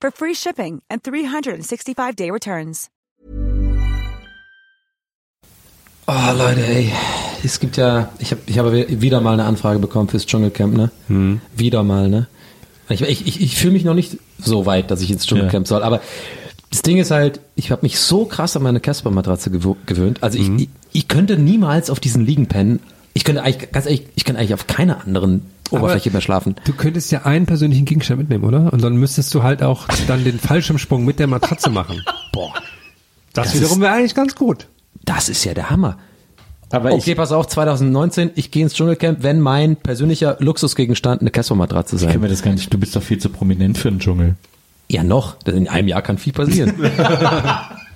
for 0.00 0.10
free 0.10 0.34
shipping 0.34 0.82
and 0.90 1.02
365-day 1.02 2.30
returns. 2.30 2.88
Oh, 6.06 6.32
Leute, 6.36 6.66
ey. 6.66 6.90
Es 7.44 7.60
gibt 7.60 7.76
ja, 7.76 8.10
ich 8.18 8.30
habe 8.30 8.40
ich 8.46 8.58
hab 8.58 8.72
wieder 8.72 9.20
mal 9.20 9.34
eine 9.34 9.44
Anfrage 9.44 9.78
bekommen 9.78 10.08
fürs 10.08 10.24
Dschungelcamp, 10.26 10.74
ne? 10.76 10.90
Hm. 11.08 11.40
Wieder 11.54 11.82
mal, 11.82 12.08
ne? 12.08 12.26
Ich, 12.88 13.02
ich, 13.02 13.26
ich, 13.26 13.40
ich 13.42 13.56
fühle 13.56 13.74
mich 13.74 13.84
noch 13.84 13.94
nicht 13.94 14.16
so 14.38 14.64
weit, 14.64 14.90
dass 14.90 15.02
ich 15.02 15.10
ins 15.10 15.26
Dschungelcamp 15.26 15.68
soll, 15.68 15.82
aber 15.82 16.00
das 16.70 16.80
Ding 16.82 16.96
ist 16.96 17.10
halt, 17.10 17.40
ich 17.54 17.70
habe 17.70 17.82
mich 17.82 17.98
so 17.98 18.24
krass 18.24 18.56
an 18.56 18.62
meine 18.62 18.80
Casper-Matratze 18.80 19.50
gewöhnt. 19.50 20.22
Also 20.22 20.38
ich, 20.38 20.48
Mhm. 20.48 20.58
ich, 20.58 20.68
ich 20.92 21.08
könnte 21.08 21.36
niemals 21.36 21.90
auf 21.90 22.00
diesen 22.00 22.24
Liegen 22.24 22.46
pennen. 22.46 22.80
Ich 23.18 23.24
könnte 23.24 23.42
eigentlich, 23.42 23.72
ganz 23.72 23.86
ehrlich, 23.86 24.04
ich 24.14 24.24
könnte 24.24 24.38
eigentlich 24.38 24.54
auf 24.54 24.68
keiner 24.68 25.04
anderen 25.04 25.46
Oberfläche 25.72 26.12
mehr 26.12 26.20
schlafen. 26.20 26.54
Du 26.62 26.72
könntest 26.72 27.10
ja 27.10 27.22
einen 27.22 27.46
persönlichen 27.46 27.84
Gegenstand 27.84 28.20
mitnehmen, 28.20 28.44
oder? 28.44 28.72
Und 28.72 28.80
dann 28.80 28.94
müsstest 28.96 29.34
du 29.34 29.42
halt 29.42 29.60
auch 29.60 29.88
dann 30.06 30.22
den 30.22 30.38
Fallschirmsprung 30.38 31.04
mit 31.04 31.18
der 31.18 31.26
Matratze 31.26 31.68
machen. 31.68 32.00
Boah, 32.32 32.54
Das, 33.32 33.46
Das 33.46 33.54
wiederum 33.56 33.80
wäre 33.80 33.94
eigentlich 33.94 34.14
ganz 34.14 34.36
gut. 34.36 34.68
das 35.04 35.28
ist 35.28 35.42
ja 35.44 35.52
der 35.52 35.68
Hammer. 35.68 35.98
Aber 36.70 36.92
Okay, 36.92 37.10
ich, 37.10 37.16
pass 37.16 37.32
auf, 37.32 37.48
2019, 37.48 38.30
ich 38.36 38.52
gehe 38.52 38.62
ins 38.62 38.74
Dschungelcamp, 38.74 39.24
wenn 39.24 39.40
mein 39.40 39.74
persönlicher 39.74 40.36
Luxusgegenstand 40.38 41.20
eine 41.20 41.32
Casper-Matratze 41.32 41.96
ich 41.96 42.02
kann 42.02 42.12
sein. 42.12 42.20
mir 42.20 42.28
das 42.28 42.42
gar 42.42 42.52
nicht, 42.52 42.72
du 42.72 42.78
bist 42.78 42.94
doch 42.94 43.02
viel 43.02 43.18
zu 43.18 43.30
prominent 43.30 43.78
für 43.78 43.90
den 43.90 43.98
Dschungel. 43.98 44.36
Ja, 44.88 45.02
noch. 45.02 45.38
In 45.44 45.66
einem 45.66 45.88
Jahr 45.88 46.02
kann 46.02 46.18
viel 46.18 46.32
passieren. 46.32 46.72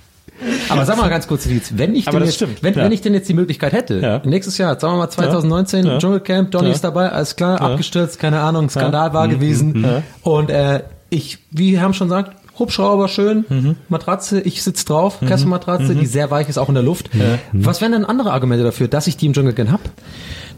Aber 0.69 0.85
sag 0.85 0.97
mal 0.97 1.09
ganz 1.09 1.27
kurz, 1.27 1.45
Lietz, 1.45 1.73
wenn 1.75 1.95
ich 1.95 2.05
denn 2.05 2.23
jetzt, 2.23 2.35
stimmt, 2.35 2.63
wenn, 2.63 2.73
ja. 2.73 2.83
wenn 2.83 2.91
ich 2.91 3.01
denn 3.01 3.13
jetzt 3.13 3.29
die 3.29 3.33
Möglichkeit 3.33 3.73
hätte, 3.73 3.99
Ja. 3.99 4.21
nächstes 4.25 4.57
Jahr, 4.57 4.79
sagen 4.79 4.93
wir 4.93 4.97
mal 4.99 5.09
2019, 5.09 5.85
Ja. 5.85 5.97
Dschungelcamp, 5.97 6.51
Donny 6.51 6.71
ist 6.71 6.83
dabei, 6.83 7.09
alles 7.11 7.35
klar, 7.35 7.61
abgestürzt, 7.61 8.19
keine 8.19 8.39
Ahnung, 8.41 8.69
Skandal 8.69 9.13
war 9.13 9.27
gewesen. 9.27 9.85
Und 10.21 10.49
äh, 10.49 10.83
ich, 11.09 11.39
wie 11.51 11.77
Herm 11.77 11.93
schon 11.93 12.09
sagt, 12.09 12.35
Hubschrauber 12.59 13.07
schön, 13.07 13.45
Mhm. 13.49 13.75
Matratze, 13.89 14.39
ich 14.39 14.61
sitz 14.61 14.85
drauf, 14.85 15.19
Casper-Matratze, 15.27 15.95
die 15.95 16.05
sehr 16.05 16.29
weich 16.29 16.49
ist, 16.49 16.59
auch 16.59 16.69
in 16.69 16.75
der 16.75 16.83
Luft. 16.83 17.09
Was 17.51 17.81
wären 17.81 17.93
denn 17.93 18.05
andere 18.05 18.31
Argumente 18.31 18.63
dafür, 18.63 18.87
dass 18.87 19.07
ich 19.07 19.17
die 19.17 19.25
im 19.25 19.33
Dschungelcamp 19.33 19.71
hab? 19.71 19.79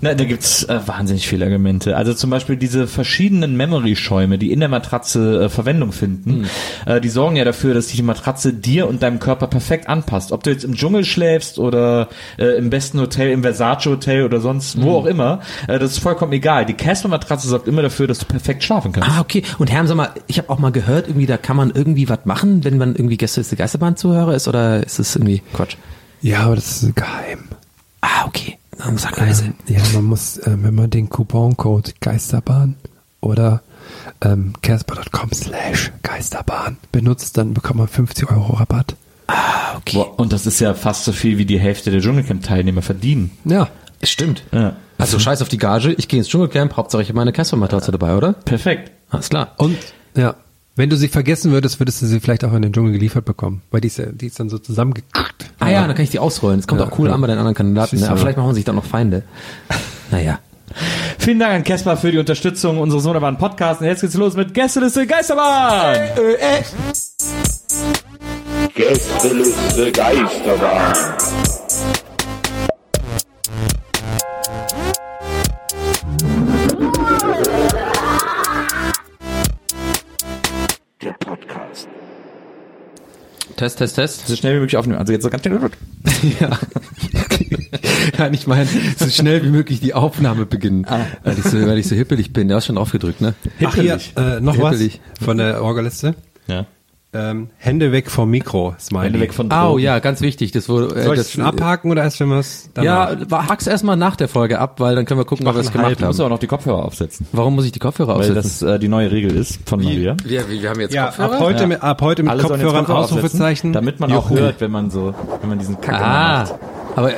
Na, 0.02 0.14
da 0.14 0.24
gibt's 0.24 0.64
äh, 0.64 0.80
wahnsinnig 0.86 1.28
viele 1.28 1.45
Argumente. 1.45 1.95
Also 1.95 2.14
zum 2.14 2.30
Beispiel 2.30 2.58
diese 2.58 2.88
verschiedenen 2.88 3.58
Memory-Schäume, 3.58 4.38
die 4.38 4.52
in 4.52 4.60
der 4.60 4.70
Matratze 4.70 5.45
äh, 5.45 5.50
Verwendung 5.50 5.92
finden, 5.92 6.45
äh, 6.86 7.02
die 7.02 7.10
sorgen 7.10 7.36
ja 7.36 7.45
dafür, 7.45 7.73
dass 7.73 7.88
sich 7.88 7.95
die 7.95 8.04
Matratze 8.04 8.54
dir 8.54 8.88
und 8.88 9.02
deinem 9.04 9.20
Körper 9.20 9.48
perfekt 9.48 9.88
anpasst. 9.88 10.32
Ob 10.32 10.44
du 10.44 10.50
jetzt 10.50 10.64
im 10.64 10.76
Dschungel 10.76 11.05
schläfst 11.05 11.60
oder 11.60 12.10
äh, 12.38 12.58
im 12.58 12.70
besten 12.70 13.00
Hotel, 13.00 13.32
im 13.32 13.42
Versace-Hotel 13.42 14.23
oder 14.23 14.39
sonst 14.39 14.82
wo 14.82 14.98
auch 14.98 15.05
immer, 15.05 15.39
äh, 15.67 15.80
das 15.80 15.92
ist 15.92 16.00
vollkommen 16.00 16.34
egal. 16.34 16.66
Die 16.66 16.73
Casper-Matratze 16.73 17.48
sorgt 17.48 17.67
immer 17.67 17.82
dafür, 17.82 18.08
dass 18.08 18.20
du 18.20 18.26
perfekt 18.26 18.64
schlafen 18.64 18.92
kannst. 18.92 19.10
Ah, 19.10 19.22
okay. 19.22 19.44
Und 19.60 19.72
Herm, 19.72 19.88
sag 19.88 19.95
mal, 19.95 20.10
ich 20.28 20.38
habe 20.38 20.50
auch 20.50 20.60
mal 20.60 20.72
gehört, 20.72 21.08
irgendwie 21.08 21.26
da 21.26 21.38
kann 21.38 21.55
man 21.55 21.72
irgendwie 21.72 22.10
was 22.10 22.26
machen, 22.26 22.64
wenn 22.64 22.78
man 22.78 22.95
irgendwie 22.95 23.17
Gäste 23.17 23.42
ist 23.42 23.52
die 23.52 23.55
Geisterbahn-Zuhörer 23.55 24.36
ist, 24.36 24.48
oder 24.48 24.86
ist 24.86 25.00
es 25.00 25.16
irgendwie 25.16 25.42
Quatsch? 25.54 25.78
Ja, 26.22 26.42
aber 26.42 26.55
das 26.55 26.84
ist 26.84 26.95
geheim. 26.95 27.50
Ah, 28.02 28.26
okay. 28.26 28.58
Dann 28.77 28.97
sag 28.97 29.17
leise. 29.17 29.53
Ja, 29.67 29.81
man 29.93 30.05
muss, 30.05 30.37
äh, 30.37 30.55
wenn 30.61 30.75
man 30.75 30.89
den 30.89 31.09
Couponcode 31.09 31.99
Geisterbahn 32.02 32.75
oder 33.21 33.61
ähm, 34.21 34.53
casper.com 34.61 35.31
slash 35.33 35.91
Geisterbahn 36.03 36.77
benutzt, 36.91 37.37
dann 37.37 37.53
bekommt 37.53 37.80
man 37.80 37.87
50 37.87 38.30
Euro 38.31 38.53
Rabatt. 38.53 38.95
Ah, 39.27 39.77
okay. 39.77 39.97
Boah, 39.97 40.19
und 40.19 40.33
das 40.33 40.45
ist 40.45 40.59
ja 40.59 40.73
fast 40.73 41.05
so 41.05 41.11
viel, 41.11 41.37
wie 41.37 41.45
die 41.45 41.59
Hälfte 41.59 41.91
der 41.91 42.02
Dschungelcamp-Teilnehmer 42.02 42.81
verdienen. 42.81 43.31
Ja. 43.45 43.69
Stimmt. 44.03 44.43
Ja. 44.52 44.75
Also 44.97 45.19
scheiß 45.19 45.42
auf 45.42 45.49
die 45.49 45.57
Gage, 45.57 45.93
ich 45.93 46.07
gehe 46.07 46.19
ins 46.19 46.27
Dschungelcamp, 46.30 46.77
Hauptsache 46.77 47.02
ich 47.02 47.09
habe 47.09 47.17
meine 47.17 47.33
Casper-Matratze 47.33 47.92
dabei, 47.92 48.15
oder? 48.15 48.33
Perfekt. 48.33 48.92
Alles 49.09 49.30
klar. 49.30 49.53
Und 49.57 49.77
ja, 50.15 50.36
wenn 50.75 50.89
du 50.89 50.97
sie 50.97 51.08
vergessen 51.08 51.52
würdest, 51.52 51.80
würdest 51.80 52.02
du 52.02 52.05
sie 52.05 52.19
vielleicht 52.19 52.43
auch 52.43 52.53
in 52.53 52.61
den 52.61 52.73
Dschungel 52.73 52.93
geliefert 52.93 53.25
bekommen, 53.25 53.61
weil 53.71 53.81
die 53.81 53.87
ist, 53.87 53.97
ja, 53.97 54.08
die 54.08 54.27
ist 54.27 54.39
dann 54.39 54.49
so 54.49 54.58
zusammengekackt. 54.58 55.45
Ah 55.59 55.69
ja, 55.69 55.86
dann 55.87 55.95
kann 55.95 56.03
ich 56.03 56.09
die 56.11 56.19
ausrollen. 56.19 56.59
Das 56.59 56.67
kommt 56.67 56.81
Ja, 56.81 56.87
auch 56.87 56.99
cool 56.99 57.08
ja. 57.08 57.13
an 57.15 57.21
bei 57.21 57.27
den 57.27 57.37
anderen 57.37 57.55
Kandidaten. 57.55 57.99
Ne? 57.99 58.08
Aber 58.09 58.17
vielleicht 58.17 58.37
machen 58.37 58.53
sich 58.53 58.65
dann 58.65 58.75
noch 58.75 58.86
Feinde. 58.86 59.23
Naja. 60.11 60.37
Vielen 61.17 61.39
Dank 61.39 61.53
an 61.55 61.63
Caspar 61.63 61.97
für 61.97 62.11
die 62.11 62.19
Unterstützung 62.19 62.77
unseres 62.77 63.05
wunderbaren 63.05 63.39
Podcasts. 63.39 63.81
Und 63.81 63.87
jetzt 63.87 64.02
geht's 64.02 64.13
los 64.13 64.36
mit 64.36 64.53
Gästeliste 64.53 65.08
Geisterbahn. 65.08 65.97
Gästeliste 68.75 69.92
Geisterbahn. 69.92 70.93
Test, 83.55 83.77
Test, 83.77 83.95
Test. 83.95 84.27
So 84.27 84.36
schnell 84.36 84.55
wie 84.55 84.60
möglich 84.60 84.77
aufnehmen. 84.77 84.99
Also 84.99 85.14
jetzt 85.14 85.23
so 85.23 85.30
ganz 85.30 85.43
schnell. 85.43 85.60
ja. 86.39 86.60
Nein, 88.17 88.33
ich 88.33 88.48
meine, 88.48 88.67
so 88.98 89.10
schnell 89.10 89.43
wie 89.43 89.49
möglich 89.49 89.80
die 89.80 89.93
Aufnahme 89.93 90.45
beginnen. 90.45 90.86
Weil, 91.23 91.38
ich 91.38 91.43
so, 91.45 91.66
weil 91.66 91.77
ich 91.77 91.88
so 91.88 91.95
hippelig 91.95 92.33
bin. 92.33 92.48
Der 92.48 92.58
hast 92.58 92.66
schon 92.66 92.76
draufgedrückt, 92.76 93.21
ne? 93.21 93.33
Ach 93.64 93.76
hier, 93.76 93.99
äh, 94.17 94.39
noch 94.42 94.55
Hippelig. 94.55 94.99
was 95.17 95.26
von 95.26 95.38
der 95.38 95.61
Orgeliste. 95.64 96.16
Ja. 96.48 96.66
Ähm, 97.15 97.49
Hände 97.58 97.92
weg 97.92 98.11
vom 98.11 98.30
Mikro, 98.30 98.76
Smiley. 98.80 99.05
Hände 99.05 99.20
weg 99.21 99.33
von 99.33 99.52
Au, 99.52 99.70
Drogen. 99.70 99.83
ja, 99.83 99.99
ganz 99.99 100.20
wichtig. 100.21 100.52
Das 100.52 100.67
wurde, 100.67 100.93
äh, 100.95 101.03
Soll 101.03 101.14
ich 101.15 101.21
das, 101.21 101.31
schon 101.31 101.43
abhaken 101.45 101.89
oder 101.92 102.03
erst 102.03 102.20
wenn 102.20 102.27
wir 102.30 102.39
es 102.39 102.70
Ja, 102.81 103.15
war- 103.30 103.48
hack's 103.48 103.67
erstmal 103.67 103.95
nach 103.98 104.15
der 104.15 104.27
Folge 104.27 104.59
ab, 104.59 104.80
weil 104.80 104.95
dann 104.95 105.05
können 105.05 105.20
wir 105.20 105.25
gucken, 105.25 105.48
ob 105.48 105.55
wir 105.55 105.61
es 105.61 105.71
gemacht 105.71 105.99
Du 106.02 106.05
musst 106.05 106.20
haben. 106.20 106.25
auch 106.25 106.30
noch 106.30 106.39
die 106.39 106.48
Kopfhörer 106.48 106.83
aufsetzen. 106.83 107.25
Warum 107.31 107.55
muss 107.55 107.65
ich 107.65 107.71
die 107.71 107.80
Kopfhörer 107.80 108.09
Weil 108.20 108.30
aufsetzen? 108.30 108.67
das 108.67 108.75
äh, 108.75 108.80
die 108.80 108.87
neue 108.89 109.11
Regel 109.11 109.36
ist 109.36 109.59
von 109.67 109.81
Maria. 109.81 110.15
wir, 110.23 110.49
wir, 110.49 110.61
wir 110.61 110.70
haben 110.70 110.80
jetzt 110.81 110.93
Ja, 110.93 111.08
ab 111.08 111.39
heute, 111.39 111.61
Ja. 111.61 111.67
mit, 111.67 111.81
ab 111.81 112.02
heute 112.02 112.23
mit 112.23 112.31
Alle 112.31 112.43
Kopfhörern 112.43 112.80
Kopfhörer 112.86 112.99
Ausrufezeichen. 112.99 113.71
Damit 113.73 113.99
man 113.99 114.11
auch 114.11 114.30
Juhu. 114.30 114.39
hört, 114.42 114.59
wenn 114.61 114.71
man 114.71 114.89
so, 114.92 115.14
wenn 115.42 115.49
man 115.49 115.59
diesen 115.59 115.80
Kack 115.80 116.02
Ah, 116.02 116.39
macht. 116.43 116.55
aber 116.98 117.11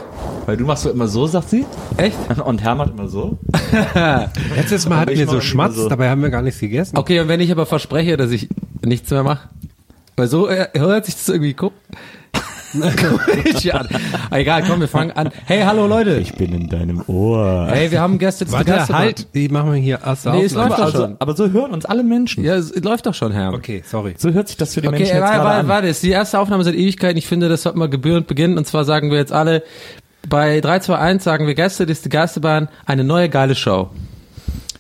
Weil 0.46 0.58
du 0.58 0.66
machst 0.66 0.84
so 0.84 0.90
immer 0.92 1.08
so, 1.08 1.28
sagt 1.28 1.50
sie. 1.50 1.66
echt? 1.98 2.16
Und 2.46 2.62
Herr 2.64 2.76
macht 2.76 2.92
immer 2.92 3.08
so. 3.08 3.38
Letztes 4.56 4.88
Mal 4.88 5.00
hatten 5.00 5.12
wir 5.18 5.26
so 5.26 5.34
immer 5.34 5.42
schmatzt, 5.42 5.76
so. 5.78 5.90
dabei 5.90 6.10
haben 6.10 6.22
wir 6.22 6.30
gar 6.30 6.42
nichts 6.42 6.60
gegessen. 6.60 6.98
Okay, 6.98 7.20
und 7.20 7.28
wenn 7.28 7.40
ich 7.40 7.52
aber 7.52 7.66
verspreche, 7.66 8.16
dass 8.18 8.32
ich 8.32 8.48
nichts 8.86 9.10
mehr 9.12 9.24
mache? 9.24 9.50
Weil 10.20 10.28
so 10.28 10.48
äh, 10.50 10.68
hört 10.74 11.06
sich 11.06 11.14
das 11.16 11.30
irgendwie 11.30 11.54
komisch 11.54 11.74
an. 13.72 13.88
Egal, 14.32 14.64
komm, 14.68 14.80
wir 14.80 14.88
fangen 14.88 15.12
an. 15.12 15.30
Hey, 15.46 15.62
hallo 15.62 15.86
Leute. 15.86 16.16
Ich 16.18 16.34
bin 16.34 16.54
in 16.54 16.68
deinem 16.70 17.04
Ohr. 17.06 17.68
Hey, 17.70 17.92
wir 17.92 18.02
haben 18.02 18.18
Gäste 18.18 18.48
zu 18.48 18.52
Warte, 18.52 18.72
Gast. 18.72 18.92
halt, 18.92 19.36
die 19.36 19.48
machen 19.50 19.74
wir 19.74 19.80
hier 19.80 20.00
erst 20.04 20.26
Nee, 20.26 20.44
es 20.44 20.54
läuft 20.56 20.72
aber, 20.72 20.78
doch 20.78 20.86
also, 20.86 20.98
schon. 21.04 21.16
aber 21.20 21.36
so 21.36 21.52
hören 21.52 21.72
uns 21.72 21.86
alle 21.86 22.02
Menschen. 22.04 22.44
Ja, 22.44 22.56
es 22.56 22.74
läuft 22.84 23.06
doch 23.06 23.14
schon, 23.14 23.32
Herr. 23.32 23.54
Okay, 23.54 23.84
sorry. 23.86 24.16
So 24.18 24.32
hört 24.32 24.48
sich 24.48 24.58
das 24.58 24.74
für 24.74 24.82
die 24.82 24.88
Okay, 24.88 24.98
Menschen 24.98 25.18
jetzt 25.18 25.24
warte, 25.24 25.44
warte, 25.44 25.60
an. 25.60 25.68
warte, 25.68 25.88
ist 25.88 26.02
die 26.02 26.10
erste 26.10 26.40
Aufnahme 26.40 26.64
seit 26.64 26.74
Ewigkeiten. 26.74 27.18
Ich 27.18 27.28
finde, 27.28 27.48
das 27.48 27.62
sollte 27.62 27.78
mal 27.78 27.88
gebührend 27.88 28.26
beginnen. 28.26 28.58
Und 28.58 28.66
zwar 28.66 28.86
sagen 28.86 29.12
wir 29.12 29.20
jetzt 29.20 29.32
alle, 29.32 29.62
bei 30.28 30.60
3, 30.62 30.80
2, 30.80 30.98
1 30.98 31.24
sagen 31.24 31.46
wir 31.46 31.54
Gäste, 31.54 31.86
das 31.86 32.00
ist 32.00 32.06
die 32.06 32.10
Geisterbahn, 32.10 32.70
eine 32.88 33.04
neue 33.04 33.30
geile 33.30 33.54
Show. 33.54 33.92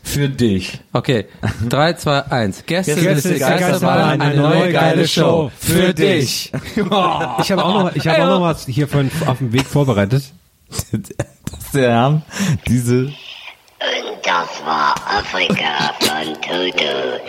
Für 0.08 0.30
dich. 0.30 0.80
Okay, 0.94 1.26
3, 1.68 1.94
2, 1.94 2.20
1. 2.32 2.66
Gäste, 2.66 2.96
Gäste, 2.96 3.10
das 3.10 3.26
ist 3.26 3.36
die 3.36 3.40
Geisterbahn, 3.40 4.20
Geisterbahn, 4.20 4.22
eine 4.22 4.42
neue 4.42 4.72
geile 4.72 5.08
Show. 5.08 5.52
Für 5.60 5.94
dich. 5.94 6.52
Ich 7.40 7.52
habe 7.52 7.64
auch 7.64 7.84
noch, 7.84 7.96
ich 7.96 8.08
habe 8.08 8.24
auch 8.24 8.40
noch 8.40 8.42
was 8.42 8.66
hier 8.66 8.88
von, 8.88 9.12
auf 9.26 9.40
dem 9.40 9.52
Weg 9.52 9.66
vorbereitet. 9.66 10.24
Dass 10.70 11.72
der 11.74 11.90
Herr 11.92 12.22
diese 12.68 13.06
Und 13.06 13.14
das 14.24 14.66
war 14.66 14.96
Afrika 15.08 15.94
von 16.00 16.34
Toto. 16.42 17.20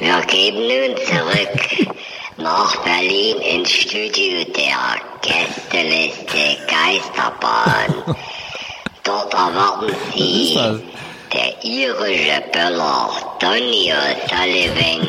Wir 0.00 0.20
geben 0.26 0.58
nun 0.58 0.96
zurück 1.06 1.88
nach 2.36 2.76
Berlin 2.82 3.36
ins 3.58 3.70
Studio 3.70 4.44
der 4.56 5.00
Gästeliste 5.22 6.58
Geisterbahn. 6.66 8.16
Dort 9.04 9.32
erwarten 9.32 9.94
Sie 10.14 10.58
der 11.32 11.64
irische 11.64 12.42
Böller 12.52 13.10
Donny 13.38 13.92
O'Sullivan, 13.92 15.08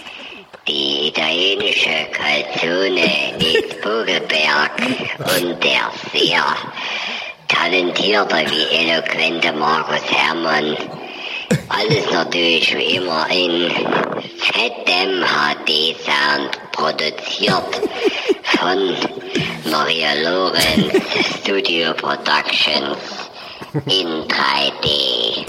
die 0.68 1.08
italienische 1.08 2.06
Calzone 2.12 3.34
Nils 3.38 3.74
Vogelberg 3.82 4.80
und 5.18 5.64
der 5.64 5.90
sehr 6.12 6.44
talentierte 7.48 8.44
wie 8.50 8.76
eloquente 8.76 9.52
Markus 9.52 10.02
Hermann. 10.10 10.76
Alles 11.68 12.10
natürlich 12.12 12.76
wie 12.76 12.96
immer 12.96 13.26
in 13.30 13.70
fettem 14.38 15.24
HD-Sound 15.24 16.72
produziert 16.72 17.80
von 18.58 18.96
Maria 19.70 20.14
Lorenz 20.14 20.92
Studio 21.42 21.92
Productions 21.94 22.98
in 23.84 24.06
3D. 24.28 25.46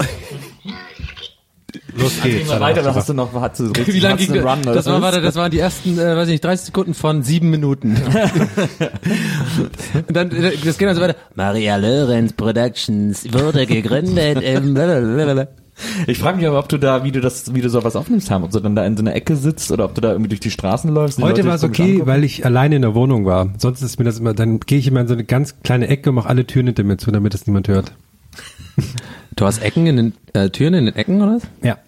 Los 1.96 2.20
geht's. 2.22 2.48
Mal 2.48 2.60
weiter, 2.60 2.82
da 2.82 2.94
hast 2.94 3.08
du 3.08 3.14
noch, 3.14 3.32
hast 3.34 3.58
du 3.60 3.72
Wie 3.74 3.98
lange 3.98 4.18
ging 4.18 4.38
Run, 4.38 4.62
das? 4.62 4.76
Das, 4.76 4.86
war, 4.86 5.02
warte, 5.02 5.20
das 5.20 5.34
waren 5.34 5.50
die 5.50 5.58
ersten, 5.58 5.98
äh, 5.98 6.16
weiß 6.16 6.28
ich 6.28 6.34
nicht, 6.34 6.44
30 6.44 6.66
Sekunden 6.66 6.94
von 6.94 7.22
sieben 7.22 7.50
Minuten. 7.50 7.96
Und 10.08 10.16
dann, 10.16 10.30
äh, 10.30 10.52
das 10.64 10.78
geht 10.78 10.88
also 10.88 11.00
weiter. 11.00 11.16
Maria 11.34 11.76
Lorenz 11.76 12.32
Productions 12.34 13.32
wurde 13.32 13.66
gegründet 13.66 14.42
im 14.42 14.74
blablabla. 14.74 15.48
Ich 16.06 16.18
frage 16.18 16.38
mich 16.38 16.46
aber, 16.46 16.58
ob 16.58 16.68
du 16.68 16.76
da, 16.78 17.04
wie 17.04 17.12
du 17.12 17.20
das, 17.20 17.54
wie 17.54 17.60
du 17.60 17.70
sowas 17.70 17.94
aufnimmst 17.94 18.30
haben, 18.30 18.42
ob 18.44 18.50
du 18.50 18.58
dann 18.60 18.74
da 18.74 18.84
in 18.84 18.96
so 18.96 19.02
einer 19.02 19.14
Ecke 19.14 19.36
sitzt 19.36 19.70
oder 19.70 19.84
ob 19.84 19.94
du 19.94 20.00
da 20.00 20.10
irgendwie 20.10 20.28
durch 20.28 20.40
die 20.40 20.50
Straßen 20.50 20.92
läufst. 20.92 21.18
die 21.18 21.22
Heute 21.22 21.44
war 21.46 21.54
es 21.54 21.62
okay, 21.64 21.82
angucken. 21.92 22.06
weil 22.06 22.24
ich 22.24 22.44
alleine 22.44 22.76
in 22.76 22.82
der 22.82 22.94
Wohnung 22.94 23.26
war. 23.26 23.50
Sonst 23.58 23.82
ist 23.82 23.98
mir 23.98 24.04
das 24.04 24.18
immer, 24.18 24.34
dann 24.34 24.58
gehe 24.60 24.78
ich 24.78 24.86
immer 24.88 25.00
in 25.00 25.08
so 25.08 25.14
eine 25.14 25.24
ganz 25.24 25.56
kleine 25.62 25.86
Ecke 25.88 26.10
und 26.10 26.16
mache 26.16 26.28
alle 26.28 26.46
Türen 26.46 26.66
hinter 26.66 26.82
mir 26.82 26.96
zu, 26.96 27.10
damit 27.12 27.34
das 27.34 27.46
niemand 27.46 27.68
hört. 27.68 27.92
Du 29.36 29.46
hast 29.46 29.62
Ecken 29.62 29.86
in 29.86 29.96
den, 29.96 30.14
äh, 30.32 30.50
Türen 30.50 30.74
in 30.74 30.86
den 30.86 30.96
Ecken, 30.96 31.22
oder 31.22 31.36
was? 31.36 31.42
Ja. 31.62 31.78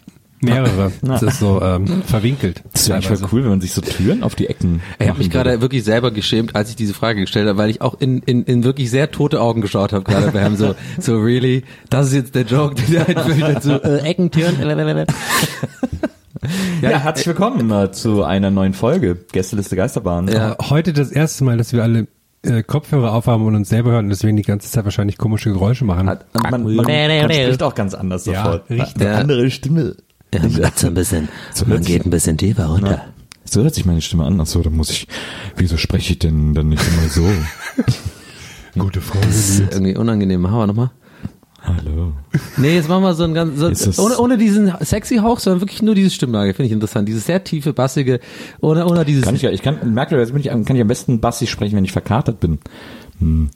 Mehrere. 0.40 0.92
Das 1.02 1.22
ist 1.22 1.38
so 1.38 1.60
ähm, 1.60 2.02
verwinkelt. 2.02 2.62
Das 2.72 2.90
eigentlich 2.90 3.08
voll 3.08 3.28
cool, 3.32 3.42
wenn 3.42 3.50
man 3.50 3.60
sich 3.60 3.72
so 3.72 3.82
Türen 3.82 4.22
auf 4.22 4.34
die 4.34 4.46
Ecken. 4.46 4.80
Ich 4.98 5.08
habe 5.08 5.18
mich 5.18 5.30
gerade 5.30 5.60
wirklich 5.60 5.84
selber 5.84 6.10
geschämt, 6.10 6.56
als 6.56 6.70
ich 6.70 6.76
diese 6.76 6.94
Frage 6.94 7.20
gestellt 7.20 7.48
habe, 7.48 7.58
weil 7.58 7.68
ich 7.68 7.82
auch 7.82 8.00
in, 8.00 8.20
in, 8.20 8.44
in 8.44 8.64
wirklich 8.64 8.90
sehr 8.90 9.10
tote 9.10 9.40
Augen 9.40 9.60
geschaut 9.60 9.92
habe 9.92 10.04
gerade 10.04 10.30
bei 10.30 10.46
ihm 10.46 10.56
so, 10.56 10.74
so 10.98 11.18
really, 11.18 11.64
das 11.90 12.08
ist 12.08 12.14
jetzt 12.14 12.34
der 12.34 12.44
Joke, 12.44 12.74
der 12.90 13.08
einfällt 13.08 13.42
dazu, 13.42 13.70
äh, 13.82 13.98
Eckentüren. 13.98 14.56
blablabla. 14.56 15.06
Ja, 16.80 16.98
herzlich 17.00 17.26
willkommen 17.26 17.70
äh, 17.70 17.92
zu 17.92 18.24
einer 18.24 18.50
neuen 18.50 18.72
Folge 18.72 19.16
Gästeliste 19.32 19.76
Geisterbahn. 19.76 20.28
Ja. 20.28 20.56
Heute 20.70 20.94
das 20.94 21.10
erste 21.10 21.44
Mal, 21.44 21.58
dass 21.58 21.74
wir 21.74 21.82
alle 21.82 22.06
äh, 22.42 22.62
Kopfhörer 22.62 23.12
aufhaben 23.12 23.44
und 23.46 23.54
uns 23.54 23.68
selber 23.68 23.90
hören 23.92 24.06
und 24.06 24.10
deswegen 24.10 24.36
die 24.36 24.42
ganze 24.42 24.70
Zeit 24.70 24.84
wahrscheinlich 24.84 25.18
komische 25.18 25.52
Geräusche 25.52 25.84
machen. 25.84 26.08
Hat, 26.08 26.26
man, 26.34 26.50
man, 26.64 26.74
man, 26.76 26.86
man 26.86 27.30
spricht 27.32 27.62
auch 27.62 27.74
ganz 27.74 27.94
anders 27.94 28.24
Ja, 28.26 28.44
sofort. 28.44 28.70
richtig. 28.70 28.96
Eine 29.02 29.04
Ja. 29.10 29.18
andere 29.18 29.50
Stimme. 29.50 29.96
Ja, 30.32 30.40
man 30.40 30.72
so 30.76 30.86
ein 30.86 30.94
bisschen, 30.94 31.28
man 31.66 31.82
geht 31.82 32.06
ein 32.06 32.10
bisschen 32.10 32.38
tiefer 32.38 32.66
runter. 32.66 33.04
So 33.44 33.62
hört 33.62 33.74
sich 33.74 33.84
meine 33.84 34.00
Stimme 34.00 34.24
an. 34.24 34.40
Achso, 34.40 34.62
da 34.62 34.70
muss 34.70 34.90
ich, 34.90 35.08
wieso 35.56 35.76
spreche 35.76 36.12
ich 36.12 36.18
denn 36.20 36.54
dann 36.54 36.68
nicht 36.68 36.82
immer 36.86 37.08
so? 37.08 37.28
Gute 38.78 39.00
Frau. 39.00 39.18
Das 39.20 39.34
ist 39.34 39.60
irgendwie 39.72 39.96
unangenehm. 39.96 40.40
Machen 40.40 40.58
wir 40.58 40.66
nochmal. 40.68 40.90
Hallo. 41.76 42.12
Nee, 42.56 42.74
jetzt 42.74 42.88
machen 42.88 43.02
wir 43.02 43.14
so 43.14 43.24
ein 43.24 43.34
ganz, 43.34 43.58
so, 43.58 44.02
ohne, 44.02 44.18
ohne 44.18 44.38
diesen 44.38 44.72
sexy 44.80 45.16
Hauch, 45.16 45.38
sondern 45.38 45.60
wirklich 45.60 45.82
nur 45.82 45.94
diese 45.94 46.10
Stimmlage, 46.10 46.54
finde 46.54 46.66
ich 46.66 46.72
interessant. 46.72 47.08
Dieses 47.08 47.26
sehr 47.26 47.42
tiefe, 47.44 47.72
bassige, 47.72 48.20
ohne, 48.60 48.86
ohne 48.86 49.04
dieses, 49.04 49.24
Kann 49.24 49.34
ich 49.34 49.42
ja, 49.42 49.50
ich 49.50 49.62
kann, 49.62 49.94
merkwürdigerweise 49.94 50.32
bin 50.32 50.42
ich, 50.42 50.66
kann 50.66 50.76
ich 50.76 50.82
am 50.82 50.88
besten 50.88 51.20
bassig 51.20 51.50
sprechen, 51.50 51.76
wenn 51.76 51.84
ich 51.84 51.92
verkatert 51.92 52.40
bin. 52.40 52.58
Hm. 53.18 53.50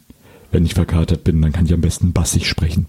Wenn 0.51 0.65
ich 0.65 0.75
verkatert 0.75 1.25
bin, 1.25 1.43
dann 1.43 1.53
kann 1.53 1.67
ich 1.67 1.73
am 1.73 1.81
besten 1.81 2.13
bassig 2.13 2.49
sprechen. 2.49 2.87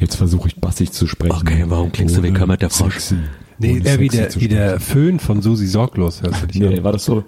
Jetzt 0.00 0.16
versuche 0.16 0.48
ich 0.48 0.56
bassig 0.56 0.92
zu 0.92 1.06
sprechen. 1.06 1.36
Okay, 1.36 1.64
warum 1.68 1.92
klingst 1.92 2.16
du 2.16 2.22
wie 2.22 2.32
Kermit 2.32 2.62
der 2.62 2.70
Frosch? 2.70 2.94
sexy. 2.94 3.16
Nee, 3.58 3.80
eher 3.84 4.00
wie 4.00 4.08
der, 4.08 4.34
wie 4.34 4.48
der 4.48 4.80
Föhn 4.80 5.20
von 5.20 5.40
Susi 5.40 5.66
Sorglos. 5.66 6.22
Hörst 6.22 6.42
du 6.42 6.46
dich. 6.48 6.60
Nee, 6.60 6.78
an. 6.78 6.84
war 6.84 6.92
das 6.92 7.04
so? 7.04 7.24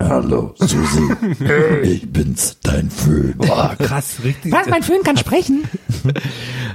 Hallo, 0.00 0.54
Susi. 0.56 1.02
Ich 1.82 2.10
bin's, 2.10 2.56
dein 2.62 2.90
Föhn. 2.90 3.34
Boah, 3.36 3.74
krass, 3.78 4.20
richtig. 4.22 4.52
Was, 4.52 4.68
mein 4.68 4.82
Föhn 4.82 5.02
kann 5.02 5.16
sprechen? 5.16 5.64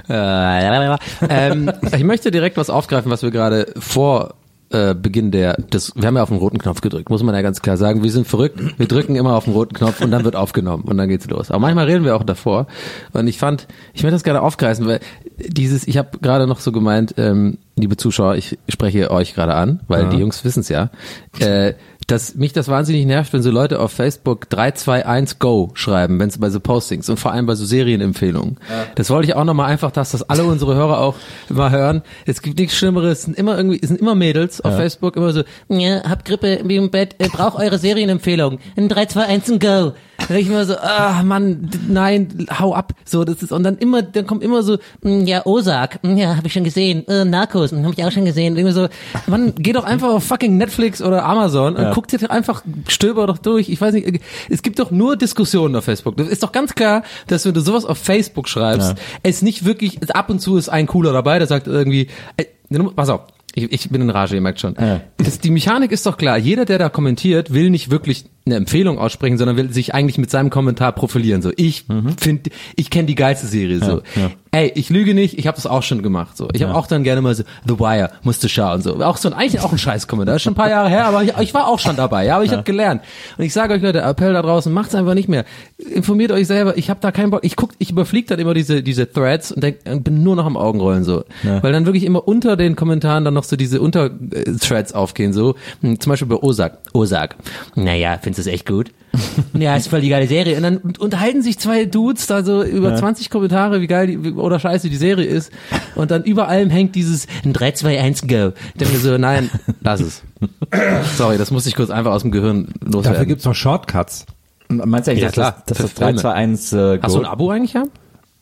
Äh, 0.06 0.96
ähm, 1.30 1.72
ich 1.96 2.04
möchte 2.04 2.30
direkt 2.30 2.58
was 2.58 2.68
aufgreifen, 2.68 3.10
was 3.10 3.22
wir 3.22 3.30
gerade 3.30 3.72
vor 3.78 4.34
äh, 4.74 4.94
Beginn 4.94 5.30
der, 5.30 5.56
das, 5.70 5.92
wir 5.94 6.06
haben 6.06 6.16
ja 6.16 6.22
auf 6.22 6.28
den 6.28 6.38
roten 6.38 6.58
Knopf 6.58 6.80
gedrückt, 6.80 7.08
muss 7.08 7.22
man 7.22 7.34
ja 7.34 7.42
ganz 7.42 7.62
klar 7.62 7.76
sagen. 7.76 8.02
Wir 8.02 8.10
sind 8.10 8.26
verrückt, 8.26 8.58
wir 8.78 8.86
drücken 8.86 9.16
immer 9.16 9.36
auf 9.36 9.44
den 9.44 9.54
roten 9.54 9.74
Knopf 9.74 10.00
und 10.00 10.10
dann 10.10 10.24
wird 10.24 10.36
aufgenommen 10.36 10.84
und 10.84 10.96
dann 10.96 11.08
geht's 11.08 11.28
los. 11.28 11.50
Aber 11.50 11.60
manchmal 11.60 11.86
reden 11.86 12.04
wir 12.04 12.16
auch 12.16 12.24
davor 12.24 12.66
und 13.12 13.28
ich 13.28 13.38
fand, 13.38 13.66
ich 13.92 14.02
möchte 14.02 14.16
das 14.16 14.24
gerne 14.24 14.42
aufgreifen, 14.42 14.86
weil 14.86 15.00
dieses, 15.38 15.86
ich 15.86 15.96
habe 15.96 16.18
gerade 16.18 16.46
noch 16.46 16.60
so 16.60 16.72
gemeint, 16.72 17.14
ähm, 17.18 17.58
liebe 17.76 17.96
Zuschauer, 17.96 18.34
ich 18.36 18.58
spreche 18.68 19.10
euch 19.10 19.34
gerade 19.34 19.54
an, 19.54 19.80
weil 19.88 20.08
die 20.08 20.16
Jungs 20.16 20.44
wissen's 20.44 20.68
ja, 20.68 20.90
äh, 21.38 21.74
dass 22.06 22.34
mich 22.34 22.52
das 22.52 22.68
wahnsinnig 22.68 23.06
nervt, 23.06 23.32
wenn 23.32 23.42
so 23.42 23.50
Leute 23.50 23.80
auf 23.80 23.92
Facebook 23.92 24.48
321 24.50 25.38
Go 25.38 25.70
schreiben, 25.74 26.18
wenn 26.18 26.28
es 26.28 26.38
bei 26.38 26.50
so 26.50 26.60
Postings 26.60 27.08
und 27.08 27.18
vor 27.18 27.32
allem 27.32 27.46
bei 27.46 27.54
so 27.54 27.64
Serienempfehlungen. 27.64 28.58
Das 28.94 29.10
wollte 29.10 29.28
ich 29.28 29.34
auch 29.34 29.44
nochmal 29.44 29.70
einfach, 29.70 29.90
dass 29.90 30.12
das 30.12 30.28
alle 30.28 30.44
unsere 30.44 30.74
Hörer 30.74 31.00
auch 31.00 31.16
mal 31.48 31.70
hören. 31.70 32.02
Es 32.26 32.42
gibt 32.42 32.58
nichts 32.58 32.76
Schlimmeres, 32.76 33.18
es 33.18 33.22
sind 33.24 33.38
immer 33.38 33.56
irgendwie, 33.56 33.78
es 33.80 33.88
sind 33.88 34.00
immer 34.00 34.14
Mädels 34.14 34.60
auf 34.60 34.76
Facebook, 34.76 35.16
immer 35.16 35.32
so, 35.32 35.42
ja, 35.68 36.02
hab 36.08 36.24
Grippe 36.24 36.60
wie 36.64 36.76
im 36.76 36.90
Bett, 36.90 37.16
äh, 37.18 37.28
brauch 37.28 37.58
eure 37.58 37.78
Serienempfehlung. 37.78 38.58
Ein 38.76 38.88
321 38.88 39.60
Go. 39.60 39.92
Da 40.16 40.26
denk 40.28 40.42
ich 40.42 40.48
mir 40.48 40.64
so, 40.64 40.76
ah 40.76 41.22
Mann, 41.22 41.68
nein, 41.88 42.46
hau 42.58 42.74
ab. 42.74 42.92
So, 43.04 43.24
das 43.24 43.42
ist, 43.42 43.52
und 43.52 43.62
dann 43.62 43.76
immer, 43.78 44.02
dann 44.02 44.26
kommt 44.26 44.42
immer 44.42 44.62
so, 44.62 44.78
mm, 45.02 45.24
ja, 45.26 45.44
Ozark, 45.44 46.02
mm, 46.02 46.16
ja, 46.16 46.36
habe 46.36 46.46
ich 46.46 46.52
schon 46.52 46.64
gesehen, 46.64 47.06
äh, 47.08 47.24
Narcos, 47.24 47.72
mm, 47.72 47.84
habe 47.84 47.94
ich 47.96 48.04
auch 48.04 48.12
schon 48.12 48.24
gesehen. 48.24 48.52
Und 48.52 48.58
irgendwie 48.58 48.74
so, 48.74 48.88
Mann, 49.26 49.52
geh 49.56 49.72
doch 49.72 49.84
einfach 49.84 50.08
auf 50.08 50.24
fucking 50.24 50.56
Netflix 50.56 51.02
oder 51.02 51.24
Amazon 51.24 51.76
und 51.76 51.93
guck 51.94 52.08
dir 52.08 52.18
doch 52.18 52.28
einfach, 52.30 52.64
stöber 52.88 53.26
doch 53.28 53.38
durch. 53.38 53.68
Ich 53.68 53.80
weiß 53.80 53.94
nicht, 53.94 54.20
es 54.50 54.62
gibt 54.62 54.80
doch 54.80 54.90
nur 54.90 55.16
Diskussionen 55.16 55.76
auf 55.76 55.84
Facebook. 55.84 56.16
Das 56.16 56.28
ist 56.28 56.42
doch 56.42 56.50
ganz 56.50 56.74
klar, 56.74 57.04
dass 57.28 57.46
wenn 57.46 57.54
du 57.54 57.60
sowas 57.60 57.84
auf 57.84 57.98
Facebook 57.98 58.48
schreibst, 58.48 58.90
Ja. 58.90 58.94
es 59.22 59.42
nicht 59.42 59.64
wirklich, 59.64 60.00
ab 60.12 60.28
und 60.28 60.40
zu 60.40 60.56
ist 60.56 60.68
ein 60.68 60.86
cooler 60.88 61.12
dabei, 61.12 61.38
der 61.38 61.46
sagt 61.46 61.68
irgendwie, 61.68 62.08
ey, 62.36 62.48
pass 62.96 63.08
auf, 63.10 63.20
ich, 63.54 63.72
ich 63.72 63.90
bin 63.90 64.00
in 64.02 64.10
Rage, 64.10 64.34
ihr 64.34 64.40
merkt 64.40 64.58
schon. 64.60 64.74
Ja. 64.78 65.02
Das, 65.18 65.38
die 65.38 65.50
Mechanik 65.50 65.92
ist 65.92 66.04
doch 66.06 66.16
klar. 66.16 66.36
Jeder, 66.36 66.64
der 66.64 66.78
da 66.78 66.88
kommentiert, 66.88 67.52
will 67.54 67.70
nicht 67.70 67.90
wirklich 67.90 68.24
eine 68.46 68.56
Empfehlung 68.56 68.98
aussprechen, 68.98 69.38
sondern 69.38 69.56
will 69.56 69.72
sich 69.72 69.94
eigentlich 69.94 70.18
mit 70.18 70.30
seinem 70.30 70.50
Kommentar 70.50 70.92
profilieren. 70.92 71.40
So, 71.40 71.50
ich 71.56 71.86
finde, 72.18 72.50
ich 72.76 72.90
kenne 72.90 73.06
die 73.06 73.14
geilste 73.14 73.46
Serie. 73.46 73.78
So, 73.78 73.94
Mhm. 73.96 74.00
ja. 74.16 74.30
ey, 74.52 74.70
ich 74.74 74.90
lüge 74.90 75.14
nicht, 75.14 75.38
ich 75.38 75.46
habe 75.46 75.54
das 75.56 75.66
auch 75.66 75.82
schon 75.82 76.02
gemacht. 76.02 76.36
So, 76.36 76.48
ich 76.52 76.62
habe 76.62 76.74
auch 76.74 76.86
dann 76.86 77.04
gerne 77.04 77.22
mal 77.22 77.34
so 77.34 77.42
The 77.66 77.78
Wire 77.80 78.10
musste 78.22 78.50
schauen. 78.50 78.82
So, 78.82 79.02
auch 79.02 79.16
so 79.16 79.30
ein 79.30 79.34
eigentlich 79.34 79.62
auch 79.62 79.72
ein 79.72 79.78
Scheißkommentar. 79.78 80.36
Ist 80.36 80.42
schon 80.42 80.52
ein 80.52 80.56
paar 80.56 80.68
Jahre 80.68 80.90
her, 80.90 81.06
aber 81.06 81.22
ich, 81.22 81.32
ich 81.40 81.54
war 81.54 81.68
auch 81.68 81.78
schon 81.78 81.96
dabei. 81.96 82.26
Ja, 82.26 82.36
aber 82.36 82.44
ich 82.44 82.52
habe 82.52 82.64
gelernt. 82.64 83.00
Und 83.38 83.44
ich 83.44 83.52
sage 83.54 83.72
euch 83.72 83.80
Leute, 83.82 84.02
Appell 84.02 84.34
da 84.34 84.42
draußen, 84.42 84.70
macht's 84.70 84.94
einfach 84.94 85.14
nicht 85.14 85.28
mehr. 85.30 85.46
Informiert 85.78 86.30
euch 86.30 86.46
selber. 86.46 86.76
Ich 86.76 86.90
habe 86.90 87.00
da 87.00 87.12
keinen 87.12 87.30
Bock. 87.30 87.40
Ich 87.44 87.56
guck, 87.56 87.70
ich 87.78 87.90
überfliege 87.92 88.26
dann 88.28 88.38
immer 88.40 88.52
diese 88.52 88.82
diese 88.82 89.10
Threads 89.10 89.52
und 89.52 89.62
denk, 89.62 89.78
bin 90.04 90.22
nur 90.22 90.36
noch 90.36 90.44
am 90.44 90.58
Augenrollen 90.58 91.04
so, 91.04 91.24
Ja. 91.44 91.62
weil 91.62 91.72
dann 91.72 91.86
wirklich 91.86 92.04
immer 92.04 92.28
unter 92.28 92.56
den 92.58 92.76
Kommentaren 92.76 93.24
dann 93.24 93.32
noch 93.34 93.44
so 93.44 93.56
diese 93.56 93.80
Unter-Threads 93.80 94.92
aufgehen. 94.92 95.32
So, 95.32 95.54
Hm, 95.80 95.98
zum 95.98 96.10
Beispiel 96.10 96.28
bei 96.28 96.36
Osak. 96.36 96.78
Osak. 96.92 97.36
Naja, 97.74 98.18
findest 98.20 98.33
du 98.38 98.42
es 98.42 98.46
echt 98.46 98.66
gut? 98.66 98.90
ja, 99.54 99.76
ist 99.76 99.88
voll 99.88 100.00
die 100.00 100.08
geile 100.08 100.26
Serie. 100.26 100.56
Und 100.56 100.62
dann 100.62 100.76
unterhalten 100.98 101.42
sich 101.42 101.58
zwei 101.58 101.84
Dudes 101.84 102.26
da 102.26 102.42
so 102.42 102.62
über 102.62 102.94
20 102.96 103.30
Kommentare, 103.30 103.80
wie 103.80 103.86
geil 103.86 104.06
die, 104.06 104.32
oder 104.32 104.58
scheiße 104.58 104.88
die 104.90 104.96
Serie 104.96 105.26
ist. 105.26 105.50
Und 105.94 106.10
dann 106.10 106.24
über 106.24 106.48
allem 106.48 106.70
hängt 106.70 106.94
dieses 106.94 107.26
ein 107.44 107.52
3, 107.52 107.72
2, 107.72 108.00
1, 108.00 108.22
go. 108.22 108.52
Ich 108.74 108.78
denke 108.80 108.94
mir 108.94 109.00
so, 109.00 109.16
nein, 109.18 109.50
lass 109.82 110.00
es. 110.00 110.22
Sorry, 111.16 111.38
das 111.38 111.50
musste 111.50 111.68
ich 111.68 111.76
kurz 111.76 111.90
einfach 111.90 112.12
aus 112.12 112.22
dem 112.22 112.30
Gehirn 112.30 112.68
loswerden. 112.80 113.02
Dafür 113.12 113.26
gibt's 113.26 113.44
noch 113.44 113.54
Shortcuts. 113.54 114.26
Meinst 114.68 115.06
du 115.06 115.12
eigentlich, 115.12 115.22
Ja, 115.22 115.26
dass, 115.28 115.34
klar. 115.34 115.52
das, 115.52 115.64
dass 115.66 115.78
das 115.78 115.90
Für 115.90 115.96
Filme. 116.04 116.20
321 116.20 116.72
äh, 116.72 116.98
Hast 117.02 117.14
du 117.14 117.18
Go- 117.18 117.24
ein 117.24 117.30
Abo 117.30 117.50
eigentlich, 117.50 117.72
ja? 117.74 117.84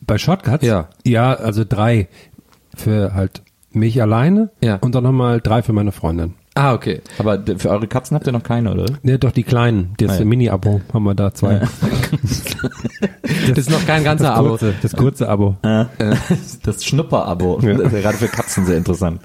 Bei 0.01 0.19
Shortcuts? 0.19 0.65
Ja. 0.65 0.89
Ja, 1.05 1.35
also 1.35 1.65
drei 1.69 2.09
für 2.77 3.15
halt 3.15 3.43
mich 3.71 4.01
alleine 4.03 4.51
Ja. 4.63 4.77
und 4.77 4.95
dann 4.95 5.05
nochmal 5.05 5.41
drei 5.41 5.63
für 5.63 5.73
meine 5.73 5.93
Freundin. 5.93 6.35
Ah, 6.55 6.75
okay. 6.75 7.01
Aber 7.19 7.43
für 7.57 7.71
eure 7.71 7.87
Katzen 7.89 8.15
habt 8.15 8.27
ihr 8.27 8.33
noch 8.33 8.43
keine, 8.43 8.73
oder? 8.73 8.85
Ne, 9.03 9.19
doch 9.19 9.31
die 9.33 9.43
kleinen, 9.43 9.95
das 9.99 10.11
Ah, 10.13 10.19
ja. 10.19 10.25
Mini-Abo 10.27 10.83
haben 10.93 11.05
wir 11.05 11.15
da 11.15 11.33
zwei. 11.33 11.63
Das 13.49 13.59
ist 13.59 13.71
noch 13.71 13.85
kein 13.87 14.05
ganzer 14.05 14.25
Das 14.29 14.39
Abo. 14.39 14.49
kurze, 14.51 14.75
das 14.83 14.93
kurze 14.95 15.29
Abo. 15.29 15.57
Das 16.63 16.85
Schnupper-Abo. 16.85 17.59
Das 17.63 17.79
ist 17.81 17.93
ja 17.93 18.01
gerade 18.03 18.19
für 18.19 18.29
Katzen 18.29 18.67
sehr 18.67 18.77
interessant. 18.77 19.23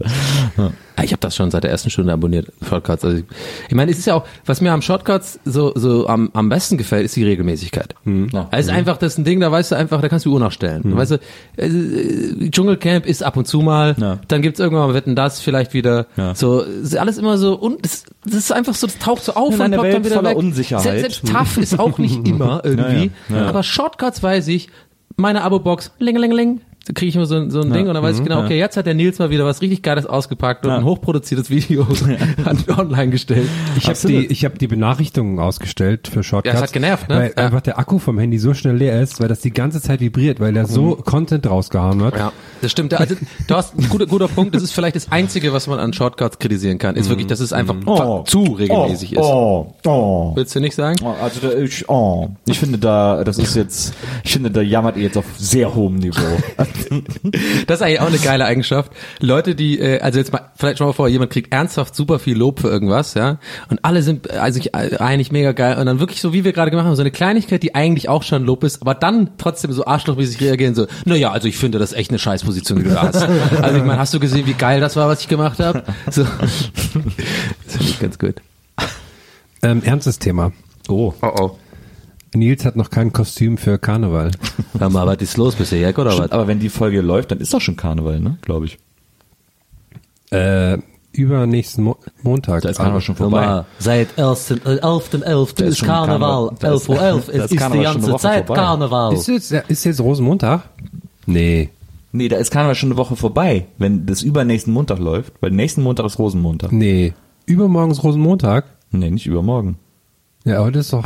Ah, 0.58 0.70
Ich 1.04 1.12
habe 1.12 1.20
das 1.20 1.36
schon 1.36 1.52
seit 1.52 1.64
der 1.64 1.72
ersten 1.72 1.90
Stunde 1.90 2.12
abonniert, 2.12 2.52
Shortcuts. 2.68 3.06
Also 3.06 3.18
ich, 3.18 3.26
ich 3.70 3.76
meine, 3.76 3.92
es 3.92 4.00
ist 4.00 4.08
ja 4.08 4.16
auch, 4.16 4.26
was 4.46 4.62
mir 4.62 4.72
am 4.72 4.82
Shortcuts 4.82 5.40
so, 5.46 5.72
so 5.76 6.08
am, 6.08 6.32
am 6.34 6.50
besten 6.50 6.78
gefällt, 6.78 7.06
ist 7.06 7.16
die 7.16 7.24
Regelmäßigkeit. 7.24 7.94
Ja. 8.06 8.48
Es 8.52 8.66
ist 8.66 8.72
einfach, 8.72 8.98
das 8.98 9.14
ist 9.14 9.20
ein 9.20 9.24
Ding, 9.24 9.40
da 9.40 9.52
weißt 9.52 9.72
du 9.72 9.76
einfach, 9.76 10.02
da 10.02 10.10
kannst 10.10 10.26
du 10.26 10.30
die 10.30 10.34
Uhr 10.34 10.40
nachstellen. 10.40 10.82
Weißt 10.98 11.12
du, 11.12 11.20
äh, 11.58 12.50
Dschungelcamp 12.50 13.06
ist 13.06 13.24
ab 13.24 13.38
und 13.38 13.48
zu 13.48 13.60
mal, 13.62 13.96
Ja. 14.00 14.20
dann 14.28 14.42
gibt's 14.42 14.60
irgendwann 14.60 14.88
mal 14.88 14.94
Wetten 14.94 15.16
das 15.16 15.40
vielleicht 15.40 15.74
wieder. 15.74 16.08
Ja. 16.16 16.34
So, 16.36 16.64
alles 16.98 17.18
immer 17.18 17.38
so, 17.38 17.54
und 17.56 17.86
das, 17.86 18.06
das 18.26 18.34
ist 18.36 18.52
einfach 18.52 18.74
so, 18.74 18.88
das 18.88 18.98
taucht 18.98 19.24
so 19.24 19.34
auf 19.34 19.54
In 19.56 19.62
und 19.62 19.72
ploppt 19.74 19.94
dann 19.94 20.04
wieder 20.06 20.16
voller 20.16 20.30
weg. 20.32 20.38
Unsicherheit. 20.38 20.84
Selbst, 20.84 21.26
selbst 21.26 21.28
tough 21.28 21.58
ist 21.58 21.80
auch 21.80 21.98
nicht 21.98 22.28
immer 22.28 22.62
irgendwie. 22.64 23.12
Aber 23.34 23.64
Shortcuts 23.64 24.24
weiß 24.24 24.48
ich, 24.48 24.70
meine 25.16 25.44
Abo-Box, 25.44 25.92
ling-ling-ling, 26.00 26.62
da 26.77 26.77
kriege 26.94 27.10
ich 27.10 27.16
immer 27.16 27.26
so, 27.26 27.50
so 27.50 27.62
ein 27.62 27.72
Ding 27.72 27.88
und 27.88 27.94
dann 27.94 28.04
weiß 28.04 28.18
ich 28.20 28.24
genau, 28.24 28.44
okay, 28.44 28.58
jetzt 28.58 28.78
hat 28.78 28.86
der 28.86 28.94
Nils 28.94 29.20
mal 29.20 29.30
wieder 29.30 29.46
was 29.46 29.62
richtig 29.62 29.82
Geiles 29.84 30.06
ausgepackt 30.06 30.66
und 30.66 30.72
Ja. 30.72 30.78
ein 30.78 30.86
hochproduziertes 30.86 31.50
Video 31.50 31.88
hat 32.46 32.78
online 32.78 33.10
gestellt. 33.12 33.48
Ich 33.78 33.88
habe 33.88 33.98
die, 34.08 34.26
ich 34.28 34.46
hab 34.46 34.58
die 34.60 34.68
Benachrichtigungen 34.68 35.40
ausgestellt 35.40 36.08
für 36.08 36.24
Shortcuts. 36.24 36.54
Ja, 36.54 36.60
es 36.60 36.64
hat 36.68 36.74
genervt, 36.74 37.10
ne? 37.10 37.16
Weil 37.16 37.34
Ja. 37.38 37.46
einfach 37.46 37.62
der 37.62 37.80
Akku 37.80 38.00
vom 38.00 38.18
Handy 38.20 38.38
so 38.40 38.54
schnell 38.54 38.76
leer 38.76 39.02
ist, 39.02 39.20
weil 39.20 39.28
das 39.28 39.42
die 39.42 39.52
ganze 39.52 39.82
Zeit 39.82 40.00
vibriert, 40.00 40.40
weil 40.40 40.56
er 40.56 40.66
so 40.66 40.96
Content 40.96 41.50
rausgehauen 41.50 42.04
hat. 42.04 42.16
Ja, 42.16 42.32
das 42.62 42.72
stimmt. 42.72 42.94
Also, 42.94 43.16
du 43.48 43.56
hast 43.56 43.78
ein 43.78 43.88
guter, 43.90 44.06
guter 44.06 44.28
Punkt. 44.28 44.56
Das 44.56 44.64
ist 44.64 44.72
vielleicht 44.72 44.96
das 44.96 45.12
Einzige, 45.12 45.54
was 45.54 45.68
man 45.68 45.80
an 45.80 45.94
Shortcuts 45.94 46.40
kritisieren 46.40 46.78
kann. 46.78 46.96
Ist 46.96 47.10
wirklich, 47.10 47.28
dass 47.28 47.40
es 47.40 47.54
einfach 47.54 47.76
Oh. 47.86 48.24
zu 48.24 48.44
regelmäßig 48.44 49.14
ist. 49.14 49.20
Oh, 49.20 49.74
oh. 49.86 50.32
Willst 50.36 50.56
du 50.56 50.60
nicht 50.60 50.76
sagen? 50.76 50.96
Oh, 51.04 51.14
Also 51.22 51.40
da, 51.42 51.54
ich, 51.58 51.88
oh, 51.90 52.30
ich 52.46 52.60
finde 52.60 52.78
da, 52.78 53.24
das 53.24 53.38
ist 53.38 53.56
jetzt, 53.56 53.94
ich 54.24 54.34
finde 54.34 54.52
da 54.52 54.62
jammert 54.62 54.98
ihr 54.98 55.04
jetzt 55.04 55.18
auf 55.18 55.26
sehr 55.38 55.74
hohem 55.76 55.96
Niveau. 55.96 56.22
Das 57.68 57.80
ist 57.80 57.82
eigentlich 57.82 58.00
auch 58.00 58.08
eine 58.08 58.18
geile 58.18 58.46
Eigenschaft. 58.46 58.92
Leute, 59.20 59.56
die, 59.56 59.80
äh, 59.80 60.00
also 60.00 60.20
jetzt 60.20 60.32
mal, 60.32 60.52
vielleicht 60.56 60.78
schon 60.78 60.88
mal 60.88 60.94
vor, 60.94 61.08
jemand 61.08 61.32
kriegt 61.32 61.54
ernsthaft 61.54 61.96
super 61.96 62.20
viel 62.20 62.38
Lob 62.38 62.60
für 62.60 62.70
irgendwas, 62.70 63.14
ja, 63.14 63.40
und 63.70 63.84
alle 63.84 64.02
sind 64.02 64.30
äh, 64.30 64.38
also 64.38 64.60
ich, 64.60 64.74
äh, 64.74 64.98
eigentlich 65.00 65.32
mega 65.32 65.52
geil 65.52 65.78
und 65.78 65.86
dann 65.86 66.00
wirklich 66.00 66.22
so, 66.22 66.34
wie 66.34 66.44
wir 66.44 66.54
gerade 66.54 66.72
gemacht 66.72 66.86
haben, 66.86 66.96
so 66.96 67.02
eine 67.02 67.12
Kleinigkeit, 67.12 67.64
die 67.64 67.76
eigentlich 67.76 68.10
auch 68.10 68.24
schon 68.24 68.46
Lob 68.46 68.64
ist, 68.64 68.82
aber 68.82 68.96
dann 68.96 69.32
trotzdem 69.38 69.72
so 69.72 69.86
arschlochmäßig 69.86 70.42
reagieren, 70.42 70.76
so, 70.76 70.88
naja, 71.06 71.32
also 71.32 71.48
ich 71.48 71.58
finde 71.58 71.80
das 71.80 71.94
echt 71.94 72.12
eine 72.12 72.20
Scheißposition, 72.20 72.80
die 72.80 72.84
du 72.86 72.92
da 72.92 73.04
hast. 73.04 73.28
Also 73.62 73.78
ich 73.78 73.84
meine, 73.84 74.00
hast 74.00 74.14
du 74.14 74.20
gesehen, 74.20 74.46
wie 74.46 74.54
geil 74.54 74.80
das 74.80 74.96
war, 74.96 75.08
was 75.08 75.22
ich 75.22 75.28
gemacht 75.28 75.60
habe? 75.60 75.84
So. 76.10 76.26
Das 77.66 77.76
finde 77.76 77.90
ich 77.90 78.00
ganz 78.00 78.18
gut. 78.18 78.36
Ähm, 79.62 79.84
ernstes 79.84 80.20
Thema. 80.20 80.52
Oh. 80.88 81.14
Oh 81.22 81.32
oh. 81.40 81.58
Nils 82.36 82.66
hat 82.66 82.76
noch 82.76 82.90
kein 82.90 83.14
Kostüm 83.14 83.58
für 83.58 83.78
Karneval. 83.80 84.32
Hör 84.80 84.90
mal, 84.90 85.06
was 85.08 85.18
ist 85.18 85.38
los 85.38 85.56
bisher, 85.56 85.80
Jack, 85.80 85.98
oder 85.98 86.18
was? 86.18 86.32
Aber 86.32 86.48
wenn 86.48 86.60
die 86.60 86.70
Folge 86.70 87.02
läuft, 87.02 87.32
dann 87.32 87.40
ist 87.40 87.54
doch 87.54 87.62
schon 87.62 87.76
Karneval, 87.76 88.20
ne? 88.20 88.38
Glaube 88.42 88.66
ich. 88.66 88.78
Äh, 90.32 90.78
übernächsten 91.14 91.84
Mo 91.86 91.98
Montag. 92.22 92.62
Da 92.64 92.70
ist 92.70 92.78
Karneval 92.78 93.02
schon 93.02 93.16
vorbei. 93.16 93.46
mal, 93.46 93.66
seit 93.80 94.10
11.11. 94.18 95.24
11. 95.24 95.54
Da 95.54 95.66
ist 95.66 95.72
ist 95.82 95.86
Karneval. 95.86 96.20
Karneval. 96.20 96.56
Da 96.60 96.74
ist- 96.74 96.90
11.11 96.90 96.90
Uhr. 96.90 96.98
da 97.00 97.18
Es 97.18 97.28
ist 97.28 97.44
ist 97.44 97.52
die 97.52 97.58
ganze 97.82 98.16
Zeit 98.18 98.46
vorbei. 98.48 98.62
Karneval. 98.62 99.14
Ist 99.14 99.28
jetzt, 99.28 99.52
ist 99.52 99.84
jetzt 99.86 100.00
Rosenmontag? 100.02 100.70
Nee. 101.26 101.70
Nee, 102.12 102.28
da 102.30 102.38
ist 102.38 102.52
Karneval 102.52 102.76
schon 102.76 102.90
eine 102.90 102.98
Woche 102.98 103.16
vorbei, 103.16 103.66
wenn 103.78 104.06
das 104.06 104.22
übernächsten 104.22 104.74
Montag 104.74 105.00
läuft, 105.00 105.34
weil 105.42 105.52
nächsten 105.52 105.82
Montag 105.84 106.06
ist 106.06 106.20
Rosenmontag. 106.20 106.72
Nee. 106.72 107.14
Übermorgen 107.46 107.92
ist 107.92 108.04
Rosenmontag? 108.04 108.66
Nee, 108.92 109.10
nicht 109.12 109.28
übermorgen. 109.28 109.78
Ja, 110.46 110.60
heute 110.60 110.80
ist 110.80 110.94
doch. 110.94 111.04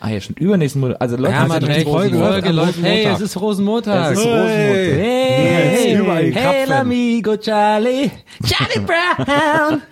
Ah 0.00 0.08
ja, 0.10 0.20
stimmt. 0.20 0.40
Übernächsten 0.40 0.80
Montag. 0.80 1.00
Also 1.00 1.16
läuft 1.16 1.34
Ja, 1.34 1.42
also 1.46 1.66
recht, 1.66 1.88
Folge 1.88 2.16
Folge 2.18 2.50
läuft. 2.52 2.82
Hey, 2.82 3.04
es 3.06 3.20
ist 3.20 3.40
Rosenmontag. 3.40 4.12
Es 4.12 4.18
ist 4.18 4.24
Rosenmontag. 4.26 4.48
Hey, 4.56 5.96
hey, 5.96 6.32
Krapfen. 6.32 6.34
hey, 6.34 6.64
l'amigo 6.66 7.36
Charlie. 7.40 8.10
Charlie 8.44 8.86
Brown. 8.86 9.82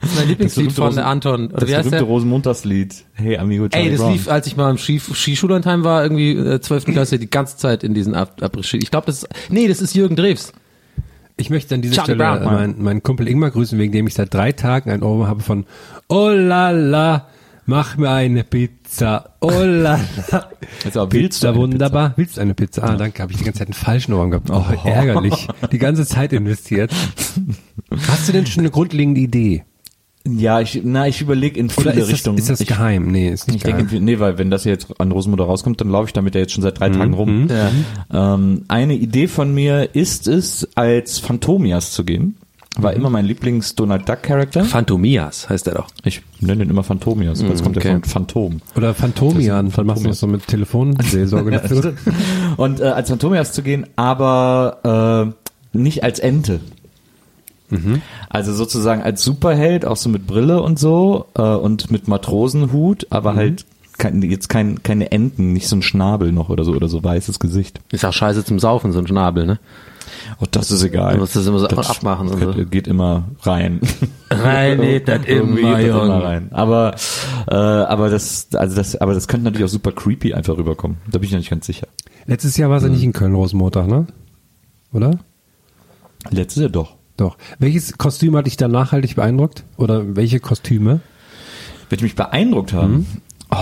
Das 0.00 0.10
ist 0.10 0.18
mein 0.18 0.28
Lieblingslied 0.28 0.72
von 0.72 0.86
Rosen- 0.86 1.02
Anton. 1.04 1.46
Oder 1.48 1.56
Das 1.60 1.68
wie 1.68 1.76
heißt 1.76 1.90
berühmte? 1.90 2.04
Rosenmontagslied. 2.10 3.04
Hey, 3.14 3.36
Amigo 3.38 3.68
Charlie 3.68 3.86
Ey, 3.86 3.92
das 3.92 4.00
Brown. 4.00 4.12
lief, 4.12 4.28
als 4.28 4.46
ich 4.46 4.56
mal 4.56 4.70
im 4.70 4.78
Ski, 4.78 4.98
Skischullandheim 5.00 5.84
war, 5.84 6.02
irgendwie 6.02 6.32
äh, 6.32 6.60
12. 6.60 6.86
Klasse, 6.86 7.18
die 7.18 7.30
ganze 7.30 7.56
Zeit 7.58 7.84
in 7.84 7.94
diesen 7.94 8.14
Ab 8.14 8.40
Après-Ski. 8.40 8.78
Ich 8.78 8.90
glaube, 8.90 9.06
das 9.06 9.22
ist, 9.22 9.28
nee, 9.50 9.68
das 9.68 9.80
ist 9.80 9.94
Jürgen 9.94 10.16
Drews. 10.16 10.52
Ich 11.36 11.50
möchte 11.50 11.76
an 11.76 11.82
dieser 11.82 11.94
Charlie 11.94 12.14
Stelle 12.16 12.40
Brown, 12.40 12.52
meinen, 12.54 12.82
meinen 12.82 13.02
Kumpel 13.04 13.28
Ingmar 13.28 13.52
grüßen, 13.52 13.78
wegen 13.78 13.92
dem 13.92 14.08
ich 14.08 14.14
seit 14.14 14.34
drei 14.34 14.50
Tagen 14.50 14.90
ein 14.90 15.04
Ohrwurm 15.04 15.28
habe 15.28 15.42
von 15.42 15.66
Oh 16.08 16.30
la 16.30 16.70
la, 16.72 17.28
mach 17.68 17.96
mir 17.96 18.10
eine 18.10 18.42
Pizza. 18.44 19.34
Oh 19.40 19.50
la 19.50 20.00
la. 20.30 20.48
Aber 20.94 21.12
willst 21.12 21.42
du 21.42 21.46
Pizza 21.46 21.48
eine 21.50 21.58
wunderbar. 21.58 22.12
Willst 22.16 22.36
du 22.36 22.40
eine 22.40 22.54
Pizza? 22.54 22.82
Ah, 22.82 22.96
danke. 22.96 23.22
Habe 23.22 23.32
ich 23.32 23.38
die 23.38 23.44
ganze 23.44 23.58
Zeit 23.60 23.68
einen 23.68 23.74
falschen 23.74 24.14
Ohrwurm 24.14 24.30
gehabt. 24.30 24.50
Oh, 24.50 24.64
ärgerlich. 24.88 25.46
Die 25.70 25.78
ganze 25.78 26.04
Zeit 26.06 26.32
investiert. 26.32 26.90
Hast 28.08 28.26
du 28.28 28.32
denn 28.32 28.46
schon 28.46 28.62
eine 28.62 28.70
grundlegende 28.70 29.20
Idee? 29.20 29.64
Ja, 30.26 30.60
ich, 30.60 30.80
na, 30.84 31.06
ich 31.08 31.20
überlege 31.22 31.58
in 31.58 31.70
viele 31.70 31.90
Oder 31.90 31.92
ist 31.94 32.00
das, 32.02 32.12
Richtungen. 32.12 32.38
ist 32.38 32.50
das 32.50 32.60
ich, 32.60 32.66
geheim? 32.68 33.06
Nee, 33.12 33.30
ist 33.30 33.46
nicht 33.46 33.58
Ich 33.58 33.62
denke, 33.62 33.84
geheim. 33.84 33.96
in- 33.98 34.04
nee, 34.04 34.18
weil 34.18 34.36
wenn 34.36 34.50
das 34.50 34.64
jetzt 34.64 35.00
an 35.00 35.10
Rosenmutter 35.12 35.44
rauskommt, 35.44 35.80
dann 35.80 35.88
laufe 35.90 36.06
ich 36.08 36.12
damit 36.12 36.34
ja 36.34 36.40
jetzt 36.42 36.52
schon 36.52 36.62
seit 36.62 36.80
drei 36.80 36.90
Tagen 36.90 37.14
rum. 37.14 37.48
Ähm, 38.12 38.64
eine 38.68 38.94
Idee 38.94 39.28
von 39.28 39.54
mir 39.54 39.94
ist 39.94 40.26
es, 40.26 40.68
als 40.74 41.18
Phantomias 41.18 41.92
zu 41.92 42.04
gehen. 42.04 42.36
War 42.76 42.92
immer 42.92 43.10
mein 43.10 43.24
Lieblings-Donald 43.24 44.08
Duck-Charakter. 44.08 44.64
Phantomias 44.64 45.48
heißt 45.48 45.66
der 45.66 45.74
doch. 45.74 45.88
Ich 46.04 46.22
nenne 46.40 46.58
den 46.58 46.70
immer 46.70 46.84
Phantomias, 46.84 47.42
weil 47.42 47.52
es 47.52 47.62
kommt 47.62 47.76
okay. 47.76 47.88
ja 47.88 47.94
von 47.94 48.04
Phantom. 48.04 48.60
Oder 48.76 48.94
Phantomian. 48.94 49.72
Dann 49.74 49.86
machst 49.86 50.04
du 50.04 50.08
das 50.08 50.20
so 50.20 50.26
mit 50.26 50.46
Telefonseelsorge 50.46 51.50
dazu. 51.62 51.92
Und 52.56 52.80
äh, 52.80 52.84
als 52.84 53.08
Phantomias 53.08 53.52
zu 53.52 53.62
gehen, 53.62 53.86
aber 53.96 55.32
äh, 55.74 55.78
nicht 55.78 56.04
als 56.04 56.20
Ente. 56.20 56.60
Also 58.30 58.54
sozusagen 58.54 59.02
als 59.02 59.22
Superheld, 59.22 59.84
auch 59.84 59.96
so 59.96 60.08
mit 60.08 60.26
Brille 60.26 60.62
und 60.62 60.78
so 60.78 61.26
äh, 61.34 61.42
und 61.42 61.90
mit 61.90 62.08
Matrosenhut, 62.08 63.06
aber 63.10 63.34
halt 63.34 63.66
kein, 63.98 64.22
jetzt 64.22 64.48
kein, 64.48 64.82
keine 64.82 65.10
Enten, 65.12 65.52
nicht 65.52 65.68
so 65.68 65.76
ein 65.76 65.82
Schnabel 65.82 66.32
noch 66.32 66.48
oder 66.48 66.64
so 66.64 66.72
oder 66.72 66.88
so 66.88 67.02
weißes 67.02 67.40
Gesicht. 67.40 67.80
Ist 67.90 68.04
auch 68.04 68.12
scheiße 68.12 68.44
zum 68.44 68.58
Saufen, 68.58 68.92
so 68.92 69.00
ein 69.00 69.06
Schnabel, 69.06 69.44
ne? 69.44 69.58
Oh, 70.40 70.46
das 70.50 70.70
ist 70.70 70.82
egal. 70.82 71.14
Du 71.14 71.20
musst 71.20 71.36
das 71.36 71.46
immer 71.46 71.58
so 71.58 71.66
abmachen 71.68 72.28
und 72.28 72.38
geht, 72.38 72.54
so. 72.54 72.64
geht 72.66 72.86
immer 72.86 73.24
rein. 73.42 73.80
Rein 74.30 74.80
geht 74.80 75.08
das 75.08 75.24
Irgendwie 75.26 75.60
immer, 75.62 75.78
geht 75.78 75.90
das 75.90 76.04
immer 76.04 76.22
rein. 76.22 76.48
Aber 76.52 76.94
äh, 77.48 77.54
aber 77.54 78.10
das 78.10 78.48
also 78.54 78.76
das 78.76 78.96
aber 78.96 79.14
das 79.14 79.26
könnte 79.28 79.44
natürlich 79.44 79.64
auch 79.64 79.72
super 79.72 79.92
creepy 79.92 80.34
einfach 80.34 80.56
rüberkommen. 80.56 80.98
Da 81.10 81.18
bin 81.18 81.26
ich 81.26 81.32
noch 81.32 81.38
nicht 81.38 81.50
ganz 81.50 81.66
sicher. 81.66 81.88
Letztes 82.26 82.56
Jahr 82.56 82.70
war 82.70 82.76
es 82.76 82.82
ja 82.82 82.88
nicht 82.88 83.02
in 83.02 83.12
Köln 83.12 83.34
Rosenmontag, 83.34 83.86
ne? 83.86 84.06
Oder? 84.92 85.18
Letztes 86.30 86.60
Jahr 86.60 86.70
doch. 86.70 86.96
Doch. 87.16 87.36
Welches 87.58 87.98
Kostüm 87.98 88.36
hat 88.36 88.46
dich 88.46 88.56
da 88.56 88.68
nachhaltig 88.68 89.16
beeindruckt? 89.16 89.64
Oder 89.76 90.14
welche 90.16 90.38
Kostüme? 90.40 91.00
Welche 91.88 92.04
mich 92.04 92.14
beeindruckt 92.14 92.72
haben. 92.72 93.06
Oh, 93.50 93.56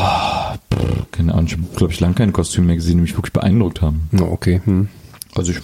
pff, 0.74 1.06
keine 1.12 1.32
Ahnung, 1.32 1.46
ich 1.46 1.52
habe, 1.52 1.62
glaube 1.76 1.92
ich, 1.92 2.00
lange 2.00 2.14
kein 2.14 2.32
Kostüm 2.32 2.66
mehr 2.66 2.74
gesehen, 2.76 2.96
die 2.96 3.02
mich 3.02 3.16
wirklich 3.16 3.32
beeindruckt 3.32 3.82
haben. 3.82 4.08
Oh, 4.20 4.24
okay. 4.24 4.60
Hm. 4.64 4.88
Also 5.38 5.52
ich 5.52 5.58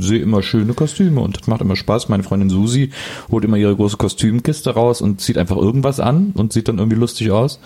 sehe 0.00 0.18
immer 0.20 0.42
schöne 0.42 0.74
Kostüme 0.74 1.20
und 1.20 1.40
das 1.40 1.46
macht 1.46 1.60
immer 1.60 1.76
Spaß. 1.76 2.08
Meine 2.08 2.22
Freundin 2.22 2.50
Susi 2.50 2.90
holt 3.30 3.44
immer 3.44 3.56
ihre 3.56 3.74
große 3.76 3.96
Kostümkiste 3.96 4.70
raus 4.70 5.00
und 5.00 5.20
zieht 5.20 5.38
einfach 5.38 5.56
irgendwas 5.56 6.00
an 6.00 6.32
und 6.34 6.52
sieht 6.52 6.68
dann 6.68 6.78
irgendwie 6.78 6.98
lustig 6.98 7.30
aus. 7.30 7.58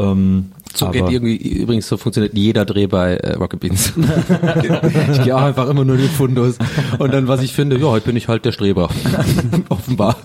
Ähm, 0.00 0.52
So 0.74 0.90
geht 0.90 1.10
irgendwie, 1.10 1.36
übrigens, 1.36 1.88
so 1.88 1.96
funktioniert 1.96 2.34
jeder 2.34 2.64
Dreh 2.64 2.86
bei 2.86 3.16
äh, 3.16 3.34
Rocket 3.34 3.58
Beans. 3.58 3.92
ich 5.12 5.22
gehe 5.24 5.34
auch 5.36 5.42
einfach 5.42 5.68
immer 5.68 5.84
nur 5.84 5.96
den 5.96 6.08
Fundus. 6.10 6.56
Und 6.98 7.12
dann, 7.12 7.26
was 7.26 7.42
ich 7.42 7.52
finde, 7.52 7.78
ja, 7.78 7.86
heute 7.86 8.06
bin 8.06 8.16
ich 8.16 8.28
halt 8.28 8.44
der 8.44 8.52
Streber. 8.52 8.88
Offenbar. 9.70 10.16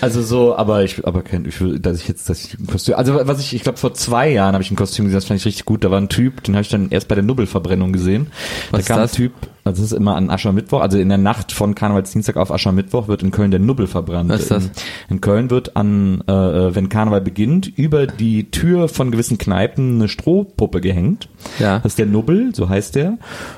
Also 0.00 0.22
so, 0.22 0.56
aber 0.56 0.84
ich, 0.84 1.06
aber 1.06 1.22
kein, 1.22 1.44
ich 1.44 1.60
will, 1.60 1.78
dass 1.78 2.00
ich 2.00 2.08
jetzt, 2.08 2.28
dass 2.28 2.44
ich 2.44 2.58
ein 2.58 2.66
Kostüm, 2.66 2.94
also 2.94 3.14
was 3.22 3.40
ich, 3.40 3.54
ich 3.54 3.62
glaube 3.62 3.78
vor 3.78 3.94
zwei 3.94 4.30
Jahren 4.30 4.54
habe 4.54 4.62
ich 4.62 4.70
ein 4.70 4.76
Kostüm 4.76 5.06
gesehen, 5.06 5.16
das 5.16 5.24
fand 5.24 5.40
ich 5.40 5.46
richtig 5.46 5.64
gut. 5.64 5.84
Da 5.84 5.90
war 5.90 6.00
ein 6.00 6.08
Typ, 6.08 6.42
den 6.44 6.54
habe 6.54 6.62
ich 6.62 6.68
dann 6.68 6.90
erst 6.90 7.08
bei 7.08 7.14
der 7.14 7.24
Nubbelverbrennung 7.24 7.92
gesehen. 7.92 8.28
Was 8.70 8.84
da 8.84 8.94
kam 8.94 9.02
das? 9.02 9.12
ein 9.12 9.16
Typ, 9.16 9.32
also 9.64 9.82
das 9.82 9.92
ist 9.92 9.96
immer 9.96 10.14
an 10.14 10.28
Aschermittwoch, 10.28 10.82
also 10.82 10.98
in 10.98 11.08
der 11.08 11.16
Nacht 11.16 11.52
von 11.52 11.74
Karnevalsdienstag 11.74 12.36
auf 12.36 12.52
Aschermittwoch 12.52 13.08
wird 13.08 13.22
in 13.22 13.30
Köln 13.30 13.50
der 13.50 13.60
Nubbel 13.60 13.86
verbrannt. 13.86 14.28
Was 14.28 14.42
ist 14.42 14.50
das? 14.50 14.64
In, 14.66 14.70
in 15.08 15.20
Köln 15.22 15.48
wird 15.48 15.74
an, 15.74 16.22
äh, 16.28 16.32
äh, 16.32 16.74
wenn 16.74 16.90
Karneval 16.90 17.22
beginnt, 17.22 17.66
über 17.78 18.06
die 18.06 18.50
Tür 18.50 18.88
von 18.88 19.10
gewissen 19.10 19.38
Kneipen 19.38 19.94
eine 19.94 20.08
Strohpuppe 20.08 20.82
gehängt. 20.82 21.28
Ja. 21.58 21.78
Das 21.78 21.92
ist 21.92 21.98
der 21.98 22.06
Nubbel, 22.06 22.54
so 22.54 22.68
heißt 22.68 22.94
der. 22.94 23.16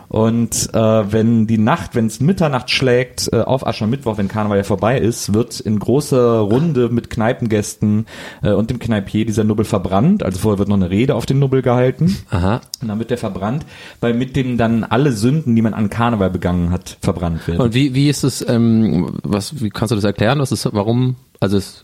Und 0.09 0.71
äh, 0.73 1.12
wenn 1.12 1.49
die 1.49 1.59
Nacht, 1.59 1.97
wenn 1.97 2.06
es 2.06 2.21
Mitternacht 2.21 2.71
schlägt, 2.71 3.28
äh, 3.33 3.40
auf 3.40 3.66
Aschermittwoch, 3.66 4.16
wenn 4.16 4.28
Karneval 4.28 4.59
ja 4.59 4.64
vorbei 4.64 4.99
ist, 4.99 5.35
wird 5.35 5.59
in 5.59 5.80
großer 6.17 6.39
Runde 6.39 6.89
mit 6.89 7.11
Kneipengästen 7.11 8.07
äh, 8.43 8.53
und 8.53 8.71
dem 8.71 8.79
Kneipier 8.79 9.25
dieser 9.25 9.45
Nubbel 9.45 9.65
verbrannt. 9.65 10.23
Also 10.23 10.39
vorher 10.39 10.59
wird 10.59 10.69
noch 10.69 10.77
eine 10.77 10.91
Rede 10.91 11.15
auf 11.15 11.27
den 11.27 11.39
Nubbel 11.39 11.63
gehalten. 11.63 12.17
Aha. 12.31 12.61
Und 12.81 12.89
dann 12.89 12.99
wird 12.99 13.11
der 13.11 13.19
verbrannt, 13.19 13.67
weil 14.01 14.15
mit 14.15 14.37
dem 14.37 14.57
dann 14.57 14.85
alle 14.85 15.13
Sünden, 15.13 15.55
die 15.55 15.63
man 15.63 15.75
an 15.75 15.91
Karneval 15.91 16.31
begangen 16.31 16.71
hat, 16.71 16.97
verbrannt 17.01 17.47
werden. 17.47 17.61
Und 17.61 17.75
wie, 17.75 17.95
wie 17.95 18.09
ist 18.09 18.25
es, 18.25 18.47
ähm, 18.49 19.13
was, 19.23 19.61
wie 19.63 19.71
kannst 19.71 19.93
du 19.93 19.97
das 19.97 20.05
erklären? 20.05 20.39
Was 20.39 20.53
ist, 20.53 20.69
warum, 20.73 21.17
also, 21.41 21.57
es, 21.57 21.83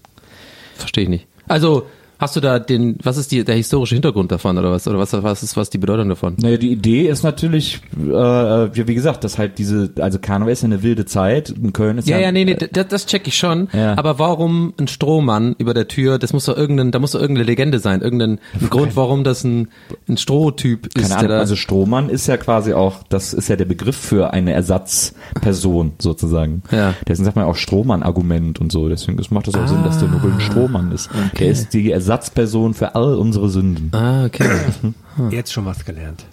verstehe 0.75 1.05
ich 1.05 1.11
nicht. 1.11 1.27
Also, 1.49 1.87
Hast 2.23 2.37
du 2.37 2.41
da 2.41 2.61
den, 2.61 2.99
was 3.03 3.17
ist 3.17 3.33
die, 3.33 3.43
der 3.43 3.57
historische 3.57 3.97
Hintergrund 3.97 4.31
davon 4.31 4.57
oder 4.57 4.71
was? 4.71 4.87
Oder 4.87 4.97
was, 4.97 5.13
was 5.13 5.43
ist 5.43 5.57
was 5.57 5.71
die 5.71 5.79
Bedeutung 5.79 6.09
davon? 6.09 6.37
Naja, 6.41 6.57
die 6.57 6.71
Idee 6.71 7.09
ist 7.09 7.25
natürlich, 7.25 7.81
äh, 7.99 8.07
wie 8.07 8.95
gesagt, 8.95 9.25
dass 9.25 9.39
halt 9.39 9.59
diese, 9.59 9.91
also 9.99 10.21
Karneval 10.21 10.53
ist 10.53 10.63
ja 10.63 10.67
eine 10.67 10.85
wilde 10.85 11.05
Zeit. 11.05 11.51
In 11.51 11.73
Köln 11.73 11.99
ist 11.99 12.09
Ja, 12.09 12.19
ja, 12.19 12.27
ja, 12.27 12.33
nee, 12.33 12.45
nee, 12.45 12.55
das, 12.55 12.87
das 12.87 13.07
check 13.07 13.27
ich 13.27 13.37
schon. 13.37 13.69
Ja. 13.73 13.99
Aber 13.99 14.21
warum 14.21 14.73
ein 14.79 14.87
Strohmann 14.87 15.57
über 15.59 15.75
der 15.75 15.89
Tür? 15.89 16.21
Das 16.21 16.33
muss 16.33 16.45
doch 16.45 16.57
irgendein, 16.57 16.93
da 16.93 17.01
muss 17.01 17.11
doch 17.11 17.21
irgendeine 17.21 17.45
Legende 17.45 17.81
sein, 17.81 18.03
irgendein 18.03 18.39
ein 18.61 18.71
Grund, 18.71 18.95
warum 18.95 19.25
das 19.25 19.43
ein, 19.43 19.71
ein 20.09 20.17
Strohtyp 20.17 20.95
ist. 20.95 21.11
Keine 21.11 21.17
Ahnung, 21.17 21.39
also 21.39 21.57
Strohmann 21.57 22.09
ist 22.09 22.29
ja 22.29 22.37
quasi 22.37 22.73
auch, 22.73 23.03
das 23.09 23.35
ist 23.35 23.49
ja 23.49 23.57
der 23.57 23.65
Begriff 23.65 23.97
für 23.97 24.33
eine 24.33 24.53
Ersatzperson 24.53 25.95
sozusagen. 25.99 26.63
Ja. 26.71 26.95
Deswegen 27.09 27.25
sagt 27.25 27.35
man 27.35 27.47
auch 27.47 27.57
Strohmann-Argument 27.57 28.61
und 28.61 28.71
so. 28.71 28.89
Deswegen 28.89 29.21
macht 29.31 29.49
das 29.49 29.57
auch 29.57 29.67
Sinn, 29.67 29.83
dass 29.83 29.99
der 29.99 30.07
Nobel 30.07 30.31
ein 30.31 30.41
Strohmann 30.41 30.93
ist. 30.93 31.11
Der 31.41 31.49
ist 31.49 31.75
die 31.75 31.91
Ersatzperson 32.13 32.75
für 32.75 32.95
all 32.95 33.15
unsere 33.15 33.49
Sünden. 33.49 33.91
ah, 33.95 34.27
okay. 34.27 34.49
Jetzt 35.31 35.53
schon 35.53 35.65
was 35.65 35.85
gelernt. 35.87 36.27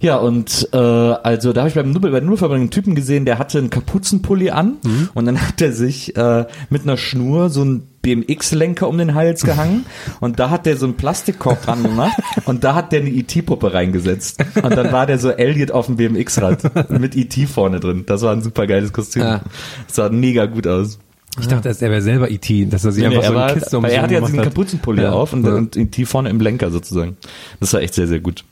Ja, 0.00 0.16
und 0.16 0.68
äh, 0.72 0.76
also 0.76 1.54
da 1.54 1.62
habe 1.62 1.68
ich 1.70 1.74
beim 1.74 1.90
Nubbel, 1.90 2.10
bei 2.10 2.20
Nubbelverband 2.20 2.60
einen 2.60 2.70
Typen 2.70 2.94
gesehen, 2.94 3.24
der 3.24 3.38
hatte 3.38 3.58
einen 3.58 3.70
Kapuzenpulli 3.70 4.50
an 4.50 4.76
und 5.14 5.24
dann 5.24 5.40
hat 5.40 5.62
er 5.62 5.72
sich 5.72 6.14
äh, 6.16 6.46
mit 6.68 6.82
einer 6.82 6.98
Schnur 6.98 7.48
so 7.48 7.62
einen 7.62 7.88
BMX-Lenker 8.02 8.88
um 8.88 8.98
den 8.98 9.14
Hals 9.14 9.42
gehangen 9.42 9.86
und 10.20 10.38
da 10.38 10.50
hat 10.50 10.66
der 10.66 10.76
so 10.76 10.84
einen 10.86 10.96
Plastikkorb 10.96 11.62
dran 11.62 11.82
gemacht 11.82 12.16
und 12.44 12.64
da 12.64 12.74
hat 12.74 12.92
der 12.92 13.00
eine 13.00 13.10
IT-Puppe 13.10 13.72
reingesetzt 13.72 14.42
und 14.62 14.76
dann 14.76 14.92
war 14.92 15.06
der 15.06 15.18
so 15.18 15.30
Elliot 15.30 15.70
auf 15.70 15.86
dem 15.86 15.96
BMX-Rad 15.96 16.90
mit 16.90 17.16
IT 17.16 17.48
vorne 17.48 17.80
drin. 17.80 18.04
Das 18.06 18.20
war 18.22 18.32
ein 18.32 18.42
super 18.42 18.66
geiles 18.66 18.92
Kostüm. 18.92 19.22
Ja. 19.22 19.40
Das 19.86 19.96
sah 19.96 20.10
mega 20.10 20.44
gut 20.46 20.66
aus. 20.66 20.98
Ich 21.38 21.48
dachte, 21.48 21.68
er 21.68 21.80
wäre 21.80 22.02
selber 22.02 22.30
E.T., 22.30 22.66
dass 22.66 22.84
er 22.84 22.92
sich 22.92 23.02
Nee, 23.02 23.08
einfach 23.16 23.22
er, 23.24 23.32
so 23.32 23.38
eine 23.38 23.52
Kiste 23.54 23.78
um 23.78 23.84
er 23.84 24.02
hatte 24.02 24.14
ja 24.14 24.20
diesen. 24.20 24.42
Kapuzenpulli 24.42 25.02
Ja. 25.02 25.12
auf 25.12 25.32
und, 25.32 25.44
Ja. 25.46 25.54
und 25.54 25.76
IT 25.76 26.06
vorne 26.08 26.30
im 26.30 26.40
Lenker 26.40 26.70
sozusagen. 26.70 27.16
Das 27.60 27.72
war 27.72 27.80
echt 27.80 27.94
sehr, 27.94 28.06
sehr 28.06 28.20
gut. 28.20 28.44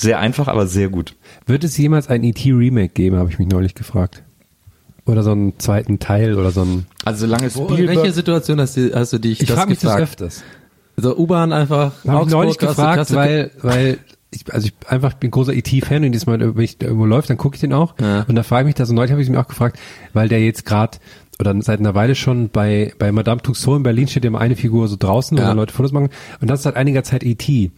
Sehr 0.00 0.18
einfach, 0.18 0.48
aber 0.48 0.66
sehr 0.66 0.88
gut. 0.88 1.14
Wird 1.46 1.64
es 1.64 1.76
jemals 1.78 2.08
ein 2.08 2.22
E.T.-Remake 2.24 2.88
geben, 2.94 3.16
habe 3.16 3.30
ich 3.30 3.38
mich 3.38 3.48
neulich 3.48 3.74
gefragt. 3.74 4.22
Oder 5.06 5.22
so 5.22 5.32
einen 5.32 5.58
zweiten 5.58 5.98
Teil 5.98 6.34
oder 6.38 6.50
so 6.50 6.62
ein... 6.62 6.86
Also 7.04 7.26
solange 7.26 7.54
Wo, 7.54 7.66
in 7.74 7.88
welcher 7.88 8.10
Situation 8.12 8.60
hast 8.60 8.76
du, 8.76 8.92
hast 8.94 9.12
du 9.12 9.18
dich 9.18 9.40
Ich 9.42 9.48
das 9.48 9.56
frage 9.56 9.70
mich 9.70 9.78
das 9.80 9.90
gefragt? 9.92 10.02
öfters. 10.02 10.42
So 10.96 11.16
U-Bahn 11.16 11.52
einfach. 11.52 11.92
Habe 12.06 12.24
ich 12.26 12.30
neulich 12.32 12.58
gefragt, 12.58 13.10
du- 13.10 13.14
weil, 13.14 13.50
weil 13.60 13.98
ich, 14.30 14.52
also 14.52 14.66
ich 14.66 14.72
einfach 14.90 15.14
bin 15.14 15.30
großer 15.30 15.52
E.T.-Fan 15.52 15.98
und 15.98 16.02
jedes 16.04 16.26
Mal, 16.26 16.40
wenn 16.56 16.64
ich 16.64 16.78
da 16.78 16.86
irgendwo 16.86 17.04
läuft, 17.06 17.28
dann 17.30 17.36
gucke 17.36 17.54
ich 17.56 17.60
den 17.60 17.72
auch. 17.72 17.94
Ja. 18.00 18.22
Und 18.26 18.34
da 18.34 18.42
frage 18.42 18.62
ich 18.62 18.66
mich 18.66 18.74
das, 18.76 18.88
und 18.90 18.96
neulich 18.96 19.12
habe 19.12 19.20
ich 19.22 19.28
mich 19.28 19.38
auch 19.38 19.46
gefragt, 19.46 19.78
weil 20.12 20.28
der 20.28 20.40
jetzt 20.40 20.64
gerade 20.64 20.98
oder 21.40 21.54
seit 21.62 21.80
einer 21.80 21.94
Weile 21.94 22.14
schon 22.14 22.48
bei, 22.48 22.92
bei 22.98 23.10
Madame 23.12 23.40
Tussauds 23.42 23.78
in 23.78 23.82
Berlin 23.82 24.08
steht 24.08 24.24
immer 24.24 24.40
eine 24.40 24.56
Figur 24.56 24.88
so 24.88 24.96
draußen, 24.98 25.36
wo 25.36 25.42
Ja. 25.42 25.52
Leute 25.52 25.72
Fotos 25.72 25.92
machen. 25.92 26.10
Und 26.40 26.48
das 26.50 26.60
ist 26.60 26.64
seit 26.64 26.76
einiger 26.76 27.02
Zeit 27.04 27.22
E.T. 27.24 27.70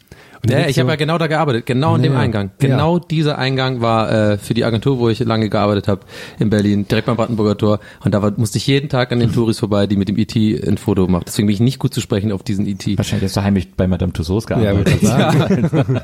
Ja, 0.49 0.67
ich 0.69 0.79
habe 0.79 0.89
ja 0.91 0.97
genau 0.97 1.19
da 1.19 1.27
gearbeitet, 1.27 1.67
genau 1.67 1.97
in 1.97 2.03
dem 2.03 2.13
Ja. 2.15 2.19
Eingang. 2.21 2.51
Ja. 2.61 2.69
Genau 2.69 2.99
dieser 2.99 3.39
Eingang 3.39 3.81
war 3.81 4.11
äh, 4.33 4.39
für 4.39 4.55
die 4.55 4.65
Agentur, 4.65 4.99
wo 4.99 5.09
ich 5.09 5.21
lange 5.21 5.49
gearbeitet 5.49 5.89
habe, 5.89 6.03
in 6.39 6.51
Berlin, 6.51 6.87
direkt 6.89 7.07
beim 7.07 7.17
Brandenburger 7.17 7.57
Tor. 7.57 7.81
Und 8.05 8.13
da 8.15 8.23
war, 8.23 8.33
musste 8.37 8.59
ich 8.59 8.67
jeden 8.67 8.89
Tag 8.89 9.13
an 9.13 9.21
den 9.21 9.33
Touris 9.33 9.59
vorbei, 9.59 9.87
die 9.87 9.97
mit 9.97 10.09
dem 10.09 10.17
IT 10.19 10.35
ein 10.37 10.79
Foto 10.79 11.07
macht. 11.09 11.29
Deswegen 11.29 11.47
bin 11.47 11.55
ich 11.55 11.61
nicht 11.61 11.79
gut 11.79 11.95
zu 11.95 12.01
sprechen 12.01 12.33
auf 12.33 12.43
diesen 12.43 12.67
IT. 12.67 12.87
Wahrscheinlich 12.99 13.25
hast 13.29 13.37
du 13.37 13.43
heimlich 13.43 13.75
bei 13.77 13.87
Madame 13.87 14.13
Tussauds 14.13 14.47
Ja, 14.51 14.59
gearbeitet. 14.59 15.01
sagen. 15.01 15.71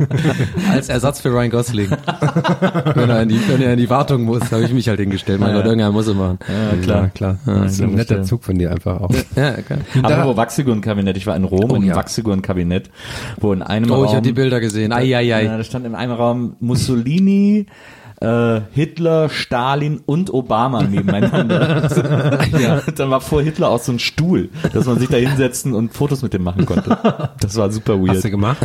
Als 0.71 0.89
Ersatz 0.89 1.21
für 1.21 1.31
Ryan 1.31 1.51
Gosling. 1.51 1.91
wenn, 2.95 3.11
er 3.11 3.23
in 3.23 3.29
die, 3.29 3.41
wenn 3.49 3.63
er 3.63 3.73
in 3.73 3.79
die 3.79 3.91
Wartung 3.91 4.23
muss, 4.23 4.51
habe 4.53 4.65
ich 4.65 4.73
mich 4.73 4.89
halt 4.89 5.01
hingestellt. 5.01 5.41
Mein 5.41 5.55
Gott, 5.55 5.65
irgendeiner 5.65 5.93
muss 5.93 6.09
er 6.09 6.15
machen. 6.15 6.39
Ja, 6.49 6.77
Klar, 6.83 7.09
klar. 7.15 7.39
das 7.47 7.73
ist 7.73 7.81
ein 7.83 7.95
netter 7.95 8.17
ja. 8.19 8.23
Zug 8.23 8.45
von 8.45 8.59
dir 8.59 8.71
einfach 8.71 9.01
auch. 9.01 9.11
Ja, 9.37 9.53
okay. 9.59 9.79
Aber 10.03 10.27
wo 10.27 10.37
Wachsfigurenkabinett, 10.37 11.17
ich 11.17 11.27
war 11.27 11.37
in 11.37 11.45
Rom 11.45 11.71
Oh, 11.71 11.77
ja. 11.77 11.95
Wachsfigurenkabinett, 11.95 12.91
wo 13.41 13.53
in 13.53 13.63
einem 13.63 13.91
Oh, 13.91 14.05
Raum... 14.05 14.23
die 14.33 14.41
Bilder 14.41 14.61
gesehen. 14.61 14.93
Ai, 14.93 15.15
ai, 15.17 15.35
ai. 15.35 15.45
Da 15.47 15.63
stand 15.65 15.87
in 15.87 15.95
einem 15.95 16.13
Raum 16.13 16.57
Mussolini, 16.61 17.67
äh, 18.23 18.61
Hitler, 18.73 19.29
Stalin 19.29 20.01
und 20.07 20.33
Obama 20.33 20.83
nebeneinander. 20.83 22.39
ja. 22.59 22.81
Dann 22.97 23.11
war 23.11 23.21
vor 23.21 23.43
Hitler 23.43 23.69
auch 23.69 23.81
so 23.81 23.93
ein 23.93 23.99
Stuhl, 23.99 24.51
dass 24.73 24.87
man 24.87 24.99
sich 24.99 25.09
da 25.09 25.17
hinsetzen 25.17 25.75
und 25.75 25.93
Fotos 25.93 26.23
mit 26.23 26.33
dem 26.33 26.43
machen 26.45 26.65
konnte. 26.65 26.97
Das 27.41 27.57
war 27.57 27.71
super 27.71 27.95
Hast 27.95 28.01
du 28.01 28.23
weird. 28.23 28.31
gemacht? 28.31 28.59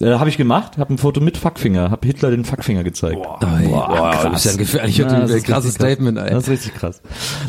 Äh, 0.00 0.14
habe 0.14 0.28
ich 0.28 0.36
gemacht, 0.36 0.78
habe 0.78 0.94
ein 0.94 0.98
Foto 0.98 1.20
mit 1.20 1.36
Fuckfinger, 1.36 1.90
habe 1.90 2.06
Hitler 2.06 2.30
den 2.30 2.44
Fuckfinger 2.44 2.84
gezeigt. 2.84 3.18
Ai, 3.40 3.66
boah, 3.66 4.16
das 4.22 4.40
ist 4.40 4.44
ja 4.44 4.52
ein 4.52 4.58
gefährlicher 4.58 5.02
Ja, 5.02 5.08
das 5.08 5.18
Krasses 5.20 5.34
richtig 5.34 5.52
krass. 5.54 5.74
Statement, 5.74 6.18
ey. 6.18 6.30
Das 6.30 6.44
ist 6.44 6.50
richtig 6.50 6.74
krass. 6.74 7.02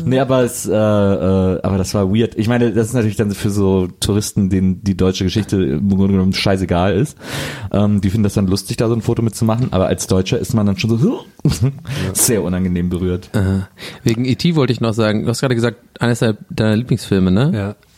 Nee, 0.04 0.18
aber 0.18 0.42
es, 0.42 0.66
äh, 0.66 0.72
äh, 0.72 1.60
aber 1.62 1.78
das 1.78 1.94
war 1.94 2.12
weird. 2.12 2.34
Ich 2.36 2.48
meine, 2.48 2.72
das 2.72 2.88
ist 2.88 2.94
natürlich 2.94 3.16
dann 3.16 3.30
für 3.30 3.50
so 3.50 3.88
Touristen, 4.00 4.50
denen 4.50 4.82
die 4.82 4.96
deutsche 4.96 5.24
Geschichte 5.24 5.62
im 5.62 5.88
Grunde 5.88 6.14
genommen 6.14 6.32
scheißegal 6.32 6.94
ist. 6.96 7.16
Ähm, 7.72 8.00
die 8.00 8.10
finden 8.10 8.24
das 8.24 8.34
dann 8.34 8.48
lustig, 8.48 8.76
da 8.76 8.88
so 8.88 8.94
ein 8.94 9.02
Foto 9.02 9.22
mitzumachen. 9.22 9.68
Aber 9.70 9.86
als 9.86 10.06
Deutscher 10.08 10.38
ist 10.38 10.54
man 10.54 10.66
dann 10.66 10.78
schon 10.78 10.90
so 10.90 10.96
sehr 12.14 12.42
unangenehm 12.42 12.88
berührt. 12.88 13.30
Aha. 13.34 13.68
Wegen 14.02 14.24
E.T. 14.24 14.54
wollte 14.56 14.72
ich 14.72 14.80
noch 14.80 14.94
sagen, 14.94 15.22
du 15.24 15.28
hast 15.28 15.40
gerade 15.40 15.54
gesagt, 15.54 15.78
eines 16.00 16.20
deiner- 16.50 16.76
Lieblingsfilme, 16.76 17.30
ne? 17.30 17.52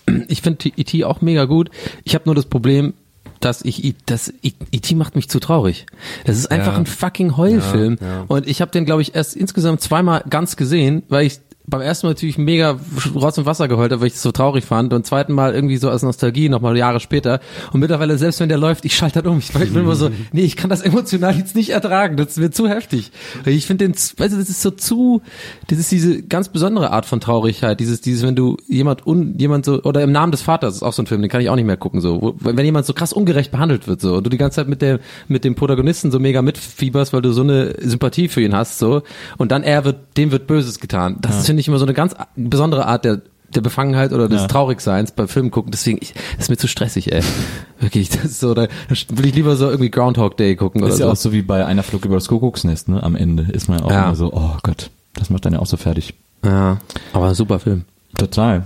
Ja. 0.09 0.15
Ich 0.29 0.43
finde 0.43 0.69
E.T. 0.77 1.05
auch 1.05 1.21
mega 1.21 1.45
gut. 1.45 1.71
Ich 2.05 2.15
habe 2.15 2.25
nur 2.27 2.35
das 2.35 2.47
Problem, 2.47 2.95
dass 3.41 3.63
ich 3.63 3.85
I- 3.85 3.95
das 4.07 4.33
I- 4.43 4.55
E.T. 4.73 4.95
macht 4.95 5.15
mich 5.17 5.29
zu 5.29 5.41
traurig. 5.41 5.87
Das 6.25 6.37
ist 6.39 6.51
einfach 6.51 6.73
Ja. 6.73 6.79
ein 6.79 6.87
fucking 6.87 7.37
Heulfilm 7.37 7.99
Ja, 8.01 8.07
ja. 8.07 8.25
und 8.29 8.47
ich 8.49 8.61
habe 8.61 8.71
den 8.71 8.85
glaube 8.85 9.03
ich 9.03 9.15
erst 9.15 9.37
insgesamt 9.37 9.81
zweimal 9.81 10.25
ganz 10.31 10.57
gesehen, 10.57 11.03
weil 11.09 11.27
ich 11.27 11.41
beim 11.69 11.81
ersten 11.81 12.07
Mal 12.07 12.13
natürlich 12.13 12.39
mega 12.39 12.79
Rotz 13.15 13.39
und 13.39 13.47
Wasser 13.47 13.69
geheult 13.69 13.93
habe, 13.93 14.01
weil 14.01 14.09
ich 14.09 14.15
das 14.15 14.23
so 14.23 14.33
traurig 14.33 14.65
fand. 14.65 14.93
Und 14.93 15.07
zweiten 15.07 15.33
Mal 15.33 15.55
irgendwie 15.55 15.77
so 15.77 15.91
aus 15.91 16.03
Nostalgie 16.03 16.49
nochmal 16.49 16.77
Jahre 16.77 17.01
später. 17.01 17.41
Und 17.73 17.81
mittlerweile 17.81 18.19
selbst 18.19 18.41
wenn 18.41 18.49
der 18.49 18.59
läuft, 18.59 18.85
ich 18.85 18.97
schalte 18.97 19.17
halt 19.17 19.27
um. 19.27 19.39
Ich, 19.39 19.55
ich 19.55 19.73
bin 19.73 19.83
immer 19.83 19.97
so, 19.97 20.11
nee, 20.33 20.43
ich 20.43 20.57
kann 20.57 20.71
das 20.71 20.83
emotional 20.83 21.35
jetzt 21.35 21.57
nicht 21.57 21.71
ertragen, 21.71 22.17
das 22.17 22.29
ist 22.29 22.39
mir 22.39 22.51
zu 22.51 22.69
heftig. 22.69 23.11
Ich 23.45 23.67
finde 23.67 23.87
den, 23.87 23.95
weißt 23.95 24.35
du, 24.35 24.39
das 24.39 24.49
ist 24.49 24.63
so 24.63 24.71
zu, 24.71 25.23
das 25.69 25.79
ist 25.79 25.91
diese 25.91 26.23
ganz 26.23 26.49
besondere 26.49 26.91
Art 26.91 27.07
von 27.07 27.21
Traurigkeit, 27.21 27.81
dieses, 27.81 28.01
dieses, 28.01 28.23
wenn 28.23 28.37
du 28.37 28.57
jemand 28.69 29.07
un, 29.07 29.37
jemand 29.39 29.65
so, 29.65 29.83
oder 29.83 30.03
im 30.03 30.13
Namen 30.13 30.33
des 30.33 30.43
Vaters 30.43 30.77
ist 30.77 30.83
auch 30.83 30.93
so 30.93 31.03
ein 31.03 31.07
Film, 31.07 31.23
den 31.23 31.31
kann 31.31 31.41
ich 31.41 31.51
auch 31.51 31.57
nicht 31.57 31.65
mehr 31.65 31.77
gucken, 31.77 32.01
so, 32.01 32.23
wo, 32.23 32.35
wenn 32.39 32.65
jemand 32.65 32.87
so 32.87 32.93
krass 32.93 33.13
ungerecht 33.13 33.51
behandelt 33.51 33.89
wird, 33.89 34.01
so, 34.01 34.17
und 34.17 34.25
du 34.25 34.31
die 34.31 34.39
ganze 34.39 34.57
Zeit 34.57 34.69
mit 34.69 34.83
der, 34.83 35.01
mit 35.29 35.45
dem 35.45 35.55
Protagonisten 35.55 36.11
so 36.11 36.19
mega 36.21 36.43
mitfieberst, 36.43 37.13
weil 37.13 37.23
du 37.23 37.33
so 37.33 37.43
eine 37.43 37.75
Sympathie 37.81 38.29
für 38.29 38.41
ihn 38.41 38.55
hast, 38.55 38.79
so, 38.79 39.03
und 39.37 39.51
dann 39.51 39.63
er 39.63 39.85
wird, 39.85 40.17
dem 40.17 40.31
wird 40.31 40.47
Böses 40.47 40.79
getan. 40.79 41.17
Das 41.21 41.41
ist, 41.41 41.56
finde 41.57 41.61
ich, 41.63 41.69
immer 41.69 41.79
so 41.79 41.85
eine 41.85 41.95
ganz 41.95 42.15
besondere 42.37 42.87
Art 42.87 43.05
der, 43.05 43.21
der 43.55 43.61
Befangenheit 43.61 44.13
oder 44.13 44.29
des 44.29 44.43
Ja. 44.43 44.47
Traurigseins 44.49 45.13
bei 45.13 45.27
Filmen 45.27 45.51
gucken. 45.51 45.71
Deswegen, 45.71 45.99
ich, 46.01 46.13
das 46.13 46.45
ist 46.45 46.49
mir 46.51 46.57
zu 46.57 46.69
stressig, 46.69 47.13
ey. 47.13 47.23
Wirklich, 47.81 48.09
das 48.11 48.25
ist 48.25 48.41
so, 48.41 48.55
da 48.55 48.69
will 49.11 49.27
ich 49.27 49.35
lieber 49.35 49.57
so 49.57 49.69
irgendwie 49.71 49.91
Groundhog 49.91 50.37
Day 50.37 50.57
gucken 50.57 50.83
oder 50.83 50.93
Ist 50.93 50.99
ja 50.99 51.07
so. 51.07 51.13
auch 51.13 51.17
so 51.17 51.33
wie 51.33 51.43
bei 51.43 51.65
einer 51.65 51.83
Flug 51.83 52.05
über 52.05 52.17
das 52.17 52.29
Kuckucksnest, 52.29 52.89
ne? 52.89 53.03
Am 53.03 53.17
Ende 53.17 53.45
ist 53.53 53.69
man 53.69 53.79
ja 53.79 53.85
auch 53.85 53.91
Ja. 53.91 54.05
immer 54.05 54.17
so, 54.17 54.33
oh 54.33 54.57
Gott, 54.63 54.91
das 55.15 55.31
macht 55.31 55.45
dann 55.45 55.53
ja 55.55 55.61
auch 55.61 55.67
so 55.67 55.77
fertig. 55.77 56.15
Ja, 56.45 56.79
aber 57.13 57.35
super 57.35 57.59
Film. 57.59 57.85
Total. 58.19 58.65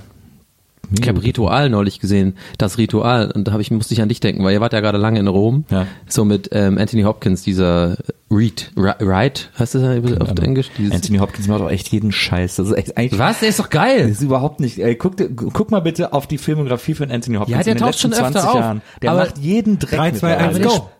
Ich 0.98 1.09
habe 1.09 1.22
Ritual 1.22 1.68
neulich 1.70 2.00
gesehen, 2.00 2.35
das 2.59 2.79
Ritual, 2.79 3.31
und 3.31 3.46
da 3.48 3.53
hab 3.53 3.61
ich, 3.61 3.70
musste 3.70 3.94
ich 3.94 4.03
an 4.03 4.09
dich 4.09 4.20
denken, 4.20 4.42
weil 4.44 4.53
ihr 4.53 4.61
wart 4.61 4.72
ja 4.72 4.81
gerade 4.81 4.98
lange 4.98 5.20
in 5.20 5.29
Rom, 5.29 5.64
Ja. 5.70 5.87
so 6.09 6.24
mit 6.24 6.48
ähm, 6.53 6.79
Anthony 6.79 7.03
Hopkins, 7.03 7.42
dieser 7.42 7.96
Reed, 8.31 8.72
Ri- 8.76 8.94
Right, 9.00 9.50
heißt 9.59 9.74
das 9.74 9.83
ja 9.83 10.16
auf 10.20 10.31
Englisch? 10.38 10.70
Dieses, 10.79 10.92
Anthony 10.94 11.18
Hopkins 11.18 11.48
macht 11.48 11.61
auch 11.62 11.70
echt 11.70 11.88
jeden 11.88 12.12
Scheiß. 12.12 12.57
Das 12.57 12.68
ist 12.68 12.76
echt 12.76 12.96
eigentlich 12.96 13.18
Was? 13.20 13.40
Der 13.40 13.48
ist 13.50 13.59
doch 13.59 13.66
Das 13.68 13.72
geil! 13.83 14.09
ist 14.09 14.22
überhaupt 14.22 14.61
nicht. 14.61 14.79
Ey, 14.79 14.96
guck, 14.96 15.14
guck 15.53 15.70
mal 15.70 15.81
bitte 15.81 16.12
auf 16.12 16.26
die 16.26 16.38
Filmografie 16.38 16.94
von 16.94 17.11
Anthony 17.11 17.37
Hopkins 17.37 17.57
Ja, 17.57 17.62
der 17.62 17.72
in 17.72 17.79
den 17.79 17.85
taucht 17.87 17.98
schon 17.98 18.12
öfter 18.12 18.31
20 18.33 18.48
auf. 18.50 18.55
Jahren. 18.57 18.83
Der 19.03 19.14
macht 19.14 19.38
jeden 19.38 19.79
Dreck 19.79 19.98
3, 19.98 20.11
2, 20.12 20.37
1, 20.37 20.59
mittlerweile. 20.59 20.81
go! 20.81 20.90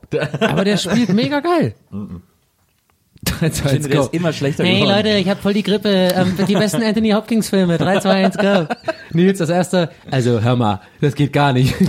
Aber 0.47 0.65
der 0.65 0.77
spielt 0.77 1.13
mega 1.15 1.39
geil. 1.41 1.75
Drei, 3.25 3.51
zwei, 3.51 3.67
Ich 3.67 3.73
finde, 3.73 3.89
der 3.91 4.01
ist 4.01 4.15
immer 4.15 4.33
schlechter 4.33 4.65
Hey 4.65 4.81
geworden. 4.81 4.97
Leute, 4.97 5.19
ich 5.19 5.29
habe 5.29 5.41
voll 5.41 5.53
die 5.53 5.63
Grippe. 5.63 5.89
Ähm, 5.89 6.35
die 6.49 6.55
besten 6.55 6.83
Anthony 6.83 7.11
Hopkins 7.11 7.51
Filme. 7.51 7.77
3, 7.77 8.01
2, 8.01 8.11
1, 8.11 8.37
go. 8.39 8.67
Nils, 9.13 9.39
das 9.39 9.51
erste. 9.51 9.91
Also 10.11 10.41
hör 10.41 10.57
mal, 10.57 10.81
das 11.01 11.15
geht 11.15 11.33
gar 11.33 11.53
nicht. 11.53 11.75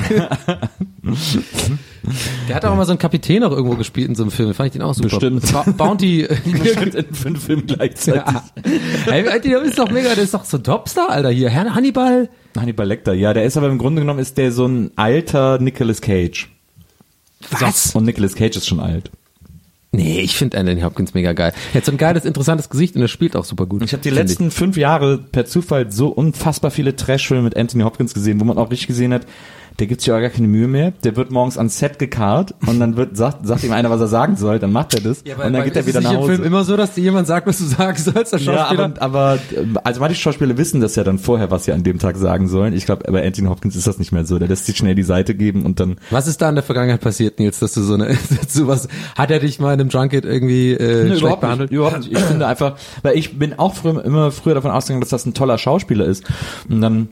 Der 2.47 2.55
hat 2.55 2.65
auch 2.65 2.75
mal 2.75 2.85
so 2.85 2.91
einen 2.91 2.99
Kapitän 2.99 3.43
auch 3.43 3.51
irgendwo 3.51 3.75
gespielt 3.75 4.09
in 4.09 4.15
so 4.15 4.23
einem 4.23 4.31
Film. 4.31 4.53
Fand 4.53 4.67
ich 4.67 4.73
den 4.73 4.81
auch 4.81 4.93
super. 4.93 5.09
Bestimmt. 5.09 5.51
Ba 5.51 5.63
Bounty. 5.77 6.27
Bestimmt 6.45 6.95
in 6.95 7.13
fünf 7.13 7.45
Filmen 7.45 7.67
gleichzeitig. 7.67 8.21
ja. 8.25 8.43
Hey, 9.05 9.23
der 9.41 9.61
ist 9.61 9.77
doch 9.77 9.89
mega, 9.89 10.13
der 10.15 10.23
ist 10.23 10.33
doch 10.33 10.43
so 10.43 10.57
ein 10.57 10.63
Topstar, 10.63 11.09
Alter. 11.11 11.29
Hier, 11.29 11.49
Herr 11.49 11.73
Hannibal. 11.75 12.27
Hannibal 12.57 12.87
Lecter, 12.87 13.13
ja, 13.13 13.33
der 13.33 13.45
ist 13.45 13.55
aber 13.55 13.69
im 13.69 13.77
Grunde 13.77 14.01
genommen 14.01 14.19
ist 14.19 14.37
der 14.37 14.51
so 14.51 14.65
ein 14.67 14.91
alter 14.95 15.59
Nicolas 15.59 16.01
Cage. 16.01 16.49
Was? 17.59 17.95
Und 17.95 18.05
Nicolas 18.05 18.35
Cage 18.35 18.57
ist 18.57 18.67
schon 18.67 18.79
alt. 18.79 19.11
Nee, 19.93 20.21
ich 20.21 20.37
finde 20.37 20.57
Anthony 20.57 20.81
Hopkins 20.81 21.13
mega 21.13 21.33
geil. 21.33 21.51
Er 21.73 21.77
hat 21.77 21.85
so 21.85 21.91
ein 21.91 21.97
geiles, 21.97 22.23
interessantes 22.23 22.69
Gesicht 22.69 22.95
und 22.95 23.01
er 23.01 23.09
spielt 23.09 23.35
auch 23.35 23.43
super 23.43 23.65
gut. 23.65 23.83
Ich 23.83 23.91
habe 23.91 24.01
die 24.01 24.09
letzten 24.09 24.49
fünf 24.49 24.77
Jahre 24.77 25.17
per 25.17 25.45
Zufall 25.45 25.91
so 25.91 26.07
unfassbar 26.07 26.71
viele 26.71 26.95
Trashfilme 26.95 27.43
mit 27.43 27.57
Anthony 27.57 27.83
Hopkins 27.83 28.13
gesehen, 28.13 28.39
wo 28.39 28.45
man 28.45 28.57
auch 28.57 28.71
richtig 28.71 28.87
gesehen 28.87 29.13
hat, 29.13 29.25
der 29.79 29.87
gibt 29.87 30.01
sich 30.01 30.07
ja 30.07 30.19
gar 30.19 30.29
keine 30.29 30.47
Mühe 30.47 30.67
mehr. 30.67 30.91
Der 31.03 31.15
wird 31.15 31.31
morgens 31.31 31.57
ans 31.57 31.79
Set 31.79 31.99
gekarrt 31.99 32.53
und 32.67 32.79
dann 32.79 32.97
wird 32.97 33.17
sagt, 33.17 33.45
sagt 33.47 33.63
ihm 33.63 33.71
einer, 33.71 33.89
was 33.89 34.01
er 34.01 34.07
sagen 34.07 34.35
soll, 34.35 34.59
dann 34.59 34.71
macht 34.71 34.93
er 34.93 35.01
das 35.01 35.21
und 35.21 35.53
dann 35.53 35.63
geht 35.63 35.75
er 35.75 35.85
wieder 35.87 36.01
nach 36.01 36.13
Hause. 36.15 36.33
Film 36.35 36.43
immer 36.45 36.63
so, 36.63 36.77
dass 36.77 36.93
dir 36.93 37.01
jemand 37.01 37.27
sagt, 37.27 37.47
was 37.47 37.57
du 37.57 37.63
sagen 37.65 37.97
sollst, 37.97 38.33
Ja, 38.33 38.39
Schauspieler? 38.39 38.93
aber, 38.99 39.01
aber 39.01 39.35
äh, 39.55 39.65
also 39.83 39.99
manche 40.01 40.15
Schauspieler 40.15 40.57
wissen 40.57 40.81
das 40.81 40.95
ja 40.95 41.03
dann 41.03 41.19
vorher, 41.19 41.51
was 41.51 41.65
sie 41.65 41.71
an 41.71 41.83
dem 41.83 41.99
Tag 41.99 42.17
sagen 42.17 42.47
sollen. 42.47 42.73
Ich 42.73 42.85
glaube, 42.85 43.11
bei 43.11 43.25
Anthony 43.25 43.47
Hopkins 43.47 43.75
ist 43.75 43.87
das 43.87 43.97
nicht 43.99 44.11
mehr 44.11 44.25
so. 44.25 44.39
Der 44.39 44.47
lässt 44.47 44.65
sich 44.65 44.77
schnell 44.77 44.95
die 44.95 45.03
Seite 45.03 45.35
geben 45.35 45.65
und 45.65 45.79
dann 45.79 45.97
was 46.09 46.27
ist 46.27 46.41
da 46.41 46.49
in 46.49 46.55
der 46.55 46.63
Vergangenheit 46.63 47.01
passiert, 47.01 47.39
Nils, 47.39 47.59
dass 47.59 47.73
du 47.73 47.81
so 47.81 47.93
eine, 47.93 48.07
dass 48.29 48.53
du 48.53 48.67
was, 48.67 48.87
hat 49.17 49.31
er 49.31 49.39
dich 49.39 49.59
mal 49.59 49.73
in 49.73 49.79
einem 49.81 49.89
Junket 49.89 50.25
irgendwie 50.25 50.73
äh, 50.73 51.03
Nee, 51.03 51.07
schlecht 51.09 51.21
überhaupt 51.21 51.41
behandelt? 51.41 51.71
Nicht, 51.71 51.77
überhaupt 51.77 51.99
nicht. 51.99 52.11
Ich 52.11 52.19
finde 52.19 52.47
einfach, 52.47 52.75
weil 53.01 53.17
ich 53.17 53.37
bin 53.39 53.57
auch 53.57 53.73
früher, 53.75 54.03
immer 54.03 54.31
früher 54.31 54.53
davon 54.53 54.71
ausgegangen, 54.71 55.01
dass 55.01 55.09
das 55.09 55.25
ein 55.25 55.33
toller 55.33 55.57
Schauspieler 55.57 56.05
ist. 56.05 56.23
Und 56.69 56.81
dann 56.81 57.09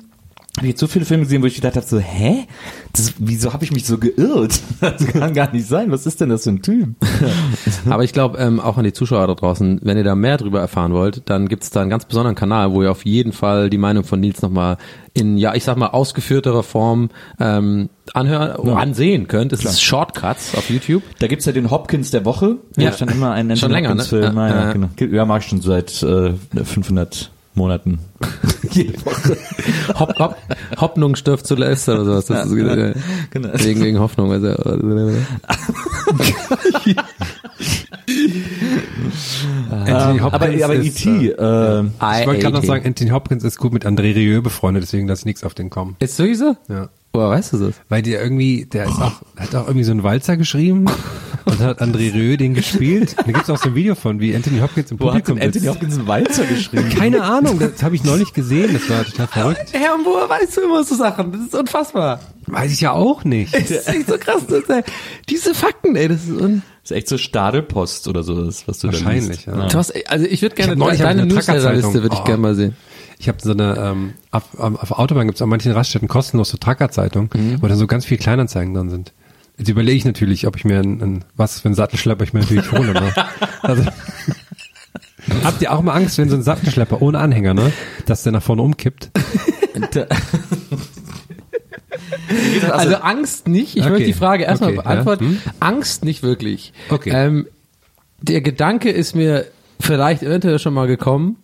habe 0.57 0.67
ich 0.67 0.71
jetzt 0.71 0.79
so 0.79 0.87
viele 0.87 1.05
Filme 1.05 1.23
gesehen, 1.23 1.41
wo 1.41 1.45
ich 1.45 1.55
gedacht 1.55 1.75
habe, 1.75 1.85
so, 1.85 1.99
hä? 1.99 2.45
Das, 2.93 3.13
wieso 3.19 3.53
habe 3.53 3.63
ich 3.63 3.71
mich 3.71 3.85
so 3.85 3.97
geirrt? 3.97 4.59
Das 4.81 5.05
kann 5.07 5.33
gar 5.33 5.51
nicht 5.51 5.67
sein. 5.67 5.91
Was 5.91 6.05
ist 6.05 6.19
denn 6.21 6.29
das 6.29 6.43
für 6.43 6.49
ein 6.49 6.61
Typ? 6.61 6.95
Aber 7.89 8.03
ich 8.03 8.13
glaube, 8.13 8.37
ähm, 8.39 8.59
auch 8.59 8.77
an 8.77 8.83
die 8.83 8.93
Zuschauer 8.93 9.27
da 9.27 9.35
draußen, 9.35 9.79
wenn 9.83 9.97
ihr 9.97 10.03
da 10.03 10.15
mehr 10.15 10.37
drüber 10.37 10.59
erfahren 10.59 10.93
wollt, 10.93 11.23
dann 11.25 11.47
gibt's 11.47 11.69
da 11.69 11.81
einen 11.81 11.89
ganz 11.89 12.05
besonderen 12.05 12.35
Kanal, 12.35 12.71
wo 12.71 12.81
ihr 12.83 12.91
auf 12.91 13.05
jeden 13.05 13.31
Fall 13.31 13.69
die 13.69 13.77
Meinung 13.77 14.03
von 14.03 14.19
Nils 14.19 14.41
nochmal 14.41 14.77
in, 15.13 15.37
ja, 15.37 15.53
ich 15.53 15.63
sag 15.63 15.77
mal, 15.77 15.87
ausgeführterer 15.87 16.63
Form 16.63 17.09
ähm, 17.39 17.89
anhören, 18.13 18.69
ansehen 18.69 19.27
könnt. 19.27 19.53
Es 19.53 19.63
ist 19.63 19.81
Shortcuts 19.81 20.55
auf 20.55 20.69
YouTube. 20.69 21.03
Da 21.19 21.27
gibt's 21.27 21.45
ja 21.45 21.51
den 21.51 21.69
Hopkins 21.71 22.11
der 22.11 22.25
Woche. 22.25 22.57
Ja. 22.77 22.89
Da 22.89 22.95
stand 22.95 23.11
immer 23.11 23.31
ein 23.31 23.55
Schon 23.55 23.71
länger, 23.71 23.95
ne? 23.95 24.03
Film. 24.03 24.35
Ja, 24.35 24.47
Ja, 24.47 24.55
ja, 24.55 24.65
ja. 24.65 24.73
genau. 24.73 24.89
Ja, 24.97 25.25
mag 25.25 25.41
ich 25.41 25.49
schon 25.49 25.61
seit 25.61 26.01
äh, 26.03 26.33
500 26.63 27.31
Monaten. 27.59 27.99
Jede 28.71 29.05
Woche. 29.05 29.37
Hopp, 29.99 30.17
hopp, 30.17 30.35
Hoffnung 30.79 31.15
stirbt 31.15 31.45
zuletzt 31.45 31.87
oder 31.89 32.05
sowas. 32.05 32.25
Das 32.25 32.47
ist, 32.47 32.53
äh, 32.53 32.93
genau. 33.31 33.49
Wegen, 33.53 33.81
wegen 33.83 33.99
Hoffnung. 33.99 34.31
Also, 34.31 34.47
Anthony 39.69 40.19
aber 40.19 40.23
Hopkins 40.23 40.63
aber 40.63 40.75
ist, 40.75 41.05
E.T. 41.05 41.27
äh, 41.27 41.29
Äh, 41.31 41.83
ich 42.21 42.27
wollte 42.27 42.41
gerade 42.41 42.55
noch 42.55 42.63
sagen, 42.63 42.85
Anthony 42.85 43.09
Hopkins 43.11 43.43
ist 43.43 43.57
gut 43.57 43.73
mit 43.73 43.85
André 43.85 44.15
Rieu 44.15 44.41
befreundet, 44.41 44.83
deswegen 44.83 45.07
lasse 45.07 45.21
ich 45.21 45.25
nichts 45.25 45.43
auf 45.43 45.53
den 45.53 45.69
kommen. 45.69 45.95
Ist 45.99 46.17
wirklich 46.17 46.37
so? 46.37 46.55
Ja. 46.67 46.89
Woher 47.11 47.29
weißt 47.29 47.53
du 47.53 47.57
das? 47.57 47.75
Weil 47.89 48.01
der 48.03 48.21
irgendwie, 48.21 48.65
der 48.65 48.85
ist 48.85 49.01
auch, 49.01 49.21
hat 49.35 49.55
auch 49.55 49.67
irgendwie 49.67 49.83
so 49.83 49.91
einen 49.91 50.03
Walzer 50.03 50.37
geschrieben 50.37 50.85
und 51.49 51.59
hat 51.59 51.81
André 51.81 52.13
Rieu 52.13 52.37
den 52.37 52.53
gespielt. 52.53 53.15
Da 53.17 53.23
gibt's 53.31 53.49
auch 53.49 53.57
so 53.57 53.69
ein 53.69 53.75
Video 53.75 53.95
von, 53.95 54.19
wie 54.19 54.35
Anthony 54.35 54.59
Hopkins 54.59 54.91
im 54.91 54.99
wo 54.99 55.05
hat 55.05 55.23
Publikum 55.25 55.37
denn 55.39 55.47
Anthony. 55.47 55.67
Hopkins 55.67 55.97
einen 55.97 56.07
Walzer 56.07 56.45
geschrieben? 56.45 56.89
Keine 56.89 57.23
Ahnung, 57.23 57.59
das 57.59 57.81
habe 57.83 57.95
ich 57.95 58.03
neulich 58.03 58.33
gesehen, 58.33 58.73
das 58.73 58.89
war 58.89 59.03
total 59.05 59.27
verrückt. 59.27 59.65
Herr, 59.73 59.95
woher 60.03 60.29
weißt 60.29 60.57
du 60.57 60.61
immer 60.61 60.83
so 60.83 60.95
Sachen? 60.95 61.31
Das 61.31 61.41
ist 61.41 61.55
unfassbar. 61.55 62.19
Weiß 62.47 62.71
ich 62.71 62.81
ja 62.81 62.91
auch 62.93 63.23
nicht. 63.23 63.53
Das 63.53 63.69
ist 63.69 63.87
echt 63.87 64.07
so 64.07 64.17
krass. 64.17 64.41
Das 64.47 64.59
ist, 64.59 64.69
äh, 64.69 64.83
diese 65.29 65.53
Fakten, 65.53 65.95
ey, 65.95 66.07
das 66.07 66.23
ist 66.23 66.31
un 66.41 66.61
Das 66.83 66.91
ist 66.91 66.97
echt 66.97 67.07
so 67.09 67.17
Stadelpost 67.17 68.07
oder 68.07 68.23
so, 68.23 68.43
das, 68.45 68.67
was 68.67 68.79
du 68.79 68.87
da 68.87 68.93
Wahrscheinlich, 68.93 69.27
liest. 69.29 69.45
ja. 69.47 69.67
Du 69.67 69.77
hast, 69.77 69.93
also 70.09 70.25
ich 70.25 70.41
würde 70.41 70.55
gerne, 70.55 70.73
Ich 70.73 70.79
neulich 70.79 70.99
deine 70.99 71.21
eine 71.23 71.33
Newsletterliste 71.33 71.81
Truckerzeitung. 71.81 72.01
würde 72.03 72.15
ich 72.15 72.21
Oh. 72.21 72.23
gerne 72.25 72.41
mal 72.41 72.55
sehen. 72.55 72.75
Ich 73.21 73.27
habe 73.27 73.37
so 73.41 73.51
eine, 73.51 73.75
ähm, 73.77 74.13
auf, 74.31 74.43
auf 74.57 74.91
Autobahn 74.97 75.27
gibt's 75.27 75.41
an 75.41 75.49
manchen 75.49 75.73
Raststätten 75.73 76.07
kostenlos 76.07 76.49
so 76.49 76.57
Truckerzeitung, 76.57 77.29
Mhm. 77.35 77.61
wo 77.61 77.67
da 77.67 77.75
so 77.75 77.85
ganz 77.85 78.05
viel 78.05 78.17
Kleinanzeigen 78.17 78.73
drin 78.73 78.89
sind. 78.89 79.11
Jetzt 79.59 79.69
überlege 79.69 79.97
ich 79.97 80.05
natürlich, 80.05 80.47
ob 80.47 80.55
ich 80.55 80.65
mir 80.65 80.79
ein, 80.79 81.01
ein 81.01 81.25
was 81.35 81.59
für 81.59 81.67
einen 81.67 81.75
Sattelschlepper 81.75 82.23
ich 82.23 82.33
mir 82.33 82.39
natürlich 82.39 82.71
hole. 82.71 82.93
Ne? 82.93 83.13
Also, 83.61 83.83
habt 85.43 85.61
ihr 85.61 85.71
auch 85.73 85.81
mal 85.81 85.93
Angst, 85.93 86.17
wenn 86.17 86.29
so 86.29 86.35
ein 86.35 86.41
Sattelschlepper 86.43 87.01
ohne 87.01 87.19
Anhänger, 87.19 87.53
ne, 87.53 87.71
dass 88.05 88.23
der 88.23 88.31
nach 88.31 88.41
vorne 88.43 88.61
umkippt? 88.63 89.11
Also, 92.71 92.95
Angst 92.97 93.47
nicht. 93.47 93.75
Ich 93.75 93.81
Okay. 93.83 93.89
möchte 93.91 94.05
die 94.05 94.13
Frage 94.13 94.43
erstmal 94.43 94.69
Okay, 94.71 94.77
ja. 94.77 94.83
beantworten. 94.83 95.25
Hm? 95.25 95.41
Angst 95.59 96.03
nicht 96.05 96.21
wirklich. 96.23 96.73
Okay. 96.89 97.09
Ähm, 97.13 97.47
der 98.21 98.41
Gedanke 98.41 98.89
ist 98.91 99.15
mir 99.15 99.45
vielleicht 99.79 100.21
eventuell 100.23 100.59
schon 100.59 100.73
mal 100.73 100.87
gekommen, 100.87 101.37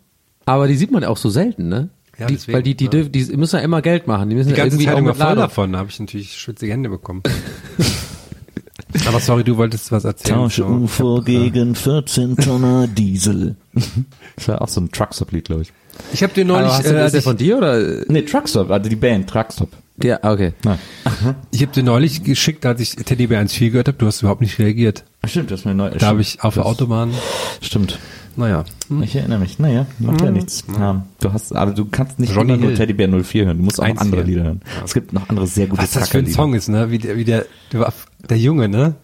aber 0.45 0.67
die 0.67 0.75
sieht 0.75 0.91
man 0.91 1.01
ja 1.03 1.09
auch 1.09 1.17
so 1.17 1.29
selten, 1.29 1.69
ne? 1.69 1.89
Ja, 2.17 2.27
die, 2.27 2.35
deswegen, 2.35 2.55
weil 2.55 2.63
die, 2.63 2.75
die, 2.75 2.85
ja. 2.85 2.89
dürfen- 2.91 3.11
die 3.11 3.25
müssen 3.37 3.55
ja 3.57 3.61
immer 3.61 3.81
Geld 3.81 4.07
machen. 4.07 4.29
Die 4.29 4.35
müssen 4.35 4.49
Die 4.49 4.55
ja 4.55 4.63
ganze 4.63 4.75
irgendwie 4.77 4.85
Zeit 4.85 5.17
auch 5.17 5.27
voll 5.27 5.35
davon, 5.35 5.73
da 5.73 5.79
habe 5.79 5.89
ich 5.89 5.99
natürlich 5.99 6.33
schwitzige 6.37 6.71
Hände 6.71 6.89
bekommen. 6.89 7.21
Aber 9.07 9.19
sorry, 9.19 9.43
du 9.43 9.57
wolltest 9.57 9.91
was 9.91 10.05
erzählen. 10.05 10.35
Tausche 10.37 10.61
so. 10.61 10.67
UFO 10.67 11.21
gegen 11.21 11.75
14 11.75 12.37
Tonner 12.37 12.87
Diesel. 12.97 13.55
Das 14.35 14.47
war 14.47 14.61
auch 14.61 14.69
so 14.69 14.79
ein 14.81 14.91
Truckstop-Lied, 14.91 15.45
glaube 15.45 15.63
ich. 15.63 15.73
Ich 16.13 16.23
habe 16.23 16.33
dir 16.33 16.43
Aber 16.45 16.59
neulich, 16.61 16.71
hast 16.71 16.85
du, 16.85 16.93
äh, 16.95 17.05
ist 17.05 17.11
der 17.11 17.19
ich, 17.19 17.23
von 17.25 17.37
dir 17.37 17.57
oder? 17.57 18.03
Nee, 18.07 18.21
Truckstop, 18.23 18.69
also 18.71 18.89
die 18.89 18.95
Band 18.95 19.29
Truckstop. 19.29 19.69
Ja, 20.01 20.19
okay. 20.23 20.51
ich 21.51 21.61
habe 21.61 21.71
dir 21.71 21.83
neulich 21.83 22.23
geschickt, 22.23 22.65
als 22.65 22.81
ich 22.81 22.95
Teddybär 22.95 23.41
1.4 23.41 23.69
gehört 23.69 23.87
habe, 23.87 23.97
du 23.97 24.05
hast 24.05 24.21
überhaupt 24.21 24.41
nicht 24.41 24.59
reagiert. 24.59 25.05
Stimmt, 25.25 25.51
das 25.51 25.61
ist 25.61 25.65
mir 25.65 25.73
neu. 25.73 25.89
Da 25.91 26.07
habe 26.07 26.19
ich 26.21 26.41
auf 26.43 26.55
der 26.55 26.65
Autobahn, 26.65 27.11
Stimmt. 27.61 27.97
Naja, 28.37 28.63
Ich 29.01 29.15
erinnere 29.15 29.39
mich. 29.39 29.59
Naja, 29.59 29.85
macht 29.99 30.21
ja 30.21 30.31
nichts. 30.31 30.63
Ja, 30.77 31.05
du 31.19 31.33
hast, 31.33 31.55
aber 31.55 31.71
du 31.71 31.85
kannst 31.85 32.19
nicht 32.19 32.33
Johnny 32.33 32.53
immer 32.53 32.61
nur 32.61 32.69
Hill. 32.69 32.77
Teddybär 32.77 33.07
04 33.23 33.45
hören. 33.45 33.57
Du 33.57 33.63
musst 33.63 33.79
auch 33.79 33.85
Eins 33.85 33.99
andere 34.01 34.21
hier. 34.23 34.31
Lieder 34.31 34.43
hören. 34.43 34.61
Es 34.83 34.93
gibt 34.93 35.13
noch 35.13 35.29
andere 35.29 35.47
sehr 35.47 35.67
gute 35.67 35.81
was 35.83 35.91
das 35.91 36.09
für 36.09 36.19
ein. 36.19 36.27
Song 36.27 36.53
ist, 36.53 36.67
ne? 36.67 36.91
Wie 36.91 36.97
der, 36.97 37.17
wie 37.17 37.23
der, 37.23 37.45
der, 37.71 37.93
der 38.29 38.37
Junge, 38.37 38.69
ne? 38.69 38.95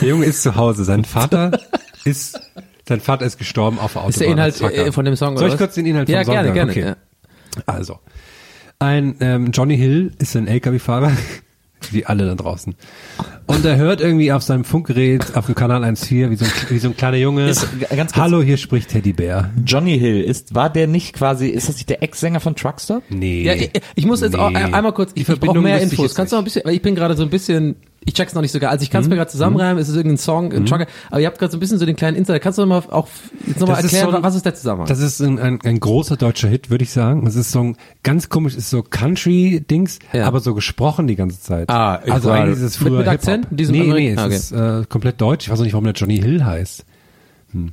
Der 0.00 0.08
Junge 0.08 0.26
ist 0.26 0.42
zu 0.42 0.56
Hause. 0.56 0.84
Sein 0.84 1.04
Vater 1.04 1.58
ist, 2.04 2.38
sein 2.88 3.00
Vater 3.00 3.26
ist 3.26 3.38
gestorben 3.38 3.78
auf 3.78 3.92
der 3.94 4.02
Autobahn. 4.02 4.10
Ist 4.10 4.20
der 4.20 4.28
Inhalt 4.28 4.60
äh, 4.60 4.92
von 4.92 5.04
dem 5.04 5.16
Song 5.16 5.36
Soll 5.36 5.44
oder 5.44 5.46
ich 5.46 5.52
was? 5.54 5.58
kurz 5.66 5.74
den 5.74 5.86
Inhalt 5.86 6.08
ja, 6.08 6.18
vom 6.18 6.24
Song 6.26 6.34
gerne, 6.34 6.48
sagen? 6.48 6.72
gerne. 6.72 6.72
Okay. 6.72 6.96
Ja. 7.56 7.62
Also, 7.66 7.98
ein 8.78 9.16
ähm, 9.20 9.50
Johnny 9.52 9.76
Hill 9.76 10.12
ist 10.18 10.36
ein 10.36 10.46
LKW-Fahrer, 10.46 11.12
wie 11.92 12.04
alle 12.06 12.26
da 12.26 12.34
draußen. 12.34 12.74
Und 13.46 13.64
er 13.64 13.76
hört 13.76 14.00
irgendwie 14.00 14.32
auf 14.32 14.42
seinem 14.42 14.64
Funkgerät 14.64 15.36
auf 15.36 15.46
dem 15.46 15.54
Kanal 15.54 15.84
1.4 15.84 16.30
wie 16.30 16.36
so 16.36 16.44
ein, 16.44 16.50
wie 16.68 16.78
so 16.78 16.88
ein 16.88 16.96
kleiner 16.96 17.16
Junge. 17.16 17.48
Ist- 17.48 17.68
ganz 17.90 18.12
kurz. 18.12 18.22
Hallo, 18.22 18.42
hier 18.42 18.56
spricht 18.56 18.90
Teddybär. 18.90 19.50
Johnny 19.64 19.98
Hill 19.98 20.20
ist, 20.22 20.54
war 20.54 20.68
der 20.70 20.86
nicht 20.88 21.12
quasi, 21.14 21.48
ist 21.48 21.68
das 21.68 21.76
nicht 21.76 21.88
der 21.88 22.02
Ex-Sänger 22.02 22.40
von 22.40 22.56
Truckstop? 22.56 23.02
Nee. 23.08 23.42
Ja, 23.44 23.54
ich, 23.54 23.70
ich 23.94 24.06
muss 24.06 24.20
jetzt 24.20 24.36
auch 24.36 24.50
Nee. 24.50 24.58
äh, 24.60 24.72
einmal 24.72 24.92
kurz, 24.92 25.12
ich, 25.14 25.28
ich 25.28 25.40
brauche 25.40 25.60
mehr 25.60 25.80
Infos. 25.80 26.14
Kannst 26.14 26.32
du 26.32 26.36
noch 26.36 26.42
ein 26.42 26.44
bisschen, 26.44 26.62
weil 26.64 26.74
ich 26.74 26.82
bin 26.82 26.94
gerade 26.96 27.14
so 27.14 27.22
ein 27.22 27.30
bisschen, 27.30 27.76
ich 28.06 28.14
check's 28.14 28.32
noch 28.34 28.40
nicht 28.40 28.52
so 28.52 28.58
geil. 28.60 28.70
Also 28.70 28.82
ich 28.84 28.90
kann 28.90 29.02
es 29.02 29.06
Mhm. 29.06 29.10
mir 29.10 29.16
gerade 29.16 29.30
zusammenreimen, 29.30 29.76
es 29.82 29.88
ist 29.90 29.96
irgendein 29.96 30.16
Song, 30.16 30.52
ein 30.52 30.64
Trucker, 30.64 30.86
aber 31.10 31.20
ihr 31.20 31.26
habt 31.26 31.38
gerade 31.38 31.50
so 31.50 31.56
ein 31.58 31.60
bisschen 31.60 31.78
so 31.78 31.84
den 31.84 31.96
kleinen 31.96 32.16
Insider. 32.16 32.38
Kannst 32.40 32.58
du 32.58 32.64
noch 32.64 32.68
mal 32.88 32.92
auch 32.94 33.08
jetzt 33.46 33.60
noch 33.60 33.68
mal 33.68 33.74
Das 33.74 33.84
ist 33.84 33.92
erklären, 33.92 34.10
so 34.12 34.16
ein- 34.16 34.22
was 34.22 34.34
ist 34.36 34.46
der 34.46 34.54
Zusammenhang? 34.54 34.86
Das 34.88 35.00
ist 35.00 35.20
ein, 35.20 35.38
ein, 35.38 35.58
ein 35.62 35.78
großer 35.80 36.16
deutscher 36.16 36.48
Hit, 36.48 36.70
würde 36.70 36.84
ich 36.84 36.90
sagen. 36.90 37.24
Das 37.26 37.34
ist 37.36 37.52
so 37.52 37.60
ein 37.62 37.76
ganz 38.02 38.28
komisch, 38.30 38.54
ist 38.54 38.70
so 38.70 38.82
Country-Dings, 38.82 39.98
Ja. 40.12 40.26
aber 40.26 40.40
so 40.40 40.54
gesprochen 40.54 41.06
die 41.06 41.16
ganze 41.16 41.40
Zeit. 41.40 41.68
Ah, 41.68 42.00
ich 42.04 42.12
also 42.12 42.30
eigentlich 42.30 42.56
ist 42.56 42.62
es 42.62 42.80
mit- 42.80 42.88
früher 42.88 42.98
mit 43.00 43.08
Akzent? 43.08 43.44
Hip-Hop. 43.44 43.58
Diesem 43.58 43.72
Nee, 43.76 43.92
nee, 43.92 44.10
es 44.12 44.18
Ah, 44.18 44.24
okay. 44.26 44.34
ist 44.36 44.52
äh, 44.52 44.84
komplett 44.88 45.20
deutsch. 45.20 45.46
Ich 45.46 45.50
weiß 45.52 45.60
auch 45.60 45.64
nicht, 45.64 45.72
warum 45.74 45.84
der 45.84 45.94
Johnny 45.94 46.18
Hill 46.18 46.44
heißt. 46.44 46.84
Hm. 47.52 47.72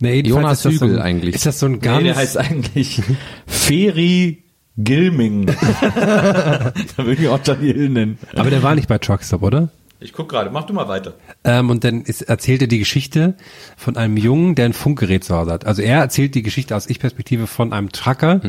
Nee, 0.00 0.20
Jonas 0.20 0.58
ist 0.58 0.64
das 0.66 0.74
so 0.76 0.84
Hügel 0.86 0.98
ein, 0.98 1.02
eigentlich. 1.16 1.34
Ist 1.34 1.46
das 1.46 1.58
so 1.58 1.66
ein 1.66 1.80
ganz... 1.80 1.98
Nee, 1.98 2.04
der 2.04 2.16
heißt 2.16 2.36
eigentlich 2.38 3.02
Feri 3.46 4.43
Gilming. 4.76 5.46
da 5.94 6.72
würde 6.96 7.22
ich 7.22 7.28
auch 7.28 7.40
Johnny 7.44 7.72
Hill 7.72 7.88
nennen. 7.90 8.18
aber 8.34 8.50
der 8.50 8.62
war 8.62 8.74
nicht 8.74 8.88
bei 8.88 8.98
Truckstop, 8.98 9.42
oder? 9.42 9.70
Ich 10.00 10.12
guck 10.12 10.28
gerade, 10.28 10.50
mach 10.50 10.64
du 10.64 10.74
mal 10.74 10.88
weiter. 10.88 11.14
Ähm, 11.44 11.70
und 11.70 11.84
dann 11.84 12.02
ist, 12.02 12.22
erzählt 12.22 12.60
er 12.60 12.68
die 12.68 12.78
Geschichte 12.78 13.34
von 13.76 13.96
einem 13.96 14.16
Jungen, 14.16 14.54
der 14.54 14.66
ein 14.66 14.72
Funkgerät 14.72 15.24
zu 15.24 15.34
Hause 15.34 15.52
hat. 15.52 15.64
Also 15.64 15.80
er 15.80 16.00
erzählt 16.00 16.34
die 16.34 16.42
Geschichte 16.42 16.76
aus 16.76 16.86
Ich-Perspektive 16.88 17.46
von 17.46 17.72
einem 17.72 17.90
Trucker, 17.90 18.40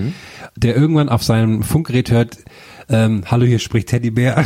der 0.57 0.75
irgendwann 0.75 1.07
auf 1.07 1.23
seinem 1.23 1.63
Funkgerät 1.63 2.11
hört, 2.11 2.39
ähm, 2.89 3.23
hallo, 3.27 3.45
hier 3.45 3.59
spricht 3.59 3.89
Teddybär. 3.89 4.43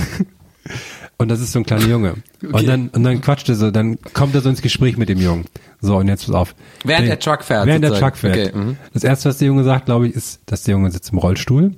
Und 1.21 1.27
das 1.27 1.41
ist 1.41 1.51
so 1.51 1.60
ein 1.60 1.65
kleiner 1.65 1.86
Junge. 1.86 2.15
Und 2.41 2.65
dann, 2.65 2.88
und 2.88 3.03
dann 3.03 3.19
quatscht 3.19 3.49
er 3.49 3.55
so, 3.55 3.71
dann 3.71 3.99
kommt 4.13 4.34
er 4.36 4.41
so 4.41 4.49
ins 4.49 4.62
Gespräch 4.62 4.97
mit 4.97 5.10
dem 5.10 5.19
Jungen. 5.19 5.45
So, 5.82 5.97
und 5.97 6.08
jetzt 6.08 6.25
pass 6.25 6.34
auf. 6.34 6.55
Während 6.86 7.10
der 7.10 7.19
Truck 7.19 7.43
fährt, 7.43 7.65
Während 7.65 7.84
der 7.84 7.91
sozusagen. 7.91 8.13
Truck 8.13 8.34
fährt. 8.34 8.53
Okay, 8.53 8.58
mhm. 8.58 8.77
Das 8.93 9.03
erste, 9.03 9.27
was 9.29 9.38
der 9.38 9.47
Junge 9.47 9.65
sagt, 9.65 9.86
glaube 9.86 10.08
ich, 10.08 10.15
ist, 10.15 10.39
dass 10.45 10.63
der 10.63 10.73
Junge 10.75 10.91
sitzt 10.91 11.12
im 11.12 11.17
Rollstuhl. 11.17 11.75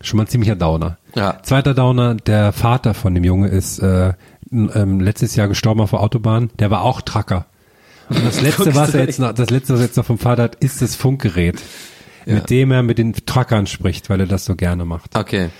Schon 0.00 0.16
mal 0.16 0.24
ein 0.24 0.28
ziemlicher 0.28 0.56
Downer. 0.56 0.98
Ja. 1.14 1.38
Zweiter 1.42 1.74
Downer, 1.74 2.14
der 2.14 2.52
Vater 2.52 2.94
von 2.94 3.14
dem 3.14 3.24
Junge 3.24 3.48
ist 3.48 3.78
äh, 3.80 4.14
ähm, 4.50 5.00
letztes 5.00 5.36
Jahr 5.36 5.48
gestorben 5.48 5.80
auf 5.80 5.90
der 5.90 6.00
Autobahn. 6.00 6.50
Der 6.58 6.70
war 6.70 6.82
auch 6.82 7.02
Trucker. 7.02 7.46
Und 8.08 8.24
das 8.24 8.40
letzte, 8.42 8.74
was 8.74 8.94
er 8.94 9.04
jetzt 9.04 9.18
noch, 9.20 9.32
das 9.32 9.50
letzte, 9.50 9.74
was 9.74 9.80
er 9.80 9.86
jetzt 9.86 9.96
noch 9.96 10.04
vom 10.04 10.18
Vater 10.18 10.44
hat, 10.44 10.56
ist 10.56 10.82
das 10.82 10.96
Funkgerät, 10.96 11.60
mit 12.26 12.50
dem 12.50 12.70
er 12.72 12.82
mit 12.82 12.98
den 12.98 13.12
Truckern 13.12 13.66
spricht, 13.66 14.10
weil 14.10 14.20
er 14.20 14.26
das 14.26 14.44
so 14.44 14.56
gerne 14.56 14.84
macht. 14.84 15.16
okay. 15.16 15.50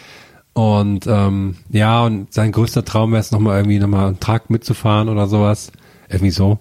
Und 0.54 1.06
ähm, 1.06 1.56
ja, 1.70 2.02
und 2.04 2.32
sein 2.32 2.52
größter 2.52 2.84
Traum 2.84 3.12
wäre 3.12 3.20
es 3.20 3.30
nochmal 3.30 3.58
irgendwie 3.58 3.78
nochmal 3.78 4.08
einen 4.08 4.20
Truck 4.20 4.50
mitzufahren 4.50 5.08
oder 5.08 5.26
sowas. 5.26 5.72
Irgendwie 6.08 6.30
so. 6.30 6.58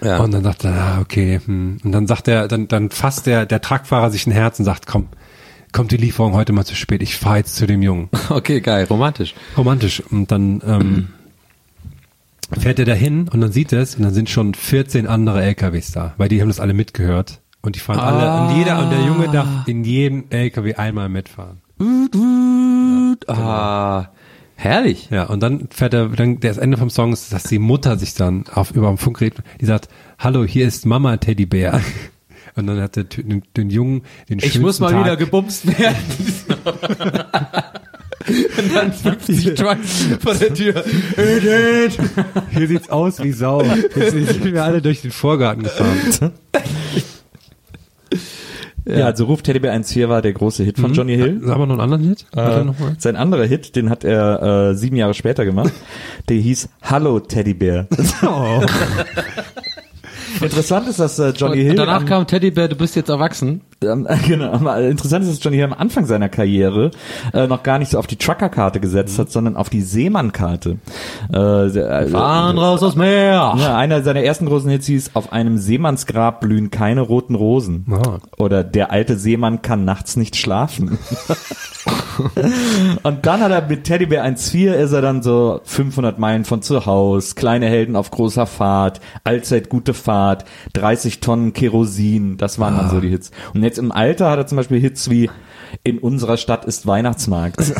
Ja. 0.00 0.18
Und 0.18 0.32
dann 0.32 0.44
dachte 0.44 0.68
er, 0.68 0.74
ah, 0.74 1.00
okay. 1.00 1.40
Hm. 1.44 1.78
Und 1.82 1.92
dann 1.92 2.06
sagt 2.06 2.28
er, 2.28 2.46
dann, 2.46 2.68
dann 2.68 2.90
fasst 2.90 3.26
der, 3.26 3.46
der 3.46 3.60
Truckfahrer 3.60 4.10
sich 4.10 4.26
ein 4.28 4.32
Herz 4.32 4.60
und 4.60 4.64
sagt, 4.64 4.86
komm, 4.86 5.08
kommt 5.72 5.90
die 5.90 5.96
Lieferung 5.96 6.34
heute 6.34 6.52
mal 6.52 6.64
zu 6.64 6.76
spät, 6.76 7.02
ich 7.02 7.16
fahre 7.16 7.38
jetzt 7.38 7.56
zu 7.56 7.66
dem 7.66 7.82
Jungen. 7.82 8.08
Okay, 8.28 8.60
geil, 8.60 8.86
romantisch. 8.88 9.34
Romantisch. 9.56 10.02
Und 10.10 10.30
dann 10.30 10.62
ähm, 10.64 11.08
fährt 12.58 12.78
er 12.78 12.84
dahin 12.84 13.28
und 13.28 13.40
dann 13.40 13.52
sieht 13.52 13.72
er 13.72 13.80
es 13.80 13.96
und 13.96 14.02
dann 14.04 14.14
sind 14.14 14.30
schon 14.30 14.54
14 14.54 15.06
andere 15.06 15.42
LKWs 15.42 15.92
da, 15.92 16.14
weil 16.16 16.28
die 16.28 16.40
haben 16.40 16.48
das 16.48 16.60
alle 16.60 16.74
mitgehört. 16.74 17.40
Und 17.64 17.76
die 17.76 17.80
fahren 17.80 18.00
alle, 18.00 18.50
und 18.50 18.58
jeder, 18.58 18.82
und 18.82 18.90
der 18.90 19.02
Junge 19.02 19.28
darf 19.28 19.46
in 19.66 19.84
jedem 19.84 20.24
LKW 20.30 20.74
einmal 20.74 21.08
mitfahren. 21.08 21.62
Ah, 23.28 24.08
Herrlich. 24.62 25.08
Ja, 25.10 25.24
und 25.24 25.40
dann 25.40 25.66
fährt 25.70 25.92
er, 25.92 26.08
dann 26.08 26.38
das 26.38 26.56
Ende 26.56 26.76
vom 26.76 26.88
Song 26.88 27.12
ist, 27.12 27.32
dass 27.32 27.42
die 27.42 27.58
Mutter 27.58 27.98
sich 27.98 28.14
dann 28.14 28.44
auf 28.54 28.70
über 28.70 28.86
dem 28.88 28.98
Funkgerät, 28.98 29.34
die 29.60 29.66
sagt, 29.66 29.88
hallo, 30.20 30.44
hier 30.44 30.68
ist 30.68 30.86
Mama 30.86 31.16
Teddybär. 31.16 31.80
Und 32.54 32.66
dann 32.66 32.80
hat 32.82 32.96
der 32.96 33.04
den, 33.04 33.42
den 33.56 33.70
Jungen 33.70 34.02
den 34.28 34.38
Ich 34.38 34.60
muss 34.60 34.78
mal 34.78 34.92
Tag. 34.92 35.04
wieder 35.04 35.16
gebumst 35.16 35.66
werden. 35.66 35.96
Und 38.58 38.74
dann 38.74 38.92
50 38.92 39.54
Trucks 39.54 40.06
vor 40.20 40.34
der 40.34 40.52
Tür. 40.52 40.84
Hier 42.50 42.68
sieht's 42.68 42.90
aus 42.90 43.22
wie 43.22 43.32
Sau. 43.32 43.62
Jetzt 43.62 44.12
sind 44.12 44.44
wir 44.44 44.62
alle 44.62 44.82
durch 44.82 45.00
den 45.00 45.12
Vorgarten 45.12 45.62
gefahren. 45.64 46.32
Ja, 48.84 49.06
also 49.06 49.26
Ruf 49.26 49.42
Teddybär 49.42 49.72
1.4 49.74 50.08
war 50.08 50.22
der 50.22 50.32
große 50.32 50.64
Hit 50.64 50.78
von 50.78 50.92
Johnny 50.92 51.16
Hill. 51.16 51.40
Sag 51.44 51.58
mal 51.58 51.66
noch 51.66 51.78
einen 51.78 51.92
anderen 51.92 52.02
Hit. 52.02 52.26
Äh, 52.34 52.64
sein 52.98 53.16
anderer 53.16 53.44
Hit, 53.44 53.76
den 53.76 53.90
hat 53.90 54.04
er 54.04 54.70
äh, 54.70 54.74
sieben 54.74 54.96
Jahre 54.96 55.14
später 55.14 55.44
gemacht. 55.44 55.72
Der 56.28 56.36
hieß 56.36 56.68
Hallo 56.82 57.20
Teddybär. 57.20 57.86
Oh. 58.26 58.62
Interessant 60.40 60.88
ist, 60.88 60.98
dass 61.00 61.18
äh, 61.18 61.30
Johnny 61.30 61.58
Hill 61.62 61.70
Und 61.70 61.76
danach 61.76 61.96
am, 62.00 62.06
kam 62.06 62.26
Teddybär, 62.26 62.68
du 62.68 62.76
bist 62.76 62.96
jetzt 62.96 63.08
erwachsen. 63.08 63.60
ähm, 63.82 64.06
genau, 64.26 64.52
aber 64.52 64.80
interessant 64.80 65.24
ist, 65.24 65.30
dass 65.32 65.42
Johnny 65.44 65.56
Hill 65.56 65.66
am 65.66 65.72
Anfang 65.72 66.06
seiner 66.06 66.28
Karriere 66.28 66.90
äh, 67.32 67.46
noch 67.46 67.62
gar 67.62 67.78
nicht 67.78 67.90
so 67.90 67.98
auf 67.98 68.06
die 68.06 68.16
Trucker-Karte 68.16 68.80
gesetzt 68.80 69.18
hat, 69.18 69.30
sondern 69.30 69.56
auf 69.56 69.68
die 69.70 69.82
Seemann-Karte. 69.82 70.78
Äh, 71.32 71.32
der- 71.32 72.08
Fahren 72.10 72.58
raus 72.58 72.82
aus 72.82 72.96
Meer. 72.96 73.54
Ja, 73.58 73.76
einer 73.76 74.02
seiner 74.02 74.22
ersten 74.22 74.46
großen 74.46 74.70
Hits 74.70 74.86
hieß 74.86 75.10
Auf 75.14 75.32
einem 75.32 75.58
Seemannsgrab 75.58 76.40
blühen 76.40 76.70
keine 76.70 77.00
roten 77.00 77.34
Rosen. 77.34 77.86
Ah. 77.90 78.18
Oder 78.38 78.64
Der 78.64 78.90
alte 78.90 79.16
Seemann 79.16 79.62
kann 79.62 79.84
nachts 79.84 80.16
nicht 80.16 80.36
schlafen. 80.36 80.98
Und 83.02 83.26
dann 83.26 83.40
hat 83.40 83.50
er 83.50 83.66
mit 83.66 83.84
Teddybär 83.84 84.24
1.4 84.24 84.72
ist 84.72 84.92
er 84.92 85.02
dann 85.02 85.22
so 85.22 85.60
500 85.64 86.18
Meilen 86.18 86.44
von 86.44 86.62
zu 86.62 86.86
Haus, 86.86 87.34
kleine 87.34 87.66
Helden 87.66 87.96
auf 87.96 88.10
großer 88.10 88.46
Fahrt, 88.46 89.00
allzeit 89.24 89.68
gute 89.68 89.94
Fahrt, 89.94 90.21
30 90.74 91.20
Tonnen 91.20 91.52
Kerosin, 91.52 92.36
das 92.36 92.58
waren 92.58 92.76
dann 92.76 92.90
so 92.90 93.00
die 93.00 93.08
Hits. 93.08 93.30
Und 93.54 93.62
jetzt 93.62 93.78
im 93.78 93.92
Alter 93.92 94.30
hat 94.30 94.38
er 94.38 94.46
zum 94.46 94.56
Beispiel 94.56 94.80
Hits 94.80 95.10
wie 95.10 95.30
In 95.84 95.98
unserer 95.98 96.36
Stadt 96.36 96.64
ist 96.64 96.86
Weihnachtsmarkt. 96.86 97.56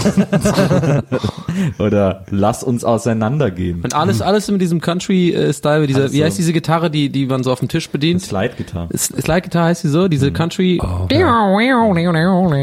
Oder 1.79 2.25
Lass 2.31 2.63
uns 2.63 2.85
auseinandergehen. 2.85 3.83
Und 3.83 3.95
alles, 3.95 4.23
alles 4.23 4.49
in 4.49 4.59
diesem 4.59 4.81
Country-Style, 4.81 5.81
mit 5.81 5.91
dieser, 5.91 6.01
Alles 6.03 6.13
wie 6.13 6.25
heißt 6.25 6.39
diese 6.39 6.53
Gitarre, 6.53 6.91
die, 6.91 7.11
die 7.11 7.27
man 7.27 7.43
so 7.43 7.53
auf 7.53 7.59
dem 7.59 7.69
Tisch 7.69 7.91
bedient? 7.91 8.23
Slide-Gitarre. 8.23 8.89
Slide-Gitarre 8.97 9.67
heißt 9.67 9.83
sie 9.83 9.89
so, 9.89 10.09
diese 10.09 10.33
Country. 10.33 10.81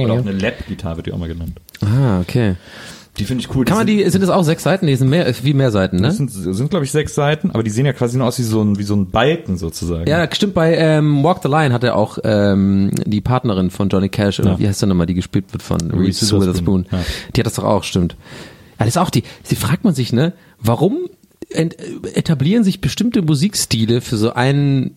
Oder 0.05 0.13
auch 0.15 0.19
eine 0.19 0.31
Lap-Gitarre 0.31 0.97
wird 0.97 1.07
die 1.07 1.13
auch 1.13 1.17
mal 1.17 1.29
genannt. 1.29 1.53
Ah, 1.81 2.19
okay. 2.21 2.55
Die 3.19 3.25
finde 3.25 3.43
ich 3.43 3.53
cool. 3.55 3.65
Kann 3.65 3.77
man 3.77 3.86
die, 3.88 4.10
sind 4.10 4.21
das 4.21 4.29
auch 4.29 4.43
sechs 4.43 4.63
Seiten? 4.63 4.88
Die 4.88 4.95
sind 4.95 5.10
mehr, 5.10 5.27
äh, 5.27 5.34
viel 5.34 5.53
mehr 5.53 5.71
Seiten, 5.71 5.97
ne? 5.97 6.03
Das 6.03 6.17
sind, 6.17 6.32
sind 6.32 6.69
glaube 6.69 6.86
ich, 6.86 6.91
sechs 6.91 7.13
Seiten, 7.13 7.51
aber 7.51 7.63
die 7.63 7.69
sehen 7.69 7.86
ja 7.86 7.93
quasi 7.93 8.17
nur 8.17 8.27
aus 8.27 8.39
wie 8.39 8.43
so 8.43 8.62
ein, 8.62 8.77
wie 8.79 8.84
so 8.84 8.95
ein 8.95 9.10
Balken 9.12 9.58
sozusagen. 9.58 10.08
Ja, 10.10 10.27
stimmt, 10.34 10.53
bei 10.53 10.75
ähm, 10.75 11.23
Walk 11.23 11.39
the 11.43 11.49
Line 11.49 11.73
hat 11.73 11.84
er 11.84 11.95
auch 11.95 12.17
ähm, 12.23 12.91
die 13.05 13.21
Partnerin 13.21 13.69
von 13.69 13.89
Johnny 13.89 14.10
Cash, 14.10 14.39
oder 14.39 14.51
Ja. 14.51 14.60
wie 14.60 14.67
heißt 14.67 14.82
der 14.82 14.88
nochmal, 14.89 15.05
die 15.08 15.13
gespielt 15.13 15.45
wird 15.51 15.62
von 15.62 15.79
Reese 15.91 16.21
Witherspoon, 16.25 16.41
Witherspoon. 16.41 16.86
ja. 16.91 16.99
Die 17.36 17.41
hat 17.41 17.45
das 17.45 17.55
doch 17.55 17.65
auch, 17.65 17.84
stimmt. 17.84 18.15
Ja, 18.79 18.86
das 18.86 18.89
ist 18.89 18.97
auch 18.97 19.10
die, 19.10 19.23
sie 19.43 19.55
fragt 19.55 19.84
man 19.84 19.93
sich, 19.93 20.13
ne, 20.13 20.34
warum 20.62 20.97
ent, 21.49 21.75
etablieren 22.15 22.63
sich 22.63 22.79
bestimmte 22.79 23.21
Musikstile 23.21 24.01
für 24.01 24.15
so 24.17 24.34
einen 24.34 24.95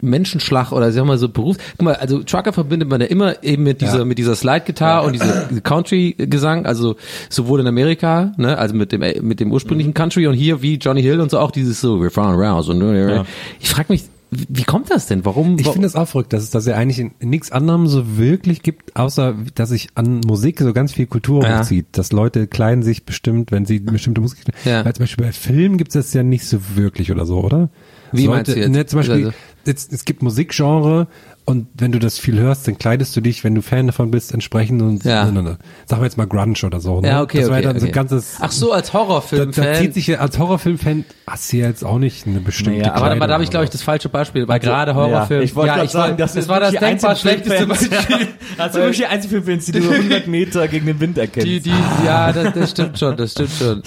Menschenschlag 0.00 0.72
oder 0.72 0.90
sagen 0.92 1.06
wir 1.06 1.12
mal 1.12 1.18
so 1.18 1.28
Beruf. 1.28 1.56
Guck 1.76 1.82
mal, 1.82 1.94
also 1.94 2.22
Trucker 2.22 2.52
verbindet 2.52 2.88
man 2.88 3.00
ja 3.00 3.06
immer 3.06 3.42
eben 3.42 3.62
mit 3.64 3.80
dieser 3.80 4.04
mit 4.04 4.18
dieser 4.18 4.34
Slide-Gitarre 4.34 5.06
und 5.06 5.12
diese 5.12 5.60
Country-Gesang, 5.62 6.66
also 6.66 6.96
sowohl 7.28 7.60
in 7.60 7.66
Amerika, 7.66 8.32
ne, 8.36 8.56
also 8.58 8.74
mit 8.74 8.92
dem 8.92 9.00
mit 9.26 9.40
dem 9.40 9.52
ursprünglichen 9.52 9.94
Country 9.94 10.26
und 10.26 10.34
hier 10.34 10.62
wie 10.62 10.76
Johnny 10.76 11.02
Hill 11.02 11.20
und 11.20 11.30
so 11.30 11.38
auch 11.38 11.50
dieses 11.50 11.80
so 11.80 11.96
we're 11.96 12.10
found 12.10 12.36
around 12.38 12.68
und 12.68 13.24
ich 13.60 13.68
frage 13.68 13.92
mich, 13.92 14.04
wie 14.30 14.46
wie 14.48 14.64
kommt 14.64 14.90
das 14.90 15.06
denn? 15.06 15.24
Warum? 15.24 15.58
Ich 15.58 15.68
finde 15.68 15.86
es 15.86 15.94
auch 15.94 16.08
verrückt, 16.08 16.32
dass 16.32 16.42
es 16.42 16.50
das 16.50 16.66
ja 16.66 16.74
eigentlich 16.74 16.98
in, 16.98 17.12
in 17.20 17.30
nichts 17.30 17.52
anderem 17.52 17.86
so 17.86 18.16
wirklich 18.18 18.62
gibt, 18.62 18.96
außer 18.96 19.34
dass 19.54 19.68
sich 19.68 19.88
an 19.94 20.20
Musik 20.26 20.58
so 20.60 20.72
ganz 20.72 20.92
viel 20.92 21.06
Kultur 21.06 21.44
Ja. 21.44 21.58
hochzieht. 21.60 21.86
Dass 21.92 22.10
Leute 22.10 22.46
kleiden 22.48 22.82
sich 22.82 23.04
bestimmt, 23.04 23.52
wenn 23.52 23.64
sie 23.64 23.78
bestimmte 23.78 24.20
Musik. 24.20 24.40
Ja. 24.64 24.84
Weil 24.84 24.92
zum 24.94 25.04
Beispiel 25.04 25.24
bei 25.26 25.32
Filmen 25.32 25.76
gibt 25.78 25.94
es 25.94 26.06
das 26.06 26.14
ja 26.14 26.22
nicht 26.24 26.46
so 26.46 26.58
wirklich 26.74 27.12
oder 27.12 27.26
so, 27.26 27.38
oder? 27.44 27.68
Wie 28.10 28.22
Leute, 28.26 28.30
meinst 28.36 28.52
du 28.56 28.58
jetzt? 28.58 28.70
Ne, 28.70 28.86
zum 28.86 28.98
Beispiel, 29.00 29.14
Also- 29.26 29.32
jetzt, 29.66 29.92
es 29.92 30.04
gibt 30.04 30.22
Musikgenre 30.22 31.06
und 31.46 31.66
wenn 31.74 31.92
du 31.92 31.98
das 31.98 32.18
viel 32.18 32.38
hörst, 32.38 32.66
dann 32.66 32.78
kleidest 32.78 33.14
du 33.16 33.20
dich, 33.20 33.44
wenn 33.44 33.54
du 33.54 33.60
Fan 33.60 33.86
davon 33.86 34.10
bist, 34.10 34.32
entsprechend 34.32 34.80
und 34.80 35.04
Ja. 35.04 35.26
ne, 35.26 35.32
ne, 35.32 35.42
ne. 35.42 35.58
sagen 35.84 36.00
wir 36.00 36.06
jetzt 36.06 36.16
mal 36.16 36.26
Grunge 36.26 36.54
oder 36.64 36.80
so. 36.80 37.02
Ne? 37.02 37.08
ja, 37.08 37.22
okay, 37.22 37.40
das 37.40 37.50
war 37.50 37.56
okay, 37.58 37.66
ja 37.66 37.72
dann 37.72 37.80
so 37.80 37.84
okay. 37.84 37.92
ein 37.92 37.94
ganzes. 37.94 38.36
Ach 38.40 38.50
so, 38.50 38.72
als 38.72 38.92
da, 38.92 38.94
Horrorfilm-Fan. 38.94 39.64
da 39.64 39.74
zieht 39.74 39.92
sich 39.92 40.06
ja 40.06 40.18
als 40.20 40.38
Horrorfilm-Fan 40.38 41.04
hast 41.26 41.52
du 41.52 41.58
ja 41.58 41.66
jetzt 41.66 41.84
auch 41.84 41.98
nicht 41.98 42.26
eine 42.26 42.40
bestimmte 42.40 42.80
Naja, 42.80 42.94
aber, 42.94 43.10
aber 43.10 43.26
da 43.26 43.34
habe 43.34 43.44
ich, 43.44 43.50
glaube 43.50 43.64
ich, 43.64 43.70
das 43.70 43.82
falsche 43.82 44.08
Beispiel, 44.08 44.48
weil 44.48 44.58
gerade 44.58 44.94
Horrorfilm. 44.94 45.40
Ja, 45.40 45.44
ich 45.44 45.54
wollte 45.54 45.68
ja, 45.68 45.76
gerade 45.76 45.88
sagen, 45.90 46.16
das, 46.16 46.32
das 46.32 46.44
ist 46.44 46.48
war 46.48 46.60
das 46.60 46.72
denkbar 46.72 47.16
schlechteste 47.16 47.66
Beispiel. 47.66 47.90
Also 48.56 48.78
wirklich 48.78 48.98
die 48.98 49.06
einzigen 49.06 49.42
Filmfans, 49.42 49.66
die 49.66 49.72
du 49.72 49.90
100 49.90 50.26
Meter 50.28 50.68
gegen 50.68 50.86
den 50.86 51.00
Wind 51.00 51.18
erkennst. 51.18 51.46
Die, 51.46 51.60
die, 51.60 51.72
ja, 52.04 52.32
das, 52.32 52.54
das 52.54 52.70
stimmt 52.70 52.98
schon, 52.98 53.16
das 53.16 53.32
stimmt 53.32 53.50
schon. 53.50 53.82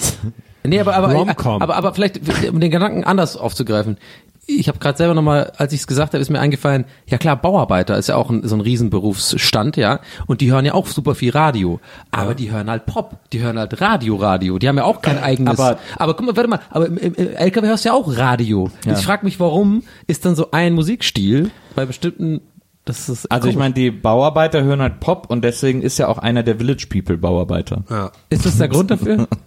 Nee, 0.64 0.80
aber, 0.80 0.94
aber, 0.94 1.12
Rom-Com. 1.12 1.62
aber, 1.62 1.76
aber 1.76 1.94
vielleicht, 1.94 2.20
um 2.50 2.60
den 2.60 2.70
Gedanken 2.70 3.04
anders 3.04 3.36
aufzugreifen. 3.36 3.96
Ich 4.50 4.66
habe 4.68 4.78
gerade 4.78 4.96
selber 4.96 5.12
nochmal, 5.12 5.52
als 5.58 5.74
ich 5.74 5.80
es 5.80 5.86
gesagt 5.86 6.14
habe, 6.14 6.22
ist 6.22 6.30
mir 6.30 6.40
eingefallen, 6.40 6.86
ja 7.06 7.18
klar, 7.18 7.36
Bauarbeiter 7.36 7.98
ist 7.98 8.08
ja 8.08 8.16
auch 8.16 8.30
ein, 8.30 8.48
so 8.48 8.54
ein 8.56 8.62
Riesenberufsstand, 8.62 9.76
ja. 9.76 10.00
Und 10.26 10.40
die 10.40 10.50
hören 10.50 10.64
ja 10.64 10.72
auch 10.72 10.86
super 10.86 11.14
viel 11.14 11.32
Radio. 11.32 11.80
Aber 12.10 12.34
die 12.34 12.50
hören 12.50 12.70
halt 12.70 12.86
Pop, 12.86 13.18
die 13.32 13.40
hören 13.40 13.58
halt 13.58 13.78
Radio, 13.82 14.16
Radio. 14.16 14.58
Die 14.58 14.66
haben 14.66 14.78
ja 14.78 14.84
auch 14.84 15.02
kein 15.02 15.18
eigenes. 15.22 15.58
Aber- 15.60 15.78
aber 15.96 16.14
guck 16.14 16.24
mal, 16.26 16.34
warte 16.36 16.48
mal, 16.48 16.60
aber 16.70 16.86
im, 16.86 16.96
im, 16.96 17.14
im 17.14 17.28
LKW 17.36 17.66
hörst 17.68 17.84
du 17.84 17.90
ja 17.90 17.94
auch 17.94 18.16
Radio. 18.16 18.70
Ja. 18.86 18.94
Ich 18.94 19.04
frage 19.04 19.24
mich, 19.26 19.38
warum 19.38 19.82
ist 20.06 20.24
dann 20.24 20.34
so 20.34 20.50
ein 20.50 20.72
Musikstil 20.72 21.50
bei 21.76 21.84
bestimmten, 21.84 22.40
das 22.86 23.10
ist 23.10 23.30
also 23.30 23.48
ich 23.48 23.54
komisch. 23.54 23.62
meine, 23.64 23.74
die 23.74 23.90
Bauarbeiter 23.90 24.62
hören 24.64 24.80
halt 24.80 24.98
Pop 25.00 25.28
und 25.28 25.44
deswegen 25.44 25.82
ist 25.82 25.98
ja 25.98 26.08
auch 26.08 26.16
einer 26.16 26.42
der 26.42 26.56
Village 26.56 26.86
People 26.88 27.18
Bauarbeiter. 27.18 27.84
Ja. 27.90 28.12
Ist 28.30 28.46
das 28.46 28.56
der 28.56 28.68
Grund 28.68 28.90
dafür? 28.90 29.28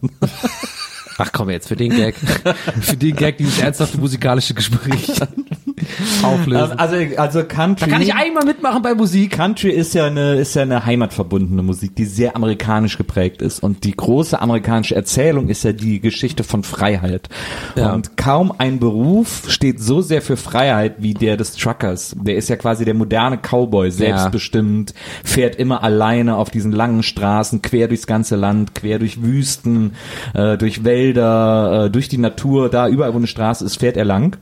Ach 1.24 1.32
komm 1.32 1.52
jetzt, 1.52 1.68
für 1.68 1.76
den 1.76 1.96
Gag. 1.96 2.16
für 2.82 2.98
den 2.98 3.16
Gag 3.16 3.38
dieses 3.38 3.60
ernsthafte 3.60 4.00
musikalische 4.00 4.56
Gespräch 4.56 5.08
auflösen. 6.24 6.78
Also, 6.78 6.96
also 7.18 7.44
Country. 7.44 7.86
da 7.86 7.92
kann 7.92 8.02
ich 8.02 8.14
einmal 8.14 8.46
mitmachen 8.46 8.82
bei 8.82 8.94
Musik. 8.94 9.32
Country 9.32 9.70
ist 9.70 9.94
ja 9.94 10.06
eine 10.06 10.36
ist 10.36 10.56
ja 10.56 10.64
eine 10.64 10.86
heimatverbundene 10.86 11.64
Musik, 11.64 11.96
die 11.96 12.06
sehr 12.06 12.36
amerikanisch 12.36 12.98
geprägt 12.98 13.42
ist 13.42 13.62
und 13.62 13.84
die 13.84 13.96
große 13.96 14.40
amerikanische 14.40 14.96
Erzählung 14.96 15.50
ist 15.50 15.64
ja 15.64 15.74
die 15.74 16.00
Geschichte 16.00 16.44
von 16.44 16.64
Freiheit. 16.64 17.30
Ja. 17.76 17.94
Und 17.94 18.18
kaum 18.18 18.54
ein 18.58 18.80
Beruf 18.80 19.44
steht 19.48 19.80
so 19.80 20.02
sehr 20.02 20.22
für 20.22 20.38
Freiheit 20.38 20.96
wie 21.00 21.14
der 21.14 21.38
des 21.38 21.56
Truckers. 21.56 22.16
Der 22.20 22.36
ist 22.36 22.50
ja 22.50 22.56
quasi 22.56 22.86
der 22.86 22.94
moderne 22.94 23.38
Cowboy, 23.38 23.92
selbstbestimmt, 23.92 24.94
fährt 25.24 25.56
immer 25.56 25.84
alleine 25.84 26.36
auf 26.36 26.50
diesen 26.50 26.72
langen 26.72 27.04
Straßen 27.04 27.62
quer 27.62 27.88
durchs 27.88 28.08
ganze 28.08 28.36
Land, 28.36 28.76
quer 28.76 29.00
durch 29.00 29.22
Wüsten, 29.22 29.94
äh, 30.34 30.58
durch 30.58 30.84
Wälder, 30.84 31.86
äh, 31.86 31.90
durch 31.90 32.10
die 32.10 32.18
Natur, 32.18 32.70
da 32.70 32.88
überall 32.88 33.14
wo 33.14 33.18
eine 33.18 33.28
Straße 33.28 33.66
ist, 33.66 33.78
fährt 33.78 33.98
er 33.98 34.06
lang. 34.06 34.38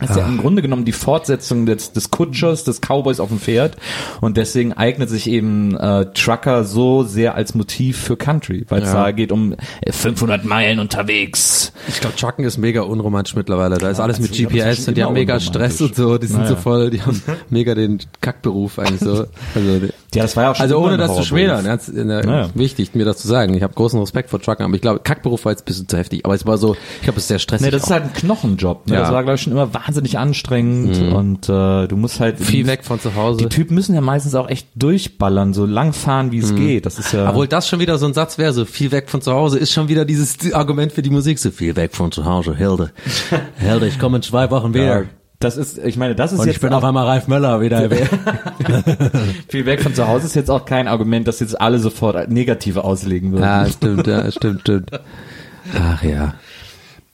Das 0.00 0.10
ist 0.10 0.16
ja 0.16 0.26
im 0.26 0.38
Grunde 0.38 0.60
genommen 0.60 0.84
die 0.84 0.92
Fortsetzung 0.92 1.66
des, 1.66 1.92
des 1.92 2.10
Kutschers, 2.10 2.64
des 2.64 2.80
Cowboys 2.80 3.20
auf 3.20 3.28
dem 3.28 3.38
Pferd. 3.38 3.76
Und 4.20 4.36
deswegen 4.36 4.72
eignet 4.72 5.08
sich 5.08 5.30
eben 5.30 5.76
äh, 5.76 6.06
Trucker 6.14 6.64
so 6.64 7.04
sehr 7.04 7.36
als 7.36 7.54
Motiv 7.54 7.98
für 7.98 8.16
Country, 8.16 8.66
weil 8.68 8.82
es 8.82 8.88
Ja. 8.92 9.04
da 9.04 9.10
geht 9.12 9.30
um 9.30 9.54
äh, 9.82 9.92
500 9.92 10.44
Meilen 10.44 10.78
unterwegs. 10.80 11.72
Ich 11.88 12.00
glaube, 12.00 12.16
Trucken 12.16 12.44
ist 12.44 12.58
mega 12.58 12.82
unromantisch 12.82 13.36
mittlerweile. 13.36 13.78
Da 13.78 13.88
ist 13.88 14.00
alles 14.00 14.18
mit 14.18 14.32
GPS 14.32 14.88
und 14.88 14.96
die 14.96 15.04
haben 15.04 15.14
mega 15.14 15.38
Stress 15.38 15.80
und 15.80 15.94
so. 15.94 16.18
Die 16.18 16.26
sind 16.26 16.38
Naja. 16.38 16.50
so 16.50 16.56
voll, 16.56 16.90
die 16.90 17.00
haben 17.02 17.22
mega 17.50 17.74
den 17.74 17.98
Kackberuf 18.20 18.78
eigentlich 18.78 19.00
so. 19.00 19.24
Also, 19.54 19.88
Ja, 20.14 20.22
das 20.22 20.36
war 20.36 20.44
ja 20.44 20.50
auch 20.52 20.56
schon 20.56 20.62
also 20.62 20.78
ohne 20.78 20.96
das 20.96 21.14
zu 21.16 21.22
schmälern. 21.24 21.66
ernst- 21.66 21.88
äh, 21.88 22.04
Naja. 22.04 22.50
Wichtig, 22.54 22.94
mir 22.94 23.04
das 23.04 23.18
zu 23.18 23.28
sagen. 23.28 23.54
Ich 23.54 23.62
habe 23.62 23.74
großen 23.74 23.98
Respekt 24.00 24.30
vor 24.30 24.40
Truckern, 24.40 24.66
aber 24.66 24.74
ich 24.74 24.80
glaube, 24.80 25.00
Kackberuf 25.00 25.44
war 25.44 25.52
jetzt 25.52 25.62
ein 25.62 25.66
bisschen 25.66 25.88
zu 25.88 25.96
heftig. 25.96 26.24
Aber 26.24 26.34
es 26.34 26.46
war 26.46 26.58
so, 26.58 26.74
ich 26.96 27.02
glaube, 27.02 27.18
es 27.18 27.24
ist 27.24 27.28
sehr 27.28 27.38
stressig. 27.38 27.64
Nee, 27.64 27.70
das 27.70 27.82
ist 27.82 27.88
auch. 27.88 27.92
halt 27.94 28.04
ein 28.04 28.12
Knochenjob. 28.12 28.86
Ne? 28.88 28.94
Ja. 28.94 29.00
Das 29.02 29.12
war, 29.12 29.22
glaube 29.22 29.36
ich, 29.36 29.42
schon 29.42 29.52
immer 29.52 29.72
wahnsinnig 29.74 30.18
anstrengend 30.18 30.96
und 31.12 31.48
äh, 31.48 31.86
du 31.88 31.96
musst 31.96 32.20
halt 32.20 32.38
viel 32.40 32.66
weg 32.66 32.84
von 32.84 33.00
zu 33.00 33.14
Hause. 33.14 33.38
Die 33.38 33.48
Typen 33.48 33.74
müssen 33.74 33.94
ja 33.94 34.00
meistens 34.00 34.34
auch 34.34 34.48
echt 34.48 34.68
durchballern, 34.74 35.54
so 35.54 35.66
lang 35.66 35.92
fahren, 35.92 36.32
wie 36.32 36.38
es 36.38 36.54
geht. 36.54 36.86
Das 36.86 36.98
ist 36.98 37.12
ja. 37.12 37.28
Obwohl 37.30 37.48
das 37.48 37.68
schon 37.68 37.80
wieder 37.80 37.98
so 37.98 38.06
ein 38.06 38.14
Satz 38.14 38.38
wäre, 38.38 38.52
so 38.52 38.64
viel 38.64 38.92
weg 38.92 39.10
von 39.10 39.20
zu 39.22 39.32
Hause, 39.32 39.58
ist 39.58 39.72
schon 39.72 39.88
wieder 39.88 40.04
dieses 40.04 40.52
Argument 40.52 40.92
für 40.92 41.02
die 41.02 41.10
Musik, 41.10 41.38
so 41.38 41.50
viel 41.50 41.76
weg 41.76 41.94
von 41.94 42.12
zu 42.12 42.24
Hause, 42.24 42.54
Hilde. 42.56 42.90
Hilde, 43.58 43.86
ich 43.88 43.98
komme 43.98 44.16
in 44.16 44.22
zwei 44.22 44.50
Wochen 44.50 44.74
wieder. 44.74 44.84
ja, 45.00 45.02
das 45.44 45.56
ist, 45.56 45.78
ich 45.78 45.96
meine, 45.96 46.14
das 46.14 46.32
ist 46.32 46.40
Und 46.40 46.46
jetzt 46.46 46.56
ich 46.56 46.60
bin 46.60 46.72
auch, 46.72 46.78
auf 46.78 46.84
einmal 46.84 47.06
Ralf 47.06 47.28
Möller 47.28 47.60
wieder. 47.60 47.88
viel 49.48 49.66
weg 49.66 49.82
von 49.82 49.94
zu 49.94 50.08
Hause 50.08 50.26
ist 50.26 50.34
jetzt 50.34 50.50
auch 50.50 50.64
kein 50.64 50.88
Argument, 50.88 51.28
das 51.28 51.40
jetzt 51.40 51.60
alle 51.60 51.78
sofort 51.78 52.30
negative 52.30 52.84
auslegen 52.84 53.32
würden. 53.32 53.42
ja, 53.42 53.66
stimmt, 53.66 54.06
ja, 54.06 54.30
stimmt, 54.30 54.62
stimmt. 54.62 54.90
Ach 55.78 56.02
ja. 56.02 56.34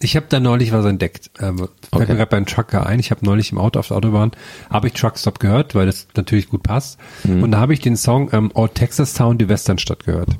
Ich 0.03 0.17
habe 0.17 0.27
da 0.31 0.41
neulich 0.41 0.73
was 0.73 0.87
entdeckt. 0.87 1.31
Ähm, 1.41 1.59
fällt 1.59 1.71
Okay. 1.91 2.07
mir 2.09 2.17
gerade 2.17 2.31
beim 2.31 2.47
Trucker 2.47 2.87
ein. 2.87 2.99
Ich 3.01 3.11
habe 3.11 3.25
neulich 3.25 3.53
im 3.53 3.59
Auto 3.59 3.79
auf 3.79 3.89
der 3.89 3.99
Autobahn 3.99 4.31
habe 4.71 4.87
ich 4.87 4.95
Truckstop 4.95 5.39
gehört, 5.41 5.75
weil 5.75 5.85
das 5.87 6.07
natürlich 6.17 6.49
gut 6.49 6.63
passt. 6.63 6.99
Und 7.25 7.51
da 7.51 7.59
habe 7.59 7.75
ich 7.75 7.81
den 7.81 7.97
Song 7.97 8.31
ähm, 8.33 8.51
Old 8.55 8.75
Texas 8.77 9.13
Town, 9.13 9.37
die 9.37 9.49
Westernstadt 9.51 10.05
gehört. 10.07 10.31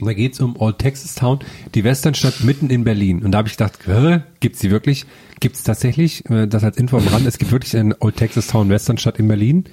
Und 0.00 0.06
da 0.06 0.14
geht's 0.14 0.40
um 0.40 0.56
Old 0.56 0.78
Texas 0.78 1.14
Town, 1.14 1.40
die 1.74 1.84
Westernstadt 1.84 2.42
mitten 2.42 2.70
in 2.70 2.84
Berlin. 2.84 3.22
Und 3.22 3.32
da 3.32 3.38
habe 3.38 3.48
ich 3.48 3.56
gedacht, 3.56 3.78
hä, 3.86 4.20
gibt's 4.40 4.60
die 4.60 4.70
wirklich? 4.70 5.06
Gibt's 5.40 5.62
tatsächlich, 5.62 6.28
äh, 6.30 6.46
das 6.46 6.64
als 6.64 6.76
Info 6.76 6.96
am 6.98 7.06
Rand, 7.08 7.26
es 7.26 7.38
gibt 7.38 7.52
wirklich 7.52 7.76
eine 7.76 7.96
Old 8.00 8.16
Texas 8.16 8.48
Town 8.48 8.68
Westernstadt 8.68 9.18
in 9.18 9.28
Berlin. 9.28 9.64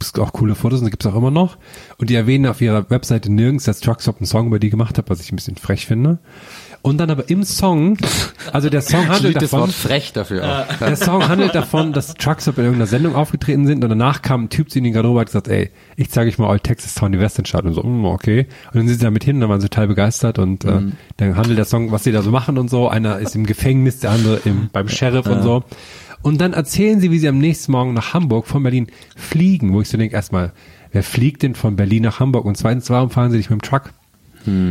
Es 0.00 0.12
gibt 0.12 0.24
auch 0.24 0.32
coole 0.32 0.54
Fotos 0.54 0.78
und 0.80 0.86
die 0.86 0.90
gibt's 0.90 1.06
auch 1.06 1.16
immer 1.16 1.30
noch. 1.32 1.58
Und 1.98 2.08
die 2.10 2.14
erwähnen 2.14 2.46
auf 2.46 2.60
ihrer 2.60 2.88
Webseite 2.88 3.32
nirgends, 3.32 3.64
dass 3.64 3.80
Truckstop 3.80 4.18
einen 4.18 4.26
Song 4.26 4.46
über 4.46 4.58
die 4.60 4.70
gemacht 4.70 4.96
hat, 4.96 5.10
was 5.10 5.20
ich 5.20 5.32
ein 5.32 5.36
bisschen 5.36 5.56
frech 5.56 5.86
finde. 5.86 6.18
Und 6.80 6.98
dann 6.98 7.10
aber 7.10 7.28
im 7.28 7.42
Song, 7.42 7.98
also 8.52 8.70
der 8.70 8.82
Song 8.82 9.08
handelt 9.08 9.36
das 9.36 9.50
davon, 9.50 9.60
Wort 9.60 9.72
frech 9.72 10.12
dafür 10.12 10.44
auch. 10.44 10.76
der 10.80 10.96
Song 10.96 11.28
handelt 11.28 11.54
davon, 11.54 11.92
dass 11.92 12.14
Truckstop 12.14 12.58
in 12.58 12.64
irgendeiner 12.64 12.86
Sendung 12.86 13.14
aufgetreten 13.14 13.66
sind 13.66 13.82
und 13.82 13.90
danach 13.90 14.22
kam 14.22 14.44
ein 14.44 14.48
Typ 14.48 14.70
zu 14.70 14.78
ihnen 14.78 14.86
in 14.86 14.92
die 14.92 14.94
Garderobe 14.94 15.18
und 15.18 15.20
hat 15.22 15.26
gesagt, 15.26 15.48
ey, 15.48 15.70
ich 15.96 16.10
zeige 16.10 16.30
euch 16.30 16.38
mal 16.38 16.48
Old 16.48 16.62
Texas 16.62 16.94
Town, 16.94 17.12
die 17.12 17.18
Westernstadt 17.18 17.64
und 17.64 17.74
so, 17.74 17.82
mm, 17.82 18.04
okay. 18.04 18.46
Und 18.66 18.76
dann 18.76 18.88
sind 18.88 18.98
sie 18.98 19.04
damit 19.04 19.24
hin, 19.24 19.36
und 19.36 19.40
dann 19.40 19.50
waren 19.50 19.60
sie 19.60 19.68
total 19.68 19.88
begeistert 19.88 20.38
und 20.38 20.64
äh, 20.64 20.80
dann 21.16 21.36
handelt 21.36 21.58
der 21.58 21.64
Song, 21.64 21.90
was 21.90 22.04
sie 22.04 22.12
da 22.12 22.22
so 22.22 22.30
machen 22.30 22.58
und 22.58 22.70
so. 22.70 22.88
Einer 22.88 23.18
ist 23.18 23.34
im 23.34 23.44
Gefängnis, 23.44 23.98
der 24.00 24.12
andere 24.12 24.40
im, 24.44 24.70
beim 24.72 24.88
Sheriff 24.88 25.26
und 25.26 25.42
so. 25.42 25.64
Und 26.22 26.40
dann 26.40 26.52
erzählen 26.52 27.00
sie, 27.00 27.10
wie 27.10 27.18
sie 27.18 27.28
am 27.28 27.38
nächsten 27.38 27.72
Morgen 27.72 27.94
nach 27.94 28.14
Hamburg 28.14 28.46
von 28.46 28.62
Berlin 28.62 28.88
fliegen, 29.16 29.72
wo 29.72 29.80
ich 29.80 29.88
so 29.88 29.96
denke, 29.96 30.14
erstmal, 30.14 30.52
wer 30.90 31.02
fliegt 31.02 31.42
denn 31.42 31.54
von 31.54 31.76
Berlin 31.76 32.02
nach 32.04 32.20
Hamburg? 32.20 32.44
Und 32.44 32.56
zweitens, 32.56 32.90
warum 32.90 33.10
fahren 33.10 33.30
sie 33.30 33.36
nicht 33.36 33.50
mit 33.50 33.60
dem 33.60 33.62
Truck? 33.62 33.92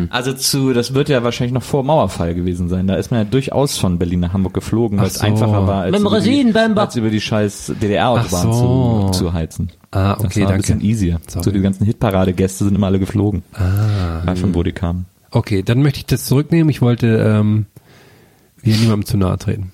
Also 0.10 0.34
zu, 0.34 0.74
das 0.74 0.94
wird 0.94 1.10
ja 1.10 1.24
wahrscheinlich 1.24 1.54
noch 1.54 1.63
vor 1.63 1.84
Mauerfall 1.84 2.36
gewesen 2.36 2.70
sein. 2.70 2.88
Da 2.88 2.96
ist 2.96 3.12
man 3.12 3.22
ja 3.22 3.24
durchaus 3.26 3.78
von 3.78 3.98
Berlin 4.00 4.20
nach 4.22 4.34
Hamburg 4.34 4.54
geflogen, 4.54 5.00
weil 5.00 5.08
es 5.08 5.16
so. 5.16 5.26
einfacher 5.26 5.68
war, 5.68 5.82
als, 5.84 5.92
Mit 5.92 6.02
dem 6.02 6.08
über 6.08 6.20
die, 6.20 6.80
als 6.80 6.96
über 6.96 7.10
die 7.10 7.22
scheiß 7.22 7.74
DDR-Autobahn 7.82 8.54
so. 8.54 9.10
zu, 9.12 9.20
zu 9.20 9.34
heizen. 9.34 9.72
Ah, 9.92 10.16
das 10.16 10.26
okay, 10.26 10.42
war 10.42 10.48
ein 10.48 10.54
danke. 10.54 10.62
bisschen 10.62 10.82
easier. 10.82 11.20
Sorry. 11.28 11.44
So 11.44 11.52
die 11.52 11.62
ganzen 11.62 11.86
Hitparade-Gäste 11.86 12.66
sind 12.66 12.76
immer 12.76 12.88
alle 12.88 13.00
geflogen. 13.00 13.44
Ah. 13.54 14.24
Ja, 14.26 14.36
von 14.36 14.54
wo 14.54 14.63
die 14.63 14.72
kamen. 14.74 15.06
Okay, 15.32 15.63
dann 15.63 15.82
möchte 15.82 16.00
ich 16.00 16.06
das 16.06 16.26
zurücknehmen. 16.26 16.70
Ich 16.70 16.82
wollte 16.82 17.08
ähm, 17.08 17.66
hier 18.63 18.76
niemandem 18.76 19.06
zu 19.06 19.18
nahe 19.18 19.38
treten. 19.38 19.72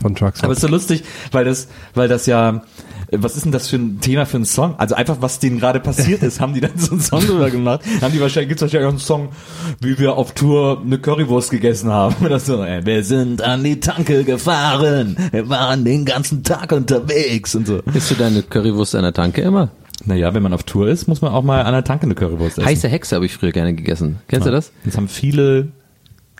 Von 0.00 0.14
Truckstop. 0.14 0.44
Aber 0.44 0.52
es 0.52 0.58
ist 0.58 0.62
so 0.62 0.68
lustig, 0.68 1.04
weil 1.32 1.44
das, 1.44 1.68
weil 1.94 2.08
das 2.08 2.26
ja, 2.26 2.62
was 3.12 3.36
ist 3.36 3.44
denn 3.44 3.52
das 3.52 3.68
für 3.68 3.76
ein 3.76 4.00
Thema 4.00 4.26
für 4.26 4.36
einen 4.36 4.46
Song? 4.46 4.74
Also 4.78 4.94
einfach, 4.94 5.18
was 5.20 5.38
denen 5.38 5.58
gerade 5.58 5.80
passiert 5.80 6.22
ist, 6.22 6.40
haben 6.40 6.54
die 6.54 6.60
dann 6.60 6.76
so 6.76 6.92
einen 6.92 7.00
Song 7.00 7.20
drüber 7.20 7.50
gemacht? 7.50 7.82
Haben 8.00 8.12
die 8.12 8.20
wahrscheinlich, 8.20 8.48
gibt's 8.48 8.62
wahrscheinlich 8.62 8.86
auch 8.86 8.92
einen 8.92 8.98
Song, 8.98 9.28
wie 9.80 9.98
wir 9.98 10.14
auf 10.14 10.32
Tour 10.32 10.82
eine 10.84 10.98
Currywurst 10.98 11.50
gegessen 11.50 11.90
haben. 11.90 12.16
Oder 12.24 12.40
so, 12.40 12.62
ey, 12.62 12.84
wir 12.84 13.04
sind 13.04 13.42
an 13.42 13.62
die 13.62 13.80
Tanke 13.80 14.24
gefahren, 14.24 15.16
wir 15.30 15.48
waren 15.48 15.84
den 15.84 16.04
ganzen 16.04 16.42
Tag 16.42 16.72
unterwegs 16.72 17.54
und 17.54 17.66
so. 17.66 17.78
Isst 17.94 18.10
du 18.10 18.14
deine 18.16 18.42
Currywurst 18.42 18.94
an 18.96 19.02
der 19.02 19.12
Tanke 19.12 19.42
immer? 19.42 19.70
Naja, 20.04 20.34
wenn 20.34 20.42
man 20.42 20.52
auf 20.52 20.62
Tour 20.62 20.88
ist, 20.88 21.08
muss 21.08 21.22
man 21.22 21.32
auch 21.32 21.42
mal 21.42 21.62
an 21.62 21.72
der 21.72 21.84
Tanke 21.84 22.04
eine 22.04 22.14
Currywurst 22.14 22.58
essen. 22.58 22.68
Heiße 22.68 22.88
Hexe 22.88 23.14
habe 23.14 23.26
ich 23.26 23.34
früher 23.34 23.52
gerne 23.52 23.74
gegessen. 23.74 24.20
Kennst 24.28 24.46
du 24.46 24.50
das? 24.50 24.72
Das 24.84 24.96
haben 24.96 25.08
viele 25.08 25.68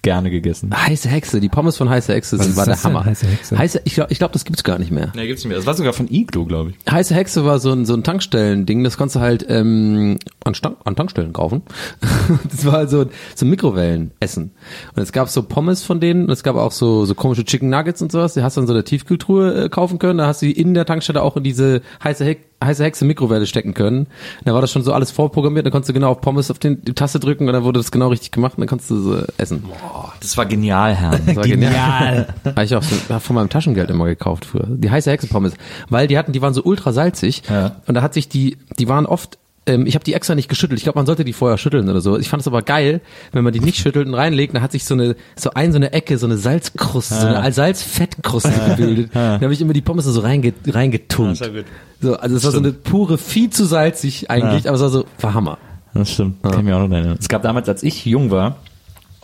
gerne 0.07 0.31
gegessen. 0.31 0.71
Heiße 0.73 1.09
Hexe, 1.09 1.41
die 1.41 1.49
Pommes 1.49 1.77
von 1.77 1.91
Heiße 1.91 2.15
Hexe 2.15 2.39
sind, 2.39 2.55
war 2.55 2.65
der 2.65 2.81
Hammer. 2.81 3.05
Heiße 3.05 3.27
Hexe? 3.27 3.59
Heiße, 3.59 3.81
ich 3.83 3.95
glaube, 3.97 4.13
ich 4.13 4.19
glaub, 4.19 4.31
das 4.31 4.45
gibt's 4.45 4.63
gar 4.63 4.79
nicht 4.79 4.93
mehr. 4.93 5.11
Nee, 5.17 5.27
gibt's 5.27 5.43
nicht 5.43 5.49
mehr. 5.49 5.57
Das 5.57 5.67
war 5.67 5.75
sogar 5.75 5.93
von 5.95 6.07
Iglo, 6.09 6.45
glaube 6.45 6.71
ich. 6.71 6.93
Heiße 6.93 7.13
Hexe 7.13 7.45
war 7.45 7.59
so 7.59 7.73
ein, 7.73 7.85
so 7.85 7.95
ein 7.95 8.05
Tankstellen-Ding, 8.05 8.85
das 8.85 8.99
konntest 8.99 9.17
du 9.17 9.21
halt 9.21 9.45
ähm, 9.49 10.19
an, 10.45 10.55
Stank, 10.55 10.77
an 10.85 10.95
Tankstellen 10.95 11.33
kaufen. 11.33 11.63
das 12.49 12.65
war 12.65 12.75
halt 12.75 12.91
so, 12.91 13.07
so 13.35 13.47
ein 13.47 13.51
Mikrowellenessen. 13.51 14.53
Und 14.95 15.03
es 15.03 15.11
gab 15.11 15.29
so 15.29 15.43
Pommes 15.43 15.83
von 15.83 15.99
denen 15.99 16.27
und 16.27 16.31
es 16.31 16.45
gab 16.45 16.55
auch 16.55 16.71
so, 16.71 17.05
so 17.05 17.17
komische 17.17 17.45
Chicken 17.45 17.69
Nuggets 17.69 18.01
und 18.01 18.13
sowas. 18.13 18.35
Die 18.35 18.45
hast 18.45 18.57
du 18.57 18.61
in 18.61 18.69
so 18.69 18.75
einer 18.75 18.85
Tiefkühltruhe 18.85 19.65
äh, 19.65 19.69
kaufen 19.69 19.99
können. 19.99 20.19
Da 20.19 20.29
hast 20.29 20.41
du 20.41 20.47
die 20.47 20.53
in 20.53 20.75
der 20.75 20.87
Tankstelle 20.87 21.21
auch 21.21 21.37
in 21.37 21.43
diese 21.43 21.83
heiße, 22.05 22.25
He 22.25 22.37
heiße 22.63 22.83
Hexe 22.83 23.05
Mikrowelle 23.05 23.47
stecken 23.47 23.75
können. 23.75 24.07
Da 24.45 24.55
war 24.55 24.61
das 24.61 24.73
schon 24.73 24.83
so 24.83 24.93
alles 24.93 25.11
vorprogrammiert. 25.11 25.67
Da 25.67 25.71
konntest 25.71 25.91
du 25.91 25.93
genau 25.93 26.11
auf 26.11 26.21
Pommes 26.21 26.51
auf 26.51 26.59
den, 26.59 26.83
die 26.83 26.95
Taste 26.95 27.21
drücken 27.21 27.47
und 27.47 27.53
dann 27.53 27.65
wurde 27.65 27.81
das 27.81 27.91
genau 27.91 28.09
richtig 28.09 28.31
gemacht 28.31 28.55
und 28.57 28.61
dann 28.61 28.69
konntest 28.69 28.91
du 28.91 28.97
so 28.97 29.23
essen. 29.37 29.65
Das 30.21 30.37
war 30.37 30.47
genial, 30.47 30.95
Herr. 30.95 31.19
Das 31.19 31.37
war 31.37 31.45
genial. 31.45 32.29
Habe 32.45 32.65
ich 32.65 32.75
auch 32.75 32.83
so, 32.83 32.97
hab 33.15 33.23
von 33.23 33.37
meinem 33.37 33.49
Taschengeld 33.49 33.91
immer 33.91 34.07
gekauft 34.07 34.47
früher. 34.47 34.67
Die 34.69 34.91
heiße 34.91 35.11
Hexenpommes. 35.11 35.55
Weil 35.89 36.07
die 36.07 36.17
hatten, 36.17 36.33
die 36.33 36.43
waren 36.43 36.55
so 36.55 36.63
ultra 36.63 36.93
salzig. 36.93 37.43
Ja. 37.49 37.77
Und 37.87 37.95
da 37.95 38.03
hat 38.03 38.15
sich 38.15 38.29
die, 38.29 38.57
die 38.79 38.89
waren 38.89 39.07
oft, 39.07 39.39
ähm, 39.67 39.87
ich 39.87 39.95
habe 39.95 40.05
die 40.05 40.15
extra 40.15 40.35
nicht 40.35 40.49
geschüttelt. 40.49 40.79
Ich 40.79 40.85
glaube, 40.85 40.99
man 40.99 41.07
sollte 41.07 41.25
die 41.25 41.33
vorher 41.33 41.59
schütteln 41.59 41.89
oder 41.89 42.01
so. 42.01 42.19
Ich 42.19 42.29
fand 42.29 42.41
es 42.41 42.47
aber 42.47 42.63
geil, 42.63 43.01
wenn 43.33 43.45
man 43.45 43.53
die 43.53 43.61
nicht 43.61 43.79
schüttelt 43.79 44.07
und 44.07 44.15
reinlegt, 44.15 44.55
dann 44.55 44.63
hat 44.63 44.73
sich 44.73 44.85
so 44.85 44.95
eine, 44.95 45.17
so 45.35 45.51
ein, 45.51 45.73
so 45.73 45.77
eine 45.77 45.93
Ecke, 45.93 46.19
so 46.19 46.27
eine 46.27 46.37
Salzkruste, 46.37 47.15
so 47.15 47.27
eine 47.27 47.53
Salzfettkruste 47.53 48.53
gebildet. 48.71 49.11
Da 49.15 49.41
habe 49.41 49.53
ich 49.53 49.61
immer 49.61 49.73
die 49.73 49.83
Pommes 49.83 50.05
so 50.05 50.21
reinge, 50.21 50.55
reingetunkt. 50.67 51.41
Ja, 51.41 51.47
war 51.47 51.53
gut. 51.55 51.65
So, 52.01 52.17
also 52.17 52.37
es 52.37 52.45
war 52.45 52.53
so 52.53 52.59
eine 52.59 52.73
pure, 52.73 53.19
viel 53.19 53.51
zu 53.51 53.65
salzig 53.65 54.31
eigentlich, 54.31 54.69
aber 54.69 54.77
es 54.77 54.83
war 54.83 54.91
so, 54.91 55.05
war 55.21 55.35
Hammer. 55.35 55.59
Das 55.95 56.13
stimmt. 56.13 56.43
Kann 56.43 56.59
ich 56.59 56.65
mir 56.65 56.77
auch 56.77 56.87
noch 56.87 56.95
erinnern. 56.95 57.17
Es 57.19 57.29
gab 57.29 57.43
damals, 57.43 57.69
als 57.69 57.83
ich 57.83 58.05
jung 58.05 58.31
war, 58.31 58.57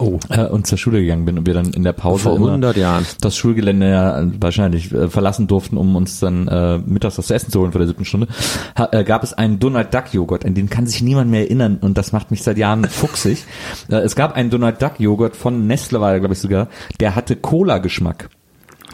oh. 0.03 0.19
äh, 0.29 0.47
und 0.47 0.67
zur 0.67 0.79
Schule 0.79 1.01
gegangen 1.01 1.25
bin 1.25 1.39
und 1.39 1.47
wir 1.47 1.55
dann 1.55 1.73
in 1.73 1.83
der 1.83 1.93
Pause 1.93 2.25
Vor 2.25 2.37
immer 2.37 2.49
100 2.49 2.77
Jahren. 2.77 3.07
das 3.21 3.37
Schulgelände 3.37 3.91
ja 3.91 4.27
wahrscheinlich 4.41 4.93
äh, 4.93 5.09
verlassen 5.09 5.47
durften, 5.47 5.77
um 5.77 5.97
uns 5.97 6.21
dann 6.21 6.49
äh, 6.49 6.79
mittags 6.79 7.19
was 7.19 7.27
zu 7.27 7.35
essen 7.35 7.51
zu 7.51 7.61
holen 7.61 7.73
vor 7.73 7.79
der 7.79 7.89
siebten 7.89 8.05
Stunde, 8.05 8.29
ha, 8.77 8.89
äh, 8.93 9.05
gab 9.05 9.23
es 9.23 9.33
einen 9.33 9.59
Donald 9.59 9.95
Duck 9.95 10.13
Joghurt, 10.13 10.45
an 10.45 10.55
den 10.55 10.69
kann 10.69 10.87
sich 10.87 11.03
niemand 11.03 11.31
mehr 11.31 11.43
erinnern 11.43 11.79
und 11.81 11.99
das 11.99 12.13
macht 12.13 12.31
mich 12.31 12.43
seit 12.43 12.59
Jahren 12.59 12.85
fuchsig. 12.89 13.45
äh, 13.89 13.97
es 13.97 14.17
gab 14.17 14.35
einen 14.35 14.51
Donald 14.51 14.83
Duck 14.83 14.99
Joghurt 14.99 15.37
von 15.37 15.67
Nestle 15.67 16.01
war 16.01 16.19
glaube 16.19 16.35
ich 16.35 16.41
sogar, 16.41 16.69
der 17.01 17.15
hatte 17.15 17.37
Cola 17.37 17.79
Geschmack. 17.79 18.29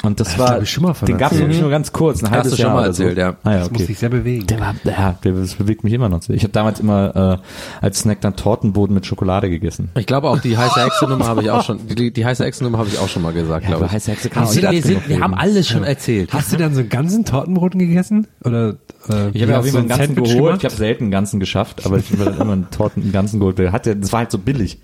Und 0.02 0.20
das 0.20 0.28
Das 0.28 0.38
war, 0.38 0.62
ich 0.62 0.70
schon 0.70 0.84
mal 0.84 0.92
den 0.92 1.18
gab 1.18 1.32
es 1.32 1.38
erzählt. 1.38 1.40
wirklich 1.40 1.60
nur 1.60 1.70
ganz 1.70 1.92
kurz, 1.92 2.22
ein 2.22 2.26
Hast 2.30 2.32
halbes 2.36 2.50
du 2.52 2.56
schon 2.56 2.66
Jahr 2.66 2.74
mal 2.74 2.82
oder 2.84 2.92
so. 2.92 3.02
erzählt, 3.02 3.18
ja. 3.18 3.36
Ah, 3.42 3.50
ja, 3.52 3.58
Das 3.58 3.70
muss 3.70 3.80
okay. 3.80 3.86
sich 3.86 3.98
sehr 3.98 4.08
bewegen. 4.10 4.46
Der 4.46 4.60
war, 4.60 4.74
ja, 4.84 5.16
der, 5.24 5.32
das 5.32 5.54
bewegt 5.54 5.82
mich 5.84 5.92
immer 5.92 6.08
noch. 6.08 6.20
Ich 6.28 6.42
habe 6.44 6.52
damals 6.52 6.78
immer 6.80 7.40
äh, 7.80 7.84
als 7.84 7.98
Snack 8.00 8.20
dann 8.20 8.36
Tortenboden 8.36 8.94
mit 8.94 9.06
Schokolade 9.06 9.50
gegessen. 9.50 9.90
Ich 9.96 10.06
glaube 10.06 10.28
auch 10.28 10.38
die 10.38 10.56
heiße 10.56 10.80
Hexe-Nummer 10.84 11.26
habe 11.26 11.42
ich 11.42 11.50
auch 11.50 11.64
schon, 11.64 11.80
die, 11.88 12.12
die 12.12 12.24
heiße 12.24 12.44
Hexe-Nummer 12.44 12.78
habe 12.78 12.88
ich 12.88 12.98
auch 12.98 13.08
schon 13.08 13.22
mal 13.22 13.32
gesagt, 13.32 13.66
glaube 13.66 13.86
ich. 13.86 13.92
heiße 13.92 14.10
Hexe 14.12 14.30
kann 14.30 14.44
Wir, 14.44 14.48
sind, 14.52 14.70
wir, 14.70 14.82
sind, 14.82 15.08
wir 15.08 15.20
haben 15.20 15.34
alles 15.34 15.68
schon 15.68 15.82
erzählt. 15.84 16.32
Hast 16.32 16.52
du 16.52 16.56
dann 16.56 16.74
so 16.74 16.80
einen 16.80 16.88
ganzen 16.88 17.24
Tortenbroten 17.24 17.78
gegessen? 17.80 18.26
Oder 18.44 18.76
äh, 19.08 19.30
Ich 19.32 19.42
habe 19.42 19.52
ja 19.52 19.58
auf 19.58 19.64
jeden 19.64 19.72
Fall 19.74 19.80
einen 19.80 19.88
ganzen 19.88 20.14
Sandwich 20.14 20.24
geholt. 20.32 20.44
gemacht? 20.44 20.58
Ich 20.60 20.64
habe 20.64 20.74
selten 20.76 21.04
einen 21.04 21.10
ganzen 21.10 21.40
geschafft, 21.40 21.84
aber 21.86 21.98
ich 21.98 22.10
habe 22.12 22.24
dann 22.24 22.40
immer 22.40 22.52
einen 22.52 22.70
Torten 22.70 23.02
einen 23.02 23.12
ganzen 23.12 23.40
geholt. 23.40 23.58
Der 23.58 23.72
Hatte, 23.72 23.96
das 23.96 24.12
war 24.12 24.20
halt 24.20 24.30
so 24.30 24.38
billig. 24.38 24.80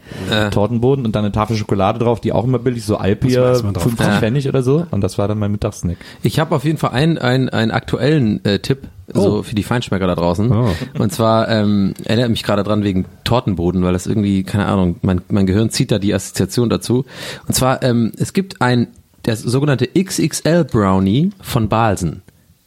Tortenboden 0.51 1.05
und 1.05 1.15
dann 1.15 1.25
eine 1.25 1.33
Tafel 1.33 1.57
Schokolade 1.57 1.99
drauf, 1.99 2.21
die 2.21 2.33
auch 2.33 2.45
immer 2.45 2.59
billig, 2.59 2.85
so 2.85 2.97
Alpier, 2.97 3.29
Muss 3.41 3.45
man 3.45 3.53
erst 3.53 3.65
mal 3.65 3.73
drauf 3.73 3.83
50 3.85 4.07
kommen. 4.07 4.19
Pfennig 4.19 4.49
oder 4.49 4.63
so. 4.63 4.87
Und 4.91 5.01
das 5.05 5.19
war 5.19 5.29
dann 5.29 5.39
mein 5.39 5.53
Mittagssnack. 5.53 5.99
Ich 6.23 6.39
habe 6.39 6.55
auf 6.55 6.65
jeden 6.65 6.79
Fall 6.79 6.91
einen, 6.91 7.19
einen, 7.19 7.49
einen 7.49 7.71
aktuellen 7.71 8.45
äh, 8.45 8.59
Tipp 8.59 8.89
so 9.13 9.43
für 9.43 9.55
die 9.55 9.63
Feinschmecker 9.63 10.07
da 10.07 10.15
draußen. 10.15 10.51
Oh. 10.51 10.71
Und 10.99 11.13
zwar 11.13 11.49
ähm, 11.49 11.95
erinnert 12.05 12.31
mich 12.31 12.43
gerade 12.43 12.65
dran 12.65 12.85
wegen 12.85 13.05
Tortenboden, 13.25 13.83
weil 13.83 13.93
das 13.93 14.07
irgendwie, 14.07 14.43
keine 14.45 14.67
Ahnung, 14.67 14.97
mein, 15.03 15.21
mein 15.29 15.47
Gehirn 15.47 15.71
zieht 15.71 15.91
da 15.91 15.99
die 15.99 16.15
Assoziation 16.15 16.71
dazu. 16.71 17.05
Und 17.47 17.55
zwar, 17.55 17.83
ähm, 17.83 18.13
es 18.17 18.33
gibt 18.33 18.61
ein, 18.63 18.89
der 19.27 19.37
sogenannte 19.37 19.89
XXL 19.89 20.65
Brownie 20.65 21.31
von 21.41 21.69
Balsen. 21.69 22.23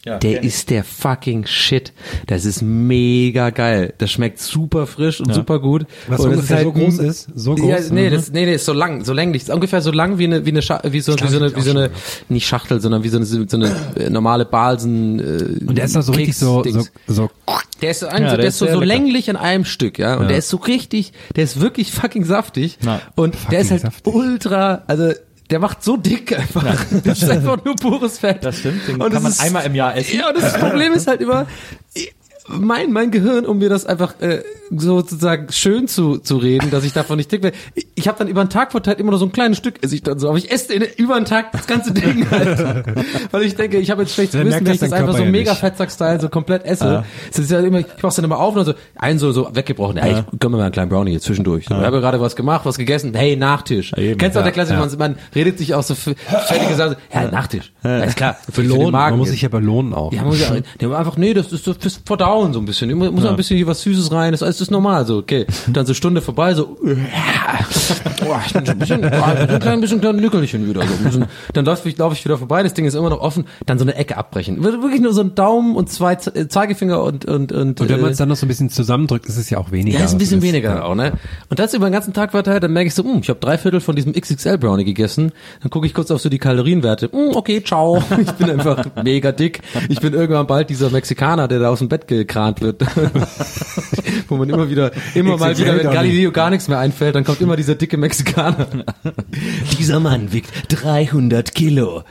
Ja, 0.08 0.18
der 0.20 0.44
ist 0.44 0.70
der 0.70 0.84
fucking 0.84 1.46
Shit. 1.46 1.92
Das 2.28 2.46
ist 2.46 2.62
mega 2.62 3.50
geil. 3.50 3.94
Das 3.98 4.10
schmeckt 4.12 4.40
super 4.40 4.88
frisch 4.88 5.20
und 5.22 5.34
super 5.34 5.60
gut. 5.60 5.86
Was 6.08 6.22
und 6.22 6.32
das 6.32 6.40
ungefähr 6.40 6.64
so 6.64 6.72
groß 6.72 7.00
ist? 7.00 7.28
So 7.36 7.56
groß? 7.56 7.70
Ja, 7.70 7.78
nee, 7.94 8.08
Mhm. 8.10 8.14
das, 8.14 8.32
nee, 8.32 8.46
nee, 8.46 8.54
ist 8.56 8.66
so 8.66 8.74
lang, 8.74 9.04
so 9.04 9.14
länglich. 9.14 9.44
Ist 9.44 9.50
ungefähr 9.50 9.82
so 9.82 9.92
lang 9.92 10.18
wie 10.18 10.24
eine, 10.26 10.46
wie 10.46 10.50
eine, 10.52 10.62
Scha 10.62 10.82
wie 10.86 11.02
so, 11.02 11.14
wie 11.20 11.28
so 11.28 11.38
eine, 11.38 11.56
wie 11.56 11.62
so 11.62 11.72
eine, 11.72 11.90
nicht 12.30 12.48
Schachtel, 12.48 12.80
sondern 12.80 13.04
wie 13.04 13.10
so 13.10 13.18
eine, 13.18 13.26
so 13.26 13.58
eine 13.58 13.76
äh, 13.98 14.10
normale 14.10 14.46
Balsen. 14.46 15.20
Äh, 15.20 15.66
Und 15.68 15.78
der 15.78 15.86
ist 15.86 15.96
da 15.96 16.02
so 16.02 16.14
richtig 16.14 16.38
so, 16.38 16.64
so, 16.64 16.84
so 17.08 17.30
Der 17.82 17.92
ist 17.92 18.00
so, 18.00 18.08
ein, 18.08 18.24
Ja, 18.24 18.30
so, 18.30 18.36
der 18.36 18.38
der 18.38 18.48
ist 18.48 18.62
ist 18.62 18.70
so, 18.72 18.76
so 18.76 18.82
länglich 18.82 19.28
in 19.30 19.36
einem 19.36 19.66
Stück, 19.66 20.00
ja. 20.00 20.16
Und 20.18 20.30
der 20.30 20.38
ist 20.38 20.50
so 20.50 20.58
richtig, 20.58 21.12
der 21.36 21.44
ist 21.44 21.60
wirklich 21.60 21.92
fucking 21.92 22.24
saftig. 22.24 22.78
Ja. 22.86 23.02
Und 23.16 23.36
der 23.52 23.60
ist 23.60 23.72
halt 23.72 23.82
saftig. 23.82 24.14
ultra, 24.14 24.84
also 24.88 25.12
der 25.50 25.60
macht 25.60 25.84
so 25.84 25.96
dick 25.98 26.38
einfach. 26.38 26.64
das 27.04 27.24
ist 27.24 27.30
einfach 27.30 27.64
nur 27.64 27.76
pures 27.76 28.20
Fett. 28.20 28.44
Das 28.44 28.60
stimmt, 28.60 28.88
den 28.88 28.96
Und 29.02 29.12
kann 29.12 29.24
man 29.24 29.32
das 29.32 29.36
ist- 29.40 29.42
einmal 29.42 29.66
im 29.66 29.76
Jahr 29.76 29.96
essen. 29.96 30.18
Ja, 30.20 30.30
und 30.30 30.38
das 30.38 30.54
Problem 30.58 30.94
ist 30.94 31.08
halt 31.08 31.22
immer, 31.22 31.48
mein, 32.48 32.92
mein 32.92 33.12
Gehirn, 33.12 33.46
um 33.46 33.58
mir 33.58 33.70
das 33.70 33.86
einfach 33.86 34.20
äh, 34.22 34.42
sozusagen 34.70 35.52
schön 35.52 35.88
zu, 35.88 36.18
zu 36.18 36.38
reden, 36.38 36.72
dass 36.72 36.84
ich 36.84 36.94
davon 36.94 37.18
nicht 37.18 37.32
dick 37.32 37.44
werde. 37.44 37.58
Ich, 37.74 37.88
ich 37.96 38.08
habe 38.08 38.18
dann 38.18 38.28
über 38.28 38.44
den 38.44 38.50
Tag 38.50 38.72
verteilt 38.72 39.00
immer 39.00 39.12
nur 39.12 39.20
so 39.20 39.26
ein 39.26 39.32
kleines 39.32 39.58
Stück, 39.58 39.84
esse 39.84 39.96
ich 39.96 40.04
dann 40.04 40.20
so, 40.20 40.30
aber 40.30 40.38
ich 40.38 40.52
esse 40.52 40.74
in, 40.74 40.84
über 40.98 41.16
den 41.16 41.26
Tag 41.26 41.52
das 41.52 41.68
ganze 41.68 41.94
Ding 41.94 42.26
halt. 42.32 42.86
Weil 43.32 43.44
ich 43.44 43.56
denke, 43.56 43.78
ich 43.78 43.92
habe 43.92 44.04
jetzt 44.04 44.14
schlechtes 44.14 44.34
Dann 44.34 44.44
Gewissen, 44.44 44.64
merkt 44.64 44.82
wenn 44.82 44.88
ich 44.88 44.92
das 44.92 44.94
einfach 44.94 45.14
so 45.14 45.18
Körper 45.18 45.26
ja 45.26 45.32
mega. 45.32 45.56
Fettsack-Style 45.56 46.20
so 46.22 46.30
komplett 46.30 46.66
esse. 46.66 47.04
Es 47.32 47.40
ist 47.40 47.52
ja 47.52 47.60
immer, 47.60 47.80
ich 47.80 47.86
mach's 48.02 48.16
dann 48.16 48.26
immer 48.26 48.40
auf 48.40 48.56
und 48.56 48.66
so, 48.66 48.74
einen 48.96 49.20
so, 49.20 49.32
so 49.32 49.50
weggebrochen. 49.54 49.98
Ey, 49.98 50.24
ich 50.32 50.40
gönn 50.40 50.52
mir 50.52 50.58
mal 50.58 50.64
einen 50.64 50.72
kleinen 50.72 50.90
Brownie 50.90 51.12
hier 51.12 51.22
zwischendurch. 51.22 51.66
So, 51.68 51.76
Ich 51.76 51.82
habe 51.82 52.00
gerade 52.00 52.20
was 52.22 52.36
gemacht, 52.36 52.66
was 52.66 52.78
gegessen. 52.78 53.14
Hey, 53.14 53.36
Nachtisch. 53.36 53.94
eben. 53.94 54.18
Kennst 54.18 54.36
du 54.36 54.40
auch 54.40 54.46
Ja, 54.46 54.52
der 54.52 54.54
Klassiker, 54.54 54.80
man, 54.80 54.98
man 54.98 55.16
redet 55.36 55.58
sich 55.58 55.74
auch 55.74 55.84
so 55.84 55.96
fertige 55.96 56.76
Sachen. 56.76 56.96
Ja, 57.14 57.30
Nachtisch. 57.30 57.72
Ja, 57.84 58.00
ist 58.00 58.18
klar. 58.18 58.38
Für, 58.52 58.64
für. 58.64 58.92
Magen 58.92 58.92
Man 58.92 59.20
muss 59.20 59.30
sich 59.30 59.42
ja 59.42 59.50
belohnen 59.50 59.94
auch. 59.94 60.12
Ja, 60.14 60.22
man 60.22 60.30
muss 60.30 60.40
ja, 60.40 60.56
die 60.82 60.86
haben 60.86 60.94
einfach, 60.94 61.18
nee, 61.18 61.34
das 61.34 61.52
ist 61.52 61.66
so 61.66 61.74
fürs 61.74 62.00
Verdauen 62.06 62.37
kauen 62.38 62.54
so 62.54 62.60
ein 62.60 62.66
bisschen. 62.66 62.94
Muss, 62.94 63.12
muss 63.12 63.26
ein 63.26 63.36
bisschen 63.36 63.58
hier 63.58 63.68
was 63.68 63.82
Süßes 63.82 64.12
rein. 64.12 64.32
Das 64.32 64.42
ist 64.42 64.46
alles 64.46 64.62
ist 64.62 64.72
normal 64.72 65.06
so. 65.06 65.18
Okay. 65.18 65.46
Dann 65.68 65.86
so 65.86 65.94
Stunde 65.94 66.22
vorbei, 66.22 66.54
so. 66.54 66.78
Boah, 68.20 68.42
ich 68.46 68.54
bin 68.54 68.66
schon 68.66 68.76
ein 68.76 68.80
bisschen, 68.80 69.02
boah, 69.02 69.36
ein 69.50 69.60
klein 69.60 69.82
bisschen 69.82 70.02
klein 70.02 70.16
Nückelchen 70.18 70.68
wieder. 70.68 70.82
So. 70.82 71.04
Bisschen, 71.04 71.26
dann 71.54 71.66
laufe 71.66 71.88
ich, 71.88 71.98
lauf 71.98 72.14
ich 72.14 72.24
wieder 72.26 72.38
vorbei. 72.38 72.64
Das 72.64 72.74
Ding 72.74 72.86
ist 72.86 72.96
immer 72.96 73.10
noch 73.10 73.22
offen. 73.22 73.46
Dann 73.66 73.78
so 73.80 73.86
eine 73.86 73.96
Ecke 73.96 74.18
abbrechen. 74.18 74.64
Wir- 74.64 74.78
Wirklich 74.82 75.02
nur 75.02 75.14
so 75.14 75.22
ein 75.22 75.34
Daumen 75.36 75.76
und 75.76 75.90
zwei 75.90 76.14
äh, 76.14 76.48
Zeigefinger 76.48 77.02
und 77.04 77.26
und 77.26 77.52
und. 77.52 77.82
Und 77.82 77.90
wenn 77.90 78.00
man 78.00 78.10
äh, 78.10 78.12
es 78.14 78.18
dann 78.18 78.30
noch 78.30 78.36
so 78.36 78.46
ein 78.46 78.50
bisschen 78.50 78.70
zusammendrückt, 78.70 79.26
ist 79.26 79.38
es 79.38 79.50
ja 79.50 79.58
auch 79.58 79.72
weniger. 79.72 79.98
ja, 80.00 80.06
ist 80.06 80.12
ein 80.12 80.16
was 80.16 80.20
bisschen 80.20 80.42
weniger 80.42 80.86
auch, 80.86 80.96
ne? 80.96 81.14
Und 81.50 81.60
das 81.60 81.74
über 81.74 81.88
den 81.90 81.94
ganzen 81.94 82.14
Tag 82.14 82.32
verteilt, 82.32 82.64
dann 82.64 82.74
merke 82.74 82.88
ich 82.88 82.94
so, 82.94 83.04
hm, 83.04 83.20
ich 83.22 83.30
habe 83.30 83.40
drei 83.40 83.58
Viertel 83.58 83.80
von 83.82 83.96
diesem 83.96 84.14
XXL 84.14 84.58
Brownie 84.58 84.84
gegessen. 84.86 85.32
Dann 85.62 85.70
gucke 85.70 85.88
ich 85.88 85.94
kurz 85.94 86.12
auf 86.12 86.22
so 86.22 86.30
die 86.30 86.38
Kalorienwerte. 86.38 87.10
Hm, 87.12 87.36
okay, 87.36 87.64
ciao. 87.64 88.04
Ich 88.20 88.32
bin 88.34 88.50
einfach 88.50 88.86
mega 89.04 89.32
dick. 89.32 89.62
Ich 89.90 90.00
bin 90.02 90.14
irgendwann 90.14 90.48
bald 90.48 90.70
dieser 90.70 90.90
Mexikaner, 90.90 91.48
der 91.48 91.60
da 91.60 91.70
aus 91.70 91.80
dem 91.80 91.88
Bett 91.90 92.08
gekrant 92.28 92.62
wird. 92.62 92.82
Wo 94.28 94.38
man 94.38 94.50
immer 94.50 94.70
wieder, 94.70 94.92
immer 95.16 95.38
mal 95.38 95.58
wieder, 95.58 95.76
wenn. 95.78 95.92
Galileo 95.92 96.32
gar 96.32 96.50
nichts 96.50 96.68
mehr 96.68 96.80
einfällt, 96.80 97.16
dann 97.16 97.24
kommt 97.24 97.42
immer 97.42 97.56
dieser 97.56 97.76
dicke 97.76 97.98
Mexikaner. 97.98 98.68
Dieser 99.80 100.00
Mann 100.00 100.32
wiegt 100.32 100.52
300 100.70 101.54
Kilo. 101.56 102.04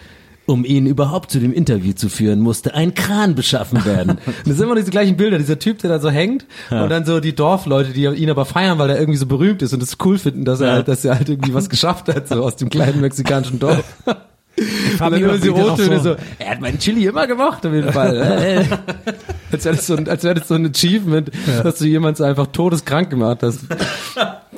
Um 0.48 0.64
ihn 0.64 0.86
überhaupt 0.86 1.32
zu 1.32 1.40
dem 1.40 1.52
Interview 1.52 1.92
zu 1.92 2.08
führen, 2.08 2.38
musste 2.38 2.72
ein 2.72 2.94
Kran 2.94 3.34
beschaffen 3.34 3.84
werden. 3.84 4.10
Und 4.10 4.20
das 4.46 4.56
sind 4.56 4.62
immer 4.62 4.76
diese 4.76 4.92
gleichen 4.92 5.16
Bilder, 5.16 5.38
dieser 5.38 5.58
Typ, 5.58 5.78
der 5.78 5.90
da 5.90 5.98
so 5.98 6.08
hängt 6.08 6.46
und 6.70 6.88
dann 6.88 7.04
so 7.04 7.18
die 7.18 7.34
Dorfleute, 7.34 7.90
die 7.90 8.04
ihn 8.04 8.30
aber 8.30 8.44
feiern, 8.44 8.78
weil 8.78 8.90
er 8.90 8.98
irgendwie 9.00 9.18
so 9.18 9.26
berühmt 9.26 9.60
ist 9.62 9.74
und 9.74 9.82
es 9.82 9.96
cool 10.04 10.18
finden, 10.18 10.44
dass 10.44 10.60
er 10.60 10.72
halt, 10.72 10.88
dass 10.88 11.04
er 11.04 11.16
halt 11.16 11.28
irgendwie 11.28 11.52
was 11.52 11.68
geschafft 11.68 12.08
hat, 12.08 12.28
so 12.28 12.44
aus 12.44 12.54
dem 12.54 12.70
kleinen 12.70 13.00
mexikanischen 13.00 13.58
Dorf. 13.58 13.82
Und 14.58 15.00
dann 15.00 15.12
mich 15.12 15.40
die 15.42 15.48
noch 15.48 15.72
O-Töne 15.74 15.98
so- 15.98 16.14
so, 16.14 16.16
er 16.38 16.50
hat 16.50 16.60
meinen 16.60 16.78
Chili 16.78 17.06
immer 17.06 17.26
gemacht, 17.26 17.64
auf 17.66 17.72
jeden 17.72 17.92
Fall. 17.92 18.64
Als 19.52 19.64
wäre 19.64 19.76
das 19.76 19.86
so 19.86 19.96
ein, 19.96 20.08
als 20.08 20.24
wäre 20.24 20.34
das 20.34 20.48
so 20.48 20.54
ein 20.54 20.66
Achievement, 20.66 21.30
dass 21.62 21.78
du 21.78 21.84
jemand 21.86 22.16
so 22.16 22.24
einfach 22.24 22.48
todeskrank 22.48 23.10
gemacht 23.10 23.42
hast. 23.42 23.60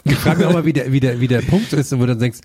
Ich 0.04 0.14
frage 0.16 0.38
mich 0.38 0.46
auch 0.46 0.52
mal, 0.52 0.64
wie 0.64 0.72
der, 0.72 0.90
wie 0.92 1.00
der, 1.00 1.20
wie 1.20 1.28
der 1.28 1.42
Punkt 1.42 1.72
ist, 1.72 1.92
wo 1.92 1.96
du 2.00 2.06
dann 2.06 2.18
denkst, 2.20 2.38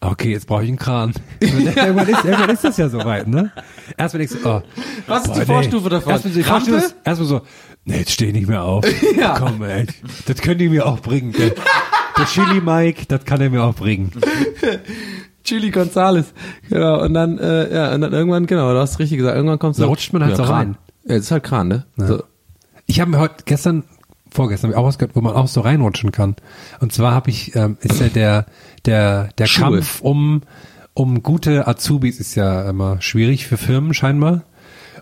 okay, 0.00 0.32
jetzt 0.32 0.46
brauche 0.46 0.62
ich 0.64 0.68
einen 0.68 0.78
Kran. 0.78 1.12
Irgendwann, 1.40 2.08
ist, 2.08 2.24
irgendwann 2.24 2.50
ist 2.50 2.62
das 2.64 2.76
ja 2.76 2.88
soweit, 2.88 3.26
ne? 3.26 3.50
Erstmal 3.96 4.18
denkst 4.26 4.42
du, 4.42 4.48
oh, 4.48 4.62
Was 5.06 5.24
ist 5.24 5.32
die 5.34 5.38
boah, 5.40 5.46
Vorstufe 5.46 5.88
davon? 5.88 6.12
Erstmal 6.12 6.32
so, 6.34 6.38
die? 6.38 6.44
Vorstufe 6.44 6.94
erstmal 7.04 7.28
so, 7.28 7.40
nee, 7.84 7.98
jetzt 7.98 8.12
steh 8.12 8.26
ich 8.26 8.32
nicht 8.34 8.48
mehr 8.48 8.62
auf. 8.62 8.84
Ja. 9.18 9.34
Komm, 9.38 9.62
ey, 9.62 9.86
das 10.26 10.36
könnt 10.42 10.60
ihr 10.60 10.70
mir 10.70 10.86
auch 10.86 11.00
bringen. 11.00 11.32
Der, 11.32 11.50
der 12.16 12.26
Chili 12.26 12.60
Mike, 12.60 13.06
das 13.08 13.24
kann 13.24 13.40
er 13.40 13.50
mir 13.50 13.62
auch 13.64 13.74
bringen. 13.74 14.12
Chili 15.48 15.70
Gonzales. 15.70 16.34
Genau. 16.68 17.02
Und 17.02 17.14
dann, 17.14 17.38
äh, 17.38 17.74
ja, 17.74 17.94
und 17.94 18.02
dann 18.02 18.12
irgendwann, 18.12 18.46
genau, 18.46 18.72
du 18.72 18.78
hast 18.78 18.98
richtig 18.98 19.18
gesagt, 19.18 19.36
irgendwann 19.36 19.58
kommst 19.58 19.78
du. 19.78 19.84
Da 19.84 19.88
rutscht 19.88 20.12
man 20.12 20.22
halt 20.24 20.36
so 20.36 20.42
Kran. 20.42 20.54
rein. 20.54 20.76
Ja, 21.04 21.14
das 21.14 21.24
ist 21.24 21.30
halt 21.30 21.42
Kran, 21.44 21.68
ne? 21.68 21.86
So. 21.96 22.22
Ich 22.86 23.00
habe 23.00 23.10
mir 23.10 23.18
heute 23.18 23.44
gestern, 23.44 23.84
vorgestern 24.30 24.70
hab 24.70 24.74
ich 24.74 24.78
auch 24.78 24.86
was 24.86 24.98
gehört, 24.98 25.16
wo 25.16 25.20
man 25.20 25.34
auch 25.34 25.48
so 25.48 25.62
reinrutschen 25.62 26.12
kann. 26.12 26.36
Und 26.80 26.92
zwar 26.92 27.12
habe 27.12 27.30
ich, 27.30 27.54
ähm, 27.56 27.78
ist 27.80 28.00
ja 28.00 28.08
der, 28.08 28.46
der, 28.84 29.30
der 29.38 29.46
Schuhe. 29.46 29.76
Kampf 29.76 30.00
um, 30.02 30.42
um 30.94 31.22
gute 31.22 31.66
Azubis 31.66 32.20
ist 32.20 32.34
ja 32.34 32.68
immer 32.68 33.00
schwierig 33.00 33.46
für 33.46 33.56
Firmen 33.56 33.94
scheinbar. 33.94 34.42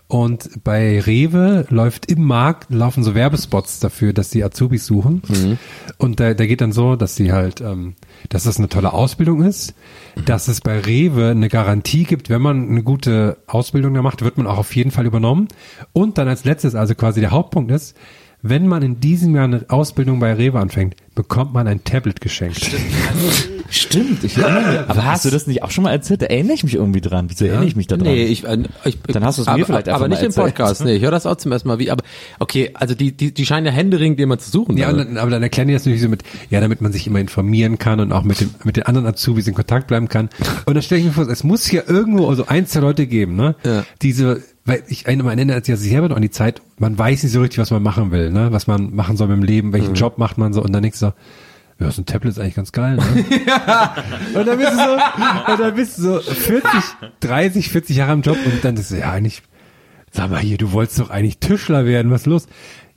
Und 0.09 0.63
bei 0.63 1.01
Rewe 1.01 1.65
läuft 1.69 2.09
im 2.09 2.23
Markt, 2.23 2.71
laufen 2.73 3.03
so 3.03 3.13
Werbespots 3.13 3.81
dafür, 3.81 4.13
dass 4.13 4.29
die 4.29 4.41
Azubis 4.41 4.85
suchen. 4.85 5.21
Und 5.97 6.21
da, 6.21 6.33
da 6.33 6.45
geht 6.45 6.61
dann 6.61 6.71
so, 6.71 6.95
dass 6.95 7.17
sie 7.17 7.33
halt, 7.33 7.59
ähm, 7.59 7.95
dass 8.29 8.43
das 8.45 8.57
eine 8.57 8.69
tolle 8.69 8.93
Ausbildung 8.93 9.43
ist, 9.43 9.75
dass 10.25 10.47
es 10.47 10.61
bei 10.61 10.79
Rewe 10.79 11.31
eine 11.31 11.49
Garantie 11.49 12.05
gibt, 12.05 12.29
wenn 12.29 12.41
man 12.41 12.69
eine 12.69 12.83
gute 12.83 13.37
Ausbildung 13.47 13.93
da 13.95 14.01
macht, 14.01 14.23
wird 14.23 14.37
man 14.37 14.47
auch 14.47 14.57
auf 14.57 14.73
jeden 14.77 14.91
Fall 14.91 15.05
übernommen. 15.05 15.49
Und 15.91 16.17
dann 16.17 16.29
als 16.29 16.45
letztes, 16.45 16.73
also 16.73 16.95
quasi 16.95 17.19
der 17.19 17.31
Hauptpunkt 17.31 17.69
ist, 17.69 17.97
wenn 18.41 18.65
man 18.65 18.83
in 18.83 19.01
diesem 19.01 19.35
Jahr 19.35 19.45
eine 19.45 19.65
Ausbildung 19.67 20.19
bei 20.19 20.33
Rewe 20.33 20.59
anfängt, 20.59 20.95
bekommt 21.17 21.51
man 21.51 21.67
ein 21.67 21.83
Tablet 21.83 22.21
geschenkt. 22.21 22.69
Stimmt, 23.69 24.23
ich 24.23 24.37
erinnere 24.37 24.71
mich. 24.71 24.79
Aber 24.87 25.03
hast 25.03 25.25
du 25.25 25.31
das 25.31 25.47
nicht 25.47 25.63
auch 25.63 25.71
schon 25.71 25.83
mal 25.83 25.91
erzählt? 25.91 26.21
Da 26.21 26.27
erinnere 26.27 26.53
ich 26.53 26.63
mich 26.63 26.75
irgendwie 26.75 27.01
dran. 27.01 27.25
Wieso 27.29 27.45
erinnere 27.45 27.65
ich 27.65 27.75
mich 27.75 27.87
da 27.87 27.97
dran? 27.97 28.07
Nee, 28.07 28.25
ich, 28.25 28.45
äh, 28.45 28.59
ich 28.85 28.99
Dann 29.01 29.25
hast 29.25 29.39
du 29.39 29.41
es 29.41 29.47
mir 29.47 29.53
aber, 29.53 29.65
vielleicht 29.65 29.89
einfach 29.89 30.01
aber 30.01 30.09
nicht 30.09 30.19
mal 30.19 30.25
im 30.25 30.29
erzählt. 30.29 30.45
Podcast. 30.45 30.85
Nee, 30.85 30.93
ich 30.93 31.01
höre 31.01 31.09
das 31.09 31.25
auch 31.25 31.35
zum 31.35 31.51
ersten 31.51 31.67
Mal 31.67 31.79
wie. 31.79 31.89
Aber 31.89 32.03
okay, 32.37 32.69
also 32.75 32.93
die, 32.93 33.17
die, 33.17 33.33
die 33.33 33.45
scheinen 33.47 33.65
ja 33.65 33.71
händeringend 33.71 34.19
jemand 34.19 34.41
zu 34.41 34.51
suchen. 34.51 34.77
Ja, 34.77 34.91
und 34.91 34.99
dann, 34.99 35.17
aber 35.17 35.31
dann 35.31 35.41
erklären 35.41 35.67
die 35.67 35.73
das 35.73 35.83
natürlich 35.85 36.03
so 36.03 36.07
mit, 36.07 36.21
ja, 36.51 36.61
damit 36.61 36.81
man 36.81 36.91
sich 36.91 37.07
immer 37.07 37.19
informieren 37.19 37.79
kann 37.79 37.99
und 37.99 38.11
auch 38.11 38.23
mit 38.23 38.39
dem, 38.39 38.51
mit 38.63 38.77
den 38.77 38.83
anderen 38.83 39.07
Azubis 39.07 39.47
in 39.47 39.55
Kontakt 39.55 39.87
bleiben 39.87 40.07
kann. 40.07 40.29
Und 40.67 40.75
dann 40.75 40.83
stelle 40.83 41.01
ich 41.01 41.07
mir 41.07 41.13
vor, 41.13 41.27
es 41.27 41.43
muss 41.43 41.69
ja 41.71 41.81
irgendwo 41.87 42.29
also 42.29 42.45
ein, 42.45 42.67
zwei 42.67 42.81
Leute 42.81 43.07
geben, 43.07 43.35
ne? 43.35 43.55
Ja. 43.65 43.85
Diese, 44.03 44.43
weil 44.65 44.83
ich 44.87 45.07
erinnere 45.07 45.63
sich 45.63 45.77
selber 45.77 46.09
noch 46.09 46.15
an 46.15 46.21
die 46.21 46.29
Zeit, 46.29 46.61
man 46.77 46.97
weiß 46.97 47.23
nicht 47.23 47.31
so 47.31 47.41
richtig, 47.41 47.57
was 47.57 47.71
man 47.71 47.81
machen 47.81 48.11
will, 48.11 48.31
ne? 48.31 48.51
Was 48.51 48.67
man 48.67 48.93
machen 48.93 49.17
soll 49.17 49.27
mit 49.29 49.37
dem 49.37 49.43
Leben, 49.43 49.73
welchen 49.73 49.95
Job 49.95 50.17
macht 50.17 50.37
man 50.37 50.53
so 50.53 50.61
und 50.61 50.71
dann 50.73 50.83
denkst 50.83 50.99
du 50.99 51.06
so, 51.79 51.83
ja, 51.85 51.91
so 51.91 52.01
ein 52.01 52.05
Tablet 52.05 52.31
ist 52.31 52.39
eigentlich 52.39 52.55
ganz 52.55 52.71
geil, 52.71 52.95
ne? 52.95 53.03
Und 54.33 54.47
dann 54.47 54.57
bist 54.57 54.71
du 54.71 54.77
so, 54.77 55.51
und 55.51 55.59
dann 55.59 55.75
bist 55.75 55.97
du 55.97 56.01
so 56.01 56.19
40, 56.19 56.69
30, 57.19 57.69
40 57.69 57.95
Jahre 57.95 58.13
im 58.13 58.21
Job 58.21 58.37
und 58.43 58.63
dann 58.65 58.75
ist 58.77 58.91
ja 58.91 59.11
eigentlich, 59.11 59.43
sag 60.11 60.31
mal 60.31 60.39
hier, 60.39 60.57
du 60.57 60.71
wolltest 60.71 60.99
doch 60.99 61.09
eigentlich 61.11 61.37
Tischler 61.37 61.85
werden, 61.85 62.11
was 62.11 62.21
ist 62.21 62.27
los? 62.27 62.47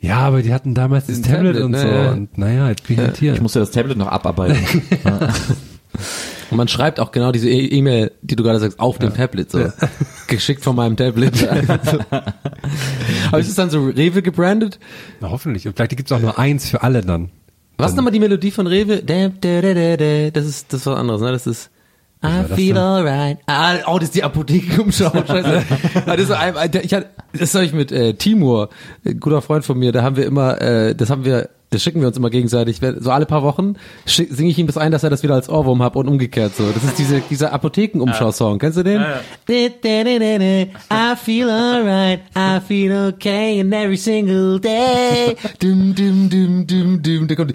Ja, 0.00 0.18
aber 0.20 0.40
die 0.40 0.54
hatten 0.54 0.74
damals 0.74 1.06
das 1.08 1.20
Tablet, 1.20 1.56
Tablet, 1.56 1.62
und 1.62 1.70
ne, 1.72 1.78
so 1.78 1.86
ja. 1.86 2.10
und 2.12 2.38
naja, 2.38 2.68
jetzt 2.70 2.86
bin 2.86 2.96
ich 2.96 3.02
halt 3.02 3.16
hier. 3.18 3.34
Ich 3.34 3.42
musste 3.42 3.58
das 3.58 3.70
Tablet 3.70 3.98
noch 3.98 4.08
abarbeiten. 4.08 4.56
Und 6.50 6.56
man 6.56 6.66
schreibt 6.68 6.98
auch 6.98 7.12
genau 7.12 7.30
diese 7.30 7.48
E- 7.48 7.66
E-Mail, 7.66 8.10
die 8.22 8.34
du 8.34 8.42
gerade 8.42 8.58
sagst, 8.58 8.80
auf 8.80 8.98
dem 8.98 9.14
Tablet. 9.14 9.52
So. 9.52 9.70
Geschickt 10.26 10.64
von 10.64 10.74
meinem 10.74 10.96
Tablet. 10.96 11.48
Aber 13.28 13.38
ist 13.38 13.48
es 13.48 13.54
dann 13.54 13.70
so 13.70 13.86
Rewe 13.86 14.20
gebrandet? 14.20 14.80
Na, 15.20 15.30
hoffentlich. 15.30 15.68
Und 15.68 15.76
vielleicht 15.76 15.96
gibt's 15.96 16.10
auch 16.10 16.18
nur 16.18 16.38
eins 16.40 16.68
für 16.68 16.82
alle 16.82 17.02
dann. 17.02 17.30
Was 17.80 17.92
ist 17.92 17.96
nochmal 17.96 18.12
die 18.12 18.20
Melodie 18.20 18.50
von 18.50 18.66
Rewe? 18.66 19.02
Da, 19.02 19.28
da, 19.28 19.60
da, 19.60 19.74
da, 19.74 19.96
da. 19.96 20.30
Das 20.30 20.46
ist 20.46 20.72
das 20.72 20.80
ist 20.80 20.86
was 20.86 20.98
anderes, 20.98 21.20
ne? 21.20 21.32
Das 21.32 21.46
ist 21.46 21.70
I 22.22 22.44
feel 22.54 22.76
alright. 22.76 23.38
Ah, 23.46 23.76
oh, 23.86 23.98
das 23.98 24.08
ist 24.08 24.14
die 24.14 24.22
Apothekenumschau. 24.22 25.10
Scheiße. 25.26 25.62
Ah, 26.06 26.16
das, 26.16 26.28
ist 26.28 26.84
ich 26.84 26.92
hatte, 26.94 27.08
das 27.32 27.54
habe 27.54 27.64
ich 27.64 27.72
mit 27.72 27.92
äh, 27.92 28.12
Timur, 28.14 28.68
guter 29.20 29.40
Freund 29.40 29.64
von 29.64 29.78
mir, 29.78 29.90
da 29.92 30.02
haben 30.02 30.16
wir 30.16 30.26
immer, 30.26 30.60
äh, 30.60 30.94
das 30.94 31.08
haben 31.08 31.24
wir, 31.24 31.48
das 31.70 31.82
schicken 31.82 32.00
wir 32.00 32.08
uns 32.08 32.16
immer 32.16 32.30
gegenseitig. 32.30 32.80
So 32.98 33.10
alle 33.10 33.26
paar 33.26 33.42
Wochen 33.42 33.74
singe 34.04 34.50
ich 34.50 34.58
ihm 34.58 34.66
das 34.66 34.76
ein, 34.76 34.90
dass 34.90 35.04
er 35.04 35.10
das 35.10 35.22
wieder 35.22 35.34
als 35.34 35.48
Ohrwurm 35.48 35.82
hat 35.82 35.94
und 35.94 36.08
umgekehrt 36.08 36.56
so. 36.56 36.70
Das 36.72 36.82
ist 36.82 36.98
diese, 36.98 37.20
dieser 37.30 37.52
Apothekenumschau-Song. 37.52 38.58
Kennst 38.58 38.78
du 38.78 38.82
den? 38.82 39.04
I 40.92 41.16
feel 41.16 41.48
alright, 41.48 42.20
I 42.36 42.60
feel 42.66 43.12
okay 43.14 43.60
in 43.60 43.72
every 43.72 43.96
single 43.96 44.58
day. 44.58 45.36
Dum, 45.60 45.94
dum, 45.94 46.28
dum, 46.28 46.66
dum, 46.66 47.02
dum. 47.02 47.28
Da 47.28 47.34
kommt. 47.36 47.54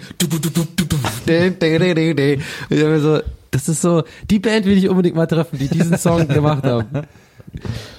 Ich 2.70 2.82
hab 2.82 2.88
mir 2.88 3.00
so, 3.00 3.20
das 3.50 3.68
ist 3.68 3.82
so, 3.82 4.02
die 4.30 4.38
Band 4.38 4.66
will 4.66 4.76
ich 4.78 4.88
unbedingt 4.88 5.16
mal 5.16 5.26
treffen, 5.26 5.58
die 5.58 5.68
diesen 5.68 5.96
Song 5.98 6.26
gemacht 6.28 6.64
haben. 6.64 6.86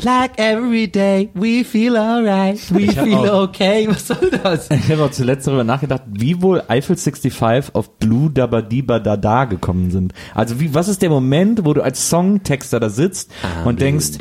Like 0.04 0.38
every 0.38 0.88
day, 0.88 1.30
we 1.34 1.64
feel 1.64 1.98
alright, 1.98 2.60
we 2.72 2.91
feel 2.91 3.16
auch- 3.16 3.48
okay. 3.50 3.88
Was 3.89 4.08
soll 4.08 4.30
das? 4.43 4.70
Ich 4.72 4.91
habe 4.91 5.04
auch 5.06 5.10
zuletzt 5.12 5.48
darüber 5.48 5.64
nachgedacht, 5.64 6.04
wie 6.12 6.41
wohl 6.41 6.62
Eiffel 6.68 6.95
65 6.95 7.74
auf 7.74 7.98
Blue 7.98 8.30
Dabba 8.30 8.62
Diba 8.62 9.00
Da 9.00 9.18
Da 9.18 9.45
gekommen 9.45 9.89
sind. 9.89 10.14
Also 10.36 10.60
wie, 10.60 10.74
was 10.76 10.88
ist 10.88 11.02
der 11.02 11.10
Moment, 11.10 11.66
wo 11.66 11.74
du 11.74 11.82
als 11.82 12.10
Songtexter 12.10 12.80
da 12.80 12.89
sitzt 12.89 13.32
und 13.66 13.82
denkst, 13.82 14.20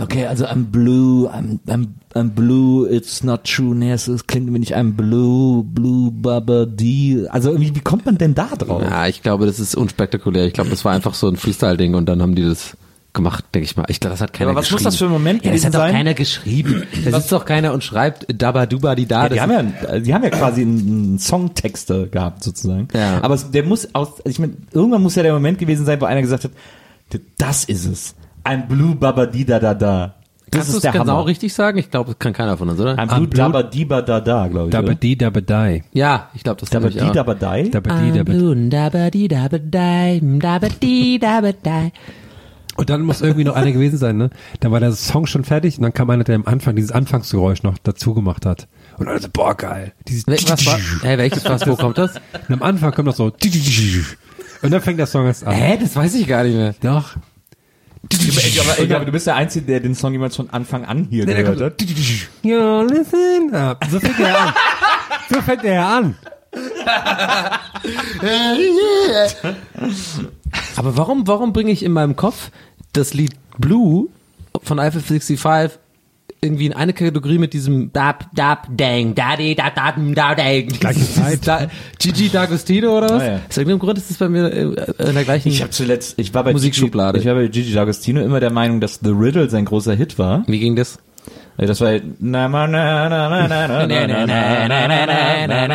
okay, 0.00 0.26
also 0.26 0.44
I'm 0.44 0.66
blue, 0.66 1.28
I'm, 1.28 1.58
I'm, 1.66 1.86
I'm 2.14 2.28
blue, 2.30 2.86
it's 2.88 3.24
not 3.24 3.44
true, 3.44 3.74
nee, 3.74 3.90
es, 3.90 4.06
es 4.06 4.26
klingt 4.28 4.48
mir 4.50 4.60
nicht 4.60 4.76
I'm 4.76 4.92
blue, 4.92 5.64
blue, 5.64 6.12
baba, 6.12 6.66
di. 6.66 7.26
Also 7.30 7.58
wie, 7.60 7.74
wie 7.74 7.80
kommt 7.80 8.06
man 8.06 8.18
denn 8.18 8.34
da 8.36 8.46
drauf? 8.56 8.82
Ja, 8.82 9.08
ich 9.08 9.22
glaube, 9.22 9.46
das 9.46 9.58
ist 9.58 9.74
unspektakulär. 9.74 10.33
Ich 10.36 10.52
glaube, 10.52 10.70
das 10.70 10.84
war 10.84 10.92
einfach 10.92 11.14
so 11.14 11.28
ein 11.28 11.36
Freestyle-Ding 11.36 11.94
und 11.94 12.06
dann 12.06 12.22
haben 12.22 12.34
die 12.34 12.44
das 12.44 12.76
gemacht, 13.14 13.44
denke 13.54 13.64
ich 13.64 13.76
mal. 13.76 13.84
Ich 13.88 14.00
glaube, 14.00 14.12
das 14.14 14.20
hat 14.20 14.32
keiner 14.32 14.50
aber 14.50 14.60
was 14.60 14.70
muss 14.70 14.82
das 14.82 14.96
für 14.96 15.04
ein 15.04 15.10
Moment 15.10 15.44
ja, 15.44 15.52
das 15.52 15.62
gewesen 15.62 15.78
hat 15.78 15.88
doch 15.88 15.92
keiner 15.92 16.14
geschrieben. 16.14 16.82
Da 17.04 17.20
sitzt 17.20 17.32
doch 17.32 17.44
keiner 17.44 17.72
und 17.72 17.82
schreibt 17.82 18.26
Dabba 18.28 18.66
Duba 18.66 18.94
Di 18.94 19.06
Da. 19.06 19.22
Ja, 19.22 19.28
die 19.28 19.40
haben 19.40 19.52
ja, 19.52 19.98
die 20.00 20.12
haben 20.12 20.24
ja 20.24 20.30
quasi 20.30 20.62
einen 20.62 21.18
Songtexter 21.18 22.06
gehabt 22.06 22.42
sozusagen. 22.42 22.88
Ja. 22.92 23.22
Aber 23.22 23.36
der 23.36 23.62
muss 23.62 23.94
aus, 23.94 24.08
ich 24.24 24.38
meine, 24.38 24.54
irgendwann 24.72 25.02
muss 25.02 25.14
ja 25.14 25.22
der 25.22 25.32
Moment 25.32 25.58
gewesen 25.58 25.86
sein, 25.86 26.00
wo 26.00 26.04
einer 26.04 26.20
gesagt 26.20 26.44
hat, 26.44 26.50
das 27.38 27.64
ist 27.64 27.86
es. 27.86 28.14
Ein 28.42 28.68
Blue 28.68 28.94
Baba 28.96 29.26
Di 29.26 29.44
Da 29.44 29.60
Da 29.60 29.74
Da. 29.74 30.14
Das 30.54 30.62
Kannst 30.62 30.68
du 30.68 30.70
ist 30.72 30.76
es 30.76 30.82
der 30.82 30.92
genau 30.92 31.16
Hammer. 31.18 31.26
richtig 31.26 31.52
sagen? 31.54 31.78
Ich 31.78 31.90
glaube, 31.90 32.10
das 32.12 32.18
kann 32.18 32.32
keiner 32.32 32.56
von 32.56 32.68
uns, 32.68 32.80
oder? 32.80 32.98
Ein 32.98 33.08
Blue- 33.08 33.26
Dabba 33.28 33.62
Diba 33.64 34.02
Da 34.02 34.20
Da, 34.20 34.46
glaube 34.48 34.66
ich. 34.68 34.72
Dabba 34.72 34.94
di, 34.94 35.16
dabba 35.16 35.40
die. 35.40 35.82
ja, 35.92 36.28
ich 36.34 36.42
glaube, 36.42 36.60
das 36.60 36.70
Dabba 36.70 36.88
Di 36.90 37.00
auch. 37.00 37.12
Dabba 37.12 37.34
Die. 37.34 37.70
Dabba 37.70 38.00
di, 38.00 38.12
dabba 38.12 38.32
di. 38.32 38.68
dabba 38.68 39.10
di 39.10 39.28
dabba 39.28 39.58
dai, 39.58 40.20
dabba 40.22 40.68
di 40.68 41.18
dabba 41.18 41.52
dai. 41.62 41.92
Und 42.76 42.90
dann 42.90 43.02
muss 43.02 43.20
irgendwie 43.22 43.44
noch 43.44 43.54
einer 43.54 43.70
gewesen 43.70 43.98
sein, 43.98 44.16
ne? 44.16 44.30
Dann 44.58 44.72
war 44.72 44.80
der 44.80 44.90
Song 44.92 45.26
schon 45.26 45.44
fertig 45.44 45.76
und 45.78 45.84
dann 45.84 45.92
kam 45.92 46.10
einer, 46.10 46.24
der 46.24 46.34
am 46.34 46.44
Anfang 46.44 46.74
dieses 46.74 46.90
Anfangsgeräusch 46.90 47.62
noch 47.62 47.78
dazu 47.82 48.14
gemacht 48.14 48.44
hat. 48.46 48.66
Und 48.98 49.06
alle 49.06 49.20
so, 49.20 49.28
boah, 49.32 49.54
geil. 49.56 49.92
Dieses 50.08 50.26
Was 50.26 50.66
war? 50.66 50.78
Hä, 51.02 51.16
welches 51.18 51.44
was? 51.44 51.64
Wo 51.68 51.76
kommt 51.76 51.98
das? 51.98 52.16
Und 52.48 52.54
am 52.54 52.62
Anfang 52.62 52.92
kommt 52.92 53.06
noch 53.06 53.14
so 53.14 53.26
und 54.62 54.70
dann 54.72 54.80
fängt 54.80 54.98
der 54.98 55.06
Song 55.06 55.26
erst 55.26 55.46
an. 55.46 55.54
Hä, 55.54 55.78
das 55.80 55.94
weiß 55.94 56.14
ich 56.16 56.26
gar 56.26 56.42
nicht 56.42 56.56
mehr. 56.56 56.74
Doch. 56.82 57.10
Aber 58.60 58.78
ich 58.82 58.88
glaube, 58.88 59.06
du 59.06 59.12
bist 59.12 59.26
der 59.26 59.36
Einzige, 59.36 59.66
der 59.66 59.80
den 59.80 59.94
Song 59.94 60.12
jemals 60.12 60.36
von 60.36 60.50
Anfang 60.50 60.84
an 60.84 61.06
hier 61.10 61.26
Nee, 61.26 61.34
gehört 61.34 61.60
hat. 61.60 61.82
You 62.42 62.82
listen 62.82 63.54
up. 63.54 63.84
So 63.90 64.00
fängt 64.00 64.20
er 64.20 64.38
an. 64.38 64.54
So 65.30 65.40
fängt 65.40 65.64
er 65.64 65.86
an. 65.86 66.16
Aber 70.76 70.96
warum, 70.96 71.26
warum 71.26 71.52
bringe 71.52 71.72
ich 71.72 71.82
in 71.82 71.92
meinem 71.92 72.16
Kopf 72.16 72.50
das 72.92 73.14
Lied 73.14 73.34
Blue 73.58 74.08
von 74.62 74.78
Eiffel 74.78 75.00
65 75.00 75.38
irgendwie 76.44 76.66
in 76.66 76.72
eine 76.72 76.92
Kategorie 76.92 77.38
mit 77.38 77.52
diesem 77.52 77.92
Dab, 77.92 78.26
Dab, 78.34 78.68
Dang, 78.70 79.14
Daddy, 79.14 79.54
Da, 79.54 79.70
Da, 79.70 79.92
Da, 80.14 80.34
Dang. 80.34 80.68
Da, 81.44 81.66
Gigi 81.98 82.28
D'Agostino 82.28 82.88
oder 82.96 83.08
was? 83.10 83.22
Ah, 83.22 83.26
ja. 83.26 83.40
Aus 83.48 83.56
irgendeinem 83.56 83.78
Grund 83.80 83.98
ist 83.98 84.10
das 84.10 84.18
bei 84.18 84.28
mir 84.28 84.52
äh, 84.52 85.08
in 85.08 85.14
der 85.14 85.24
gleichen 85.24 85.48
Ich 85.48 85.60
habe 85.62 85.70
zuletzt, 85.70 86.18
ich 86.18 86.32
war 86.34 86.44
bei 86.44 86.52
Musikschublade. 86.52 87.18
Gigi, 87.18 87.28
ich 87.28 87.34
war 87.34 87.42
bei 87.42 87.48
Gigi 87.48 87.76
D'Agostino 87.76 88.22
immer 88.22 88.40
der 88.40 88.50
Meinung, 88.52 88.80
dass 88.80 89.00
The 89.02 89.10
Riddle 89.10 89.48
sein 89.50 89.64
großer 89.64 89.94
Hit 89.94 90.18
war. 90.18 90.44
Wie 90.46 90.58
ging 90.60 90.76
das? 90.76 90.98
Äh, 91.56 91.66
Das 91.66 91.80
war 91.80 91.92
na 92.18 92.48
na 92.48 92.66
na 92.66 93.08
na 93.08 93.28
na 93.28 93.46
na 93.48 93.66
na 93.68 93.86
na 93.86 94.06
na 94.06 94.26
na 94.26 94.66
na 94.66 94.86
na 94.86 94.86
na 94.86 95.66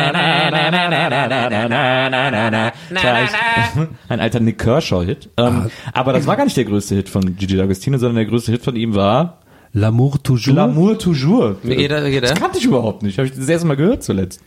na 1.68 2.30
na 2.30 2.50
na 2.50 2.72
Das 2.90 3.04
war 3.04 3.14
eigentlich 3.14 3.88
ein 4.08 4.20
alter 4.20 4.40
Nick 4.40 4.58
Kershaw 4.58 5.02
Hit. 5.04 5.28
Ähm, 5.36 5.70
aber 5.92 6.12
das 6.12 6.26
war 6.26 6.36
gar 6.36 6.44
nicht 6.44 6.56
der 6.56 6.64
größte 6.64 6.94
Hit 6.94 7.08
von 7.08 7.36
Gigi 7.36 7.56
D'Agostino, 7.60 7.98
sondern 7.98 8.16
der 8.16 8.26
größte 8.26 8.52
Hit 8.52 8.62
von 8.62 8.76
ihm 8.76 8.94
war 8.94 9.38
L'amour 9.72 10.18
toujours. 10.22 10.56
L'amour 10.56 10.98
toujours. 10.98 11.54
Wie 11.62 11.76
geht 11.76 11.90
er? 11.90 12.04
Wie 12.04 12.10
geht 12.10 12.24
er? 12.24 12.30
Das 12.30 12.40
kannte 12.40 12.58
ich 12.58 12.64
überhaupt 12.64 13.02
nicht. 13.02 13.18
Habe 13.18 13.28
ich 13.28 13.34
das 13.34 13.48
erste 13.48 13.66
Mal 13.68 13.76
gehört 13.76 14.02
zuletzt. 14.02 14.40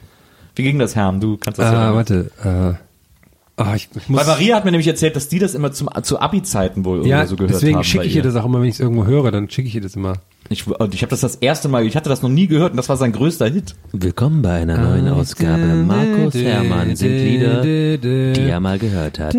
Wie 0.55 0.63
ging 0.63 0.77
das, 0.79 0.95
Herm? 0.95 1.19
Du 1.19 1.37
kannst 1.37 1.59
das 1.59 1.67
Ah, 1.67 1.73
ja. 1.89 1.95
warte. 1.95 2.31
Äh, 2.43 3.61
ah, 3.61 3.75
ich, 3.75 3.89
ich 3.95 4.09
muss, 4.09 4.19
Weil 4.19 4.27
Maria 4.27 4.55
hat 4.57 4.65
mir 4.65 4.71
nämlich 4.71 4.87
erzählt, 4.87 5.15
dass 5.15 5.29
die 5.29 5.39
das 5.39 5.55
immer 5.55 5.71
zum, 5.71 5.89
zu 6.03 6.19
Abi-Zeiten 6.19 6.83
wohl 6.85 7.07
ja, 7.07 7.19
oder 7.19 7.27
so 7.27 7.35
gehört 7.37 7.53
deswegen 7.53 7.77
haben. 7.77 7.83
schicke 7.85 8.03
ich 8.05 8.11
ihr 8.15 8.17
ihr. 8.17 8.23
das 8.23 8.35
auch 8.35 8.45
immer, 8.45 8.59
wenn 8.59 8.67
ich 8.67 8.75
es 8.75 8.79
irgendwo 8.81 9.05
höre, 9.05 9.31
dann 9.31 9.49
schicke 9.49 9.67
ich 9.69 9.75
ihr 9.75 9.81
das 9.81 9.95
immer. 9.95 10.13
Ich, 10.49 10.67
und 10.67 10.93
ich 10.93 11.01
habe 11.01 11.09
das 11.09 11.21
das 11.21 11.37
erste 11.37 11.69
Mal, 11.69 11.85
ich 11.87 11.95
hatte 11.95 12.09
das 12.09 12.21
noch 12.21 12.29
nie 12.29 12.47
gehört 12.47 12.71
und 12.71 12.77
das 12.77 12.89
war 12.89 12.97
sein 12.97 13.13
größter 13.13 13.47
Hit. 13.47 13.75
Willkommen 13.93 14.41
bei 14.41 14.61
einer 14.61 14.77
neuen 14.77 15.07
Ausgabe. 15.07 15.63
Markus 15.87 16.35
Hermann 16.35 16.95
sind 16.97 17.17
Lieder, 17.17 17.61
die 17.63 18.41
er 18.41 18.59
mal 18.59 18.77
gehört 18.77 19.19
hat. 19.19 19.35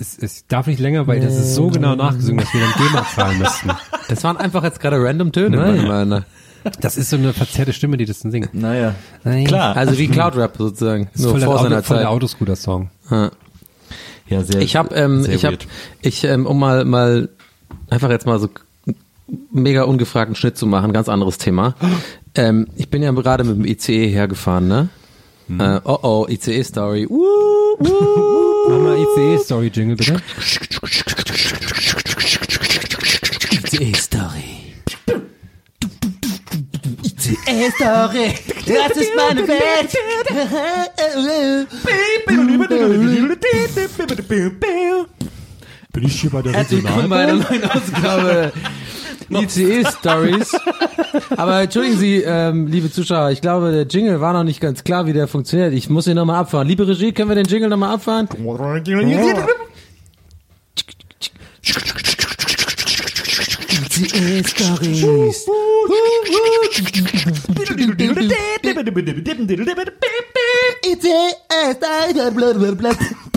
Es, 0.00 0.16
es 0.18 0.46
darf 0.46 0.66
nicht 0.66 0.80
länger, 0.80 1.06
weil 1.06 1.20
das 1.20 1.36
ist 1.36 1.54
so 1.54 1.68
genau 1.68 1.94
nachgesungen, 1.94 2.40
dass 2.42 2.54
wir 2.54 2.60
dann 2.60 2.72
GEMA 2.72 3.06
zahlen 3.14 3.38
müssten. 3.38 3.70
Das 4.08 4.24
waren 4.24 4.36
einfach 4.38 4.64
jetzt 4.64 4.80
gerade 4.80 4.96
random 5.00 5.30
Töne. 5.30 5.56
Nein. 5.56 5.86
Meine. 5.86 6.24
Das 6.80 6.96
ist 6.96 7.10
so 7.10 7.16
eine 7.16 7.32
verzerrte 7.32 7.72
Stimme, 7.72 7.96
die 7.96 8.06
das 8.06 8.18
dann 8.18 8.32
singt. 8.32 8.52
Naja. 8.52 8.96
Nein. 9.22 9.44
Klar. 9.44 9.76
Also 9.76 9.96
wie 9.98 10.08
Cloud 10.08 10.34
Rap 10.36 10.56
sozusagen. 10.58 11.08
Das 11.12 11.20
ist 11.20 11.22
Nur 11.22 11.38
voll, 11.38 11.40
vor 11.42 11.54
der, 11.54 11.62
seiner 11.62 11.76
Auto, 11.76 11.86
voll 11.86 11.96
der 11.98 12.06
Zeit. 12.06 12.12
Autoscooter-Song. 12.12 12.90
Ja, 14.30 14.42
sehr, 14.42 14.62
Ich 14.62 14.74
habe, 14.74 14.94
ähm, 14.96 15.26
ich 15.30 15.44
habe, 15.44 15.58
ich, 16.02 16.24
ähm, 16.24 16.46
um 16.46 16.58
mal, 16.58 16.84
mal 16.84 17.28
einfach 17.88 18.10
jetzt 18.10 18.26
mal 18.26 18.40
so 18.40 18.48
mega 19.52 19.82
ungefragten 19.82 20.34
Schnitt 20.34 20.56
zu 20.56 20.66
machen, 20.66 20.92
ganz 20.92 21.08
anderes 21.08 21.38
Thema. 21.38 21.74
Ähm, 22.36 22.68
ich 22.76 22.88
bin 22.88 23.02
ja 23.02 23.10
gerade 23.10 23.42
mit 23.42 23.56
dem 23.56 23.64
ICE 23.64 24.06
hergefahren, 24.06 24.68
ne? 24.68 24.88
Äh, 25.58 25.80
oh 25.84 25.98
oh, 26.02 26.26
ICE-Story. 26.28 27.06
Mach 27.10 28.78
mal 28.78 28.98
ICE-Story-Jingle, 28.98 29.96
bitte. 29.96 30.22
ICE-Story. 33.72 34.60
ICE-Story, 37.46 38.34
das 38.66 38.96
ist 38.96 39.10
meine 39.16 39.48
Welt. 39.48 39.90
Bin 45.92 46.04
ich 46.04 46.20
hier 46.20 46.30
bei 46.30 46.40
der 46.42 46.52
Herzlich 46.52 46.84
willkommen 46.84 47.10
bei 47.10 47.22
einer 47.22 47.34
neuen 47.34 47.64
Ausgabe 47.64 48.52
ICE 49.30 49.84
Stories. 49.98 50.56
Aber 51.36 51.62
entschuldigen 51.62 51.96
Sie, 51.98 52.22
ähm, 52.24 52.68
liebe 52.68 52.92
Zuschauer, 52.92 53.30
ich 53.30 53.40
glaube, 53.40 53.72
der 53.72 53.86
Jingle 53.86 54.20
war 54.20 54.32
noch 54.32 54.44
nicht 54.44 54.60
ganz 54.60 54.84
klar, 54.84 55.06
wie 55.06 55.12
der 55.12 55.26
funktioniert. 55.26 55.72
Ich 55.72 55.90
muss 55.90 56.06
ihn 56.06 56.14
nochmal 56.14 56.36
abfahren. 56.36 56.68
Liebe 56.68 56.86
Regie, 56.86 57.10
können 57.12 57.28
wir 57.28 57.34
den 57.34 57.46
Jingle 57.46 57.68
nochmal 57.68 57.94
abfahren? 57.94 58.28
ICE 64.00 64.44
Stories. 64.46 65.02
ICE 65.02 65.32
Stories. 73.02 73.29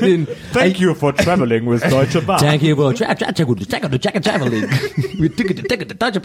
Den, 0.00 0.26
Thank 0.52 0.80
you 0.80 0.94
for 0.94 1.12
traveling 1.12 1.66
with 1.66 1.82
Deutsche 1.82 2.20
Bahn. 2.26 2.38
Thank 2.38 2.62
you 2.62 2.76
for 2.76 2.92
tra 2.92 3.14
tra 3.14 3.32
tra 3.32 3.44
out 3.84 3.90
the 3.90 3.98
check 3.98 4.22
traveling. 4.22 4.68
Take 5.68 5.82
it 5.82 6.00
touch 6.00 6.16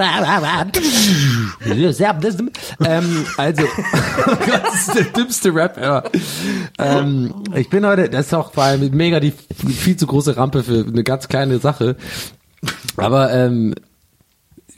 ähm, 2.85 3.25
also 3.37 3.63
Gott, 4.25 4.61
das 4.65 4.87
ist 4.87 4.95
der 4.95 5.03
dümmste 5.05 5.53
Rap 5.53 5.77
ever. 5.77 6.03
Ähm, 6.77 7.33
ich 7.55 7.69
bin 7.69 7.85
heute, 7.85 8.09
das 8.09 8.27
ist 8.27 8.33
auch 8.33 8.53
vor 8.53 8.63
allem 8.63 8.89
mega 8.95 9.19
die 9.19 9.31
viel 9.31 9.97
zu 9.97 10.07
große 10.07 10.37
Rampe 10.37 10.63
für 10.63 10.85
eine 10.87 11.03
ganz 11.03 11.27
kleine 11.27 11.59
Sache. 11.59 11.95
Aber 12.97 13.33
ähm, 13.33 13.73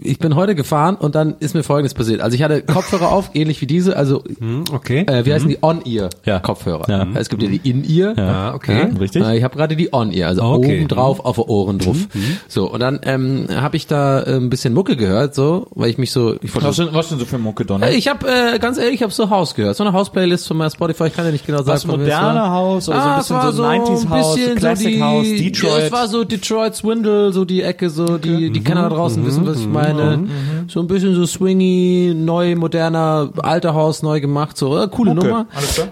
ich 0.04 0.20
bin 0.20 0.36
heute 0.36 0.56
gefahren 0.56 0.96
und 0.96 1.16
dann 1.16 1.36
ist 1.40 1.56
mir 1.56 1.64
Folgendes 1.64 1.94
passiert. 1.94 2.22
Also 2.22 2.36
ich 2.36 2.44
hatte 2.44 2.62
Kopfhörer 2.62 3.12
auf, 3.12 3.32
ähnlich 3.34 3.62
wie 3.62 3.68
diese, 3.68 3.96
also 3.98 4.24
Okay. 4.72 5.06
äh, 5.08 5.26
wie 5.26 5.34
heißen 5.34 5.48
die 5.50 5.58
On-Ear 5.62 6.10
Ja. 6.26 6.40
Kopfhörer. 6.40 6.90
Ja. 6.90 7.08
Es 7.16 7.30
gibt 7.30 7.42
ja 7.44 7.50
die 7.50 7.62
In-Ear. 7.70 8.14
Ja, 8.18 8.54
okay. 8.54 8.88
Richtig? 9.00 9.24
Äh, 9.24 9.38
ich 9.38 9.44
habe 9.44 9.56
gerade 9.56 9.76
die 9.76 9.94
On-Ear, 9.94 10.30
also 10.30 10.42
Okay. 10.44 10.80
oben 10.80 10.88
drauf 10.88 11.24
auf 11.26 11.36
die 11.38 11.42
Ohren 11.44 11.80
drauf. 11.80 11.98
So, 12.48 12.72
und 12.72 12.80
dann 12.80 13.00
ähm, 13.04 13.48
habe 13.54 13.78
ich 13.78 13.88
da 13.88 14.22
äh, 14.22 14.36
ein 14.36 14.50
bisschen 14.50 14.74
Mucke 14.74 14.96
gehört, 14.96 15.36
so, 15.36 15.68
weil 15.72 15.90
ich 15.90 15.98
mich 15.98 16.12
so... 16.12 16.36
Ich, 16.42 16.54
wollte- 16.54 16.68
Was 16.68 16.76
denn, 16.78 16.90
was 16.92 17.10
denn 17.10 17.20
so 17.20 17.26
für 17.26 17.38
Mucke, 17.38 17.66
Donner? 17.66 17.88
Äh, 17.88 17.96
ich 17.96 18.08
habe, 18.08 18.28
äh, 18.28 18.60
ganz 18.60 18.78
ehrlich, 18.78 18.96
ich 18.96 19.04
habe 19.04 19.12
so 19.14 19.30
House 19.30 19.56
gehört. 19.56 19.76
So 19.78 19.84
eine 19.84 19.94
House-Playlist 19.94 20.48
von 20.48 20.58
meiner 20.58 20.72
Spotify, 20.72 21.08
ich 21.08 21.14
kann 21.16 21.26
ja 21.26 21.32
nicht 21.32 21.46
genau 21.46 21.60
sagen. 21.60 21.70
Was, 21.70 21.84
wem 21.88 21.92
es 21.94 21.98
moderne 22.00 22.40
war. 22.40 22.50
House 22.52 22.90
oder 22.90 22.98
so 23.02 23.04
ein 23.04 23.10
Ah, 23.10 23.18
bisschen 23.18 23.36
es 23.38 23.44
war 23.44 23.54
so 23.54 23.64
90s 23.64 24.10
House, 24.10 24.36
bisschen 24.36 24.56
Classic 24.56 24.88
die, 24.94 25.02
House, 25.02 25.28
Ja, 25.28 25.38
Detroit? 25.38 25.84
es 25.84 25.92
war 25.92 26.08
so 26.08 26.24
Detroit 26.24 26.76
Swindle, 26.76 27.32
so 27.34 27.46
die 27.46 27.62
Ecke, 27.62 27.90
so 27.90 28.18
die, 28.18 28.52
die 28.52 28.64
Kenner 28.64 28.84
da 28.84 28.90
draußen 28.96 29.26
wissen, 29.26 29.46
was 29.46 29.60
ich 29.60 29.68
meine. 29.68 29.93
So 30.68 30.80
ein 30.80 30.88
bisschen 30.88 31.16
so 31.16 31.26
swingy, 31.26 32.14
neu, 32.16 32.56
moderner, 32.56 33.30
alter 33.42 33.74
Haus, 33.74 34.02
neu 34.04 34.20
gemacht, 34.22 34.58
so, 34.58 34.78
äh, 34.82 34.88
coole 34.88 35.12
Okay, 35.12 35.22
Nummer. 35.28 35.48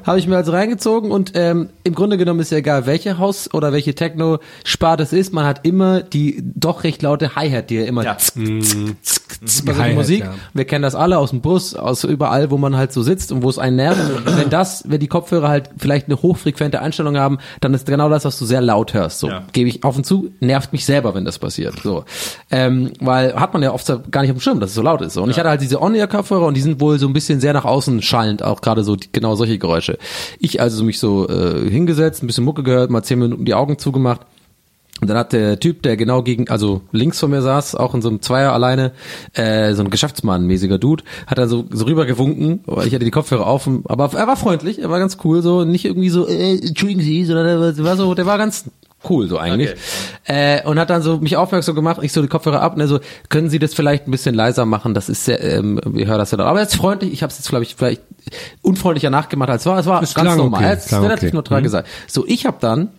Habe 0.05 0.19
ich 0.19 0.27
mir 0.27 0.37
also 0.37 0.51
reingezogen 0.51 1.11
und 1.11 1.31
ähm, 1.35 1.69
im 1.83 1.93
Grunde 1.95 2.17
genommen 2.17 2.39
ist 2.39 2.51
ja 2.51 2.57
egal, 2.59 2.85
welche 2.85 3.17
Haus 3.17 3.53
oder 3.53 3.71
welche 3.73 3.93
Techno-Sparte 3.95 5.03
es 5.03 5.13
ist, 5.13 5.33
man 5.33 5.45
hat 5.45 5.65
immer 5.65 6.01
die 6.01 6.43
doch 6.55 6.83
recht 6.83 7.01
laute 7.01 7.35
Hi-Hat, 7.35 7.69
die 7.69 7.75
ja 7.75 7.83
immer 7.85 8.03
Ja. 8.03 8.17
zck, 8.17 8.33
zck, 8.63 9.01
zck, 9.03 9.47
zck, 9.47 9.77
Hi-Hat, 9.77 9.95
Musik. 9.95 10.19
ja. 10.21 10.33
Wir 10.53 10.65
kennen 10.65 10.83
das 10.83 10.95
alle 10.95 11.17
aus 11.17 11.31
dem 11.31 11.41
Bus, 11.41 11.75
aus 11.75 12.03
überall, 12.03 12.51
wo 12.51 12.57
man 12.57 12.75
halt 12.77 12.93
so 12.93 13.01
sitzt 13.01 13.31
und 13.31 13.43
wo 13.43 13.49
es 13.49 13.57
einen 13.59 13.75
nervt. 13.75 14.01
wenn 14.25 14.49
das, 14.49 14.83
wenn 14.87 14.99
die 14.99 15.07
Kopfhörer 15.07 15.49
halt 15.49 15.69
vielleicht 15.77 16.07
eine 16.07 16.21
hochfrequente 16.21 16.81
Einstellung 16.81 17.17
haben, 17.17 17.39
dann 17.59 17.73
ist 17.73 17.85
genau 17.87 18.09
das, 18.09 18.25
was 18.25 18.37
du 18.39 18.45
sehr 18.45 18.61
laut 18.61 18.93
hörst. 18.93 19.19
So 19.19 19.27
Ja. 19.29 19.43
gebe 19.53 19.69
ich 19.69 19.83
auf 19.83 19.97
und 19.97 20.05
zu, 20.05 20.31
nervt 20.39 20.71
mich 20.73 20.85
selber, 20.85 21.13
wenn 21.15 21.25
das 21.25 21.39
passiert. 21.39 21.75
So, 21.83 22.05
ähm, 22.51 22.91
weil 22.99 23.35
hat 23.35 23.53
man 23.53 23.63
ja 23.63 23.71
oft 23.73 23.85
gar 23.97 24.21
nicht 24.21 24.31
auf 24.31 24.37
dem 24.37 24.41
Schirm, 24.41 24.59
dass 24.59 24.69
es 24.71 24.75
so 24.75 24.81
laut 24.81 25.01
ist. 25.01 25.17
Und 25.17 25.29
ich 25.29 25.37
hatte 25.39 25.49
halt 25.49 25.61
diese 25.61 25.81
On-Ear-Kopfhörer 25.81 26.45
und 26.45 26.55
die 26.55 26.61
sind 26.61 26.79
wohl 26.79 26.99
so 26.99 27.07
ein 27.07 27.13
bisschen 27.13 27.39
sehr 27.39 27.53
nach 27.53 27.65
außen 27.65 28.01
schallend, 28.01 28.43
auch 28.43 28.61
gerade 28.61 28.83
so 28.83 28.95
die, 28.95 29.09
genau 29.11 29.35
solche 29.35 29.57
Geräusche. 29.57 29.97
Ich 30.39 30.61
also 30.61 30.83
mich 30.83 30.99
so 30.99 31.27
äh, 31.29 31.69
hingesetzt, 31.69 32.23
ein 32.23 32.27
bisschen 32.27 32.43
Mucke 32.45 32.63
gehört, 32.63 32.89
mal 32.91 33.03
zehn 33.03 33.19
Minuten 33.19 33.45
die 33.45 33.53
Augen 33.53 33.77
zugemacht. 33.77 34.21
Und 35.01 35.09
dann 35.09 35.17
hat 35.17 35.33
der 35.33 35.59
Typ, 35.59 35.81
der 35.81 35.97
genau 35.97 36.21
gegen, 36.21 36.47
also 36.49 36.81
links 36.91 37.19
von 37.19 37.31
mir 37.31 37.41
saß, 37.41 37.73
auch 37.73 37.95
in 37.95 38.03
so 38.03 38.09
einem 38.09 38.21
Zweier 38.21 38.53
alleine, 38.53 38.91
äh, 39.33 39.73
so 39.73 39.81
ein 39.83 39.89
Geschäftsmann-mäßiger 39.89 40.77
Dude, 40.77 41.03
hat 41.25 41.39
er 41.39 41.47
so, 41.47 41.65
so 41.71 41.85
rüber 41.85 42.05
gewunken, 42.05 42.59
aber 42.67 42.85
ich 42.85 42.93
hatte 42.93 43.03
die 43.05 43.09
Kopfhörer 43.09 43.47
auf, 43.47 43.67
aber 43.85 44.11
er 44.13 44.27
war 44.27 44.37
freundlich, 44.37 44.79
er 44.79 44.91
war 44.91 44.99
ganz 44.99 45.17
cool, 45.23 45.41
so, 45.41 45.65
nicht 45.65 45.85
irgendwie 45.85 46.09
so, 46.09 46.27
äh, 46.27 46.59
entschuldigen 46.59 47.01
Sie, 47.01 47.25
sondern 47.25 47.47
er 47.47 47.59
war- 47.59 47.77
war 47.83 47.97
so, 47.97 48.13
der 48.13 48.27
war 48.27 48.37
ganz 48.37 48.65
cool, 49.09 49.27
so 49.27 49.37
eigentlich. 49.37 49.71
Äh, 50.25 50.63
und 50.65 50.79
hat 50.79 50.89
dann 50.89 51.01
so 51.01 51.17
mich 51.17 51.37
aufmerksam 51.37 51.75
gemacht, 51.75 51.97
ich 52.01 52.13
so 52.13 52.21
die 52.21 52.27
Kopfhörer 52.27 52.61
ab 52.61 52.75
und 52.75 52.81
er 52.81 52.87
so, 52.87 52.99
können 53.29 53.49
Sie 53.49 53.59
das 53.59 53.73
vielleicht 53.73 54.07
ein 54.07 54.11
bisschen 54.11 54.35
leiser 54.35 54.65
machen, 54.65 54.93
das 54.93 55.09
ist 55.09 55.25
sehr, 55.25 55.43
ähm, 55.43 55.79
wir 55.85 56.05
hören 56.07 56.19
das 56.19 56.31
ja 56.31 56.37
laut. 56.37 56.47
Aber 56.47 56.59
jetzt 56.61 56.75
freundlich, 56.75 57.11
ich 57.13 57.23
habe 57.23 57.31
es 57.31 57.37
jetzt, 57.39 57.49
glaube 57.49 57.63
ich, 57.63 57.75
vielleicht 57.75 58.01
unfreundlicher 58.61 59.09
nachgemacht, 59.09 59.49
als 59.49 59.65
war, 59.65 59.79
es 59.79 59.85
war 59.85 60.01
Es 60.03 60.13
ganz 60.13 60.35
normal, 60.35 60.59
okay, 60.63 60.77
er 60.89 60.97
hat 60.97 61.03
relativ 61.03 61.27
okay. 61.29 61.35
neutral 61.35 61.59
Mhm. 61.59 61.63
gesagt. 61.63 61.87
So, 62.07 62.25
ich 62.27 62.45
habe 62.45 62.57
dann, 62.59 62.89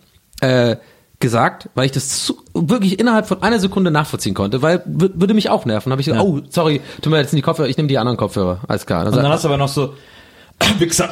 äh, 0.41 0.75
gesagt, 1.19 1.69
weil 1.73 1.85
ich 1.85 1.93
das 1.93 2.25
zu, 2.25 2.37
wirklich 2.53 2.99
innerhalb 2.99 3.25
von 3.27 3.41
einer 3.41 3.57
Sekunde 3.57 3.91
nachvollziehen 3.91 4.33
konnte, 4.33 4.61
weil 4.61 4.79
wür- 4.79 5.11
würde 5.13 5.33
mich 5.33 5.49
auch 5.49 5.63
nerven. 5.65 5.89
Habe 5.91 6.01
ich 6.01 6.07
gesagt, 6.07 6.21
oh, 6.21 6.41
sorry, 6.49 6.81
tut 7.01 7.05
mir 7.11 7.17
leid, 7.17 7.21
jetzt 7.23 7.31
sind 7.31 7.37
die 7.37 7.43
Kopfhörer, 7.43 7.69
ich 7.69 7.77
nehme 7.77 7.87
die 7.87 7.97
anderen 7.97 8.17
Kopfhörer, 8.17 8.59
alles 8.67 8.85
klar. 8.85 9.05
Und 9.05 9.15
dann 9.15 9.29
hast 9.29 9.45
du 9.45 9.47
aber 9.47 9.57
noch 9.57 9.69
so, 9.69 9.93
Wichser. 10.79 11.09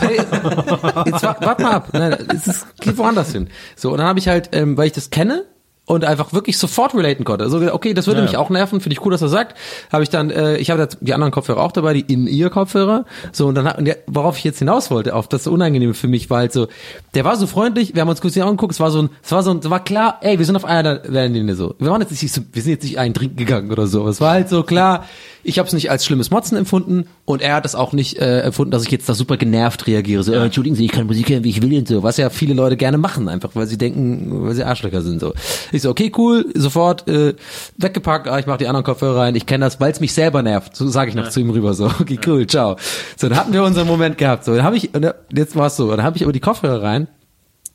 Hey, 0.00 0.16
jetzt 0.16 1.22
wa- 1.22 1.36
warte 1.40 1.62
mal 1.62 1.72
ab. 1.72 1.88
Nein, 1.92 2.16
es 2.34 2.46
ist, 2.46 2.66
geht 2.80 2.96
woanders 2.98 3.32
hin. 3.32 3.48
So, 3.76 3.90
und 3.92 3.98
dann 3.98 4.06
habe 4.06 4.18
ich 4.18 4.28
halt, 4.28 4.50
ähm, 4.52 4.76
weil 4.76 4.86
ich 4.86 4.92
das 4.92 5.10
kenne, 5.10 5.44
und 5.86 6.04
einfach 6.04 6.32
wirklich 6.32 6.56
sofort 6.56 6.94
relaten 6.94 7.24
konnte. 7.24 7.44
Also 7.44 7.58
okay, 7.72 7.92
das 7.92 8.06
würde 8.06 8.20
Ja. 8.20 8.26
mich 8.26 8.36
auch 8.38 8.48
nerven, 8.48 8.80
finde 8.80 8.94
ich 8.94 9.04
cool, 9.04 9.12
dass 9.12 9.20
er 9.20 9.28
sagt. 9.28 9.54
Habe 9.92 10.02
ich 10.02 10.08
dann, 10.08 10.30
äh, 10.30 10.56
ich 10.56 10.70
habe 10.70 10.80
jetzt 10.80 10.96
die 11.02 11.12
anderen 11.12 11.30
Kopfhörer 11.30 11.60
auch 11.62 11.72
dabei, 11.72 11.92
die 11.92 12.00
in 12.12 12.26
ihr 12.26 12.48
Kopfhörer. 12.48 13.04
So 13.32 13.46
und 13.48 13.54
dann 13.54 13.66
hat- 13.68 13.76
und 13.78 13.84
der, 13.84 13.98
worauf 14.06 14.38
ich 14.38 14.44
jetzt 14.44 14.60
hinaus 14.60 14.90
wollte, 14.90 15.14
auf 15.14 15.28
das 15.28 15.46
Unangenehme 15.46 15.92
für 15.92 16.08
mich 16.08 16.30
war 16.30 16.38
halt 16.38 16.52
so, 16.54 16.68
der 17.14 17.24
war 17.26 17.36
so 17.36 17.46
freundlich, 17.46 17.94
wir 17.94 18.00
haben 18.00 18.08
uns 18.08 18.22
kurz 18.22 18.32
die 18.32 18.42
Augen 18.42 18.56
geguckt, 18.56 18.72
es 18.72 18.80
war 18.80 18.90
so 18.90 19.02
ein, 19.02 19.10
es 19.22 19.30
war 19.30 19.42
so 19.42 19.50
ein, 19.50 19.58
es 19.58 19.68
war 19.68 19.84
klar, 19.84 20.18
ey, 20.22 20.38
wir 20.38 20.46
sind 20.46 20.56
auf 20.56 20.64
einer 20.64 21.02
Wellenlinie 21.06 21.54
so. 21.54 21.74
Wir 21.78 21.90
waren 21.90 22.00
jetzt 22.00 22.10
nicht 22.12 22.32
so, 22.32 22.40
wir 22.52 22.62
sind 22.62 22.72
jetzt 22.72 22.84
nicht 22.84 22.98
einen 22.98 23.12
trinken 23.12 23.36
gegangen 23.36 23.70
oder 23.70 23.86
so. 23.86 24.08
Es 24.08 24.20
war 24.22 24.30
halt 24.32 24.48
so 24.48 24.62
klar, 24.62 25.04
ich 25.46 25.58
habe 25.58 25.66
es 25.66 25.74
nicht 25.74 25.90
als 25.90 26.06
schlimmes 26.06 26.30
Motzen 26.30 26.56
empfunden 26.56 27.06
und 27.26 27.42
er 27.42 27.54
hat 27.56 27.66
es 27.66 27.74
auch 27.74 27.92
nicht 27.92 28.18
äh, 28.18 28.40
empfunden, 28.40 28.70
dass 28.70 28.84
ich 28.84 28.90
jetzt 28.90 29.06
da 29.06 29.12
super 29.12 29.36
genervt 29.36 29.86
reagiere. 29.86 30.22
So, 30.22 30.32
äh, 30.32 30.38
entschuldigen 30.42 30.74
Sie, 30.76 30.86
ich 30.86 30.92
kann 30.92 31.06
Musik 31.06 31.28
hören, 31.28 31.44
wie 31.44 31.50
ich 31.50 31.60
will 31.60 31.76
und 31.78 31.86
so. 31.88 32.02
Was 32.02 32.16
ja 32.16 32.30
viele 32.30 32.54
Leute 32.54 32.78
gerne 32.78 32.96
machen, 32.96 33.28
einfach 33.28 33.50
weil 33.52 33.66
sie 33.66 33.76
denken, 33.76 34.46
weil 34.46 34.54
sie 34.54 34.64
Arschlöcher 34.64 35.02
sind. 35.02 35.20
so. 35.20 35.34
Ich 35.74 35.82
so, 35.82 35.90
okay, 35.90 36.12
cool, 36.16 36.46
sofort 36.54 37.08
äh, 37.08 37.34
weggepackt, 37.76 38.28
ah, 38.28 38.38
ich 38.38 38.46
mache 38.46 38.58
die 38.58 38.68
anderen 38.68 38.84
Kopfhörer 38.84 39.22
rein, 39.22 39.34
ich 39.34 39.46
kenne 39.46 39.64
das, 39.64 39.80
weil 39.80 39.90
es 39.90 40.00
mich 40.00 40.14
selber 40.14 40.42
nervt. 40.42 40.76
So 40.76 40.88
sage 40.88 41.10
ich 41.10 41.16
noch 41.16 41.28
zu 41.30 41.40
ihm 41.40 41.50
rüber. 41.50 41.74
So, 41.74 41.86
okay, 41.86 42.18
cool, 42.26 42.46
ciao. 42.46 42.76
So, 43.16 43.28
dann 43.28 43.38
hatten 43.38 43.52
wir 43.52 43.64
unseren 43.64 43.86
Moment 43.86 44.16
gehabt. 44.16 44.44
So, 44.44 44.54
dann 44.54 44.64
habe 44.64 44.76
ich, 44.76 44.94
und 44.94 45.12
jetzt 45.32 45.56
war 45.56 45.66
es 45.66 45.76
so, 45.76 45.90
dann 45.90 46.04
habe 46.04 46.16
ich 46.16 46.22
aber 46.22 46.32
die 46.32 46.40
Kopfhörer 46.40 46.82
rein 46.82 47.08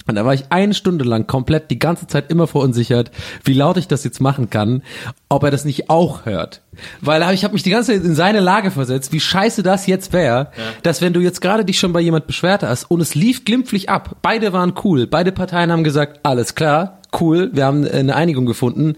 und 0.10 0.16
da 0.16 0.26
war 0.26 0.34
ich 0.34 0.46
eine 0.50 0.74
Stunde 0.74 1.06
lang 1.06 1.28
komplett 1.28 1.70
die 1.72 1.80
ganze 1.80 2.08
Zeit 2.08 2.32
immer 2.32 2.48
verunsichert, 2.48 3.12
wie 3.44 3.54
laut 3.54 3.78
ich 3.78 3.88
das 3.88 4.04
jetzt 4.04 4.20
machen 4.20 4.50
kann, 4.50 4.82
ob 5.30 5.44
er 5.44 5.52
das 5.52 5.66
nicht 5.66 5.90
auch 5.90 6.26
hört. 6.26 6.62
Weil 7.00 7.22
ich 7.34 7.44
habe 7.44 7.54
mich 7.54 7.64
die 7.64 7.70
ganze 7.70 7.94
Zeit 7.94 8.04
in 8.04 8.16
seine 8.16 8.40
Lage 8.40 8.72
versetzt, 8.72 9.14
wie 9.14 9.20
scheiße 9.20 9.64
das 9.64 9.86
jetzt 9.86 10.12
wäre, 10.12 10.52
dass 10.84 11.02
wenn 11.02 11.14
du 11.14 11.20
jetzt 11.20 11.42
gerade 11.42 11.64
dich 11.64 11.80
schon 11.80 11.94
bei 11.94 12.02
jemand 12.02 12.26
beschwert 12.26 12.64
hast 12.64 12.90
und 12.90 13.02
es 13.02 13.16
lief 13.16 13.46
glimpflich 13.46 13.90
ab, 13.90 14.16
beide 14.22 14.52
waren 14.52 14.74
cool, 14.84 15.06
beide 15.06 15.32
Parteien 15.32 15.72
haben 15.72 15.84
gesagt, 15.84 16.22
alles 16.24 16.56
klar, 16.56 17.00
cool, 17.20 17.52
wir 17.54 17.66
haben 17.66 17.86
äh, 17.86 17.92
eine 17.92 18.16
Einigung 18.16 18.46
gefunden. 18.46 18.96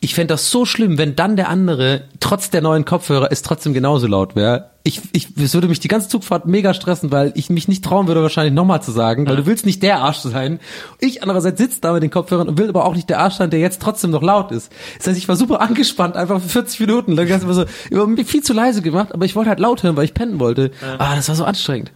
Ich 0.00 0.14
fänd 0.14 0.30
das 0.30 0.50
so 0.52 0.64
schlimm, 0.64 0.96
wenn 0.96 1.16
dann 1.16 1.34
der 1.34 1.48
andere, 1.48 2.04
trotz 2.20 2.50
der 2.50 2.60
neuen 2.60 2.84
Kopfhörer, 2.84 3.32
es 3.32 3.42
trotzdem 3.42 3.74
genauso 3.74 4.06
laut 4.06 4.36
wäre. 4.36 4.70
Ich, 4.84 5.00
ich, 5.10 5.36
es 5.36 5.54
würde 5.54 5.66
mich 5.66 5.80
die 5.80 5.88
ganze 5.88 6.08
Zugfahrt 6.08 6.46
mega 6.46 6.72
stressen, 6.72 7.10
weil 7.10 7.32
ich 7.34 7.50
mich 7.50 7.66
nicht 7.66 7.84
trauen 7.84 8.06
würde, 8.06 8.22
wahrscheinlich 8.22 8.54
nochmal 8.54 8.80
zu 8.80 8.92
sagen, 8.92 9.28
weil 9.28 9.34
du 9.34 9.46
willst 9.46 9.66
nicht 9.66 9.82
der 9.82 9.98
Arsch 9.98 10.18
sein. 10.18 10.60
Ich 11.00 11.22
andererseits 11.22 11.58
sitze 11.60 11.80
da 11.80 11.92
mit 11.92 12.04
den 12.04 12.10
Kopfhörern 12.10 12.48
und 12.48 12.58
will 12.58 12.68
aber 12.68 12.84
auch 12.84 12.94
nicht 12.94 13.10
der 13.10 13.18
Arsch 13.18 13.34
sein, 13.34 13.50
der 13.50 13.58
jetzt 13.58 13.82
trotzdem 13.82 14.12
noch 14.12 14.22
laut 14.22 14.52
ist. 14.52 14.72
Das 14.98 15.08
heißt, 15.08 15.18
ich 15.18 15.28
war 15.28 15.34
super 15.34 15.60
angespannt, 15.60 16.16
einfach 16.16 16.40
für 16.40 16.48
40 16.48 16.78
Minuten. 16.80 17.16
Dann 17.16 17.26
ganz 17.26 17.42
immer 17.42 17.54
so, 17.54 18.06
mich 18.06 18.26
viel 18.28 18.44
zu 18.44 18.52
leise 18.52 18.82
gemacht, 18.82 19.12
aber 19.12 19.24
ich 19.24 19.34
wollte 19.34 19.50
halt 19.50 19.58
laut 19.58 19.82
hören, 19.82 19.96
weil 19.96 20.04
ich 20.04 20.14
pennen 20.14 20.38
wollte. 20.38 20.70
Ah, 20.98 21.16
das 21.16 21.28
war 21.28 21.34
so 21.34 21.44
anstrengend. 21.44 21.90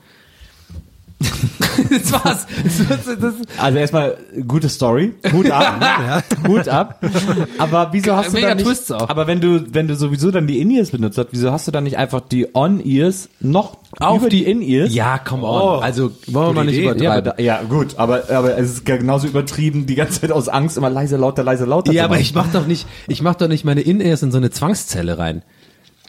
das 1.91 2.13
war's. 2.13 2.47
Das, 2.89 3.19
das, 3.19 3.35
Also 3.59 3.79
erstmal 3.79 4.17
gute 4.47 4.69
Story, 4.69 5.15
Hut 5.33 5.51
ab, 5.51 6.23
Hut 6.49 6.69
ab. 6.69 7.01
Aber 7.59 7.89
wieso 7.93 8.17
hast 8.17 8.29
du 8.29 8.33
Mega 8.35 8.49
dann 8.49 8.57
nicht, 8.59 8.67
Twists 8.67 8.91
auch. 8.93 9.09
aber 9.09 9.27
wenn 9.27 9.41
du 9.41 9.65
wenn 9.73 9.89
du 9.89 9.97
sowieso 9.97 10.31
dann 10.31 10.47
die 10.47 10.61
In-Ears 10.61 10.91
benutzt 10.91 11.19
hast, 11.19 11.29
wieso 11.33 11.51
hast 11.53 11.67
du 11.67 11.71
dann 11.73 11.85
nicht 11.85 11.97
einfach 11.99 12.21
die 12.21 12.49
On-Ears 12.55 13.29
noch 13.41 13.79
über 14.01 14.29
die 14.29 14.45
In-Ears? 14.45 14.93
ja, 14.95 15.19
come 15.19 15.45
on. 15.45 15.63
Oh. 15.63 15.81
also, 15.81 16.11
wollen 16.29 16.49
wir 16.49 16.53
mal 16.55 16.65
nicht 16.65 16.79
Ja, 16.79 16.91
aber, 16.91 16.97
übertreiben. 17.01 17.33
da, 17.37 17.43
ja, 17.43 17.63
gut, 17.63 17.99
aber, 17.99 18.31
aber 18.31 18.57
es 18.59 18.71
ist 18.73 18.85
genauso 18.87 19.27
übertrieben, 19.29 19.87
die 19.87 19.95
ganze 19.95 20.21
Zeit 20.21 20.33
aus 20.33 20.49
Angst 20.49 20.77
immer 20.77 20.91
leiser, 20.91 21.19
lauter, 21.19 21.43
leiser, 21.45 21.67
lauter. 21.67 21.93
Ja, 21.93 22.05
aber 22.05 22.19
ich 22.19 22.35
mach 22.35 22.49
doch 22.53 22.67
nicht, 22.67 22.87
ich 23.09 23.23
mach 23.23 23.35
doch 23.35 23.49
nicht 23.49 23.65
meine 23.65 23.81
In-Ears 23.83 24.23
in 24.23 24.33
so 24.33 24.39
eine 24.39 24.51
Zwangszelle 24.51 25.19
rein. 25.19 25.43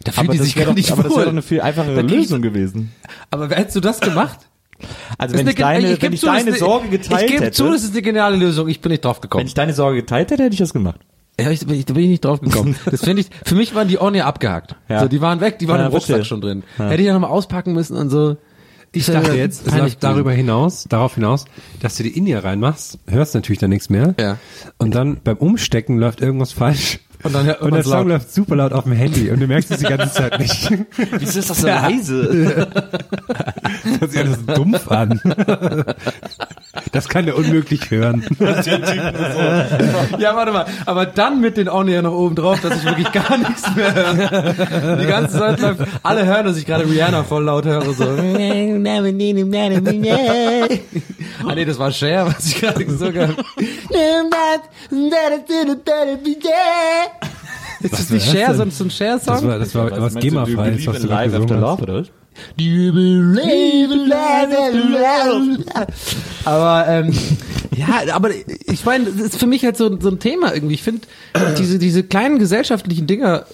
Da 0.05 0.11
fühlen 0.11 0.28
aber 0.28 0.34
die 0.38 0.43
sich 0.43 0.55
gar 0.55 0.66
doch, 0.66 0.74
nicht 0.74 0.91
aber 0.91 1.03
das 1.03 1.11
wäre 1.11 1.20
wohl. 1.20 1.26
doch 1.26 1.32
eine 1.32 1.41
viel 1.41 1.61
einfachere 1.61 2.01
Lösung 2.01 2.41
gewesen. 2.41 2.91
Aber 3.32 3.47
hättest 3.49 3.76
du 3.76 3.80
das 3.80 3.99
gemacht? 4.01 4.39
Also 5.17 5.36
wenn 5.38 5.47
ich 5.47 5.63
eine- 5.63 5.82
deine, 5.82 5.93
geb 5.93 6.01
wenn 6.01 6.13
ich 6.13 6.19
zu, 6.19 6.26
deine 6.28 6.53
Sorge 6.53 6.89
geteilt 6.89 7.21
Ich 7.21 7.28
gebe 7.28 7.45
hätte, 7.45 7.51
zu, 7.55 7.71
das 7.71 7.84
ist 7.84 7.91
eine 7.91 8.01
geniale 8.01 8.36
Lösung. 8.36 8.67
Ich 8.67 8.82
bin 8.82 8.91
nicht 8.91 9.05
drauf 9.05 9.17
wenn 9.17 9.21
gekommen. 9.21 9.45
ich 9.47 9.53
deine 9.53 9.74
Sorge 9.74 9.97
geteilt 10.01 10.32
hätte, 10.32 10.43
hätte 10.43 10.53
ich 10.53 10.59
das 10.59 10.74
gemacht. 10.74 10.99
Ja, 11.39 11.49
ich, 11.49 11.67
ich, 11.67 11.86
da 11.86 11.93
bin 11.93 12.03
ich 12.03 12.09
nicht 12.09 12.26
drauf 12.26 12.41
gekommen. 12.41 12.76
Das 12.89 13.03
finde 13.03 13.21
ich, 13.21 13.28
für 13.43 13.55
mich 13.55 13.74
waren 13.74 13.88
die 13.88 13.95
ja 13.95 14.26
abgehakt. 14.26 14.76
Ja. 14.88 14.99
So, 15.01 15.07
die 15.07 15.21
waren 15.21 15.39
weg, 15.41 15.57
die 15.59 15.67
waren 15.67 15.80
Ja, 15.80 15.86
im 15.88 15.91
Rucksack 15.91 16.17
verstehe. 16.17 16.26
schon 16.26 16.41
drin. 16.41 16.63
Hätte 16.78 17.01
ich 17.01 17.07
ja 17.07 17.13
nochmal 17.13 17.32
auspacken 17.32 17.74
müssen 17.74 17.97
und 17.97 18.09
so. 18.09 18.38
Ich 18.95 19.07
dachte 19.07 19.34
jetzt, 19.34 19.65
es 19.65 19.76
läuft 19.76 20.03
darüber 20.03 20.32
hinaus, 20.32 20.86
darauf 20.88 21.15
hinaus, 21.15 21.45
dass 21.82 21.95
du 21.97 22.03
die 22.03 22.15
In-Ear 22.15 22.43
reinmachst, 22.43 22.99
hörst 23.07 23.34
natürlich 23.34 23.57
dann 23.57 23.71
nichts 23.71 23.89
mehr. 23.89 24.13
Ja. 24.19 24.38
Und 24.78 24.93
dann 24.93 25.17
beim 25.24 25.38
Umstecken 25.38 25.97
läuft 25.97 26.21
irgendwas 26.21 26.51
falsch. 26.51 26.99
Und 27.24 27.34
dann 27.34 27.45
hört 27.45 27.61
und 27.61 27.74
der 27.74 27.84
Song 27.84 27.93
laut. 27.93 28.07
läuft 28.07 28.34
super 28.34 28.55
laut 28.57 28.74
auf 28.74 28.84
dem 28.84 28.93
Handy 28.93 29.32
und 29.32 29.39
du 29.39 29.47
merkst 29.47 29.71
es 29.71 29.78
die 29.80 29.86
ganze 29.86 30.11
Zeit 30.13 30.39
nicht. 30.39 30.69
Wieso 31.17 31.39
ist 31.39 31.49
das 31.49 31.61
so 31.61 31.67
leise? 31.67 32.67
Hört 33.99 34.11
sich 34.11 34.19
alles 34.19 34.45
dumpf 34.45 34.91
an. 34.91 35.21
Das 36.91 37.07
kann 37.07 37.26
der 37.26 37.38
unmöglich 37.38 37.89
hören. 37.91 38.26
Ja, 40.19 40.36
warte 40.36 40.51
mal. 40.51 40.65
Aber 40.86 41.05
dann 41.05 41.39
mit 41.39 41.57
den 41.57 41.69
On 41.69 41.88
ja 41.88 42.01
noch 42.01 42.13
oben 42.13 42.36
drauf, 42.36 42.59
dass 42.61 42.78
ich 42.78 42.86
wirklich 42.86 43.11
gar 43.11 43.38
nichts 43.38 43.76
mehr 43.76 43.93
höre. 43.93 44.97
Die 44.97 45.05
ganze 45.05 45.38
Zeit 45.38 45.59
läuft, 45.59 45.82
alle 46.03 46.26
hören, 46.26 46.45
dass 46.45 46.57
ich 46.57 46.65
gerade 46.65 46.86
Rihanna 46.89 47.24
voll 47.24 47.43
laut 47.45 47.65
höre, 47.65 47.93
so. 47.93 48.03
ah 51.45 51.55
nee, 51.55 51.65
das 51.65 51.80
war 51.80 51.91
Cher, 51.91 52.28
was 52.28 52.45
ich 52.47 52.59
gerade 52.61 52.84
gesungen 52.86 53.30
habe. 53.30 53.43
Ist 57.84 57.93
das 57.93 58.09
nicht 58.09 58.25
Cher, 58.29 58.47
denn? 58.49 58.55
so 58.57 58.61
ein- 58.63 58.71
so 58.71 58.84
ein 58.84 58.88
Das 58.88 58.97
Cher-Song? 58.97 59.47
war, 59.47 59.59
das 59.59 59.75
war 59.75 59.91
was 60.01 60.15
GEMA-frei 60.15 60.69
ist, 60.71 60.88
was 60.88 61.01
du 61.01 61.07
live 61.07 61.31
gesungen 61.31 61.63
after 61.63 61.71
hast. 61.71 61.79
love, 61.81 61.84
oder? 61.84 61.99
was? 61.99 62.07
Aber 66.45 66.86
ähm, 66.88 67.13
ja, 67.75 68.13
aber 68.13 68.29
ich 68.31 68.86
meine, 68.86 69.05
das 69.05 69.15
ist 69.27 69.38
für 69.39 69.47
mich 69.47 69.63
halt 69.63 69.77
so, 69.77 69.99
so 69.99 70.09
ein 70.09 70.19
Thema 70.19 70.53
irgendwie. 70.53 70.73
Ich 70.75 70.84
finde 70.84 71.01
diese 71.57 71.79
diese 71.79 72.03
kleinen 72.03 72.39
gesellschaftlichen 72.39 73.07
Dinger, 73.07 73.45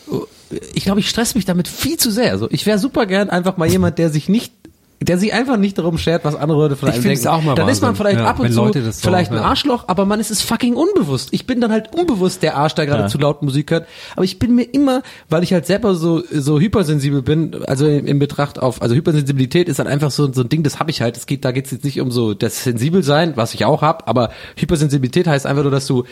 ich 0.73 0.83
glaube, 0.85 0.99
ich 0.99 1.09
stress 1.09 1.35
mich 1.35 1.45
damit 1.45 1.67
viel 1.67 1.97
zu 1.97 2.09
sehr. 2.11 2.31
Also 2.31 2.47
ich 2.51 2.65
wäre 2.65 2.79
super 2.79 3.05
gern 3.05 3.29
einfach 3.29 3.57
mal 3.57 3.69
jemand, 3.69 3.97
der 3.97 4.09
sich 4.09 4.29
nicht 4.29 4.53
der 5.01 5.17
sich 5.17 5.33
einfach 5.33 5.55
nicht 5.57 5.77
darum 5.77 5.97
schert, 5.97 6.25
was 6.25 6.35
andere 6.35 6.57
Leute 6.59 6.75
von 6.75 6.89
Ich 6.89 6.95
einem 6.95 7.03
denken. 7.05 7.27
auch 7.27 7.41
mal 7.41 7.55
dann 7.55 7.69
ist 7.69 7.81
man 7.81 7.89
Wahnsinn. 7.91 8.03
vielleicht 8.05 8.19
Ja, 8.19 8.25
ab 8.27 8.39
und 8.39 8.51
zu 8.51 8.69
das 8.81 8.99
so- 9.01 9.07
vielleicht 9.07 9.31
ein. 9.31 9.37
Arschloch, 9.37 9.85
aber 9.87 10.05
man 10.05 10.19
ist 10.19 10.29
es 10.29 10.41
fucking 10.41 10.75
unbewusst. 10.75 11.29
Ich 11.31 11.47
bin 11.47 11.61
dann 11.61 11.71
halt 11.71 11.93
unbewusst 11.95 12.43
der 12.43 12.57
Arsch, 12.57 12.75
der 12.75 12.85
gerade 12.85 13.03
Ja. 13.03 13.07
zu 13.07 13.17
laut 13.17 13.41
Musik 13.41 13.71
hört. 13.71 13.87
Aber 14.15 14.25
ich 14.25 14.39
bin 14.39 14.55
mir 14.55 14.63
immer, 14.63 15.01
weil 15.29 15.43
ich 15.43 15.53
halt 15.53 15.65
selber 15.65 15.95
so 15.95 16.21
so 16.31 16.59
hypersensibel 16.59 17.21
bin, 17.21 17.63
also 17.65 17.85
in, 17.87 18.07
in 18.07 18.19
Betracht 18.19 18.59
auf, 18.59 18.81
also 18.81 18.93
Hypersensibilität 18.93 19.69
ist 19.69 19.79
halt 19.79 19.87
einfach 19.87 20.11
so 20.11 20.31
so 20.33 20.41
ein 20.41 20.49
Ding, 20.49 20.63
das 20.63 20.79
habe 20.79 20.91
ich 20.91 21.01
halt. 21.01 21.15
Es 21.15 21.25
geht, 21.25 21.45
da 21.45 21.51
geht's 21.51 21.71
jetzt 21.71 21.85
nicht 21.85 22.01
um 22.01 22.11
so 22.11 22.33
das 22.33 22.63
sensibel 22.63 23.01
sein, 23.03 23.33
was 23.35 23.53
ich 23.53 23.63
auch 23.65 23.81
habe, 23.81 24.05
aber 24.07 24.31
Hypersensibilität 24.57 25.27
heißt 25.27 25.45
einfach 25.45 25.63
nur, 25.63 25.71
dass 25.71 25.87
du 25.87 26.03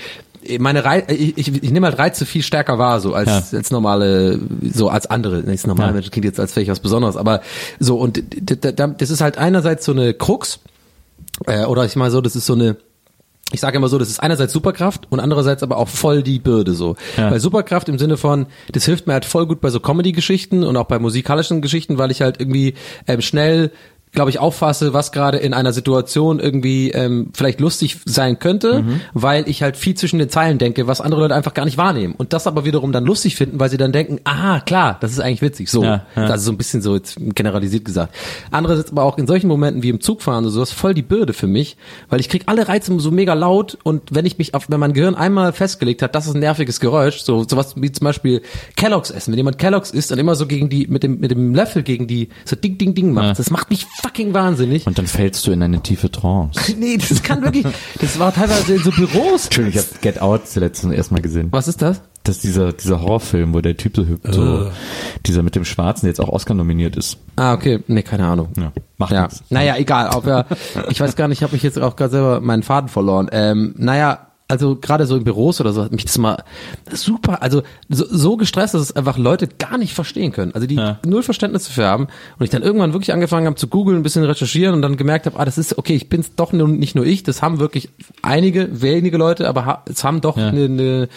meine 0.59 0.85
Reiz, 0.85 1.11
ich, 1.11 1.37
ich, 1.37 1.61
ich 1.63 1.71
nehme 1.71 1.87
halt 1.87 1.99
Reize 1.99 2.25
viel 2.25 2.41
stärker 2.41 2.77
wahr, 2.79 3.01
so 3.01 3.13
als, 3.13 3.51
Ja. 3.51 3.57
als 3.57 3.69
normale, 3.71 4.39
so 4.71 4.87
als 4.87 5.05
andere. 5.07 5.39
Nicht 5.41 5.67
normale 5.67 5.89
Ja. 5.89 5.93
Menschen 5.95 6.11
klingt 6.11 6.23
jetzt 6.25 6.39
als 6.39 6.55
ich 6.55 6.69
was 6.69 6.79
Besonderes, 6.79 7.17
aber 7.17 7.41
so 7.79 7.97
und 7.97 8.23
das 8.77 9.09
ist 9.09 9.21
halt 9.21 9.37
einerseits 9.37 9.85
so 9.85 9.91
eine 9.91 10.13
Krux 10.13 10.59
äh, 11.45 11.65
oder 11.65 11.85
ich 11.85 11.95
mal 11.95 12.11
so, 12.11 12.21
das 12.21 12.35
ist 12.35 12.45
so 12.45 12.53
eine 12.53 12.77
ich 13.53 13.61
sage 13.61 13.77
immer 13.77 13.87
so, 13.87 13.97
das 13.97 14.09
ist 14.09 14.19
einerseits 14.19 14.51
Superkraft 14.51 15.07
und 15.09 15.21
andererseits 15.21 15.63
aber 15.63 15.77
auch 15.77 15.87
voll 15.87 16.21
die 16.21 16.39
Bürde 16.39 16.73
so. 16.73 16.97
Ja. 17.15 17.31
Weil 17.31 17.39
Superkraft 17.39 17.87
im 17.87 17.97
Sinne 17.97 18.17
von, 18.17 18.47
das 18.73 18.83
hilft 18.83 19.07
mir 19.07 19.13
halt 19.13 19.23
voll 19.23 19.45
gut 19.47 19.61
bei 19.61 19.69
so 19.69 19.79
Comedy-Geschichten 19.79 20.65
und 20.65 20.75
auch 20.75 20.87
bei 20.87 20.99
musikalischen 20.99 21.61
Geschichten, 21.61 21.97
weil 21.97 22.11
ich 22.11 22.21
halt 22.21 22.41
irgendwie 22.41 22.73
ähm, 23.07 23.21
schnell 23.21 23.71
glaube 24.17 24.31
ich, 24.31 24.39
auffasse, 24.39 24.93
was 24.93 25.11
gerade 25.11 25.37
in 25.37 25.53
einer 25.53 25.73
Situation 25.73 26.39
irgendwie 26.39 26.89
ähm, 26.91 27.29
vielleicht 27.35 27.59
lustig 27.59 27.97
sein 28.05 28.39
könnte, 28.39 28.81
Mhm. 28.81 29.01
weil 29.13 29.47
ich 29.47 29.61
halt 29.61 29.77
viel 29.77 29.93
zwischen 29.93 30.17
den 30.17 30.27
Zeilen 30.29 30.57
denke, 30.57 30.87
was 30.87 31.01
andere 31.01 31.21
Leute 31.21 31.35
einfach 31.35 31.53
gar 31.53 31.65
nicht 31.65 31.77
wahrnehmen. 31.77 32.15
Und 32.17 32.33
das 32.33 32.47
aber 32.47 32.65
wiederum 32.65 32.91
dann 32.91 33.05
lustig 33.05 33.35
finden, 33.35 33.59
weil 33.59 33.69
sie 33.69 33.77
dann 33.77 33.91
denken, 33.91 34.19
aha, 34.23 34.59
klar, 34.61 34.97
das 35.01 35.11
ist 35.11 35.19
eigentlich 35.19 35.43
witzig. 35.43 35.69
So, 35.69 35.83
Ja, 35.83 36.05
ja. 36.15 36.25
das 36.27 36.39
ist 36.39 36.45
so 36.45 36.51
ein 36.51 36.57
bisschen 36.57 36.81
so 36.81 36.95
jetzt 36.95 37.15
generalisiert 37.35 37.85
gesagt. 37.85 38.15
Andererseits 38.49 38.91
aber 38.91 39.03
auch 39.03 39.19
in 39.19 39.27
solchen 39.27 39.47
Momenten 39.47 39.83
wie 39.83 39.89
im 39.89 40.01
Zugfahren 40.01 40.43
oder 40.45 40.51
sowas 40.51 40.71
voll 40.71 40.95
die 40.95 41.03
Bürde 41.03 41.33
für 41.33 41.45
mich, 41.47 41.77
weil 42.09 42.19
ich 42.19 42.27
krieg 42.27 42.43
alle 42.47 42.67
Reize 42.67 42.97
so 42.99 43.11
mega 43.11 43.33
laut 43.35 43.77
und 43.83 44.15
wenn 44.15 44.25
ich 44.25 44.39
mich 44.39 44.55
auf, 44.55 44.65
wenn 44.69 44.79
mein 44.79 44.93
Gehirn 44.93 45.13
einmal 45.13 45.53
festgelegt 45.53 46.01
hat, 46.01 46.15
das 46.15 46.25
ist 46.25 46.33
ein 46.33 46.39
nerviges 46.39 46.79
Geräusch, 46.79 47.19
so 47.19 47.45
sowas 47.47 47.73
wie 47.75 47.91
zum 47.91 48.05
Beispiel 48.05 48.41
Kelloggs 48.75 49.11
essen. 49.11 49.31
Wenn 49.31 49.37
jemand 49.37 49.59
Kelloggs 49.59 49.91
isst 49.91 50.11
und 50.11 50.17
immer 50.17 50.33
so 50.35 50.47
gegen 50.47 50.69
die 50.69 50.87
mit 50.87 51.03
dem 51.03 51.19
mit 51.19 51.29
dem 51.29 51.53
Löffel 51.53 51.83
gegen 51.83 52.07
die 52.07 52.29
so 52.45 52.55
ding 52.55 52.77
ding 52.79 52.95
ding 52.95 53.13
macht, 53.13 53.25
Ja. 53.27 53.33
das 53.33 53.51
macht 53.51 53.69
mich 53.69 53.85
fucking 54.07 54.33
wahnsinnig. 54.33 54.87
Und 54.87 54.97
dann 54.97 55.07
fällst 55.07 55.45
du 55.47 55.51
in 55.51 55.61
eine 55.61 55.81
tiefe 55.81 56.09
Trance. 56.09 56.73
nee, 56.77 56.97
das 56.97 57.21
kann 57.23 57.41
wirklich. 57.43 57.65
Das 57.99 58.17
war 58.19 58.33
teilweise 58.33 58.75
in 58.75 58.83
so 58.83 58.91
Büros. 58.91 59.45
Entschuldigung, 59.45 59.81
ich 59.81 59.87
habe 59.87 59.99
Get 60.01 60.21
Out 60.21 60.47
zuletzt 60.47 60.81
zum 60.81 60.91
ersten 60.91 61.13
Mal 61.15 61.21
gesehen. 61.21 61.47
Was 61.51 61.67
ist 61.67 61.81
das? 61.81 62.01
Das 62.23 62.37
ist 62.37 62.43
dieser, 62.43 62.73
dieser 62.73 63.01
Horrorfilm, 63.01 63.53
wo 63.53 63.61
der 63.61 63.77
Typ 63.77 63.95
so, 63.95 64.01
hüb- 64.03 64.19
so 64.33 64.69
dieser 65.25 65.43
mit 65.43 65.55
dem 65.55 65.63
Schwarzen, 65.65 66.05
der 66.05 66.09
jetzt 66.11 66.19
auch 66.19 66.29
Oscar 66.29 66.53
nominiert 66.55 66.95
ist. 66.97 67.17
Ah, 67.37 67.53
okay. 67.53 67.81
Nee, 67.87 68.03
keine 68.03 68.25
Ahnung. 68.27 68.49
Ja, 68.57 68.71
macht 68.97 69.11
ja. 69.13 69.21
nichts. 69.23 69.43
Naja, 69.49 69.75
egal. 69.77 70.09
Ob 70.13 70.25
er, 70.27 70.45
ich 70.89 70.99
weiß 70.99 71.15
gar 71.15 71.27
nicht, 71.27 71.39
ich 71.39 71.43
habe 71.43 71.53
mich 71.53 71.63
jetzt 71.63 71.79
auch 71.79 71.95
gerade 71.95 72.11
selber 72.11 72.41
meinen 72.41 72.63
Faden 72.63 72.89
verloren. 72.89 73.29
Ähm, 73.31 73.75
naja, 73.77 74.27
also 74.49 74.77
gerade 74.77 75.05
so 75.05 75.17
in 75.17 75.23
Büros 75.25 75.59
oder 75.59 75.73
so, 75.73 75.83
hat 75.83 75.91
mich 75.91 76.05
das 76.05 76.17
mal 76.17 76.43
super, 76.91 77.41
also 77.43 77.63
so, 77.89 78.05
so 78.09 78.37
gestresst, 78.37 78.73
dass 78.73 78.81
es 78.81 78.95
einfach 78.95 79.17
Leute 79.17 79.47
gar 79.47 79.77
nicht 79.77 79.93
verstehen 79.93 80.31
können. 80.31 80.53
Also 80.55 80.67
die 80.67 80.75
Ja. 80.75 80.99
null 81.05 81.21
Verständnis 81.23 81.65
dafür 81.65 81.87
haben. 81.87 82.07
Und 82.39 82.43
ich 82.45 82.49
dann 82.49 82.61
irgendwann 82.63 82.93
wirklich 82.93 83.11
angefangen 83.13 83.45
habe 83.45 83.57
zu 83.57 83.67
googeln, 83.67 83.97
ein 83.99 84.03
bisschen 84.03 84.23
recherchieren 84.23 84.73
und 84.73 84.81
dann 84.81 84.95
gemerkt 84.95 85.25
habe, 85.25 85.37
ah, 85.39 85.45
das 85.45 85.57
ist, 85.57 85.77
okay, 85.77 85.95
ich 85.95 86.07
bin's 86.09 86.33
doch 86.35 86.53
nur, 86.53 86.67
nicht 86.69 86.95
nur 86.95 87.05
ich, 87.05 87.23
das 87.23 87.41
haben 87.41 87.59
wirklich 87.59 87.89
einige, 88.21 88.81
wenige 88.81 89.17
Leute, 89.17 89.47
aber 89.49 89.65
ha, 89.65 89.83
es 89.89 90.03
haben 90.03 90.21
doch 90.21 90.37
Ja. 90.37 90.47
eine, 90.47 90.63
eine, 90.65 91.09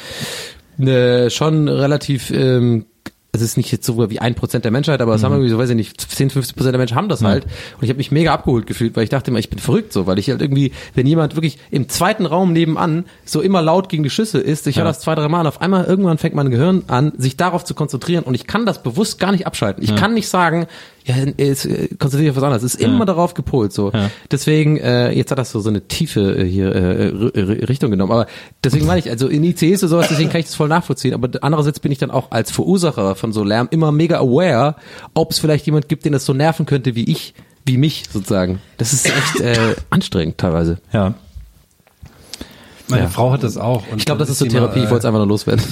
eine 0.79 1.31
schon 1.31 1.69
relativ, 1.69 2.31
ähm, 2.33 2.87
es 3.33 3.43
ist 3.43 3.57
nicht 3.57 3.71
jetzt 3.71 3.87
so 3.87 4.11
wie 4.11 4.19
ein 4.19 4.35
Prozent 4.35 4.65
der 4.65 4.73
Menschheit, 4.73 5.01
aber 5.01 5.15
es 5.15 5.23
haben 5.23 5.33
irgendwie 5.33 5.51
so, 5.51 5.59
weiß 5.59 5.71
ich 5.71 5.77
nicht, 5.77 6.01
10, 6.01 6.31
15 6.31 6.57
Prozent 6.57 6.75
der 6.75 6.79
Menschen 6.79 6.97
haben 6.97 7.09
das 7.09 7.23
halt. 7.23 7.45
Und 7.45 7.83
ich 7.83 7.89
habe 7.89 7.99
mich 7.99 8.11
mega 8.11 8.35
abgeholt 8.35 8.67
gefühlt, 8.67 8.97
weil 8.97 9.05
ich 9.05 9.11
dachte 9.11 9.31
immer, 9.31 9.39
ich 9.39 9.51
bin 9.51 9.61
verrückt 9.61 9.93
so, 9.93 10.07
weil 10.07 10.19
ich 10.19 10.29
halt 10.31 10.43
irgendwie, 10.43 10.73
wenn 10.95 11.07
jemand 11.07 11.37
wirklich 11.37 11.59
im 11.71 11.89
zweiten 11.89 12.27
Raum 12.27 12.53
nebenan 12.53 13.05
so 13.25 13.41
immer 13.41 13.63
laut 13.63 13.89
gegen 13.89 14.03
die 14.03 14.11
Schüsse 14.11 14.39
ist, 14.39 14.67
ich 14.67 14.79
höre 14.79 14.85
das 14.85 15.01
zwei, 15.01 15.15
drei 15.15 15.29
Mal 15.29 15.43
und 15.43 15.47
auf 15.47 15.61
einmal 15.61 15.85
irgendwann 15.85 16.19
fängt 16.19 16.35
mein 16.35 16.51
Gehirn 16.51 16.83
an, 16.89 17.13
sich 17.19 17.37
darauf 17.37 17.65
zu 17.65 17.75
konzentrieren 17.75 18.25
und 18.25 18.35
ich 18.35 18.49
kann 18.49 18.67
das 18.67 18.83
bewusst 18.83 19.21
gar 19.21 19.31
nicht 19.31 19.47
abschalten. 19.47 19.83
Ich 19.85 19.95
kann 19.95 20.15
nicht 20.15 20.29
sagen, 20.29 20.67
ja, 21.05 21.15
es, 21.39 21.65
äh, 21.65 21.89
konzentriere 21.99 22.23
dich 22.23 22.31
auf 22.31 22.37
was 22.37 22.43
anderes. 22.43 22.63
Es 22.63 22.75
ist 22.75 22.81
immer 22.83 23.07
darauf 23.07 23.35
gepolt 23.35 23.73
so. 23.73 23.91
Deswegen, 24.31 24.77
äh, 24.77 25.11
jetzt 25.13 25.31
hat 25.31 25.39
das 25.39 25.51
so, 25.51 25.61
so 25.61 25.69
eine 25.71 25.83
tiefe 25.89 26.37
äh, 26.39 26.45
hier 26.45 26.75
äh, 26.75 27.09
R- 27.09 27.69
Richtung 27.69 27.91
genommen. 27.91 28.13
Aber 28.13 28.27
deswegen 28.63 28.87
meine 28.87 28.99
ich, 29.01 29.11
also 29.11 29.29
in 29.29 29.43
ICs 29.45 29.83
und 29.83 29.89
sowas, 29.89 30.09
deswegen 30.09 30.31
kann 30.31 30.41
ich 30.41 30.47
das 30.47 30.55
voll 30.55 30.69
nachvollziehen. 30.69 31.15
Aber 31.15 31.29
andererseits 31.43 31.81
bin 31.81 31.91
ich 31.93 31.99
dann 31.99 32.11
auch 32.11 32.31
als 32.31 32.51
Verursacher 32.51 33.15
von 33.15 33.33
so 33.33 33.45
Lärm 33.45 33.69
immer 33.71 33.93
mega 33.93 34.19
aware, 34.19 34.77
ob 35.15 35.31
es 35.33 35.39
vielleicht 35.39 35.67
jemand 35.67 35.89
gibt, 35.89 36.05
den 36.05 36.13
das 36.13 36.25
so 36.25 36.33
nerven 36.35 36.67
könnte 36.67 36.95
wie 36.95 37.05
ich, 37.11 37.35
wie 37.65 37.77
mich 37.79 38.05
sozusagen. 38.13 38.61
Das 38.79 38.93
ist 38.93 39.07
echt 39.07 39.41
äh, 39.41 39.75
anstrengend 39.91 40.39
teilweise. 40.39 40.79
Ja. 40.93 41.15
Meine 42.91 43.05
Ja. 43.05 43.09
Frau 43.09 43.33
hat 43.33 43.43
das 43.43 43.57
auch. 43.57 43.87
Und 43.91 43.99
Ich 43.99 44.05
glaube, 44.07 44.19
das 44.19 44.31
ist 44.31 44.39
so 44.39 44.47
Therapie, 44.47 44.81
ich 44.81 44.91
wollte 44.91 44.99
es 44.99 45.05
einfach 45.05 45.19
nur 45.19 45.27
loswerden. 45.29 45.65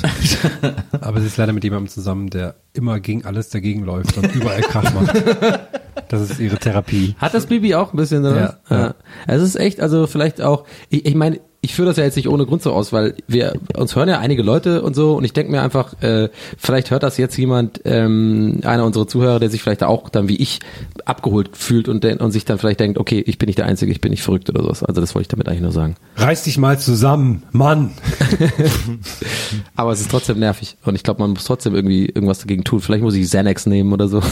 äh, 0.62 0.70
Aber 1.00 1.20
sie 1.20 1.26
ist 1.26 1.36
leider 1.36 1.52
mit 1.52 1.64
jemandem 1.64 1.88
zusammen, 1.88 2.30
der 2.30 2.54
immer 2.72 3.00
gegen 3.00 3.24
alles 3.24 3.48
dagegen 3.50 3.84
läuft 3.84 4.16
und 4.16 4.34
überall 4.34 4.60
Krach 4.62 4.92
macht. 4.94 5.12
Das 6.10 6.22
ist 6.22 6.40
ihre 6.40 6.56
Therapie. 6.56 7.16
Hat 7.18 7.34
das 7.34 7.44
Bibi 7.46 7.74
auch 7.74 7.92
ein 7.92 7.96
bisschen, 7.98 8.24
oder? 8.24 8.58
Ja, 8.70 8.76
ja. 8.76 8.94
Es 9.26 9.42
ist 9.42 9.56
echt, 9.56 9.80
also 9.80 10.06
vielleicht 10.06 10.40
auch, 10.40 10.64
ich, 10.88 11.04
ich 11.04 11.14
meine, 11.14 11.38
ich 11.60 11.74
führe 11.74 11.88
das 11.88 11.96
ja 11.96 12.04
jetzt 12.04 12.16
nicht 12.16 12.28
ohne 12.28 12.46
Grund 12.46 12.62
so 12.62 12.72
aus, 12.72 12.92
weil 12.92 13.14
wir 13.26 13.54
uns 13.76 13.96
hören 13.96 14.08
ja 14.08 14.20
einige 14.20 14.42
Leute 14.42 14.82
und 14.82 14.94
so 14.94 15.16
und 15.16 15.24
ich 15.24 15.32
denke 15.32 15.50
mir 15.50 15.60
einfach, 15.60 16.00
äh, 16.02 16.28
vielleicht 16.56 16.90
hört 16.92 17.02
das 17.02 17.16
jetzt 17.16 17.36
jemand, 17.36 17.80
ähm, 17.84 18.60
einer 18.62 18.84
unserer 18.84 19.08
Zuhörer, 19.08 19.40
der 19.40 19.50
sich 19.50 19.62
vielleicht 19.62 19.82
auch 19.82 20.08
dann 20.08 20.28
wie 20.28 20.36
ich 20.36 20.60
abgeholt 21.04 21.56
fühlt 21.56 21.88
und, 21.88 22.04
und 22.04 22.30
sich 22.30 22.44
dann 22.44 22.58
vielleicht 22.58 22.78
denkt, 22.78 22.98
okay, 22.98 23.22
ich 23.26 23.38
bin 23.38 23.48
nicht 23.48 23.58
der 23.58 23.66
Einzige, 23.66 23.90
ich 23.90 24.00
bin 24.00 24.10
nicht 24.10 24.22
verrückt 24.22 24.48
oder 24.50 24.62
sowas. 24.62 24.84
Also 24.84 25.00
das 25.00 25.14
wollte 25.14 25.24
ich 25.24 25.28
damit 25.28 25.48
eigentlich 25.48 25.62
nur 25.62 25.72
sagen. 25.72 25.96
Reiß 26.16 26.44
dich 26.44 26.58
mal 26.58 26.78
zusammen, 26.78 27.42
Mann. 27.50 27.92
Aber 29.74 29.90
es 29.90 30.00
ist 30.00 30.10
trotzdem 30.10 30.38
nervig 30.38 30.76
und 30.84 30.94
ich 30.94 31.02
glaube, 31.02 31.20
man 31.20 31.30
muss 31.30 31.44
trotzdem 31.44 31.74
irgendwie 31.74 32.06
irgendwas 32.06 32.38
dagegen 32.38 32.62
tun. 32.62 32.80
Vielleicht 32.80 33.02
muss 33.02 33.14
ich 33.14 33.26
Xanax 33.26 33.66
nehmen 33.66 33.92
oder 33.92 34.06
so. 34.06 34.22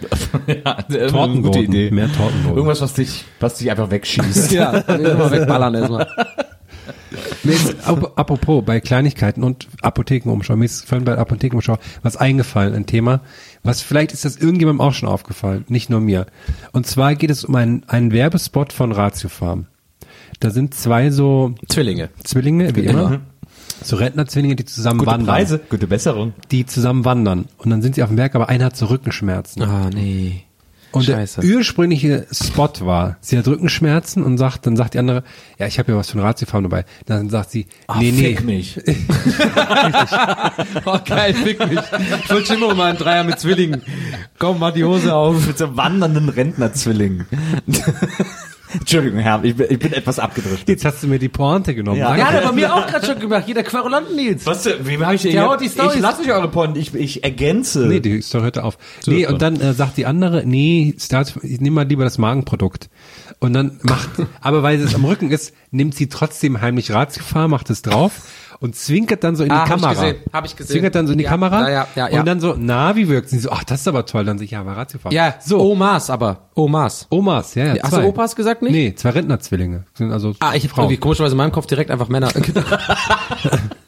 ja 0.46 0.74
Tortenboden. 1.08 1.42
gute 1.42 1.58
Idee. 1.60 1.90
Mehr 1.90 2.12
Tortenboden. 2.12 2.56
Irgendwas, 2.56 2.80
was 2.80 2.94
dich, 2.94 3.24
was 3.40 3.54
dich 3.54 3.70
einfach 3.70 3.90
wegschießt. 3.90 4.52
ja, 4.52 4.72
mal 4.88 5.30
wegballern 5.30 5.74
erstmal. 5.74 6.06
Mir 7.44 7.52
ist, 7.54 7.88
ap- 7.88 8.12
apropos, 8.18 8.64
bei 8.64 8.80
Kleinigkeiten 8.80 9.42
und 9.42 9.68
Apothekenumschau, 9.82 10.56
mir 10.56 10.64
ist 10.64 10.86
vorhin 10.86 11.04
bei 11.04 11.16
Apothekenumschau 11.16 11.78
was 12.02 12.16
eingefallen, 12.16 12.74
ein 12.74 12.86
Thema, 12.86 13.20
was 13.62 13.80
vielleicht 13.82 14.12
ist 14.12 14.24
das 14.24 14.36
irgendjemandem 14.36 14.80
auch 14.80 14.92
schon 14.92 15.08
aufgefallen, 15.08 15.64
nicht 15.68 15.88
nur 15.90 16.00
mir. 16.00 16.26
Und 16.72 16.86
zwar 16.86 17.14
geht 17.14 17.30
es 17.30 17.44
um 17.44 17.54
einen, 17.54 17.82
einen 17.88 18.12
Werbespot 18.12 18.72
von 18.72 18.92
Ratio 18.92 19.28
Farm. 19.28 19.66
Da 20.40 20.50
sind 20.50 20.74
zwei 20.74 21.10
so 21.10 21.54
Zwillinge. 21.68 22.10
Zwillinge, 22.24 22.74
wie 22.76 22.80
immer. 22.84 23.20
So 23.82 23.96
Rentnerzwillinge, 23.96 24.56
die 24.56 24.64
zusammen 24.64 24.98
Gute 24.98 25.10
wandern. 25.10 25.26
Preise, 25.26 25.60
gute 25.68 25.86
Besserung. 25.86 26.32
Die 26.50 26.66
zusammen 26.66 27.04
wandern. 27.04 27.46
Und 27.58 27.70
dann 27.70 27.82
sind 27.82 27.94
sie 27.94 28.02
auf 28.02 28.08
dem 28.08 28.16
Berg, 28.16 28.34
aber 28.34 28.48
einer 28.48 28.66
hat 28.66 28.76
so 28.76 28.86
Rückenschmerzen. 28.86 29.62
Ah, 29.62 29.90
nee. 29.92 30.42
Und 30.92 31.04
Scheiße. 31.04 31.42
der 31.42 31.56
ursprüngliche 31.56 32.26
Spot 32.32 32.70
war, 32.80 33.18
sie 33.20 33.36
hat 33.36 33.46
Rückenschmerzen 33.46 34.22
und 34.22 34.38
sagt, 34.38 34.66
dann 34.66 34.76
sagt 34.76 34.94
die 34.94 34.98
andere, 34.98 35.24
ja, 35.58 35.66
ich 35.66 35.78
habe 35.78 35.92
ja 35.92 35.98
was 35.98 36.10
von 36.10 36.20
Ratiofarm 36.20 36.62
dabei. 36.62 36.86
Dann 37.04 37.28
sagt 37.28 37.50
sie, 37.50 37.66
nee, 37.98 38.12
nee, 38.12 38.34
Fick 38.34 38.44
mich. 38.44 38.80
Oh, 40.86 40.98
geil, 41.04 41.34
fick 41.34 41.58
mich. 41.68 41.80
Ich 42.24 42.30
wollte 42.30 42.46
schon 42.46 42.56
immer 42.56 42.74
mal 42.74 42.90
einen 42.90 42.98
Dreier 42.98 43.24
mit 43.24 43.38
Zwillingen. 43.38 43.82
Komm, 44.38 44.58
mach 44.58 44.72
die 44.72 44.84
Hose 44.84 45.14
auf. 45.14 45.46
Mit 45.46 45.58
so 45.58 45.76
wandernden 45.76 46.30
Rentnerzwillingen. 46.30 47.26
Entschuldigung, 48.72 49.20
Herr, 49.20 49.42
ich 49.44 49.56
bin, 49.56 49.66
ich 49.70 49.78
bin 49.78 49.92
etwas 49.92 50.18
abgedriftet. 50.18 50.68
jetzt 50.68 50.84
hast 50.84 51.02
du 51.02 51.06
mir 51.06 51.18
die 51.18 51.28
Pointe 51.28 51.74
genommen. 51.74 51.98
Ja. 51.98 52.16
Ja, 52.16 52.26
hat 52.26 52.34
er 52.34 52.48
bei 52.48 52.52
mir 52.52 52.74
auch 52.74 52.86
gerade 52.86 53.06
schon 53.06 53.18
gemacht. 53.18 53.44
Jeder 53.46 53.62
Querulanten 53.62 54.16
Nils. 54.16 54.46
Was, 54.46 54.66
wie 54.66 54.98
habe 54.98 55.14
ich 55.14 55.22
denn? 55.22 55.40
Haut 55.40 55.60
die 55.60 55.68
Storys. 55.68 55.94
ich 55.94 56.00
lasse 56.00 56.22
euch 56.22 56.32
eure 56.32 56.48
Point, 56.48 56.76
ich, 56.76 56.94
ich 56.94 57.24
ergänze. 57.24 57.86
Nee, 57.86 58.00
die 58.00 58.20
Story 58.22 58.44
hört 58.44 58.58
auf. 58.58 58.78
Nee, 59.06 59.22
Super. 59.22 59.32
und 59.32 59.42
dann 59.42 59.60
äh, 59.60 59.72
sagt 59.72 59.96
die 59.96 60.06
andere, 60.06 60.44
nee, 60.44 60.94
Start, 60.98 61.34
ich 61.42 61.60
nehme 61.60 61.76
mal 61.76 61.86
lieber 61.86 62.04
das 62.04 62.18
Magenprodukt. 62.18 62.88
Und 63.38 63.52
dann 63.52 63.78
macht, 63.82 64.10
aber 64.40 64.62
weil 64.62 64.80
es 64.80 64.94
am 64.94 65.04
Rücken 65.04 65.30
ist, 65.30 65.54
nimmt 65.70 65.94
sie 65.94 66.08
trotzdem 66.08 66.60
heimlich 66.60 66.90
Ratiofarm, 66.90 67.50
macht 67.50 67.70
es 67.70 67.82
drauf 67.82 68.22
und 68.60 68.74
zwinkert 68.76 69.22
dann 69.24 69.36
so 69.36 69.42
in 69.44 69.50
die 69.50 69.54
Ah, 69.54 69.60
hab 69.60 69.64
ich 69.66 69.70
Kamera. 69.82 69.92
gesehen, 69.92 70.16
hab 70.32 70.44
ich 70.44 70.56
gesehen. 70.56 70.72
Zwinkert 70.72 70.94
dann 70.94 71.06
so 71.06 71.12
in 71.12 71.18
die 71.18 71.24
Ja, 71.24 71.30
Kamera. 71.30 71.68
ja, 71.70 71.86
ja, 71.94 72.08
ja. 72.08 72.20
Und 72.20 72.26
dann 72.26 72.40
so, 72.40 72.54
na, 72.58 72.96
wie 72.96 73.08
wirkt 73.08 73.28
sie? 73.28 73.38
So, 73.38 73.50
ach, 73.50 73.64
das 73.64 73.80
ist 73.80 73.88
aber 73.88 74.06
toll. 74.06 74.24
Dann 74.24 74.38
so, 74.38 74.44
ja, 74.44 74.60
aber 74.60 74.76
Ratiofarm. 74.76 75.12
Ja, 75.14 75.34
so. 75.40 75.60
Omas 75.60 76.10
aber. 76.10 76.48
Omas. 76.54 77.06
Omas, 77.10 77.54
ja, 77.54 77.74
ja. 77.74 77.82
Hast 77.82 77.90
zwei. 77.92 78.02
du 78.02 78.08
Opas 78.08 78.34
gesagt 78.36 78.62
nicht? 78.62 78.72
Nee, 78.72 78.94
zwei 78.94 79.10
Rentnerzwillinge. 79.10 79.84
Sind 79.94 80.12
also 80.12 80.34
Ah, 80.40 80.54
ich 80.54 80.68
habe 80.70 80.96
komischerweise 80.96 81.32
in 81.32 81.38
meinem 81.38 81.52
Kopf 81.52 81.66
direkt 81.66 81.90
einfach 81.90 82.08
Männer. 82.08 82.30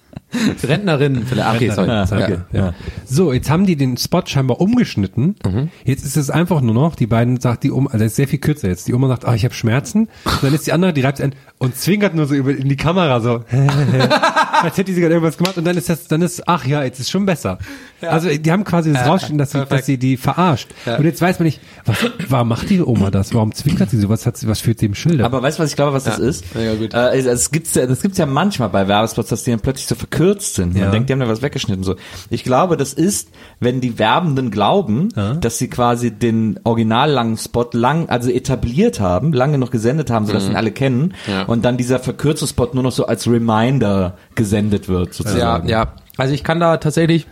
Rentnerinnen 0.62 1.26
vielleicht. 1.26 1.48
Ach, 1.48 1.54
okay, 1.54 1.70
sorry. 1.70 1.88
Ja, 1.88 2.04
Ja, 2.04 2.24
okay, 2.24 2.38
ja. 2.52 2.74
So, 3.06 3.32
jetzt 3.32 3.48
haben 3.50 3.66
die 3.66 3.76
den 3.76 3.96
Spot 3.96 4.22
scheinbar 4.26 4.60
umgeschnitten. 4.60 5.36
Mhm. 5.44 5.70
Jetzt 5.84 6.04
ist 6.04 6.16
es 6.16 6.30
einfach 6.30 6.60
nur 6.60 6.74
noch, 6.74 6.94
die 6.94 7.06
beiden 7.06 7.40
sagt 7.40 7.64
die 7.64 7.72
Oma, 7.72 7.90
also 7.90 8.04
ist 8.04 8.16
sehr 8.16 8.28
viel 8.28 8.38
kürzer 8.38 8.68
jetzt. 8.68 8.88
Die 8.88 8.94
Oma 8.94 9.08
sagt, 9.08 9.24
ah, 9.24 9.34
ich 9.34 9.44
habe 9.44 9.54
Schmerzen. 9.54 10.08
Und 10.24 10.42
dann 10.42 10.54
ist 10.54 10.66
die 10.66 10.72
andere, 10.72 10.92
die 10.92 11.00
reibt 11.00 11.20
ein 11.20 11.34
und 11.58 11.76
zwinkert 11.76 12.14
nur 12.14 12.26
so 12.26 12.34
über 12.34 12.50
in 12.50 12.68
die 12.68 12.76
Kamera 12.76 13.20
so. 13.20 13.44
Als 14.62 14.76
hätte 14.76 14.92
sie 14.92 15.00
gerade 15.00 15.14
irgendwas 15.14 15.38
gemacht 15.38 15.56
und 15.56 15.64
dann 15.64 15.76
ist 15.76 15.88
das, 15.88 16.08
dann 16.08 16.22
ist, 16.22 16.46
ach 16.46 16.66
ja, 16.66 16.82
jetzt 16.82 17.00
ist 17.00 17.10
schon 17.10 17.26
besser. 17.26 17.58
Also 18.02 18.28
die 18.28 18.52
haben 18.52 18.64
quasi 18.64 18.92
das 18.92 19.06
rausstehen, 19.06 19.38
dass 19.38 19.52
sie, 19.52 19.64
dass 19.64 19.86
sie 19.86 19.98
die 19.98 20.16
verarscht. 20.16 20.68
Und 20.86 21.04
jetzt 21.04 21.20
weiß 21.20 21.38
man 21.38 21.46
nicht, 21.46 21.60
was, 21.84 21.96
warum 22.28 22.48
macht 22.48 22.70
die 22.70 22.80
Oma 22.80 23.10
das? 23.10 23.34
Warum 23.34 23.52
zwinkert 23.52 23.90
sie 23.90 23.98
so? 23.98 24.08
Was 24.08 24.26
hat 24.26 24.36
sie, 24.36 24.46
was 24.48 24.60
führt 24.60 24.78
sie 24.78 24.86
im 24.86 24.94
Schilde? 24.94 25.24
Aber 25.24 25.42
weißt 25.42 25.58
du, 25.58 25.62
was 25.62 25.70
ich 25.70 25.76
glaube, 25.76 25.92
was 25.92 26.04
das 26.04 26.18
ist? 26.18 26.44
Ja, 26.54 26.74
gut. 26.74 26.94
Äh, 26.94 27.18
es- 27.18 27.26
es 27.26 27.50
gibt's 27.50 27.74
ja, 27.74 27.86
das 27.86 28.00
gibt's 28.02 28.18
ja 28.18 28.26
manchmal 28.26 28.68
bei 28.68 28.86
Werbespots, 28.88 29.28
dass 29.30 29.44
die 29.44 29.50
dann 29.50 29.60
plötzlich 29.60 29.86
so 29.86 29.94
verkürzt 29.94 30.54
sind. 30.54 30.74
Man 30.74 30.82
Ja. 30.84 30.90
denkt, 30.90 31.08
die 31.08 31.12
haben 31.12 31.20
da 31.20 31.28
was 31.28 31.42
weggeschnitten. 31.42 31.82
So, 31.84 31.96
ich 32.30 32.44
glaube, 32.44 32.76
das 32.76 32.92
ist, 32.92 33.30
wenn 33.60 33.80
die 33.80 33.98
Werbenden 33.98 34.50
glauben, 34.50 35.08
dass 35.40 35.58
sie 35.58 35.68
quasi 35.68 36.10
den 36.10 36.60
originallangen 36.64 37.36
Spot 37.36 37.66
lang, 37.72 38.08
also 38.08 38.30
etabliert 38.30 39.00
haben, 39.00 39.32
lange 39.32 39.58
noch 39.58 39.70
gesendet 39.70 40.10
haben, 40.10 40.26
sodass 40.26 40.46
ihn 40.48 40.56
alle 40.56 40.70
kennen, 40.70 41.14
Ja. 41.26 41.42
und 41.44 41.64
dann 41.64 41.76
dieser 41.76 41.98
verkürzte 41.98 42.46
Spot 42.46 42.68
nur 42.72 42.82
noch 42.82 42.92
so 42.92 43.06
als 43.06 43.26
Reminder 43.26 44.16
gesendet 44.34 44.88
wird, 44.88 45.08
Ja, 45.08 45.12
sozusagen. 45.14 45.68
ja. 45.68 45.94
Also 46.16 46.34
ich 46.34 46.42
kann 46.44 46.60
da 46.60 46.76
tatsächlich 46.78 47.26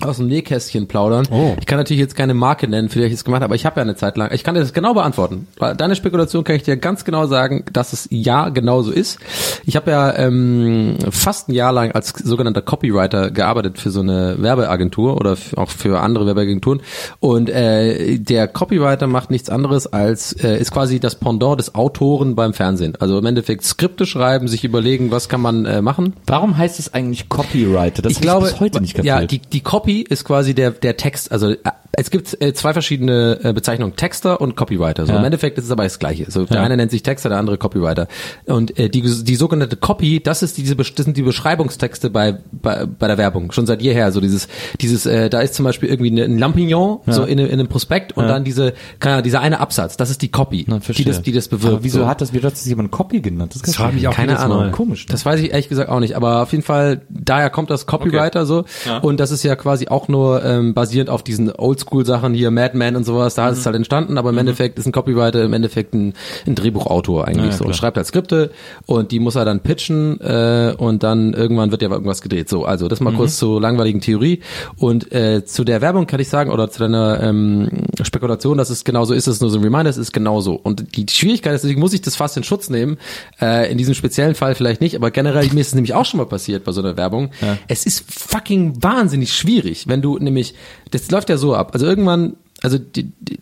aus 0.00 0.18
dem 0.18 0.26
Nähkästchen 0.26 0.86
plaudern. 0.86 1.26
Oh. 1.30 1.56
Ich 1.58 1.66
kann 1.66 1.78
natürlich 1.78 2.00
jetzt 2.00 2.16
keine 2.16 2.34
Marke 2.34 2.68
nennen, 2.68 2.88
für 2.88 3.00
die 3.00 3.06
ich 3.06 3.12
es 3.12 3.24
gemacht 3.24 3.40
habe, 3.40 3.46
aber 3.46 3.54
ich 3.54 3.66
habe 3.66 3.76
ja 3.76 3.82
eine 3.82 3.96
Zeit 3.96 4.16
lang, 4.16 4.30
ich 4.32 4.44
kann 4.44 4.54
dir 4.54 4.60
das 4.60 4.72
genau 4.72 4.94
beantworten. 4.94 5.46
Deine 5.76 5.96
Spekulation 5.96 6.44
kann 6.44 6.56
ich 6.56 6.62
dir 6.62 6.76
ganz 6.76 7.04
genau 7.04 7.26
sagen, 7.26 7.64
dass 7.72 7.92
es 7.92 8.08
ja 8.10 8.48
genauso 8.48 8.90
ist. 8.90 9.18
Ich 9.64 9.76
habe 9.76 9.90
ja 9.90 10.16
ähm, 10.16 10.96
fast 11.10 11.48
ein 11.48 11.54
Jahr 11.54 11.72
lang 11.72 11.92
als 11.92 12.10
sogenannter 12.10 12.62
Copywriter 12.62 13.30
gearbeitet 13.30 13.78
für 13.78 13.90
so 13.90 14.00
eine 14.00 14.36
Werbeagentur 14.38 15.16
oder 15.16 15.36
auch 15.56 15.70
für 15.70 16.00
andere 16.00 16.26
Werbeagenturen 16.26 16.80
und 17.20 17.48
äh, 17.48 18.18
der 18.18 18.48
Copywriter 18.48 19.06
macht 19.06 19.30
nichts 19.30 19.50
anderes 19.50 19.86
als 19.86 20.32
äh, 20.32 20.58
ist 20.58 20.70
quasi 20.70 21.00
das 21.00 21.14
Pendant 21.14 21.58
des 21.58 21.74
Autoren 21.74 22.34
beim 22.34 22.52
Fernsehen. 22.52 22.96
Also 22.98 23.18
im 23.18 23.26
Endeffekt 23.26 23.64
Skripte 23.64 24.06
schreiben, 24.06 24.48
sich 24.48 24.64
überlegen, 24.64 25.10
was 25.10 25.28
kann 25.28 25.40
man 25.40 25.64
äh, 25.64 25.82
machen 25.82 26.14
Warum 26.26 26.56
heißt 26.56 26.78
es 26.78 26.94
eigentlich 26.94 27.28
Copywriter? 27.28 28.02
Das 28.02 28.12
ich 28.12 28.20
glaube, 28.20 28.46
bis 28.46 28.60
heute 28.60 28.80
nicht 28.80 28.94
kapiert. 28.94 29.20
ja, 29.20 29.26
die, 29.26 29.40
die 29.40 29.60
Copy 29.60 29.89
ist 29.98 30.24
quasi 30.24 30.54
der, 30.54 30.70
der 30.70 30.96
Text, 30.96 31.32
also 31.32 31.50
äh, 31.50 31.56
es 31.92 32.10
gibt 32.10 32.40
äh, 32.40 32.54
zwei 32.54 32.72
verschiedene 32.72 33.40
äh, 33.42 33.52
Bezeichnungen, 33.52 33.96
Texter 33.96 34.40
und 34.40 34.56
Copywriter. 34.56 35.06
So 35.06 35.12
Ja. 35.12 35.18
im 35.18 35.24
Endeffekt 35.24 35.58
ist 35.58 35.64
es 35.64 35.70
aber 35.70 35.82
das 35.82 35.98
Gleiche. 35.98 36.30
So, 36.30 36.44
der 36.44 36.58
Ja. 36.58 36.62
eine 36.62 36.76
nennt 36.76 36.90
sich 36.92 37.02
Texter, 37.02 37.28
der 37.28 37.38
andere 37.38 37.58
Copywriter. 37.58 38.06
Und 38.46 38.78
äh, 38.78 38.88
die, 38.88 39.02
die 39.02 39.36
sogenannte 39.36 39.76
Copy, 39.76 40.20
das 40.22 40.42
ist 40.42 40.56
diese, 40.56 40.76
das 40.76 40.86
sind 40.96 41.16
die 41.16 41.22
Beschreibungstexte 41.22 42.08
bei, 42.10 42.38
bei, 42.52 42.86
bei 42.86 43.08
der 43.08 43.18
Werbung, 43.18 43.50
schon 43.52 43.66
seit 43.66 43.82
jeher. 43.82 44.12
So 44.12 44.20
dieses, 44.20 44.46
dieses, 44.80 45.04
äh, 45.06 45.28
da 45.28 45.40
ist 45.40 45.54
zum 45.54 45.64
Beispiel 45.64 45.88
irgendwie 45.88 46.20
ein 46.22 46.38
Lampignon, 46.38 47.00
so 47.06 47.24
in, 47.24 47.38
in 47.38 47.50
einem 47.50 47.68
Prospekt 47.68 48.16
und 48.16 48.28
dann 48.28 48.44
diese, 48.44 48.72
keine 49.00 49.14
Ahnung, 49.14 49.24
dieser 49.24 49.40
eine 49.40 49.58
Absatz, 49.60 49.96
das 49.96 50.10
ist 50.10 50.22
die 50.22 50.28
Copy, 50.30 50.64
Na, 50.68 50.76
die 50.78 50.84
verstehe. 50.84 51.06
das, 51.06 51.22
die 51.22 51.32
das 51.32 51.48
bewirkt. 51.48 51.74
Aber 51.74 51.84
wieso 51.84 52.00
so. 52.00 52.06
hat 52.06 52.20
das, 52.20 52.32
wie 52.32 52.38
hat 52.38 52.52
das 52.52 52.64
jemand 52.66 52.92
Copy 52.92 53.20
genannt? 53.20 53.54
Das 53.60 53.74
frage 53.74 53.94
mich 53.94 54.06
auch 54.08 54.14
Keine 54.14 54.32
jedes 54.32 54.44
Ahnung. 54.44 54.58
Mal. 54.58 54.70
Komisch, 54.70 55.06
ne? 55.06 55.12
Das 55.12 55.26
weiß 55.26 55.40
ich 55.40 55.50
ehrlich 55.50 55.68
gesagt 55.68 55.88
auch 55.90 56.00
nicht. 56.00 56.14
Aber 56.16 56.42
auf 56.42 56.52
jeden 56.52 56.62
Fall, 56.64 57.02
daher 57.10 57.50
kommt 57.50 57.68
das 57.70 57.86
Copywriter 57.86 58.46
so. 58.46 58.64
Und 59.02 59.18
das 59.20 59.30
ist 59.32 59.42
ja 59.42 59.56
quasi 59.56 59.79
quasi 59.80 59.88
auch 59.88 60.08
nur 60.08 60.44
ähm, 60.44 60.74
basierend 60.74 61.10
auf 61.10 61.22
diesen 61.22 61.50
Oldschool-Sachen 61.50 62.34
hier, 62.34 62.50
Madman 62.50 62.96
und 62.96 63.04
sowas, 63.04 63.34
da 63.34 63.48
ist 63.48 63.58
es 63.58 63.66
halt 63.66 63.76
entstanden, 63.76 64.18
aber 64.18 64.30
im 64.30 64.38
Endeffekt 64.38 64.78
ist 64.78 64.86
ein 64.86 64.92
Copywriter 64.92 65.42
im 65.42 65.52
Endeffekt 65.52 65.94
ein, 65.94 66.14
ein 66.46 66.54
Drehbuchautor 66.54 67.26
eigentlich 67.26 67.52
Ja, 67.52 67.56
so 67.58 67.64
und 67.64 67.76
schreibt 67.76 67.96
halt 67.96 68.06
Skripte 68.06 68.50
und 68.86 69.12
die 69.12 69.20
muss 69.20 69.36
er 69.36 69.44
dann 69.44 69.60
pitchen 69.60 70.20
äh, 70.20 70.74
und 70.76 71.02
dann 71.02 71.32
irgendwann 71.32 71.70
wird 71.70 71.82
ja 71.82 71.90
irgendwas 71.90 72.20
gedreht. 72.20 72.48
So, 72.48 72.64
also 72.64 72.88
das 72.88 73.00
mal 73.00 73.14
kurz 73.14 73.38
zur 73.38 73.60
langweiligen 73.60 74.00
Theorie 74.00 74.40
und 74.76 75.12
äh, 75.12 75.44
zu 75.44 75.64
der 75.64 75.80
Werbung 75.80 76.06
kann 76.06 76.20
ich 76.20 76.28
sagen 76.28 76.50
oder 76.50 76.70
zu 76.70 76.80
deiner 76.80 77.22
ähm, 77.22 77.68
Spekulation, 78.02 78.58
dass 78.58 78.70
es 78.70 78.84
genauso 78.84 79.14
ist, 79.14 79.26
das 79.26 79.36
ist 79.36 79.40
nur 79.40 79.50
so 79.50 79.58
ein 79.58 79.64
Reminder, 79.64 79.90
es 79.90 79.96
ist 79.96 80.12
genauso. 80.12 80.54
Und 80.54 80.96
die 80.96 81.06
Schwierigkeit 81.08 81.54
ist, 81.54 81.62
deswegen 81.62 81.80
muss 81.80 81.92
ich 81.92 82.02
das 82.02 82.16
fast 82.16 82.36
in 82.36 82.44
Schutz 82.44 82.68
nehmen. 82.70 82.98
Äh, 83.40 83.70
in 83.70 83.78
diesem 83.78 83.94
speziellen 83.94 84.34
Fall 84.34 84.54
vielleicht 84.54 84.80
nicht, 84.80 84.96
aber 84.96 85.10
generell 85.10 85.48
mir 85.52 85.60
ist 85.60 85.68
es 85.68 85.74
nämlich 85.74 85.94
auch 85.94 86.04
schon 86.04 86.18
mal 86.18 86.26
passiert 86.26 86.64
bei 86.64 86.72
so 86.72 86.80
einer 86.80 86.96
Werbung. 86.96 87.30
Es 87.68 87.86
ist 87.86 88.04
fucking 88.10 88.82
wahnsinnig 88.82 89.32
schwierig, 89.32 89.69
wenn 89.88 90.02
du 90.02 90.18
nämlich, 90.18 90.54
das 90.90 91.10
läuft 91.10 91.28
ja 91.28 91.36
so 91.36 91.54
ab. 91.54 91.70
Also 91.72 91.86
irgendwann, 91.86 92.36
also 92.62 92.78
die, 92.78 93.12
die 93.20 93.38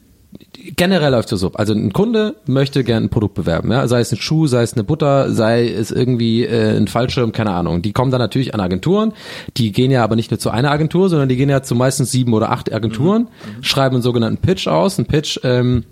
generell 0.76 1.12
läuft 1.12 1.32
es 1.32 1.40
so. 1.40 1.48
ab. 1.48 1.58
Also 1.58 1.72
ein 1.74 1.92
Kunde 1.92 2.36
möchte 2.46 2.84
gerne 2.84 3.06
ein 3.06 3.10
Produkt 3.10 3.34
bewerben, 3.34 3.70
ja, 3.70 3.86
sei 3.88 4.00
es 4.00 4.12
ein 4.12 4.18
Schuh, 4.18 4.46
sei 4.46 4.62
es 4.62 4.74
eine 4.74 4.84
Butter, 4.84 5.32
sei 5.32 5.68
es 5.68 5.90
irgendwie 5.90 6.44
äh, 6.44 6.76
ein 6.76 6.88
Fallschirm, 6.88 7.32
keine 7.32 7.52
Ahnung. 7.52 7.82
Die 7.82 7.92
kommen 7.92 8.10
dann 8.10 8.20
natürlich 8.20 8.54
an 8.54 8.60
Agenturen. 8.60 9.12
Die 9.56 9.72
gehen 9.72 9.90
ja 9.90 10.04
aber 10.04 10.16
nicht 10.16 10.30
nur 10.30 10.38
zu 10.38 10.50
einer 10.50 10.70
Agentur, 10.70 11.08
sondern 11.08 11.28
die 11.28 11.36
gehen 11.36 11.48
ja 11.48 11.62
zu 11.62 11.74
meistens 11.74 12.10
sieben 12.10 12.32
oder 12.32 12.50
acht 12.50 12.72
Agenturen, 12.72 13.28
schreiben 13.60 13.96
einen 13.96 14.02
sogenannten 14.02 14.40
Pitch 14.40 14.66
aus. 14.68 14.98
Ein 14.98 15.06
Pitch 15.06 15.40
ähm, 15.44 15.84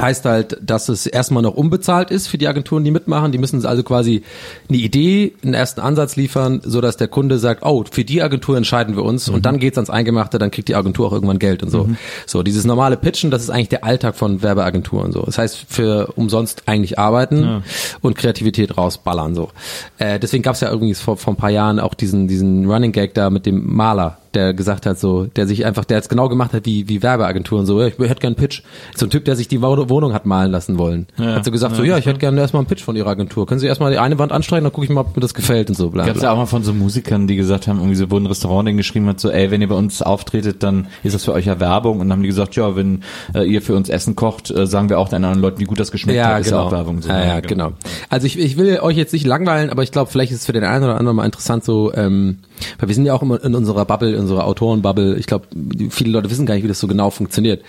heißt 0.00 0.24
halt, 0.24 0.58
dass 0.62 0.88
es 0.88 1.06
erstmal 1.06 1.42
noch 1.42 1.54
unbezahlt 1.54 2.10
ist 2.10 2.26
für 2.26 2.38
die 2.38 2.48
Agenturen, 2.48 2.84
die 2.84 2.90
mitmachen. 2.90 3.32
Die 3.32 3.38
müssen 3.38 3.64
also 3.66 3.82
quasi 3.82 4.22
eine 4.68 4.78
Idee, 4.78 5.34
einen 5.42 5.54
ersten 5.54 5.80
Ansatz 5.80 6.16
liefern, 6.16 6.60
so 6.64 6.80
dass 6.80 6.96
der 6.96 7.08
Kunde 7.08 7.38
sagt, 7.38 7.62
oh, 7.64 7.84
für 7.90 8.04
die 8.04 8.22
Agentur 8.22 8.56
entscheiden 8.56 8.96
wir 8.96 9.04
uns 9.04 9.28
und 9.28 9.44
dann 9.44 9.58
geht's 9.58 9.78
ans 9.78 9.90
Eingemachte, 9.90 10.38
dann 10.38 10.50
kriegt 10.50 10.68
die 10.68 10.74
Agentur 10.74 11.08
auch 11.08 11.12
irgendwann 11.12 11.38
Geld 11.38 11.62
und 11.62 11.70
so. 11.70 11.88
So, 12.26 12.42
dieses 12.42 12.64
normale 12.64 12.96
Pitchen, 12.96 13.30
das 13.30 13.42
ist 13.42 13.50
eigentlich 13.50 13.68
der 13.68 13.84
Alltag 13.84 14.16
von 14.16 14.42
Werbeagenturen 14.42 15.12
so. 15.12 15.22
Das 15.22 15.38
heißt, 15.38 15.66
für 15.68 16.12
umsonst 16.16 16.62
eigentlich 16.66 16.98
arbeiten 16.98 17.62
und 18.00 18.16
Kreativität 18.16 18.76
rausballern 18.76 19.34
so. 19.34 19.50
Äh, 19.98 20.18
deswegen 20.18 20.42
gab's 20.42 20.60
ja 20.60 20.72
übrigens 20.72 21.00
vor, 21.00 21.16
vor 21.16 21.34
ein 21.34 21.36
paar 21.36 21.50
Jahren 21.50 21.78
auch 21.78 21.94
diesen, 21.94 22.28
diesen 22.28 22.70
Running 22.70 22.92
Gag 22.92 23.14
da 23.14 23.30
mit 23.30 23.46
dem 23.46 23.74
Maler, 23.74 24.18
der 24.34 24.54
gesagt 24.54 24.86
hat 24.86 24.98
so, 24.98 25.24
der 25.26 25.46
sich 25.46 25.64
einfach, 25.64 25.84
der 25.84 25.98
jetzt 25.98 26.08
genau 26.08 26.28
gemacht 26.28 26.52
hat 26.52 26.66
wie, 26.66 26.88
wie 26.88 27.02
Werbeagenturen 27.02 27.66
so, 27.66 27.80
ja, 27.80 27.86
ich 27.88 27.98
hätte 27.98 28.14
gern 28.20 28.32
einen 28.32 28.36
Pitch. 28.36 28.62
So 28.96 29.06
ein 29.06 29.10
Typ, 29.10 29.24
der 29.24 29.36
sich 29.36 29.48
die 29.48 29.62
Wo- 29.62 29.88
Wohnung 29.88 30.12
hat 30.12 30.26
malen 30.26 30.50
lassen 30.50 30.78
wollen. 30.78 31.06
hat 31.18 31.44
so 31.44 31.50
gesagt 31.50 31.76
so, 31.76 31.82
ja, 31.84 31.98
ich 31.98 32.06
hätte 32.06 32.18
gerne 32.18 32.40
erstmal 32.40 32.60
einen 32.60 32.66
Pitch 32.68 32.82
von 32.82 32.96
ihrer 32.96 33.08
Agentur. 33.10 33.46
Können 33.46 33.60
Sie 33.60 33.66
erstmal 33.66 33.90
die 33.92 33.98
eine 33.98 34.18
Wand 34.18 34.32
anstreichen, 34.32 34.64
dann 34.64 34.72
gucke 34.72 34.84
ich 34.86 34.90
mal, 34.92 35.02
ob 35.02 35.14
mir 35.16 35.20
das 35.20 35.34
gefällt 35.34 35.68
und 35.68 35.76
so. 35.76 35.90
Bla, 35.90 36.04
Gab 36.06 36.14
es 36.14 36.20
bla. 36.20 36.28
ja 36.30 36.32
auch 36.34 36.38
mal 36.38 36.46
von 36.46 36.62
so 36.64 36.72
Musikern, 36.72 37.26
die 37.26 37.36
gesagt 37.36 37.66
haben, 37.68 37.78
irgendwie 37.78 37.96
so, 37.96 38.10
wo 38.10 38.16
ein 38.16 38.26
Restaurant 38.26 38.66
denen 38.68 38.76
geschrieben 38.78 39.06
hat, 39.06 39.20
so, 39.20 39.30
ey, 39.30 39.50
wenn 39.50 39.60
ihr 39.60 39.68
bei 39.68 39.74
uns 39.74 40.02
auftretet, 40.02 40.62
dann 40.62 40.86
ist 41.02 41.14
das 41.14 41.24
für 41.24 41.32
euch 41.32 41.46
ja 41.46 41.60
Werbung. 41.60 42.00
Und 42.00 42.08
dann 42.08 42.12
haben 42.18 42.22
die 42.22 42.28
gesagt, 42.28 42.56
ja, 42.56 42.74
wenn 42.76 43.02
äh, 43.34 43.44
ihr 43.44 43.62
für 43.62 43.74
uns 43.74 43.88
Essen 43.88 44.16
kocht, 44.16 44.50
äh, 44.50 44.66
sagen 44.66 44.88
wir 44.88 44.98
auch 44.98 45.08
den 45.08 45.16
anderen 45.16 45.40
Leuten, 45.40 45.60
wie 45.60 45.64
gut 45.64 45.78
das 45.80 45.90
geschmeckt 45.90 46.16
ja, 46.16 46.26
hat, 46.34 46.40
ist 46.40 46.46
genau. 46.48 46.60
ja 46.62 46.66
auch 46.66 46.72
Werbung. 46.72 47.02
So, 47.02 47.08
ja, 47.08 47.24
ja, 47.24 47.40
genau. 47.40 47.72
Also 48.08 48.26
ich, 48.26 48.38
ich 48.38 48.56
will 48.56 48.78
euch 48.80 48.96
jetzt 48.96 49.12
nicht 49.12 49.26
langweilen, 49.26 49.70
aber 49.70 49.82
ich 49.82 49.92
glaube, 49.92 50.10
vielleicht 50.10 50.32
ist 50.32 50.40
es 50.40 50.46
für 50.46 50.52
den 50.52 50.64
einen 50.64 50.84
oder 50.84 50.96
anderen 50.98 51.16
mal 51.16 51.24
interessant 51.24 51.64
so, 51.64 51.92
ähm, 51.94 52.38
weil 52.78 52.88
wir 52.88 52.94
sind 52.94 53.06
ja 53.06 53.14
auch 53.14 53.22
immer 53.22 53.42
in 53.44 53.54
unserer 53.54 53.84
Bubble, 53.84 54.16
unserer 54.22 54.46
Autorenbubble. 54.46 55.16
Ich 55.16 55.26
glaube, 55.26 55.46
viele 55.90 56.10
Leute 56.10 56.30
wissen 56.30 56.46
gar 56.46 56.54
nicht, 56.54 56.64
wie 56.64 56.68
das 56.68 56.80
so 56.80 56.86
genau 56.86 57.10
funktioniert. 57.10 57.62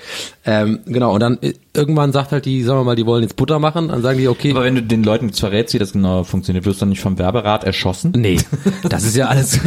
Ähm, 0.45 0.79
genau, 0.85 1.13
und 1.13 1.19
dann 1.19 1.37
äh, 1.41 1.53
irgendwann 1.75 2.11
sagt 2.11 2.31
halt 2.31 2.45
die, 2.45 2.63
sagen 2.63 2.79
wir 2.79 2.83
mal, 2.83 2.95
die 2.95 3.05
wollen 3.05 3.23
jetzt 3.23 3.35
Butter 3.35 3.57
machen, 3.57 3.87
dann 3.87 4.01
sagen 4.03 4.19
die, 4.19 4.27
okay, 4.27 4.51
Aber 4.51 4.63
wenn 4.63 4.75
du 4.75 4.83
den 4.83 5.03
Leuten 5.03 5.27
jetzt 5.27 5.39
verrätst, 5.39 5.73
wie 5.73 5.79
das 5.79 5.93
genau 5.93 6.23
funktioniert, 6.23 6.65
wirst 6.65 6.79
du 6.79 6.81
dann 6.81 6.89
nicht 6.89 7.01
vom 7.01 7.17
Werberat 7.17 7.63
erschossen? 7.63 8.13
Nee, 8.15 8.37
das 8.89 9.03
ist 9.03 9.15
ja 9.15 9.27
alles. 9.27 9.59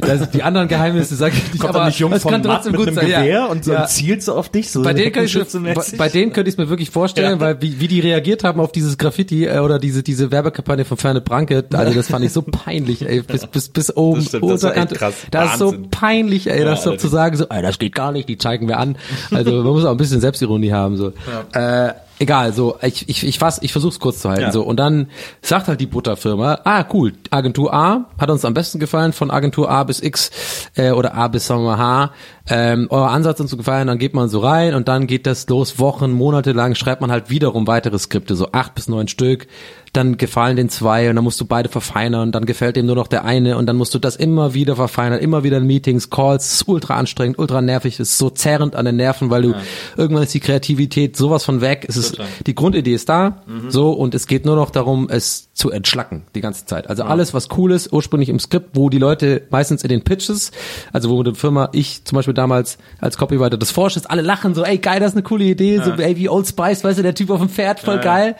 Das, 0.00 0.30
die 0.30 0.42
anderen 0.42 0.68
Geheimnisse 0.68 1.14
sage 1.14 1.34
ich 1.36 1.52
nicht, 1.52 1.64
aber 1.64 1.90
das 1.90 2.24
kann 2.24 2.42
trotzdem 2.42 2.72
gut 2.74 2.94
sein. 2.94 3.08
ja. 3.08 3.54
ja. 3.54 3.86
zielt 3.86 4.22
so 4.22 4.34
auf 4.34 4.48
dich, 4.48 4.70
so 4.70 4.82
Bei 4.92 4.94
denen, 4.94 5.12
könnte 5.12 5.44
ich 5.46 5.54
mir, 5.54 5.74
bei, 5.74 5.84
bei 5.98 6.08
denen 6.08 6.32
könnte 6.32 6.48
ich 6.48 6.54
es 6.54 6.58
mir 6.58 6.70
wirklich 6.70 6.90
vorstellen, 6.90 7.38
weil 7.40 7.60
wie, 7.60 7.80
wie 7.80 7.88
die 7.88 8.00
reagiert 8.00 8.44
haben 8.44 8.60
auf 8.60 8.72
dieses 8.72 8.96
Graffiti 8.96 9.44
äh, 9.44 9.58
oder 9.58 9.78
diese 9.78 10.02
diese 10.02 10.30
Werbekampagne 10.30 10.84
von 10.84 10.96
Ferne 10.96 11.20
Branke, 11.20 11.64
also 11.72 11.92
das 11.92 12.08
fand 12.08 12.24
ich 12.24 12.32
so 12.32 12.42
peinlich, 12.50 13.06
ey, 13.06 13.22
bis 13.22 13.46
bis 13.46 13.68
bis 13.68 13.94
oben 13.94 14.20
Das 14.20 14.28
stimmt, 14.28 14.44
das 14.44 14.64
Unterkante. 14.64 14.94
krass. 14.94 15.14
Das 15.30 15.52
ist 15.52 15.58
so 15.58 15.74
peinlich, 15.90 16.50
ey, 16.50 16.64
das 16.64 16.82
so 16.82 16.96
zu 16.96 17.08
sagen, 17.08 17.36
so, 17.36 17.46
ey, 17.48 17.62
das 17.62 17.78
geht 17.78 17.94
gar 17.94 18.12
nicht, 18.12 18.28
die 18.28 18.38
zeigen 18.38 18.68
wir 18.68 18.78
an. 18.78 18.96
Also 19.30 19.52
man 19.52 19.72
muss 19.72 19.84
auch 19.84 19.90
ein 19.90 19.96
bisschen 19.98 20.20
Selbstironie 20.20 20.72
haben, 20.72 20.96
so. 20.96 21.12
Äh, 21.52 21.92
egal, 22.18 22.52
so 22.52 22.76
ich 22.82 23.08
ich 23.08 23.24
ich 23.26 23.38
fass, 23.38 23.58
ich 23.62 23.72
versuch's 23.72 23.98
kurz 23.98 24.20
zu 24.20 24.28
halten, 24.28 24.42
Ja. 24.42 24.52
so. 24.52 24.62
Und 24.62 24.76
dann 24.78 25.08
sagt 25.40 25.68
halt 25.68 25.80
die 25.80 25.86
Butterfirma, 25.86 26.60
ah 26.64 26.84
cool, 26.92 27.14
Agentur 27.30 27.72
A 27.74 28.04
hat 28.18 28.30
uns 28.30 28.44
am 28.44 28.54
besten 28.54 28.78
gefallen, 28.78 29.12
von 29.12 29.30
Agentur 29.30 29.70
A 29.70 29.82
bis 29.84 30.00
X 30.00 30.30
äh, 30.76 30.90
oder 30.92 31.14
A 31.14 31.28
bis 31.28 31.46
sagen 31.46 31.64
wir 31.64 31.78
H, 31.78 32.12
ähm, 32.48 32.86
euer 32.90 33.08
Ansatz 33.10 33.40
uns 33.40 33.50
so 33.50 33.56
gefallen, 33.56 33.88
dann 33.88 33.98
geht 33.98 34.14
man 34.14 34.28
so 34.28 34.40
rein 34.40 34.74
und 34.74 34.88
dann 34.88 35.06
geht 35.06 35.26
das 35.26 35.48
los, 35.48 35.78
Wochen, 35.78 36.12
Monate 36.12 36.52
lang 36.52 36.74
schreibt 36.74 37.00
man 37.00 37.10
halt 37.10 37.28
wiederum 37.30 37.66
weitere 37.66 37.98
Skripte, 37.98 38.36
so 38.36 38.48
acht 38.52 38.74
bis 38.74 38.88
neun 38.88 39.08
Stück, 39.08 39.46
dann 39.92 40.16
gefallen 40.16 40.56
den 40.56 40.70
zwei 40.70 41.10
und 41.10 41.16
dann 41.16 41.24
musst 41.24 41.38
du 41.38 41.44
beide 41.44 41.68
verfeinern, 41.68 42.32
dann 42.32 42.46
gefällt 42.46 42.76
dem 42.76 42.86
nur 42.86 42.96
noch 42.96 43.08
der 43.08 43.24
eine 43.24 43.58
und 43.58 43.66
dann 43.66 43.76
musst 43.76 43.94
du 43.94 43.98
das 43.98 44.16
immer 44.16 44.54
wieder 44.54 44.74
verfeinern, 44.74 45.18
immer 45.18 45.44
wieder 45.44 45.58
in 45.58 45.66
Meetings, 45.66 46.08
Calls, 46.08 46.46
es 46.46 46.52
ist 46.54 46.68
ultra 46.68 46.94
anstrengend, 46.94 47.38
ultra 47.38 47.60
nervig, 47.60 48.00
es 48.00 48.12
ist 48.12 48.18
so 48.18 48.30
zerrend 48.30 48.74
an 48.74 48.86
den 48.86 48.96
Nerven, 48.96 49.28
weil 49.28 49.42
du 49.42 49.54
irgendwann 49.96 50.22
ist 50.22 50.32
die 50.32 50.40
Kreativität 50.40 51.16
sowas 51.16 51.44
von 51.44 51.60
weg, 51.60 51.84
es 51.88 51.98
ist, 51.98 52.16
die 52.46 52.54
Grundidee 52.54 52.94
ist 52.94 53.10
da, 53.10 53.42
so 53.68 53.92
und 53.92 54.14
es 54.14 54.26
geht 54.26 54.46
nur 54.46 54.56
noch 54.56 54.70
darum, 54.70 55.08
es 55.10 55.52
zu 55.52 55.70
entschlacken 55.70 56.22
die 56.34 56.40
ganze 56.40 56.64
Zeit. 56.64 56.88
Also 56.88 57.02
alles, 57.02 57.34
was 57.34 57.48
cool 57.58 57.72
ist, 57.72 57.92
ursprünglich 57.92 58.30
im 58.30 58.38
Skript, 58.38 58.70
wo 58.72 58.88
die 58.88 58.98
Leute 58.98 59.42
meistens 59.50 59.82
in 59.82 59.90
den 59.90 60.02
Pitches, 60.04 60.52
also 60.92 61.10
wo 61.10 61.22
die 61.22 61.34
Firma, 61.34 61.68
ich 61.72 62.04
zum 62.04 62.16
Beispiel 62.16 62.34
damals 62.34 62.78
als 62.98 63.18
Copywriter 63.18 63.58
das 63.58 63.70
vorstellt, 63.70 64.10
alle 64.10 64.22
lachen 64.22 64.54
so, 64.54 64.64
ey 64.64 64.78
geil, 64.78 65.00
das 65.00 65.10
ist 65.10 65.16
eine 65.16 65.22
coole 65.22 65.44
Idee, 65.44 65.82
so 65.84 65.90
ey 65.92 66.16
wie 66.16 66.30
Old 66.30 66.48
Spice, 66.48 66.82
weißt 66.82 66.98
du, 66.98 67.02
der 67.02 67.14
Typ 67.14 67.28
auf 67.28 67.40
dem 67.40 67.50
Pferd, 67.50 67.80
voll 67.80 67.98
geil. 67.98 68.36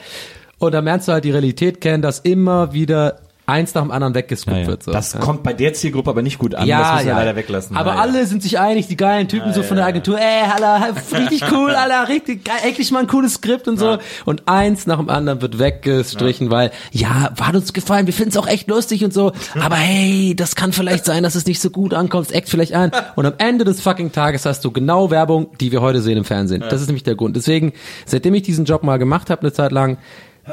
Und 0.66 0.72
dann 0.72 0.84
lernst 0.84 1.08
du 1.08 1.12
halt 1.12 1.24
die 1.24 1.30
Realität 1.30 1.80
kennen, 1.80 2.02
dass 2.02 2.20
immer 2.20 2.72
wieder 2.72 3.18
eins 3.44 3.74
nach 3.74 3.82
dem 3.82 3.90
anderen 3.90 4.14
weggeskippt 4.14 4.56
Ja, 4.56 4.62
ja. 4.62 4.68
wird. 4.68 4.82
So. 4.84 4.92
Das 4.92 5.12
ja. 5.14 5.20
kommt 5.20 5.42
bei 5.42 5.52
der 5.52 5.74
Zielgruppe 5.74 6.10
aber 6.10 6.22
nicht 6.22 6.38
gut 6.38 6.54
an. 6.54 6.66
Ja, 6.66 6.78
das 6.78 6.92
müssen 6.92 7.06
wir 7.06 7.12
ja. 7.12 7.18
leider 7.18 7.36
weglassen. 7.36 7.76
Aber 7.76 7.90
Ja, 7.90 7.96
ja. 7.96 8.02
alle 8.02 8.26
sind 8.26 8.42
sich 8.42 8.58
einig, 8.60 8.86
die 8.86 8.96
geilen 8.96 9.26
Typen 9.28 9.52
so 9.52 9.62
von 9.62 9.76
der 9.76 9.86
Agentur, 9.86 10.18
ey, 10.18 10.48
Alter, 10.48 10.94
richtig 11.12 11.42
cool, 11.50 11.70
Alter, 11.70 12.08
richtig 12.08 12.44
geil, 12.44 12.58
endlich 12.64 12.90
mal 12.92 13.00
ein 13.00 13.08
cooles 13.08 13.34
Skript 13.34 13.66
und 13.66 13.78
so. 13.78 13.98
Und 14.24 14.44
eins 14.46 14.86
nach 14.86 14.98
dem 14.98 15.08
anderen 15.08 15.42
wird 15.42 15.58
weggestrichen, 15.58 16.50
weil, 16.50 16.70
ja, 16.92 17.32
hat 17.40 17.54
uns 17.54 17.72
gefallen, 17.72 18.06
wir 18.06 18.14
finden 18.14 18.30
es 18.30 18.36
auch 18.36 18.46
echt 18.46 18.68
lustig 18.68 19.04
und 19.04 19.12
so, 19.12 19.32
aber 19.60 19.76
hey, 19.76 20.34
das 20.36 20.54
kann 20.54 20.72
vielleicht 20.72 21.04
sein, 21.04 21.24
dass 21.24 21.34
es 21.34 21.44
nicht 21.44 21.60
so 21.60 21.70
gut 21.70 21.94
ankommt, 21.94 22.26
es 22.26 22.32
eckt 22.32 22.48
vielleicht 22.48 22.74
an. 22.74 22.92
Und 23.16 23.26
am 23.26 23.34
Ende 23.38 23.64
des 23.64 23.80
fucking 23.80 24.12
Tages 24.12 24.46
hast 24.46 24.64
du 24.64 24.70
genau 24.70 25.10
Werbung, 25.10 25.48
die 25.60 25.72
wir 25.72 25.82
heute 25.82 26.00
sehen 26.00 26.16
im 26.16 26.24
Fernsehen. 26.24 26.62
Das 26.70 26.80
ist 26.80 26.86
nämlich 26.86 27.02
der 27.02 27.16
Grund. 27.16 27.34
Deswegen, 27.34 27.72
seitdem 28.06 28.34
ich 28.34 28.42
diesen 28.42 28.64
Job 28.64 28.84
mal 28.84 28.98
gemacht 28.98 29.30
habe, 29.30 29.42
eine 29.42 29.52
Zeit 29.52 29.72
lang, 29.72 29.98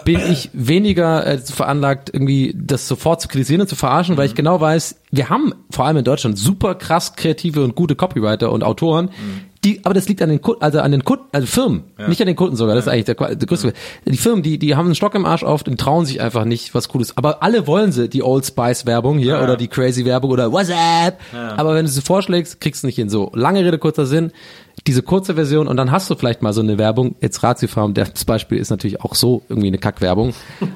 bin 0.05 0.19
ich 0.19 0.49
weniger 0.53 1.25
äh, 1.25 1.37
veranlagt, 1.39 2.11
irgendwie 2.13 2.55
das 2.55 2.87
sofort 2.87 3.21
zu 3.21 3.27
kritisieren 3.27 3.61
und 3.61 3.67
zu 3.67 3.75
verarschen, 3.75 4.17
weil 4.17 4.27
ich 4.27 4.35
genau 4.35 4.61
weiß, 4.61 4.95
wir 5.11 5.29
haben 5.29 5.53
vor 5.71 5.85
allem 5.85 5.97
in 5.97 6.03
Deutschland 6.03 6.37
super 6.37 6.75
krass 6.75 7.15
kreative 7.15 7.63
und 7.63 7.75
gute 7.75 7.95
Copywriter 7.95 8.51
und 8.51 8.63
Autoren, 8.63 9.09
die, 9.65 9.83
aber 9.83 9.93
das 9.93 10.07
liegt 10.07 10.21
an 10.21 10.29
den 10.29 10.41
Kunden, 10.41 10.61
also 10.61 10.79
an 10.79 10.91
den 10.91 11.03
Kunden, 11.03 11.25
also 11.33 11.45
Firmen, 11.45 11.83
nicht 12.07 12.21
an 12.21 12.27
den 12.27 12.35
Kunden 12.35 12.55
sogar, 12.55 12.75
das 12.75 12.85
ist 12.85 12.91
eigentlich 12.91 13.05
der, 13.05 13.15
der 13.15 13.47
größte. 13.47 13.73
Die 14.05 14.15
Firmen, 14.15 14.41
die, 14.41 14.57
die 14.57 14.75
haben 14.75 14.85
einen 14.85 14.95
Stock 14.95 15.15
im 15.15 15.25
Arsch 15.25 15.43
oft 15.43 15.67
und 15.67 15.79
trauen 15.79 16.05
sich 16.05 16.21
einfach 16.21 16.45
nicht 16.45 16.73
was 16.73 16.87
Cooles. 16.87 17.17
Aber 17.17 17.43
alle 17.43 17.67
wollen 17.67 17.91
sie, 17.91 18.07
die 18.07 18.23
Old 18.23 18.45
Spice 18.45 18.85
Werbung 18.85 19.17
hier 19.17 19.41
oder 19.41 19.57
die 19.57 19.67
Crazy 19.67 20.05
Werbung 20.05 20.31
oder 20.31 20.53
What's 20.53 20.69
up? 20.69 21.19
Aber 21.57 21.75
wenn 21.75 21.85
du 21.85 21.91
sie 21.91 22.01
vorschlägst, 22.01 22.61
kriegst 22.61 22.83
du 22.83 22.87
nicht 22.87 22.95
hin. 22.95 23.09
So, 23.09 23.31
lange 23.33 23.65
Rede, 23.65 23.79
kurzer 23.79 24.05
Sinn 24.05 24.31
diese 24.87 25.01
kurze 25.01 25.35
Version 25.35 25.67
und 25.67 25.77
dann 25.77 25.91
hast 25.91 26.09
du 26.09 26.15
vielleicht 26.15 26.41
mal 26.41 26.53
so 26.53 26.61
eine 26.61 26.77
Werbung. 26.77 27.15
Jetzt 27.21 27.43
Ratiofarm, 27.43 27.93
das 27.93 28.25
Beispiel 28.25 28.57
ist 28.57 28.69
natürlich 28.69 29.01
auch 29.01 29.15
so 29.15 29.43
irgendwie 29.49 29.67
eine 29.67 29.77
Kackwerbung. 29.77 30.33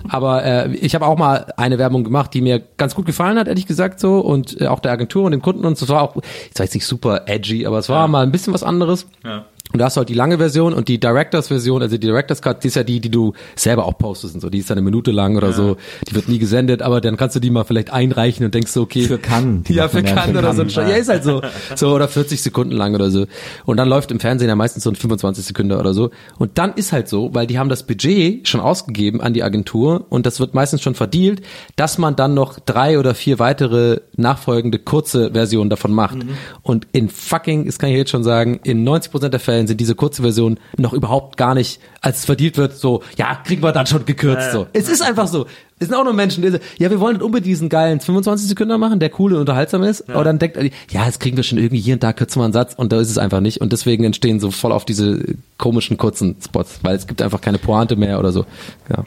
Aber 0.10 0.44
äh, 0.44 0.74
ich 0.76 0.96
habe 0.96 1.06
auch 1.06 1.18
mal 1.18 1.54
eine 1.58 1.78
Werbung 1.78 2.04
gemacht, 2.04 2.34
die 2.34 2.42
mir 2.42 2.62
ganz 2.78 2.96
gut 2.96 3.06
gefallen 3.06 3.38
hat, 3.38 3.48
ehrlich 3.48 3.66
gesagt 3.66 4.00
so 4.00 4.20
und 4.20 4.60
äh, 4.62 4.68
auch 4.68 4.80
der 4.80 4.92
Agentur 4.92 5.24
und 5.26 5.32
dem 5.32 5.42
Kunden 5.42 5.66
und 5.66 5.78
so. 5.78 5.86
Es 5.86 5.90
war 5.90 6.02
auch, 6.02 6.16
ich 6.18 6.52
sag 6.54 6.66
jetzt 6.66 6.74
nicht 6.74 6.86
super 6.86 7.24
edgy, 7.28 7.66
aber 7.66 7.78
es 7.80 7.90
war 7.90 8.08
mal 8.08 8.24
ein 8.24 8.32
bisschen 8.32 8.54
was 8.54 8.64
anderes. 8.64 9.08
Ja. 9.24 9.46
Und 9.74 9.80
da 9.80 9.86
hast 9.86 9.98
du 9.98 10.00
halt 10.00 10.10
die 10.10 10.14
lange 10.14 10.38
Version 10.38 10.74
und 10.74 10.88
die 10.88 11.00
Directors 11.00 11.48
Version, 11.48 11.82
also 11.82 11.98
die 11.98 12.06
Directors 12.08 12.42
Cut, 12.42 12.64
die 12.64 12.68
ist 12.68 12.76
ja 12.76 12.84
die, 12.84 13.00
die 13.00 13.10
du 13.10 13.34
selber 13.56 13.86
auch 13.86 13.98
postest 13.98 14.36
und 14.36 14.42
so. 14.42 14.50
Die 14.50 14.60
ist 14.60 14.70
dann 14.70 14.78
eine 14.78 14.86
Minute 14.86 15.12
lang 15.12 15.36
oder 15.36 15.52
so. 15.52 15.78
Die 16.08 16.14
wird 16.14 16.30
nie 16.30 16.38
gesendet, 16.38 16.84
aber 16.84 17.02
dann 17.02 17.18
kannst 17.18 17.36
du 17.36 17.40
die 17.40 17.50
mal 17.50 17.64
vielleicht 17.64 17.92
einreichen 17.92 18.46
und 18.46 18.54
denkst 18.54 18.72
so, 18.72 18.84
okay. 18.84 19.04
Für 19.04 19.18
die 19.18 19.74
Ja, 19.74 19.90
für 19.90 19.98
ja, 19.98 20.14
Cannes 20.14 20.32
für 20.32 20.38
oder 20.38 20.52
so 20.54 20.58
Cannes. 20.58 20.74
Scheiß. 20.74 20.90
Ja, 20.90 20.96
ist 20.96 21.10
halt 21.10 21.24
so. 21.24 21.42
So, 21.76 21.94
oder 21.94 22.08
40 22.08 22.42
Sekunden 22.42 22.74
lang 22.74 22.94
oder 22.94 23.10
so. 23.10 23.26
Und 23.66 23.78
dann 23.78 23.90
läuft 23.90 24.12
im 24.12 24.20
Fernsehen 24.20 24.48
ja 24.48 24.56
meistens 24.56 24.84
so 24.84 24.92
ein 24.92 24.96
25 24.96 25.44
Sekunden 25.44 25.72
oder 25.72 25.94
so. 25.96 26.12
Und 26.38 26.58
dann 26.60 26.74
ist 26.74 26.94
halt 26.94 27.10
so, 27.10 27.34
weil 27.34 27.48
die 27.48 27.58
haben 27.58 27.70
das 27.70 27.84
Budget 27.84 28.48
schon 28.48 28.62
ausgegeben 28.62 29.22
an 29.22 29.34
die 29.34 29.42
Agentur 29.42 30.06
und 30.10 30.26
das 30.26 30.40
wird 30.40 30.54
meistens 30.54 30.82
schon 30.82 30.94
verdealt, 30.96 31.42
dass 31.76 31.98
man 31.98 32.16
dann 32.16 32.34
noch 32.34 32.60
drei 32.60 33.00
oder 33.00 33.16
vier 33.16 33.40
weitere 33.40 34.02
nachfolgende 34.16 34.78
kurze 34.78 35.32
Versionen 35.32 35.70
davon 35.70 35.94
macht. 35.94 36.18
Und 36.62 36.88
in 36.92 37.10
fucking, 37.10 37.66
das 37.66 37.80
kann 37.80 37.90
ich 37.90 37.98
jetzt 37.98 38.12
schon 38.12 38.24
sagen, 38.24 38.60
in 38.64 38.88
90% 38.88 39.30
der 39.30 39.40
Fällen 39.40 39.63
Fällen 39.64 39.68
sind 39.68 39.80
diese 39.80 39.96
kurze 39.96 40.22
Version 40.22 40.60
noch 40.78 40.94
überhaupt 40.94 41.38
gar 41.38 41.56
nicht, 41.56 41.80
als 42.02 42.20
es 42.20 42.26
verdient 42.26 42.58
wird, 42.58 42.76
so, 42.76 43.02
ja, 43.18 43.36
kriegen 43.36 43.64
wir 43.64 43.72
dann 43.72 43.88
schon 43.88 44.06
gekürzt, 44.06 44.52
so. 44.52 44.68
Es 44.74 44.90
ist 44.90 45.02
einfach 45.02 45.28
so. 45.28 45.46
Es 45.80 45.88
sind 45.88 45.98
auch 45.98 46.04
nur 46.04 46.14
Menschen, 46.14 46.44
die, 46.44 46.50
so, 46.50 46.58
ja, 46.78 46.90
wir 46.90 47.00
wollen 47.00 47.22
unbedingt 47.22 47.48
diesen 47.48 47.70
geilen 47.70 48.00
25 48.00 48.48
Sekunden 48.48 48.80
machen, 48.80 49.00
der 49.00 49.12
cool 49.20 49.34
und 49.34 49.40
unterhaltsam 49.40 49.84
ist, 49.84 50.10
aber 50.10 50.24
dann 50.24 50.40
denkt, 50.40 50.58
ja, 50.90 51.06
das 51.06 51.20
kriegen 51.20 51.38
wir 51.38 51.44
schon 51.44 51.58
irgendwie 51.58 51.80
hier 51.80 51.96
und 51.96 52.04
da 52.04 52.14
kürzen 52.14 52.40
wir 52.40 52.46
einen 52.46 52.54
Satz 52.54 52.74
und 52.76 52.92
da 52.92 53.00
ist 53.00 53.10
es 53.10 53.18
einfach 53.18 53.40
nicht 53.40 53.62
und 53.62 53.74
deswegen 53.74 54.04
entstehen 54.04 54.40
so 54.40 54.52
voll 54.52 54.72
auf 54.72 54.86
diese 54.86 55.24
komischen 55.58 55.98
kurzen 55.98 56.36
Spots, 56.44 56.80
weil 56.84 56.96
es 56.96 57.08
gibt 57.08 57.22
einfach 57.22 57.42
keine 57.42 57.58
Pointe 57.58 57.96
mehr 57.96 58.20
oder 58.20 58.32
so. 58.32 58.46
Ja, 58.90 59.06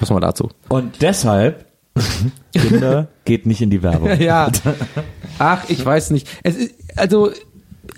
was 0.00 0.10
mal 0.10 0.20
dazu. 0.20 0.50
Und 0.68 1.02
deshalb, 1.02 1.66
Kinder, 2.52 3.08
geht 3.24 3.46
nicht 3.46 3.60
in 3.60 3.70
die 3.70 3.82
Werbung. 3.82 4.10
Ja. 4.20 4.50
Ach, 5.38 5.64
ich 5.68 5.84
weiß 5.84 6.10
nicht. 6.10 6.28
Es 6.42 6.56
ist, 6.56 6.74
also, 6.96 7.30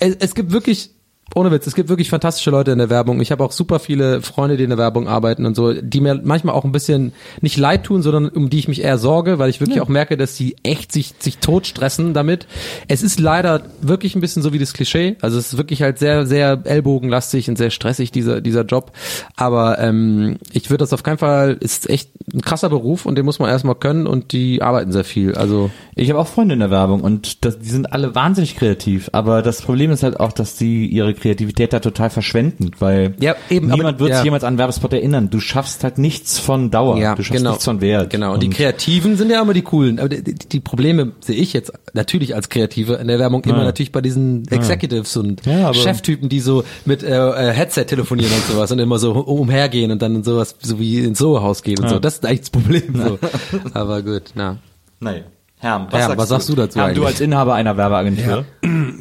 es, 0.01 0.17
es 0.19 0.35
gibt 0.35 0.53
wirklich, 0.53 0.91
ohne 1.35 1.51
Witz, 1.51 1.67
es 1.67 1.75
gibt 1.75 1.89
wirklich 1.89 2.11
fantastische 2.11 2.51
Leute 2.51 2.71
in 2.71 2.79
der 2.79 2.91
Werbung. 2.91 3.21
Ich 3.21 3.31
habe 3.31 3.45
auch 3.45 3.53
super 3.53 3.79
viele 3.79 4.23
Freunde, 4.23 4.57
die 4.57 4.65
in 4.65 4.71
der 4.71 4.79
Werbung 4.79 5.09
arbeiten 5.09 5.47
und 5.47 5.55
so, 5.55 5.73
die 5.73 6.01
mir 6.01 6.21
manchmal 6.23 6.55
auch 6.55 6.65
ein 6.65 6.73
bisschen 6.73 7.13
nicht 7.41 7.57
leid 7.57 7.85
tun, 7.85 8.03
sondern 8.03 8.29
um 8.29 8.51
die 8.51 8.59
ich 8.59 8.69
mich 8.69 8.83
eher 8.83 8.99
sorge, 8.99 9.39
weil 9.39 9.51
ich 9.51 9.61
wirklich 9.61 9.81
auch 9.81 9.89
merke, 9.89 10.17
dass 10.17 10.37
sie 10.37 10.57
echt 10.63 10.91
sich, 10.93 11.15
sich 11.19 11.39
tot 11.39 11.67
stressen 11.67 12.15
damit. 12.15 12.47
Es 12.89 13.03
ist 13.03 13.21
leider 13.21 13.63
wirklich 13.81 14.15
ein 14.15 14.21
bisschen 14.21 14.43
so 14.43 14.53
wie 14.53 14.59
das 14.59 14.73
Klischee. 14.73 15.17
Also 15.21 15.39
es 15.39 15.53
ist 15.53 15.59
wirklich 15.59 15.83
halt 15.83 15.99
sehr, 15.99 16.27
sehr 16.27 16.61
ellbogenlastig 16.65 17.49
und 17.49 17.57
sehr 17.57 17.71
stressig, 17.71 18.11
dieser, 18.11 18.41
dieser 18.41 18.65
Job. 18.65 18.93
Aber 19.37 19.79
ähm, 19.79 20.39
ich 20.53 20.71
würde 20.71 20.83
das 20.83 20.93
auf 20.93 21.03
keinen 21.03 21.19
Fall, 21.19 21.57
ist 21.61 21.89
echt 21.91 22.11
ein 22.33 22.41
krasser 22.41 22.69
Beruf 22.69 23.07
und 23.07 23.17
den 23.17 23.25
muss 23.25 23.39
man 23.39 23.51
erstmal 23.51 23.75
können 23.75 24.07
und 24.07 24.33
die 24.33 24.63
arbeiten 24.63 24.93
sehr 24.93 25.05
viel. 25.05 25.35
Also 25.35 25.71
Ich 25.95 26.11
habe 26.11 26.19
auch 26.19 26.29
Freunde 26.29 26.55
in 26.55 26.61
der 26.61 26.71
Werbung 26.71 27.01
und 27.01 27.45
das, 27.45 27.59
die 27.59 27.69
sind 27.69 27.93
alle 27.93 28.15
wahnsinnig 28.15 28.57
kreativ. 28.57 29.11
Aber 29.13 29.43
das 29.43 29.63
Problem 29.63 29.91
ist 29.91 30.03
halt 30.03 30.21
auch, 30.21 30.33
dass 30.33 30.57
die 30.57 30.87
ihre 30.87 31.15
Kreativität 31.19 31.73
da 31.73 31.81
total 31.81 32.11
verschwenden, 32.11 32.71
weil 32.79 33.15
Ja, 33.21 33.37
eben, 33.51 33.67
niemand 33.69 33.85
aber- 33.97 34.01
wird 34.01 34.11
ja. 34.11 34.17
sich 34.17 34.25
jemals 34.25 34.45
an 34.45 34.59
Werbespot 34.59 34.93
erinnern. 34.93 35.31
Du 35.31 35.41
schaffst 35.41 35.85
halt 35.85 35.99
nichts 35.99 36.39
von 36.39 36.71
Dauer. 36.71 36.99
Ja, 36.99 37.15
du 37.15 37.23
schaffst 37.23 37.39
genau. 37.39 37.51
nichts 37.51 37.65
von 37.65 37.81
Wert. 37.81 38.11
Genau, 38.11 38.35
und 38.35 38.43
die 38.43 38.51
Kreativen 38.51 39.17
sind 39.17 39.31
ja 39.31 39.43
immer 39.43 39.55
die 39.55 39.63
coolen. 39.63 39.99
Aber 39.99 40.09
die, 40.09 40.23
die, 40.23 40.35
die 40.35 40.61
Probleme 40.61 41.13
sehe 41.21 41.37
ich 41.37 41.53
jetzt 41.53 41.73
natürlich 41.95 42.35
als 42.35 42.49
Kreative 42.49 42.95
in 42.95 43.09
der 43.09 43.19
Werbung 43.19 43.45
immer 43.45 43.65
natürlich 43.65 43.93
bei 43.93 44.01
diesen 44.01 44.47
Executives 44.49 45.17
und 45.17 45.45
Ja, 45.47 45.73
Cheftypen, 45.75 46.29
die 46.29 46.41
so 46.41 46.65
mit 46.85 47.03
äh, 47.03 47.17
äh, 47.17 47.53
Headset 47.53 47.85
telefonieren 47.85 48.33
und 48.33 48.45
sowas 48.53 48.71
und 48.73 48.79
immer 48.79 48.99
so 48.99 49.13
umhergehen 49.13 49.91
und 49.91 50.03
dann 50.03 50.23
sowas 50.25 50.57
so 50.61 50.79
wie 50.79 50.99
ins 51.01 51.19
Soho-Haus 51.19 51.63
gehen 51.63 51.79
und 51.81 51.89
so. 51.89 51.99
Das 51.99 52.15
ist 52.15 52.27
eigentlich 52.27 52.41
das 52.41 52.51
Problem. 52.51 52.95
So. 52.95 53.19
Aber 53.75 54.03
gut, 54.03 54.23
na. 54.35 54.59
Nein. 55.01 55.25
Herm, 55.61 55.89
Herm, 55.91 56.17
was 56.17 56.29
sagst 56.29 56.49
du 56.49 56.55
dazu 56.55 56.79
Herm, 56.79 56.95
du 56.95 57.05
als 57.05 57.21
Inhaber 57.21 57.55
einer 57.55 57.77
Werbeagentur. 57.77 58.45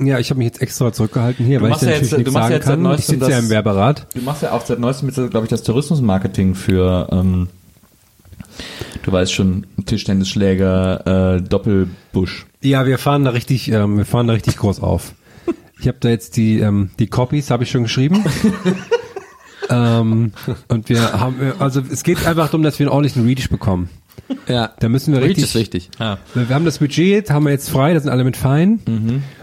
Ja, 0.01 0.17
ich 0.17 0.31
habe 0.31 0.39
mich 0.39 0.45
jetzt 0.45 0.61
extra 0.61 0.91
zurückgehalten 0.91 1.45
hier, 1.45 1.61
weil 1.61 1.71
ich 1.71 1.81
ja 1.81 1.87
natürlich 1.89 2.11
jetzt- 2.11 2.17
nichts 2.17 2.31
du 2.31 2.31
machst 2.31 2.43
sagen 2.45 2.53
jetzt 2.55 2.65
seit 2.65 2.73
kann. 2.73 2.79
Ich 2.79 2.83
neuestem 2.83 3.19
sitze 3.19 3.31
ja 3.31 3.39
im 3.39 3.49
Werberat. 3.49 4.07
Du 4.15 4.21
machst 4.21 4.41
ja 4.41 4.51
auch 4.53 4.65
seit 4.65 4.79
neuestem, 4.79 5.09
glaube 5.29 5.45
ich, 5.45 5.49
das 5.49 5.61
Tourismusmarketing 5.63 6.55
für, 6.55 7.09
ähm, 7.11 7.49
du 9.03 9.11
weißt 9.11 9.33
schon, 9.33 9.67
Tischtennisschläger, 9.85 11.35
äh, 11.35 11.41
Doppelbusch. 11.41 12.47
Ja, 12.63 12.87
wir 12.87 12.97
fahren 12.97 13.23
da 13.23 13.31
richtig, 13.31 13.71
ähm, 13.71 13.97
wir 13.97 14.05
fahren 14.05 14.25
da 14.27 14.33
richtig 14.33 14.57
groß 14.57 14.81
auf. 14.81 15.13
Ich 15.79 15.87
habe 15.87 15.97
da 15.99 16.09
jetzt 16.09 16.37
die 16.37 16.59
ähm, 16.59 16.89
die 16.97 17.05
Copies 17.05 17.51
habe 17.51 17.63
ich 17.65 17.69
schon 17.71 17.83
geschrieben. 17.83 18.23
ähm, 19.69 20.31
und 20.69 20.89
wir 20.89 21.13
haben, 21.13 21.35
also 21.59 21.81
es 21.91 22.03
geht 22.03 22.25
einfach 22.25 22.47
darum, 22.47 22.63
dass 22.63 22.79
wir 22.79 22.87
einen 22.87 22.93
ordentlichen 22.93 23.25
Reach 23.25 23.49
bekommen. 23.49 23.89
Ja. 24.47 24.73
Da 24.79 24.89
müssen 24.89 25.13
wir 25.13 25.19
Reach 25.21 25.29
richtig, 25.29 25.43
ist 25.45 25.55
wichtig. 25.55 25.89
Ja. 25.99 26.17
wir 26.33 26.49
haben 26.49 26.65
das 26.65 26.79
Budget, 26.79 27.29
haben 27.29 27.45
wir 27.45 27.51
jetzt 27.51 27.69
frei, 27.69 27.93
da 27.93 27.99
sind 27.99 28.09
alle 28.09 28.23
mit 28.23 28.37
fein. 28.37 28.79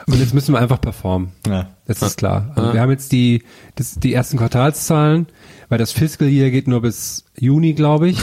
Und 0.07 0.19
jetzt 0.19 0.35
müssen 0.35 0.53
wir 0.55 0.61
einfach 0.61 0.81
performen. 0.81 1.33
Ja. 1.47 1.71
Das 1.87 2.03
ist 2.03 2.17
klar. 2.17 2.53
Also 2.55 2.73
wir 2.73 2.81
haben 2.81 2.91
jetzt 2.91 3.13
die, 3.13 3.43
das, 3.75 3.95
die 3.95 4.13
ersten 4.13 4.37
Quartalszahlen, 4.39 5.27
weil 5.69 5.79
das 5.79 5.93
Fiscal 5.93 6.29
Year 6.29 6.51
geht 6.51 6.69
nur 6.69 6.83
bis 6.83 7.25
Juni, 7.39 7.75
glaube 7.75 8.09
ich. 8.09 8.19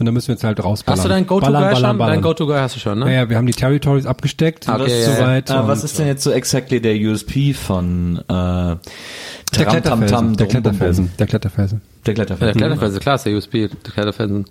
Und 0.00 0.06
dann 0.06 0.14
müssen 0.14 0.28
wir 0.28 0.34
jetzt 0.34 0.44
halt 0.44 0.64
rausballern. 0.64 0.98
Hast 0.98 1.04
du 1.04 1.10
deinen 1.10 1.26
Ballern, 1.26 1.42
Go-To-Guy 1.42 1.62
ballern, 1.74 1.76
schon? 1.76 1.98
Dein 1.98 2.22
Go-To-Guy 2.22 2.58
hast 2.58 2.74
du 2.76 2.80
schon, 2.80 2.98
ne? 3.00 3.04
Naja, 3.04 3.28
wir 3.28 3.36
haben 3.36 3.46
die 3.46 3.52
Territories 3.52 4.06
abgesteckt. 4.06 4.66
Okay, 4.66 4.78
das 4.78 4.92
ist 4.92 5.06
ja, 5.06 5.12
ja. 5.12 5.16
soweit. 5.18 5.50
Äh, 5.50 5.68
was 5.68 5.80
Und- 5.80 5.84
ist 5.84 5.98
denn 5.98 6.06
jetzt 6.06 6.22
so 6.24 6.30
exactly 6.30 6.80
der 6.80 6.96
USP 6.96 7.52
von 7.52 8.16
äh, 8.16 8.22
der 8.26 8.78
Kletterfelsen? 9.52 10.36
Der? 10.38 10.46
Kletterfelsen. 10.46 11.10
Der 11.18 11.26
Kletterfelsen. 11.26 11.80
Der 12.06 12.12
Ja, 12.12 12.14
Kletterfelsen. 12.14 12.58
der 12.58 12.66
Kletterfelsen, 12.68 13.00
klar, 13.00 13.14
ist 13.16 13.26
der 13.26 13.34
USP, 13.36 13.68
der 13.68 13.92
Kletterfelsen. 13.92 14.44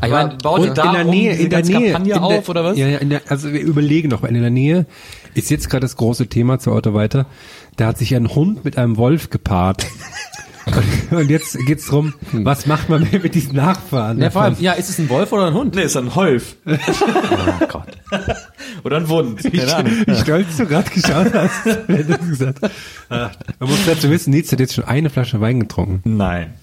Ah, 0.00 0.06
Ich 0.06 0.12
Aber 0.12 0.26
mein, 0.26 0.38
baut 0.38 0.60
ihr 0.60 0.68
und- 0.68 0.76
da 0.78 0.84
in 0.84 0.92
der 0.92 1.04
Nähe, 1.04 1.32
in 1.34 1.48
der 1.48 1.64
Nähe, 1.64 1.92
Kampagne 1.92 2.14
in 2.14 2.20
der, 2.20 2.22
auf, 2.22 2.48
oder 2.50 2.62
was? 2.64 2.76
Ja, 2.76 2.86
ja, 2.88 2.98
in 2.98 3.08
der, 3.08 3.22
also 3.28 3.52
wir 3.54 3.60
überlegen 3.62 4.08
noch, 4.10 4.22
weil 4.22 4.36
in 4.36 4.42
der 4.42 4.50
Nähe 4.50 4.84
ist 5.32 5.50
jetzt 5.50 5.70
gerade 5.70 5.80
das 5.82 5.96
große 5.96 6.26
Thema 6.26 6.58
zur 6.58 6.74
Auto 6.74 6.92
weiter. 6.92 7.24
Da 7.76 7.86
hat 7.86 7.96
sich 7.96 8.14
ein 8.14 8.34
Hund 8.34 8.66
mit 8.66 8.76
einem 8.76 8.98
Wolf 8.98 9.30
gepaart. 9.30 9.86
Und 11.10 11.30
jetzt 11.30 11.58
geht's 11.66 11.86
drum, 11.86 12.14
was 12.32 12.66
macht 12.66 12.88
man 12.88 13.06
mit 13.10 13.34
diesen 13.34 13.56
Nachfahren? 13.56 14.20
ja, 14.20 14.30
vor 14.30 14.42
allem, 14.42 14.56
ja, 14.60 14.72
ist 14.72 14.88
es 14.90 14.98
ein 14.98 15.08
Wolf 15.08 15.32
oder 15.32 15.46
ein 15.46 15.54
Hund? 15.54 15.74
Nee, 15.74 15.82
ist 15.82 15.96
ein 15.96 16.14
Holf. 16.14 16.56
Oh 17.62 17.66
Gott. 17.66 17.88
Oder 18.84 18.96
ein 18.98 19.08
Wund. 19.08 19.42
Keine 19.42 19.74
Ahnung. 19.76 19.92
Wie 20.06 20.14
stolz 20.16 20.56
du 20.56 20.66
gerade 20.66 20.90
geschaut 20.90 21.32
hast, 21.34 21.66
wenn 21.88 21.96
du 21.96 22.04
das 22.04 22.28
gesagt 22.28 22.58
hast. 22.62 22.72
Man 23.58 23.68
muss 23.68 23.78
dazu 23.86 24.10
wissen, 24.10 24.30
Nils 24.30 24.50
hat 24.52 24.60
jetzt 24.60 24.74
schon 24.74 24.84
eine 24.84 25.10
Flasche 25.10 25.40
Wein 25.40 25.60
getrunken. 25.60 26.16
Nein. 26.16 26.54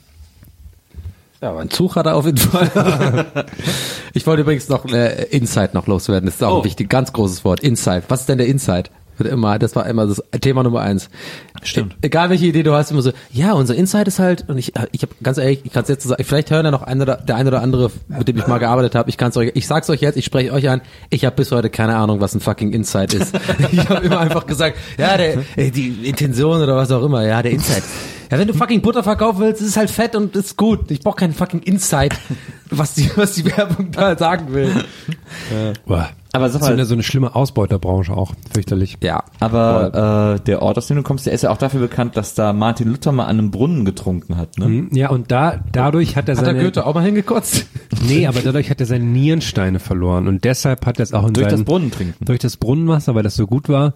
Ja, 1.41 1.49
aber 1.51 1.59
ein 1.59 1.69
Zug 1.69 1.95
hat 1.95 2.05
er 2.07 2.15
auf 2.15 2.25
jeden 2.25 2.37
Fall. 2.37 3.25
ich 4.13 4.25
wollte 4.25 4.41
übrigens 4.41 4.69
noch 4.69 4.85
äh, 4.85 5.23
Insight 5.25 5.73
noch 5.73 5.85
loswerden. 5.87 6.25
Das 6.25 6.35
ist 6.35 6.43
auch 6.43 6.55
Oh. 6.55 6.57
ein 6.59 6.63
wichtig, 6.65 6.89
ganz 6.89 7.13
großes 7.13 7.43
Wort. 7.45 7.59
Insight. 7.59 8.05
Was 8.07 8.21
ist 8.21 8.29
denn 8.29 8.37
der 8.39 8.47
Insight? 8.47 8.89
Wird 9.18 9.32
immer, 9.32 9.57
das 9.59 9.76
war 9.76 9.86
immer 9.88 10.05
das 10.05 10.22
Thema 10.41 10.63
Nummer 10.63 10.82
eins. 10.82 11.09
Stimmt. 11.63 11.93
E 11.93 12.07
egal 12.07 12.30
welche 12.30 12.45
Idee 12.45 12.63
du 12.63 12.74
hast, 12.74 12.91
immer 12.91 13.01
so, 13.01 13.11
ja, 13.32 13.53
unser 13.53 13.76
Insight 13.76 14.07
ist 14.07 14.20
halt, 14.20 14.47
und 14.47 14.57
ich, 14.57 14.74
ich 14.91 15.01
habe 15.01 15.13
ganz 15.24 15.38
ehrlich, 15.38 15.61
ich 15.63 15.72
kann 15.72 15.84
es 15.84 15.89
jetzt 15.89 16.03
so 16.03 16.09
sagen, 16.09 16.24
vielleicht 16.24 16.51
hören 16.51 16.65
ja 16.65 16.72
noch 16.72 16.84
einer, 16.84 17.05
der 17.05 17.36
ein 17.36 17.47
oder 17.47 17.61
andere, 17.61 17.91
mit 18.07 18.28
dem 18.28 18.38
ich 18.38 18.47
mal 18.47 18.59
gearbeitet 18.59 18.95
habe. 18.95 19.09
Ich 19.09 19.18
kann 19.18 19.30
es 19.30 19.38
euch, 19.38 19.51
ich 19.55 19.68
sag's 19.68 19.89
euch 19.89 20.01
jetzt, 20.01 20.18
ich 20.18 20.26
spreche 20.26 20.53
euch 20.53 20.70
an, 20.70 20.82
ich 21.09 21.26
habe 21.26 21.36
bis 21.36 21.51
heute 21.51 21.70
keine 21.70 21.95
Ahnung, 21.95 22.22
was 22.22 22.36
ein 22.36 22.41
fucking 22.41 22.74
Insight 22.74 23.13
ist. 23.13 23.34
ich 23.72 23.89
habe 23.89 24.05
immer 24.05 24.20
einfach 24.20 24.45
gesagt, 24.45 24.78
ja, 24.97 25.18
der, 25.18 25.39
äh, 25.55 25.72
die 25.72 26.07
Intention 26.07 26.61
oder 26.61 26.76
was 26.76 26.91
auch 26.91 27.03
immer, 27.03 27.26
ja, 27.26 27.41
der 27.41 27.51
Insight. 27.51 27.84
Ja, 28.32 28.38
wenn 28.38 28.47
du 28.47 28.53
fucking 28.53 28.82
Butter 28.82 29.03
verkaufen 29.03 29.39
willst, 29.39 29.61
ist 29.61 29.70
es 29.70 29.78
halt 29.78 29.89
fett 29.89 30.15
und 30.15 30.36
ist 30.36 30.57
gut. 30.57 30.91
Ich 30.91 30.99
brauche 30.99 31.15
keinen 31.15 31.34
fucking 31.34 31.61
Insight, 31.61 32.13
was 32.70 32.93
die, 32.93 33.09
was 33.15 33.34
die 33.34 33.45
Werbung 33.45 33.91
da 33.91 34.18
sagen 34.18 34.53
will. 34.53 34.72
Boah. 35.86 36.09
Aber 36.38 36.49
sag 36.49 36.59
Das 36.61 36.67
ist 36.69 36.73
mal, 36.73 36.79
ja 36.79 36.85
so 36.85 36.93
eine 36.93 37.03
schlimme 37.03 37.35
Ausbeuterbranche 37.35 38.13
auch. 38.15 38.33
Fürchterlich. 38.53 38.97
Ja. 39.03 39.23
aber 39.39 40.38
äh, 40.38 40.43
der 40.45 40.61
Ort, 40.61 40.77
aus 40.77 40.88
dem 40.88 40.97
du 40.97 41.03
kommst, 41.03 41.25
der 41.25 41.33
ist 41.33 41.41
ja 41.43 41.49
auch 41.49 41.57
dafür 41.57 41.81
bekannt, 41.81 42.15
dass 42.17 42.33
da 42.33 42.53
Martin 42.53 42.88
Luther 42.89 43.11
mal 43.11 43.25
an 43.25 43.38
einem 43.39 43.51
Brunnen 43.51 43.83
getrunken 43.85 44.38
hat. 44.38 44.57
Ne? 44.57 44.67
Mhm. 44.67 44.89
Ja, 44.93 45.09
und 45.09 45.31
da, 45.31 45.59
dadurch 45.71 46.15
hat 46.15 46.29
er 46.29 46.38
Hat 46.38 46.45
der 46.45 46.53
seine, 46.53 46.63
Goethe 46.63 46.85
auch 46.85 46.93
mal 46.95 47.03
hingekotzt? 47.03 47.65
nee, 48.07 48.25
aber 48.27 48.39
dadurch 48.41 48.69
hat 48.69 48.79
er 48.79 48.85
seine 48.85 49.03
Nierensteine 49.05 49.79
verloren 49.79 50.27
und 50.27 50.43
deshalb 50.45 50.85
hat 50.85 50.99
er 50.99 51.03
es 51.03 51.13
auch 51.13 51.27
in 51.27 51.33
Durch 51.33 51.45
seinen, 51.49 51.59
das 51.59 51.65
Brunnentrinken. 51.65 52.25
durch 52.25 52.39
das 52.39 52.57
Brunnenwasser, 52.57 53.15
weil 53.15 53.23
das 53.23 53.35
so 53.35 53.47
gut 53.47 53.69
war 53.69 53.93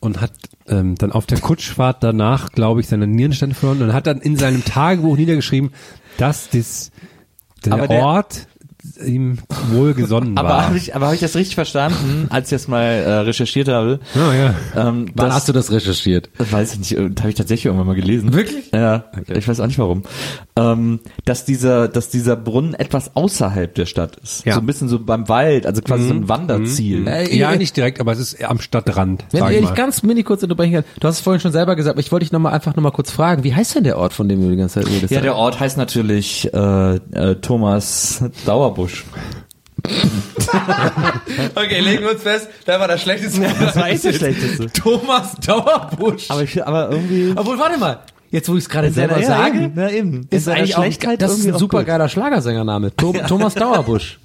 und 0.00 0.20
hat 0.20 0.32
ähm, 0.68 0.94
dann 0.94 1.10
auf 1.12 1.26
der 1.26 1.40
Kutschfahrt 1.40 2.02
danach, 2.04 2.50
glaube 2.52 2.80
ich, 2.80 2.86
seine 2.88 3.06
Nierensteine 3.06 3.54
verloren 3.54 3.82
und 3.82 3.92
hat 3.92 4.06
dann 4.06 4.20
in 4.20 4.36
seinem 4.36 4.64
Tagebuch 4.64 5.16
niedergeschrieben, 5.16 5.70
dass 6.18 6.50
das, 6.50 6.92
der, 7.64 7.72
Aber 7.72 7.88
der- 7.88 8.02
Ort 8.02 8.46
ihm 8.96 9.38
wohlgesonnen 9.70 10.38
Aber 10.38 10.48
war. 10.48 10.66
habe 10.66 10.76
ich, 10.76 10.94
aber 10.94 11.06
habe 11.06 11.14
ich 11.14 11.20
das 11.20 11.34
richtig 11.36 11.54
verstanden, 11.54 12.26
als 12.30 12.46
ich 12.50 12.56
das 12.56 12.68
mal 12.68 12.82
äh, 12.84 13.10
recherchiert 13.20 13.68
habe? 13.68 14.00
ja, 14.14 14.34
ja. 14.34 14.54
Ähm, 14.76 15.06
Wann 15.14 15.26
dass- 15.26 15.34
hast 15.34 15.48
du 15.48 15.52
das 15.52 15.70
recherchiert? 15.70 16.30
Das 16.38 16.52
weiß 16.52 16.72
ich 16.74 16.78
nicht, 16.78 16.92
äh, 16.92 17.10
habe 17.18 17.28
ich 17.30 17.34
tatsächlich 17.34 17.66
irgendwann 17.66 17.86
mal 17.86 17.96
gelesen. 17.96 18.32
Wirklich? 18.32 18.70
Ja, 18.72 19.04
ich 19.28 19.46
weiß 19.48 19.60
auch 19.60 19.66
nicht 19.66 19.78
warum. 19.78 20.02
Ähm, 20.56 21.00
dass 21.24 21.44
dieser, 21.44 21.88
dass 21.88 22.08
dieser 22.10 22.36
Brunnen 22.36 22.74
etwas 22.74 23.14
außerhalb 23.16 23.74
der 23.74 23.86
Stadt 23.86 24.16
ist. 24.16 24.44
Ja. 24.44 24.54
So 24.54 24.60
ein 24.60 24.66
bisschen 24.66 24.88
so 24.88 24.98
beim 24.98 25.28
Wald, 25.28 25.66
also 25.66 25.82
quasi 25.82 26.06
so 26.08 26.14
ein 26.14 26.28
Wanderziel. 26.28 27.06
Äh, 27.06 27.34
ja, 27.36 27.52
äh, 27.52 27.58
nicht 27.58 27.76
direkt, 27.76 28.00
aber 28.00 28.12
es 28.12 28.18
ist 28.18 28.42
am 28.44 28.60
Stadtrand. 28.60 29.24
Wenn 29.30 29.40
sag 29.40 29.52
ich 29.52 29.62
mal. 29.62 29.74
ganz 29.74 30.02
mini 30.02 30.22
kurz 30.22 30.42
unterbrechen 30.42 30.72
kann, 30.74 30.84
du 31.00 31.08
hast 31.08 31.16
es 31.16 31.20
vorhin 31.20 31.40
schon 31.40 31.52
selber 31.52 31.76
gesagt, 31.76 31.94
aber 31.94 32.00
ich 32.00 32.10
wollte 32.12 32.24
dich 32.24 32.32
noch 32.32 32.40
mal 32.40 32.50
einfach 32.50 32.74
noch 32.76 32.82
mal 32.82 32.90
kurz 32.90 33.10
fragen, 33.10 33.44
wie 33.44 33.54
heißt 33.54 33.74
denn 33.76 33.84
der 33.84 33.98
Ort, 33.98 34.12
von 34.12 34.28
dem 34.28 34.40
du 34.40 34.50
die 34.50 34.56
ganze 34.56 34.80
Zeit 34.80 34.88
redest? 34.90 35.12
Ja, 35.12 35.20
der 35.20 35.36
Ort 35.36 35.60
heißt 35.60 35.76
natürlich 35.76 36.52
äh, 36.52 36.94
äh, 36.96 37.34
Thomas 37.36 38.24
Dauerbusch. 38.78 39.04
Okay, 41.54 41.80
legen 41.80 42.02
wir 42.04 42.12
uns 42.12 42.22
fest, 42.22 42.48
da 42.64 42.80
war 42.80 42.88
das 42.88 43.02
schlechteste. 43.02 43.42
Das 43.42 43.76
war 43.76 43.88
echt 43.88 44.04
das 44.04 44.16
Schlechteste. 44.18 44.66
Thomas 44.72 45.34
Dauerbusch. 45.34 46.30
Aber 46.30 46.42
ich, 46.42 46.64
aber 46.64 46.90
irgendwie. 46.90 47.32
Obwohl, 47.36 47.58
warte 47.58 47.78
mal, 47.78 48.00
jetzt 48.30 48.48
wo 48.48 48.54
ich 48.54 48.64
es 48.64 48.68
gerade 48.68 48.90
selber 48.90 49.20
Ja, 49.20 49.26
sage, 49.26 49.64
eben, 49.64 49.78
ja, 49.78 49.88
eben. 49.90 50.26
Ist 50.30 50.44
seiner 50.46 50.58
eigentlich 50.58 50.76
auch, 51.06 51.16
das 51.16 51.38
ist 51.38 51.46
ein 51.46 51.58
super 51.58 51.84
geiler 51.84 52.08
Schlagersängername. 52.08 52.94
Tho 52.96 53.12
Thomas 53.28 53.54
Dauerbusch. 53.54 54.18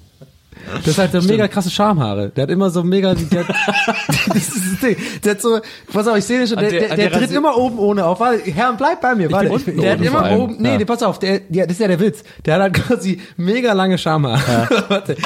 Das 0.76 0.86
ist 0.88 0.98
halt 0.98 1.12
so 1.12 1.20
mega 1.22 1.48
krasse 1.48 1.70
Schamhaare. 1.70 2.30
Der 2.30 2.42
hat 2.44 2.50
immer 2.50 2.70
so 2.70 2.82
mega, 2.82 3.14
der, 3.14 3.44
das 4.28 4.36
ist 4.36 4.54
das 4.56 4.80
Ding. 4.80 4.96
Der 5.24 5.32
hat 5.32 5.40
so, 5.40 5.60
pass 5.92 6.06
auf, 6.08 6.16
ich 6.16 6.24
sehe 6.24 6.38
den 6.38 6.46
schon, 6.48 6.58
der, 6.58 6.70
der- 6.70 6.88
der, 6.88 6.96
der, 6.96 7.12
tritt 7.12 7.30
immer 7.32 7.56
oben 7.56 7.78
ohne 7.78 8.04
auf. 8.04 8.20
Warte, 8.20 8.50
Herr, 8.50 8.72
bleib 8.74 9.00
bei 9.00 9.14
mir, 9.14 9.30
warte. 9.30 9.46
bin 9.46 9.54
unten 9.54 9.80
der 9.80 9.92
hat 9.92 10.00
immer 10.00 10.30
oben, 10.32 10.56
nee, 10.58 10.72
Ja. 10.72 10.78
nee, 10.78 10.84
pass 10.84 11.02
auf, 11.02 11.18
der, 11.18 11.40
ja, 11.50 11.64
das 11.64 11.72
ist 11.74 11.80
ja 11.80 11.88
der 11.88 12.00
Witz. 12.00 12.22
Der 12.44 12.54
hat 12.54 12.62
halt 12.62 12.74
quasi 12.86 13.20
mega 13.36 13.72
lange 13.72 13.98
Schamhaare. 13.98 14.68
warte. 14.88 15.16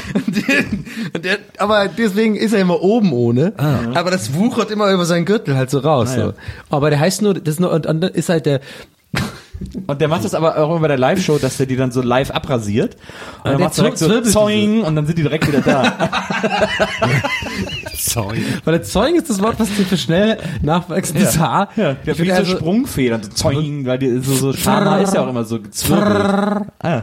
Und 1.15 1.25
der, 1.25 1.39
aber 1.59 1.89
deswegen 1.89 2.37
ist 2.37 2.53
er 2.53 2.61
immer 2.61 2.83
oben 2.83 3.13
ohne. 3.13 3.53
Aber 3.95 4.11
das 4.11 4.35
wuchert 4.35 4.71
immer 4.71 4.91
über 4.93 5.05
seinen 5.07 5.25
Gürtel 5.25 5.57
halt 5.57 5.71
so 5.71 5.79
raus. 5.79 6.11
Ah, 6.13 6.19
ja. 6.19 6.27
so. 6.27 6.33
Aber 6.71 6.91
der 6.91 7.01
heißt 7.01 7.23
nur, 7.23 7.35
das 7.35 7.55
ist 7.55 7.61
nur, 7.61 7.73
und, 7.73 7.87
und 7.87 8.05
ist 8.05 8.29
halt 8.29 8.47
der, 8.47 8.61
Und 9.87 10.01
der 10.01 10.09
macht 10.09 10.25
das 10.25 10.35
aber 10.35 10.57
auch 10.57 10.71
immer 10.71 10.81
bei 10.81 10.89
der 10.89 10.99
Live-Show, 10.99 11.39
dass 11.39 11.57
der 11.57 11.67
die 11.67 11.77
dann 11.77 11.91
so 11.91 12.01
live 12.01 12.31
abrasiert. 12.31 12.97
Und 13.39 13.45
dann 13.45 13.59
der 13.59 13.67
macht 13.67 13.79
er 13.79 13.83
direkt 13.83 13.99
so 13.99 14.21
Zoing 14.21 14.83
und 14.83 14.97
dann 14.97 15.07
sind 15.07 15.19
die 15.19 15.23
direkt 15.23 15.49
wieder 15.49 15.61
da. 15.61 15.93
Sorry. 17.97 18.45
Weil 18.65 18.75
der 18.75 18.83
Zeugen 18.85 19.17
ist 19.17 19.29
das 19.29 19.41
Wort, 19.43 19.59
was 19.59 19.69
für 19.69 19.97
schnell 19.97 20.39
nachwachsendes 20.63 21.39
Haar. 21.39 21.69
Ja, 21.77 21.95
der 21.95 22.19
wie 22.19 22.29
so 22.29 22.33
also- 22.33 22.57
Sprungfedern, 22.57 23.23
so 23.23 23.31
Zoing, 23.31 23.87
weil 23.87 23.99
die 23.99 24.19
so, 24.21 24.35
so 24.35 24.53
Schamhaar 24.53 25.03
ist 25.03 25.15
ja 25.15 25.25
auch 25.25 25.29
immer 25.29 25.45
so 25.45 25.61
gezwirbelt. 25.61 26.69
Ah. 26.81 27.03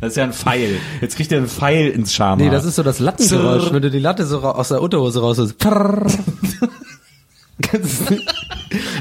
Das 0.00 0.10
ist 0.10 0.16
ja 0.16 0.24
ein 0.24 0.32
Pfeil. 0.32 0.76
Jetzt 1.00 1.16
kriegt 1.16 1.32
er 1.32 1.38
einen 1.38 1.48
Pfeil 1.48 1.88
ins 1.88 2.12
Schamhaar. 2.12 2.36
Nee, 2.36 2.50
das 2.50 2.64
ist 2.64 2.76
so 2.76 2.82
das 2.82 2.98
Lattengeräusch, 2.98 3.72
wenn 3.72 3.82
du 3.82 3.90
die 3.90 3.98
Latte 3.98 4.26
so 4.26 4.40
aus 4.40 4.68
der 4.68 4.80
Unterhose 4.82 5.20
raus 5.20 5.38
hast. 5.38 5.54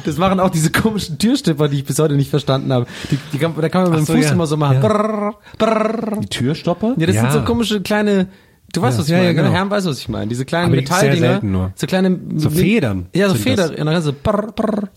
Das 0.06 0.18
machen 0.18 0.40
auch 0.40 0.50
diese 0.52 0.70
komischen 0.72 1.18
Türstipper, 1.18 1.68
die 1.68 1.78
ich 1.78 1.86
bis 1.86 1.98
heute 2.00 2.16
nicht 2.16 2.30
verstanden 2.30 2.72
habe. 2.72 2.86
Die, 3.10 3.18
die 3.32 3.38
kann, 3.40 3.54
da 3.60 3.70
kann 3.70 3.84
man 3.84 3.92
mit 3.92 4.00
dem 4.02 4.06
so, 4.06 4.14
Fuß 4.14 4.26
ja. 4.26 4.32
immer 4.32 4.46
so 4.48 4.58
machen. 4.58 4.76
Ja. 4.82 4.88
Prrrr, 4.88 5.36
prrrr. 5.58 6.20
Die 6.22 6.28
Türstopper? 6.28 6.94
Ja, 6.98 7.08
das 7.08 7.16
Ja. 7.16 7.22
sind 7.24 7.32
so 7.32 7.42
komische 7.42 7.82
kleine, 7.82 8.28
du 8.72 8.82
weißt, 8.82 8.98
Ja. 8.98 9.00
was 9.00 9.08
ich 9.08 9.12
Ja, 9.12 9.18
ja, 9.18 9.24
meine. 9.24 9.36
genau. 9.36 9.50
Der 9.50 9.58
Herr 9.60 9.70
weiß, 9.72 9.86
was 9.86 9.98
ich 10.00 10.10
meine. 10.10 10.28
Diese 10.28 10.46
kleinen 10.46 10.72
die- 10.72 10.78
Metalldinger. 10.82 11.28
selten 11.28 11.52
nur. 11.52 11.72
So 11.76 11.88
kleine. 11.88 12.20
So 12.36 12.50
Federn 12.52 13.08
Ja, 13.16 13.30
so 13.30 13.36
Federn. 13.36 13.72
Und 13.74 13.86
dann 13.88 14.02
so 14.04 14.14
prrr, 14.14 14.52
prrr. 14.52 14.90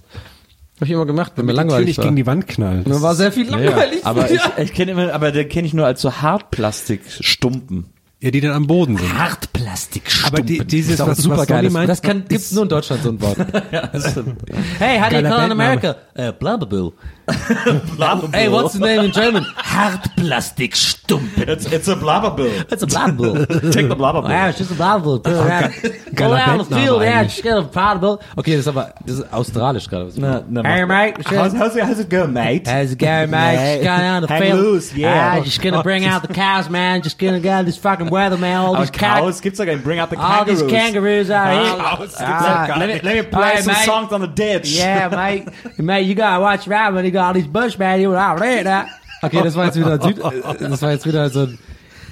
Hab 0.79 0.83
ich 0.83 0.91
immer 0.91 1.07
gemacht, 1.07 1.33
wenn 1.37 1.47
mir 1.47 1.53
langweilig 1.53 1.97
Natürlich 1.97 1.99
war. 1.99 2.05
gegen 2.05 2.17
die 2.17 2.27
Wand 2.27 2.47
knallen. 2.49 2.85
Mir 2.87 3.01
war 3.01 3.15
sehr 3.15 3.33
viel 3.33 3.49
langweilig. 3.49 4.05
Aber 4.05 4.31
ich, 4.31 4.41
ich 4.59 4.75
kenne 4.75 4.91
immer, 4.93 5.11
aber 5.15 5.33
den 5.33 5.49
kenne 5.49 5.67
ich 5.67 5.73
nur 5.73 5.87
als 5.87 6.03
so 6.03 6.13
Hartplastikstumpen. 6.21 7.87
Ja, 8.27 8.33
die 8.33 8.41
dann 8.41 8.55
am 8.55 8.67
Boden 8.67 8.97
sind. 8.97 9.17
Hartplastik. 9.17 10.03
Aber 10.25 10.43
die, 10.43 10.59
dieses, 10.65 10.97
Das 10.97 10.99
ist 10.99 11.01
auch 11.01 11.09
was, 11.13 11.19
super 11.19 11.37
was 11.37 11.47
geil. 11.47 11.63
Das, 11.63 11.73
meint, 11.73 11.89
das 11.89 12.03
kann, 12.03 12.25
gibt's 12.27 12.51
nur 12.51 12.65
in 12.65 12.69
Deutschland 12.69 13.05
so 13.05 13.11
ein 13.11 13.21
Wort. 13.21 13.39
hey, 14.81 14.99
how 14.99 15.09
do 15.09 15.15
you 15.15 15.23
Geiler 15.23 15.29
call 15.31 15.47
in. 15.47 15.53
America? 15.53 15.97
Uh, 16.19 16.33
Blabberbill. 16.33 16.93
Hey, 17.29 18.49
what's 18.49 18.75
the 18.75 18.81
name 18.81 19.01
in 19.07 19.13
German? 19.13 19.43
Hartplastikstumpen. 19.45 21.49
It's, 21.49 21.67
it's 21.67 21.89
a 21.89 21.97
blabberbill. 21.97 22.71
It's 22.73 22.83
a 22.83 22.87
Blabberbill. 22.87 23.73
Take 23.73 23.89
the 23.89 23.97
blabberbill. 23.97 24.29
Yeah, 24.29 24.49
it's 24.49 24.59
just 24.59 24.71
a 24.71 24.75
Blabberbill. 24.75 25.23
Go 25.23 25.47
down, 25.49 25.73
go 26.15 26.29
geiler 26.37 26.65
the 26.65 26.77
field, 26.77 27.03
yeah, 27.03 27.25
just 27.25 27.43
get 27.43 27.57
a 27.59 27.63
Blabberbill. 27.63 28.23
Okay, 28.39 28.53
das 28.57 28.61
ist 28.61 28.69
aber, 28.69 28.93
das 29.05 29.19
ist 29.19 29.33
australisch 29.33 29.89
gerade. 29.89 30.07
was 30.07 30.15
ich 30.17 30.21
Na, 30.21 30.41
mache. 30.41 30.45
na, 30.51 30.63
hey, 30.63 30.85
mate. 30.85 31.17
How's, 31.27 31.53
how's, 31.53 31.77
it, 31.77 31.83
how's 31.85 31.99
it 31.99 32.09
going, 32.09 32.33
mate? 32.33 32.67
How's 32.67 32.93
it 32.93 32.99
going, 32.99 33.31
mate? 33.31 33.79
Just 33.79 33.85
going 33.85 34.01
down 34.01 34.23
the 34.23 34.29
Hang 34.29 34.43
field. 34.43 34.61
loose, 34.61 34.95
yeah. 34.95 35.37
Ah, 35.39 35.45
just 35.45 35.61
gonna 35.63 35.83
bring 35.83 36.05
out 36.05 36.23
the 36.23 36.33
cows, 36.35 36.69
man. 36.71 37.03
Just 37.03 37.19
gonna 37.19 37.41
get 37.41 37.65
this 37.65 37.77
fucking 37.77 38.09
weather, 38.11 38.37
man. 38.39 38.57
All 38.59 38.77
these 38.77 38.91
cows. 38.91 39.19
Chaos 39.21 39.41
gibt's 39.41 39.59
doch. 39.59 39.83
Bring 39.83 39.99
out 39.99 40.11
the 40.11 40.19
All 40.19 40.45
these 40.45 40.63
kangaroos 40.63 41.31
out 41.31 41.53
here. 41.53 41.77
Chaos 41.77 41.99
gibt's 41.99 42.17
Ah, 42.21 42.67
doch 42.67 42.69
gar 42.69 42.79
let 42.79 42.89
me- 42.89 42.95
nicht. 42.95 43.05
let 43.05 43.17
me 43.17 43.23
play, 43.31 43.53
Play 43.53 43.63
some 43.63 43.75
songs 43.85 44.13
on 44.13 44.21
the 44.21 44.27
ditch. 44.29 44.71
Yeah, 44.71 45.09
mate. 45.09 45.49
Mate, 45.79 46.07
you 46.07 46.15
gotta 46.15 46.41
watch 46.41 46.69
out 46.69 46.95
all 47.19 47.35
these 47.35 47.49
bushmen 47.49 48.01
you 48.01 48.15
out 48.15 48.39
there. 48.39 48.65
That. 48.65 48.87
Okay, 49.23 49.43
das 49.43 49.55
war 49.55 49.67
jetzt 49.67 49.79
wieder 49.79 50.01
Süd, 50.01 50.19
das 50.19 50.83
war 50.83 50.93
jetzt 50.93 51.07
wieder 51.07 51.29
so 51.31 51.41
ein, 51.41 51.59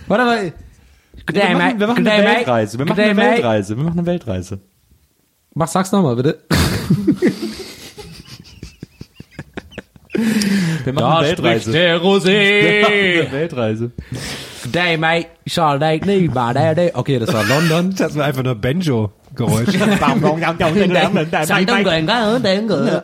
warte 0.08 0.24
mal. 0.24 0.52
Wir 1.26 1.42
mate. 1.42 1.54
machen, 1.54 1.80
wir 1.80 1.86
machen 1.86 2.08
eine. 2.08 2.26
Weltreise. 2.26 2.78
Wir 2.78 2.86
machen 2.86 3.00
eine. 3.00 3.16
Weltreise. 3.16 3.76
Wir 3.76 3.84
machen 3.84 3.98
eine 3.98 4.06
Weltreise. 4.06 4.60
Mach, 5.54 5.68
sag's 5.68 5.92
nochmal, 5.92 6.16
bitte. 6.16 6.40
Wir 10.84 10.92
machen 10.92 11.04
eine 11.04 11.26
Weltreise. 11.28 11.72
der 11.72 12.00
Rosé. 12.00 13.30
Weltreise. 13.30 13.92
Day, 14.64 14.96
mate. 14.96 15.28
Shall. 15.46 15.80
Okay, 16.94 17.18
das 17.18 17.32
war 17.32 17.44
London. 17.44 17.94
das 17.96 18.16
war 18.16 18.24
einfach 18.24 18.42
nur 18.42 18.54
Banjo-Geräusch. 18.54 19.23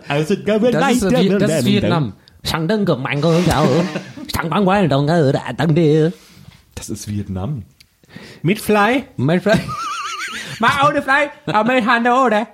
Also, 0.08 0.34
Das 0.72 0.92
ist, 0.92 1.02
äh, 1.02 1.38
das 1.38 1.50
ist 1.50 1.64
Vietnam. 1.64 2.12
Das 6.74 6.88
ist 6.88 7.08
Vietnam. 7.08 7.62
Mit 8.42 8.58
Fly? 8.60 9.04
Mấy 9.16 9.40
fly. 9.40 9.54
Ô 10.82 10.92
đi 10.92 11.00
fly. 11.00 11.28
Mấy 11.64 11.80
hành 11.80 12.02
đâu 12.02 12.28
đấy. 12.28 12.44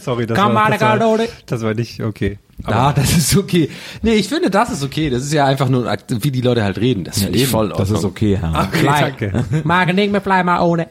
Sorry, 0.00 0.26
das 0.26 0.38
war, 0.38 0.70
das, 0.70 0.80
war, 0.80 1.08
oder? 1.08 1.26
das 1.46 1.62
war 1.62 1.74
nicht 1.74 2.00
okay. 2.00 2.38
Ja, 2.68 2.92
das 2.92 3.16
ist 3.16 3.36
okay. 3.36 3.68
Nee, 4.02 4.14
ich 4.14 4.28
finde, 4.28 4.50
das 4.50 4.70
ist 4.70 4.82
okay. 4.84 5.10
Das 5.10 5.22
ist 5.22 5.32
ja 5.32 5.46
einfach 5.46 5.68
nur, 5.68 5.96
wie 6.08 6.30
die 6.30 6.40
Leute 6.40 6.62
halt 6.62 6.78
reden. 6.78 7.04
Das 7.04 7.18
finde 7.18 7.38
ich 7.38 7.48
voll 7.48 7.72
Das 7.76 7.90
ist 7.90 8.04
okay, 8.04 8.38
Herr. 8.40 8.68
Okay, 8.68 8.78
Fly. 8.78 9.00
danke. 9.00 9.44
Mag 9.64 9.88
ich 9.88 9.94
nicht 9.94 10.12
mehr 10.12 10.20
fly 10.20 10.44
mal 10.44 10.60
ohne. 10.60 10.86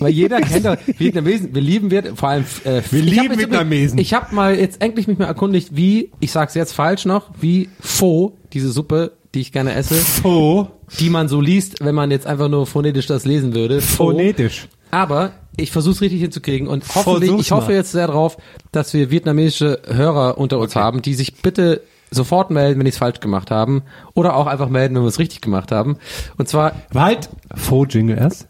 Weil 0.00 0.10
jeder 0.10 0.40
kennt 0.40 0.64
doch 0.66 0.76
Vietnamesen. 0.98 1.54
Wir 1.54 1.62
lieben 1.62 1.90
Viet, 1.90 2.12
vor 2.16 2.28
allem. 2.30 2.44
Äh, 2.64 2.82
Wir 2.90 3.04
ich 3.04 3.18
hab 3.18 3.22
lieben 3.28 3.38
Vietnamesen. 3.38 3.98
Ich 3.98 4.14
habe 4.14 4.34
mal 4.34 4.58
jetzt 4.58 4.80
endlich 4.82 5.06
mich 5.06 5.18
mal 5.18 5.26
erkundigt, 5.26 5.70
wie 5.76 6.10
ich 6.20 6.32
sag's 6.32 6.54
jetzt 6.54 6.72
falsch 6.72 7.04
noch, 7.04 7.30
wie 7.40 7.68
Pho, 7.80 8.36
diese 8.52 8.70
Suppe, 8.70 9.12
die 9.34 9.40
ich 9.40 9.52
gerne 9.52 9.74
esse, 9.74 9.96
Oh, 10.22 10.66
die 11.00 11.10
man 11.10 11.28
so 11.28 11.40
liest, 11.40 11.76
wenn 11.84 11.94
man 11.94 12.10
jetzt 12.10 12.26
einfach 12.26 12.48
nur 12.48 12.66
phonetisch 12.66 13.06
das 13.06 13.24
lesen 13.24 13.54
würde. 13.54 13.80
Pho. 13.80 14.06
phonetisch. 14.10 14.68
Aber 14.90 15.32
ich 15.56 15.70
versuche 15.72 15.94
es 15.94 16.00
richtig 16.02 16.20
hinzukriegen 16.20 16.68
und 16.68 16.84
hoffentlich, 16.94 17.30
Versuch's 17.30 17.46
ich 17.46 17.52
hoffe 17.52 17.70
mal. 17.72 17.76
jetzt 17.76 17.92
sehr 17.92 18.06
drauf, 18.08 18.36
dass 18.72 18.92
wir 18.94 19.10
vietnamesische 19.10 19.80
Hörer 19.86 20.38
unter 20.38 20.58
uns 20.58 20.76
haben, 20.76 21.02
die 21.02 21.14
sich 21.14 21.34
bitte 21.42 21.82
sofort 22.10 22.50
melden, 22.52 22.78
wenn 22.78 22.84
die 22.84 22.90
es 22.90 22.98
falsch 22.98 23.18
gemacht 23.18 23.50
haben 23.50 23.82
oder 24.14 24.36
auch 24.36 24.46
einfach 24.46 24.68
melden, 24.68 24.94
wenn 24.94 25.02
wir 25.02 25.08
es 25.08 25.18
richtig 25.18 25.40
gemacht 25.40 25.72
haben. 25.72 25.96
Und 26.36 26.48
zwar, 26.48 26.72
Halt, 26.94 27.28
Faux-Jingle 27.56 28.16
erst. 28.18 28.46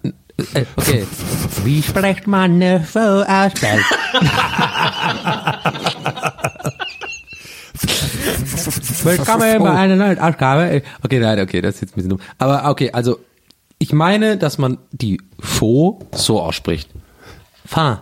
Äh, 0.55 0.65
okay, 0.77 1.07
wie 1.65 1.83
spricht 1.83 2.27
man 2.27 2.55
eine 2.55 2.81
Pho 2.81 3.23
aus? 3.23 3.53
Willkommen 9.05 9.63
bei 9.63 9.71
einer 9.71 9.97
neuen 9.97 10.19
Ausgabe. 10.19 10.83
Okay, 11.03 11.19
nein, 11.19 11.41
okay, 11.41 11.61
das 11.61 11.77
ist 11.77 11.81
jetzt 11.83 11.93
ein 11.93 11.97
bisschen 11.97 12.11
dumm. 12.11 12.21
Aber 12.39 12.69
okay, 12.69 12.91
also 12.93 13.19
ich 13.79 13.93
meine, 13.93 14.37
dass 14.37 14.59
man 14.59 14.79
die 14.93 15.21
Pho 15.39 16.01
so 16.13 16.41
ausspricht. 16.41 16.91
Pho. 17.67 17.99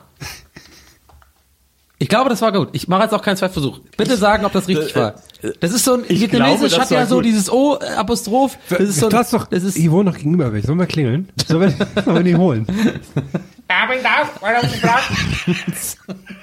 Ich 2.02 2.08
glaube, 2.08 2.30
das 2.30 2.42
war 2.42 2.50
gut. 2.50 2.70
Ich 2.72 2.88
mache 2.88 3.04
jetzt 3.04 3.14
auch 3.14 3.22
keinen 3.22 3.36
Zweitversuch. 3.36 3.78
Bitte 3.96 4.16
sagen, 4.16 4.44
ob 4.44 4.52
das 4.52 4.66
richtig 4.66 4.96
war. 4.96 5.14
Das 5.60 5.72
ist 5.72 5.84
so 5.84 5.94
ein 5.94 6.04
Ich 6.08 6.20
Vietnamesisch 6.20 6.58
glaube, 6.58 6.70
das 6.70 6.80
hat 6.80 6.90
ja 6.90 7.06
so 7.06 7.16
gut. 7.16 7.26
dieses 7.26 7.48
O-Apostroph. 7.48 8.58
Das 8.70 8.80
ist 8.80 8.98
so 8.98 9.08
du 9.08 9.16
hast 9.16 9.32
doch, 9.32 9.46
das 9.46 9.62
ist 9.62 9.76
ich 9.76 9.88
wohne 9.88 10.10
noch 10.10 10.16
gegenüber. 10.16 10.50
Sollen 10.62 10.80
wir 10.80 10.86
klingeln? 10.86 11.28
Sollen 11.46 11.60
wir, 11.78 11.86
sollen 12.04 12.16
wir 12.16 12.22
die 12.24 12.34
holen? 12.34 12.66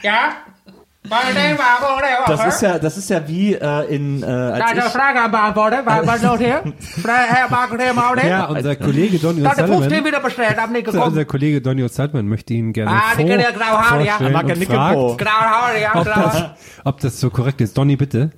Ja? 0.02 0.32
Das 2.28 2.46
ist 2.56 2.62
ja, 2.62 2.78
das 2.78 2.98
ist 2.98 3.10
ja 3.10 3.26
wie 3.28 3.54
äh, 3.56 3.96
in, 3.96 4.22
äh, 4.22 4.26
als 4.26 4.60
ich, 4.74 4.84
Ja, 8.28 8.46
unser 8.46 8.76
Kollege 8.76 9.18
Donny 9.18 9.42
Dann 9.42 9.56
der 9.56 9.68
15 9.68 9.90
O'Sullivan, 10.92 11.08
unser. 11.08 11.26
Kollege 11.26 11.62
Donny 11.62 11.84
O'Sullivan 11.84 12.24
möchte 12.24 12.54
ihn 12.54 12.74
gerne 12.74 12.92
Ah, 12.92 13.02
vor, 13.16 13.26
vorstellen 14.08 14.34
und 14.34 14.60
fragt, 14.74 14.98
ob 15.96 16.04
das, 16.04 16.44
ob 16.84 17.00
das 17.00 17.20
so 17.20 17.30
korrekt 17.30 17.62
ist. 17.62 17.78
Donny, 17.78 17.96
bitte. 17.96 18.32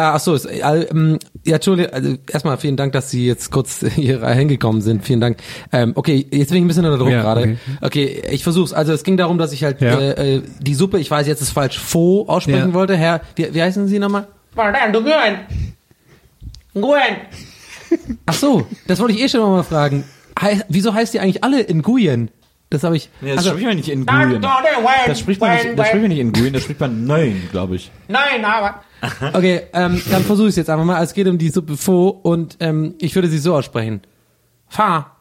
Ah, 0.00 0.14
ach 0.14 0.20
so, 0.20 0.34
ist, 0.34 0.46
äh, 0.46 0.60
ähm, 0.90 1.18
ja, 1.44 1.56
Entschuldigung, 1.56 1.92
also 1.92 2.16
erstmal 2.32 2.56
vielen 2.56 2.78
Dank, 2.78 2.94
dass 2.94 3.10
Sie 3.10 3.26
jetzt 3.26 3.50
kurz 3.50 3.84
hier 3.94 4.26
hingekommen 4.26 4.80
sind. 4.80 5.04
Vielen 5.04 5.20
Dank. 5.20 5.36
Ähm, 5.72 5.92
okay, 5.94 6.26
jetzt 6.30 6.48
bin 6.48 6.56
ich 6.58 6.64
ein 6.64 6.68
bisschen 6.68 6.86
unter 6.86 6.96
Druck 6.96 7.10
Ja, 7.10 7.20
gerade. 7.20 7.42
okay. 7.42 7.56
Okay. 7.82 8.22
ich 8.30 8.42
versuch's. 8.42 8.72
Also 8.72 8.94
es 8.94 9.04
ging 9.04 9.18
darum, 9.18 9.36
dass 9.36 9.52
ich 9.52 9.62
halt 9.62 9.82
Ja. 9.82 9.98
äh, 9.98 10.36
äh, 10.36 10.42
die 10.60 10.74
Suppe, 10.74 10.98
ich 10.98 11.10
weiß 11.10 11.26
jetzt 11.26 11.42
ist 11.42 11.50
falsch, 11.50 11.78
Pho 11.78 12.24
aussprechen 12.28 12.68
Ja. 12.68 12.74
wollte. 12.74 12.96
Herr, 12.96 13.20
wie, 13.36 13.52
wie 13.52 13.62
heißen 13.62 13.88
Sie 13.88 13.98
nochmal? 13.98 14.26
Ach 18.24 18.34
so, 18.34 18.66
das 18.86 19.00
wollte 19.00 19.14
ich 19.14 19.20
eh 19.20 19.28
schon 19.28 19.40
mal 19.42 19.62
fragen. 19.62 20.04
Hei, 20.40 20.62
wieso 20.68 20.94
heißt 20.94 21.12
die 21.12 21.20
eigentlich 21.20 21.44
alle 21.44 21.60
in 21.60 21.82
Nguyen? 21.82 22.30
Das 22.70 22.84
habe 22.84 22.96
ich. 22.96 23.10
nee, 23.20 23.30
das 23.30 23.38
also, 23.38 23.50
spricht 23.50 23.66
man 23.66 23.76
nicht 23.76 23.88
in 23.88 24.06
Nguyen. 24.06 24.40
Das 25.06 25.18
spricht 25.18 25.40
man 25.40 25.52
nicht, 25.54 25.78
das 25.78 25.88
spricht 25.88 26.02
man 26.02 26.08
nicht 26.08 26.20
in 26.20 26.28
Nguyen, 26.30 26.52
das 26.54 26.62
spricht 26.62 26.80
man 26.80 27.04
Neun, 27.04 27.42
glaube 27.50 27.76
ich. 27.76 27.90
Nein, 28.08 28.44
aber. 28.44 28.82
Okay, 29.32 29.62
ähm, 29.72 30.02
dann 30.10 30.24
versuche 30.24 30.48
ich 30.48 30.52
es 30.52 30.56
jetzt 30.56 30.70
einfach 30.70 30.84
mal. 30.84 31.02
Es 31.02 31.14
geht 31.14 31.26
um 31.26 31.38
die 31.38 31.50
Suppe 31.50 31.76
Pho 31.76 32.08
und 32.08 32.56
ähm, 32.60 32.94
ich 33.00 33.14
würde 33.14 33.28
sie 33.28 33.38
so 33.38 33.54
aussprechen. 33.54 34.02
Fa. 34.68 35.16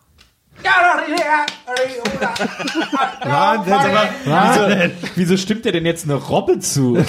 Wahnsinn, 3.23 3.73
aber 3.73 4.09
wieso, 4.25 4.91
wieso 5.15 5.37
stimmt 5.37 5.63
dir 5.65 5.71
denn 5.71 5.85
jetzt 5.85 6.03
eine 6.05 6.15
Robbe 6.15 6.59
zu? 6.59 6.97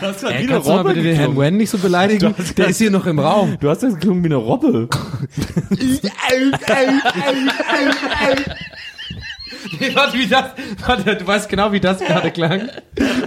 Das 0.00 0.22
war 0.22 0.30
wie 0.30 0.34
Ey, 0.34 0.38
eine 0.40 0.48
kannst 0.48 0.66
du 0.66 0.72
mal 0.72 0.78
Robbe 0.78 0.88
bitte 0.90 1.02
den 1.04 1.16
Herrn. 1.16 1.38
Wen 1.38 1.56
nicht 1.56 1.70
so 1.70 1.78
beleidigen? 1.78 2.34
Der 2.56 2.68
ist 2.68 2.78
hier 2.78 2.90
noch 2.90 3.06
im 3.06 3.18
Raum. 3.18 3.56
Du 3.60 3.70
hast 3.70 3.82
das 3.82 3.94
geklungen 3.94 4.22
wie 4.22 4.28
eine 4.28 4.36
Robbe. 4.36 4.88
Nee, 9.80 9.94
warte, 9.94 10.18
wie 10.18 10.26
das, 10.26 10.44
warte, 10.86 11.16
du 11.16 11.26
weißt 11.26 11.48
genau, 11.48 11.72
wie 11.72 11.80
das 11.80 12.00
gerade 12.00 12.30
klang. 12.30 12.68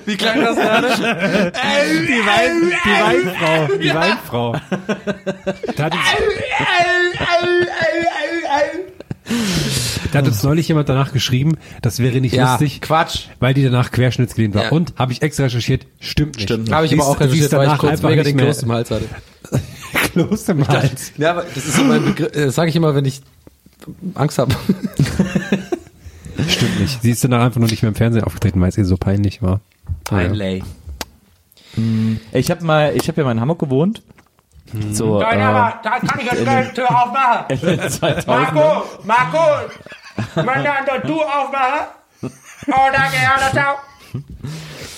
Wie 0.06 0.16
klang 0.18 0.42
das 0.42 0.56
gerade? 0.56 0.88
Die, 0.90 2.26
Wein, 2.26 2.72
die 2.86 3.26
Weinfrau. 3.28 3.78
Die 3.78 3.94
Weinfrau. 3.94 4.56
Da 5.76 5.84
hat 5.86 5.94
Da 10.12 10.20
hat 10.20 10.28
uns 10.28 10.44
neulich 10.44 10.68
jemand 10.68 10.88
danach 10.88 11.12
geschrieben, 11.12 11.58
das 11.82 12.00
wäre 12.00 12.22
nicht 12.22 12.34
Ja, 12.34 12.52
lustig. 12.52 12.82
Quatsch. 12.82 13.26
Weil 13.40 13.54
die 13.54 13.64
danach 13.64 13.92
querschnittsgelähmt 13.92 14.56
war. 14.56 14.64
Ja. 14.66 14.70
Und 14.72 14.94
habe 14.98 15.12
ich 15.12 15.22
extra 15.22 15.44
recherchiert, 15.44 15.86
stimmt 16.00 16.38
nicht. 16.38 16.44
Stimmt. 16.46 16.72
Habe 16.72 16.86
ich 16.86 16.94
aber 16.94 17.06
auch 17.06 17.20
recherchiert, 17.20 17.52
weil 17.52 17.64
ich 17.64 17.66
danach 17.66 17.80
kurz 17.80 17.92
einfach 17.94 18.10
mega 18.10 18.24
den 18.24 18.38
Kloß 18.38 18.64
im 18.64 18.72
Hals 18.72 18.92
hatte. 18.92 19.06
Kloß 20.14 20.50
im 20.50 20.68
Hals. 20.68 21.12
Ja, 21.18 21.32
aber 21.32 21.44
das 21.54 21.66
ist 21.66 21.76
so 21.76 21.84
mein 21.84 22.06
Begriff, 22.06 22.32
das 22.32 22.56
sage 22.56 22.70
ich 22.70 22.76
immer, 22.76 22.96
wenn 22.96 23.06
ich 23.06 23.22
Angst 24.14 24.38
habe. 24.38 24.56
Stimmt 26.66 26.80
nicht. 26.80 27.02
Sie 27.02 27.12
ist 27.12 27.24
danach 27.24 27.42
einfach 27.42 27.60
nur 27.60 27.70
nicht 27.70 27.82
mehr 27.84 27.90
im 27.90 27.96
Fernsehen 27.96 28.24
aufgetreten, 28.24 28.60
weil 28.60 28.70
es 28.70 28.78
ihr 28.78 28.86
so 28.86 28.98
peinlich 28.98 29.42
war. 29.42 29.62
Peinlich. 30.04 30.64
Ich 32.32 32.52
habe 32.52 32.64
mal, 32.64 32.96
ich 32.96 33.08
habe 33.08 33.22
ja 33.22 33.26
mal 33.26 33.32
in 33.32 33.42
Hamburg 33.42 33.60
gewohnt. 33.60 34.02
So, 34.92 35.22
äh, 35.22 35.38
da 35.38 35.80
kann 35.82 36.20
ich 36.20 36.32
jetzt 36.32 36.44
gleich 36.44 36.70
die 36.70 36.74
Tür 36.74 36.90
aufmachen. 36.90 37.46
in 37.50 37.60
den 37.60 37.90
2000 37.90 38.28
Marco, 38.28 38.84
Marco, 39.04 39.38
wenn 40.36 40.46
dann 40.46 41.02
du 41.06 41.22
aufmachen. 41.22 41.88
Oh, 42.24 42.90
danke, 42.92 43.16
ja, 43.22 43.52
ciao. 43.52 43.76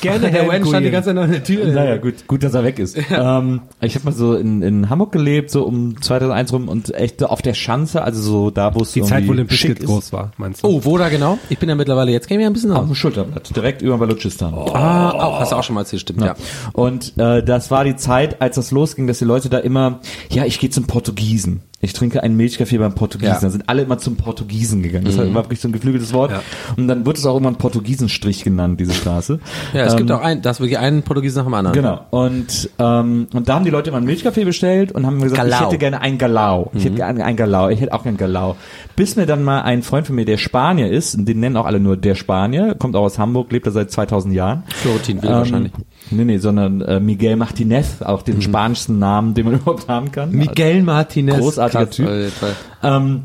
Gerne, 0.01 0.31
Der 0.31 0.47
Wen 0.51 0.65
stand 0.65 0.85
die 0.85 0.91
ganze 0.91 1.09
Zeit 1.09 1.17
an 1.17 1.31
der 1.31 1.43
Tür. 1.43 1.65
Naja, 1.67 1.97
gut, 1.97 2.27
gut, 2.27 2.43
dass 2.43 2.53
er 2.53 2.63
weg 2.63 2.79
ist. 2.79 2.97
ähm, 3.09 3.61
ich 3.81 3.95
habe 3.95 4.05
mal 4.05 4.11
so 4.13 4.35
in, 4.35 4.61
in 4.61 4.89
Hamburg 4.89 5.11
gelebt, 5.11 5.49
so 5.49 5.63
um 5.63 6.01
2001 6.01 6.53
rum 6.53 6.67
und 6.69 6.93
echt 6.93 7.23
auf 7.23 7.41
der 7.41 7.53
Schanze, 7.53 8.03
also 8.03 8.21
so 8.21 8.49
da, 8.51 8.75
wo 8.75 8.81
es 8.81 8.91
Die 8.91 9.01
Zeit, 9.03 9.27
wo 9.27 9.33
ist. 9.79 9.85
groß 9.87 10.13
war, 10.13 10.31
meinst 10.37 10.63
du? 10.63 10.67
Oh, 10.67 10.81
wo 10.83 10.97
da 10.97 11.09
genau? 11.09 11.37
Ich 11.49 11.57
bin 11.57 11.69
ja 11.69 11.75
mittlerweile, 11.75 12.11
jetzt 12.11 12.27
ich 12.29 12.37
mich 12.37 12.45
ein 12.45 12.53
bisschen 12.53 12.71
Auf 12.71 12.85
dem 12.85 12.95
Schulterblatt, 12.95 13.55
direkt 13.55 13.81
über 13.81 13.97
Balutschistan. 13.97 14.53
Ah, 14.53 15.11
auch, 15.11 15.39
hast 15.39 15.51
du 15.51 15.55
auch 15.55 15.63
schon 15.63 15.75
mal 15.75 15.81
erzählt, 15.81 16.01
stimmt, 16.01 16.21
ja. 16.21 16.35
Und 16.73 17.17
äh, 17.17 17.43
das 17.43 17.71
war 17.71 17.83
die 17.83 17.95
Zeit, 17.95 18.41
als 18.41 18.55
das 18.55 18.71
losging, 18.71 19.07
dass 19.07 19.19
die 19.19 19.25
Leute 19.25 19.49
da 19.49 19.59
immer, 19.59 19.99
ja, 20.29 20.45
ich 20.45 20.59
gehe 20.59 20.69
zum 20.69 20.85
Portugiesen. 20.85 21.61
Ich 21.79 21.93
trinke 21.93 22.23
einen 22.23 22.35
Milchkaffee 22.35 22.79
beim 22.79 22.95
Portugiesen. 22.95 23.33
Ja. 23.35 23.39
Da 23.39 23.49
sind 23.51 23.69
alle 23.69 23.83
immer 23.83 23.99
zum 23.99 24.15
Portugiesen 24.15 24.81
gegangen. 24.81 25.05
Das 25.05 25.15
war 25.17 25.31
wirklich 25.31 25.59
so 25.61 25.67
ein 25.67 25.71
geflügeltes 25.73 26.11
Wort. 26.11 26.31
Ja. 26.31 26.41
Und 26.75 26.87
dann 26.87 27.05
wird 27.05 27.17
es 27.19 27.25
auch 27.27 27.33
irgendwann 27.35 27.57
Portugiesenstrich 27.57 28.43
genannt, 28.43 28.79
diese 28.79 28.93
Straße. 28.93 29.39
Ja, 29.73 29.85
es 29.85 29.93
Ähm, 29.93 29.97
gibt 29.99 30.11
auch 30.11 30.21
ein, 30.21 30.41
das 30.41 30.59
wirklich 30.59 30.79
einen 30.79 31.03
Portugiesen 31.03 31.37
nach 31.37 31.45
dem 31.45 31.53
anderen. 31.53 31.75
Genau. 31.75 31.99
Und, 32.09 32.71
ähm, 32.79 33.27
und 33.31 33.47
da 33.47 33.53
haben 33.55 33.65
die 33.65 33.69
Leute 33.69 33.89
immer 33.91 33.97
einen 33.97 34.07
Milchkaffee 34.07 34.43
bestellt 34.43 34.91
und 34.91 35.05
haben 35.05 35.17
mir 35.17 35.25
gesagt, 35.25 35.45
ich 35.45 35.51
Galau. 35.51 35.65
hätte 35.67 35.77
gerne 35.77 36.01
ein 36.01 36.17
Galau. 36.17 36.71
Ich 36.73 36.83
hätte 36.83 36.95
gerne 36.95 37.23
ein 37.23 37.35
Galau. 37.35 37.69
Ich 37.69 37.79
hätte 37.79 37.93
auch 37.93 38.01
gerne 38.03 38.17
Galau. 38.17 38.55
Bis 38.95 39.15
mir 39.15 39.27
dann 39.27 39.43
mal 39.43 39.61
ein 39.61 39.83
Freund 39.83 40.07
von 40.07 40.15
mir, 40.15 40.25
der 40.25 40.37
Spanier 40.37 40.89
ist, 40.89 41.15
den 41.27 41.39
nennen 41.39 41.57
auch 41.57 41.65
alle 41.67 41.79
nur 41.79 41.95
der 41.95 42.15
Spanier, 42.15 42.73
kommt 42.73 42.95
auch 42.95 43.03
aus 43.03 43.19
Hamburg, 43.19 43.51
lebt 43.51 43.67
da 43.67 43.71
seit 43.71 43.91
2000 43.91 44.33
Jahren. 44.33 44.63
Florentin 44.75 45.21
Will 45.21 45.29
wahrscheinlich. 45.29 45.71
Nee, 46.11 46.23
nee, 46.25 46.37
sondern 46.37 46.81
äh, 46.81 46.99
Miguel 46.99 47.35
Martinez, 47.35 48.01
auch 48.01 48.21
den 48.21 48.41
spanischsten 48.41 48.97
Namen, 48.99 49.33
den 49.33 49.45
man 49.45 49.55
überhaupt 49.59 49.87
haben 49.87 50.11
kann. 50.11 50.31
Miguel 50.31 50.83
Martinez. 50.83 51.37
Großartiger 51.37 51.85
Krass, 51.85 51.95
Typ. 51.95 52.07
auf 52.07 52.13
jeden 52.13 52.31
Fall. 52.31 52.55
Ähm, 52.83 53.23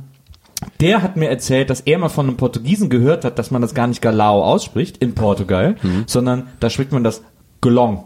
der 0.80 1.02
hat 1.02 1.16
mir 1.16 1.28
erzählt, 1.28 1.70
dass 1.70 1.80
er 1.80 1.98
mal 1.98 2.08
von 2.08 2.26
einem 2.28 2.36
Portugiesen 2.36 2.88
gehört 2.88 3.24
hat, 3.24 3.38
dass 3.38 3.50
man 3.50 3.62
das 3.62 3.74
gar 3.74 3.86
nicht 3.86 4.00
Galao 4.02 4.42
ausspricht 4.44 4.96
in 4.98 5.14
Portugal, 5.14 5.76
Mhm. 5.82 6.04
sondern 6.06 6.48
da 6.60 6.70
spricht 6.70 6.92
man 6.92 7.04
das 7.04 7.22
Gelong, 7.60 8.04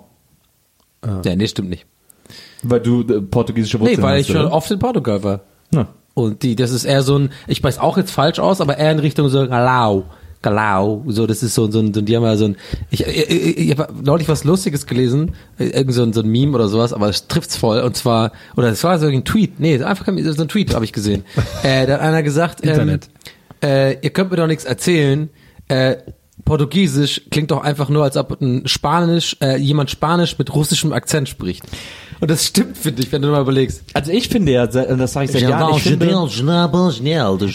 Ja, 1.24 1.36
nee, 1.36 1.46
stimmt 1.46 1.70
nicht. 1.70 1.86
weil 2.62 2.80
du 2.80 3.02
äh, 3.02 3.20
portugiesische 3.22 3.78
Wurzeln 3.80 3.96
Nee, 3.98 4.02
weil 4.02 4.18
hast, 4.20 4.28
ich 4.28 4.34
schon 4.36 4.46
oft 4.46 4.70
in 4.70 4.78
Portugal 4.78 5.22
war. 5.22 5.40
Ja. 5.72 5.88
Und 6.14 6.42
die, 6.42 6.56
das 6.56 6.70
ist 6.70 6.84
eher 6.84 7.02
so 7.02 7.18
ein, 7.18 7.30
ich 7.46 7.62
weiß 7.62 7.78
auch 7.78 7.96
jetzt 7.98 8.10
falsch 8.10 8.38
aus, 8.38 8.60
aber 8.62 8.78
eher 8.78 8.92
in 8.92 8.98
Richtung 9.00 9.28
so 9.28 9.46
Galau. 9.46 10.04
Galau, 10.46 11.02
so, 11.08 11.26
das 11.26 11.42
ist 11.42 11.56
so, 11.56 11.68
so 11.68 11.80
ein, 11.80 11.92
so 11.92 11.98
ein, 11.98 12.06
die 12.06 12.16
haben 12.16 12.22
ja 12.22 12.36
so 12.36 12.44
ein, 12.44 12.56
ich, 12.90 13.04
ich, 13.04 13.30
ich, 13.30 13.58
ich 13.58 13.76
habe 13.76 13.92
neulich 14.00 14.28
was 14.28 14.44
Lustiges 14.44 14.86
gelesen, 14.86 15.32
äh, 15.58 15.64
irgend 15.70 15.92
so 15.92 16.04
ein, 16.04 16.12
so 16.12 16.20
ein 16.20 16.28
Meme 16.28 16.54
oder 16.54 16.68
sowas, 16.68 16.92
aber 16.92 17.08
es 17.08 17.26
trifft's 17.26 17.56
voll, 17.56 17.80
und 17.80 17.96
zwar, 17.96 18.30
oder 18.56 18.68
es 18.68 18.84
war 18.84 18.96
so 19.00 19.08
ein 19.08 19.24
Tweet, 19.24 19.58
nee, 19.58 19.82
einfach 19.82 20.06
so 20.06 20.42
ein 20.42 20.48
Tweet 20.48 20.72
habe 20.72 20.84
ich 20.84 20.92
gesehen, 20.92 21.24
äh, 21.64 21.84
da 21.86 21.94
hat 21.94 22.00
einer 22.00 22.22
gesagt, 22.22 22.60
ähm, 22.62 23.00
äh, 23.60 23.94
ihr 24.00 24.10
könnt 24.10 24.30
mir 24.30 24.36
doch 24.36 24.46
nichts 24.46 24.64
erzählen, 24.64 25.30
äh, 25.66 25.96
Portugiesisch 26.44 27.22
klingt 27.32 27.50
doch 27.50 27.64
einfach 27.64 27.88
nur, 27.88 28.04
als 28.04 28.16
ob 28.16 28.40
ein 28.40 28.68
Spanisch, 28.68 29.36
äh, 29.40 29.56
jemand 29.56 29.90
Spanisch 29.90 30.38
mit 30.38 30.54
russischem 30.54 30.92
Akzent 30.92 31.28
spricht. 31.28 31.64
Und 32.20 32.30
das 32.30 32.46
stimmt, 32.46 32.78
finde 32.78 33.02
ich, 33.02 33.12
wenn 33.12 33.20
du 33.22 33.28
mal 33.28 33.42
überlegst. 33.42 33.82
Also 33.92 34.10
ich 34.10 34.28
finde 34.28 34.52
ja, 34.52 34.70
se- 34.70 34.86
das 34.98 35.12
sage 35.12 35.26
ich 35.26 35.32
seit 35.32 35.42
Jahren, 35.42 35.74
ich 35.76 35.82
finde, 35.82 36.06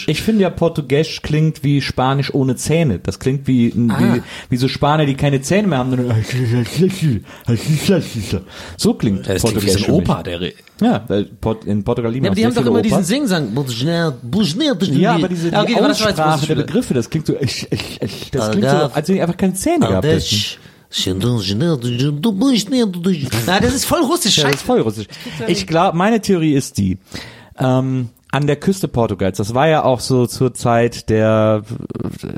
ich 0.06 0.22
finde 0.22 0.42
ja 0.42 0.50
Portugiesisch 0.50 1.20
klingt 1.22 1.64
wie 1.64 1.80
Spanisch 1.80 2.32
ohne 2.32 2.54
Zähne. 2.56 2.98
Das 3.00 3.18
klingt 3.18 3.46
wie, 3.48 3.72
Ah. 3.90 3.98
wie, 4.14 4.22
wie 4.50 4.56
so 4.56 4.68
Spanier, 4.68 5.06
die 5.06 5.14
keine 5.14 5.40
Zähne 5.42 5.66
mehr 5.68 5.78
haben. 5.78 5.90
So 8.76 8.94
klingt 8.94 9.26
Das 9.28 9.42
klingt 9.42 9.64
wie 9.64 9.70
so 9.70 9.78
Portugiesisch 9.78 9.82
ein 9.82 9.84
für 9.84 9.92
mich. 10.00 10.08
Opa, 10.08 10.22
der 10.22 10.40
Ja, 10.80 11.04
in 11.66 11.84
Portugal 11.84 12.12
lieben 12.12 12.24
Ja, 12.24 12.30
aber 12.30 12.36
die 12.36 12.44
haben 12.46 12.54
doch 12.54 12.66
immer 12.66 12.82
viele 12.82 12.82
diesen. 12.82 13.04
Singsang. 13.04 13.54
Ja, 15.00 15.14
aber 15.14 15.28
diese 15.28 15.48
die 15.48 15.54
Ja, 15.54 15.62
okay, 15.62 15.74
das 15.88 16.02
Aussprache 16.02 16.46
der. 16.46 16.54
Begriffe, 16.56 16.94
das 16.94 17.10
klingt 17.10 17.26
so, 17.26 17.34
ich, 17.40 17.66
ich, 17.70 18.00
ich, 18.02 18.30
das 18.30 18.50
klingt 18.50 18.68
so, 18.68 18.76
als 18.76 19.08
wenn 19.08 19.14
die 19.16 19.22
einfach 19.22 19.36
keine 19.36 19.54
Zähne 19.54 19.86
gehabt 19.86 20.04
hätten. 20.06 20.18
Nein, 23.46 23.62
das 23.62 23.74
ist 23.74 23.84
voll 23.84 24.02
russisch. 24.02 24.38
Ja, 24.38 24.44
das 24.44 24.56
ist 24.56 24.62
voll 24.62 24.80
russisch. 24.80 25.06
Ich 25.46 25.66
glaube, 25.66 25.96
meine 25.96 26.20
Theorie 26.20 26.54
ist 26.54 26.78
die, 26.78 26.98
ähm, 27.58 28.10
an 28.30 28.46
der 28.46 28.56
Küste 28.56 28.88
Portugals, 28.88 29.36
das 29.36 29.54
war 29.54 29.68
ja 29.68 29.84
auch 29.84 30.00
so 30.00 30.26
zur 30.26 30.54
Zeit 30.54 31.10
der, 31.10 31.62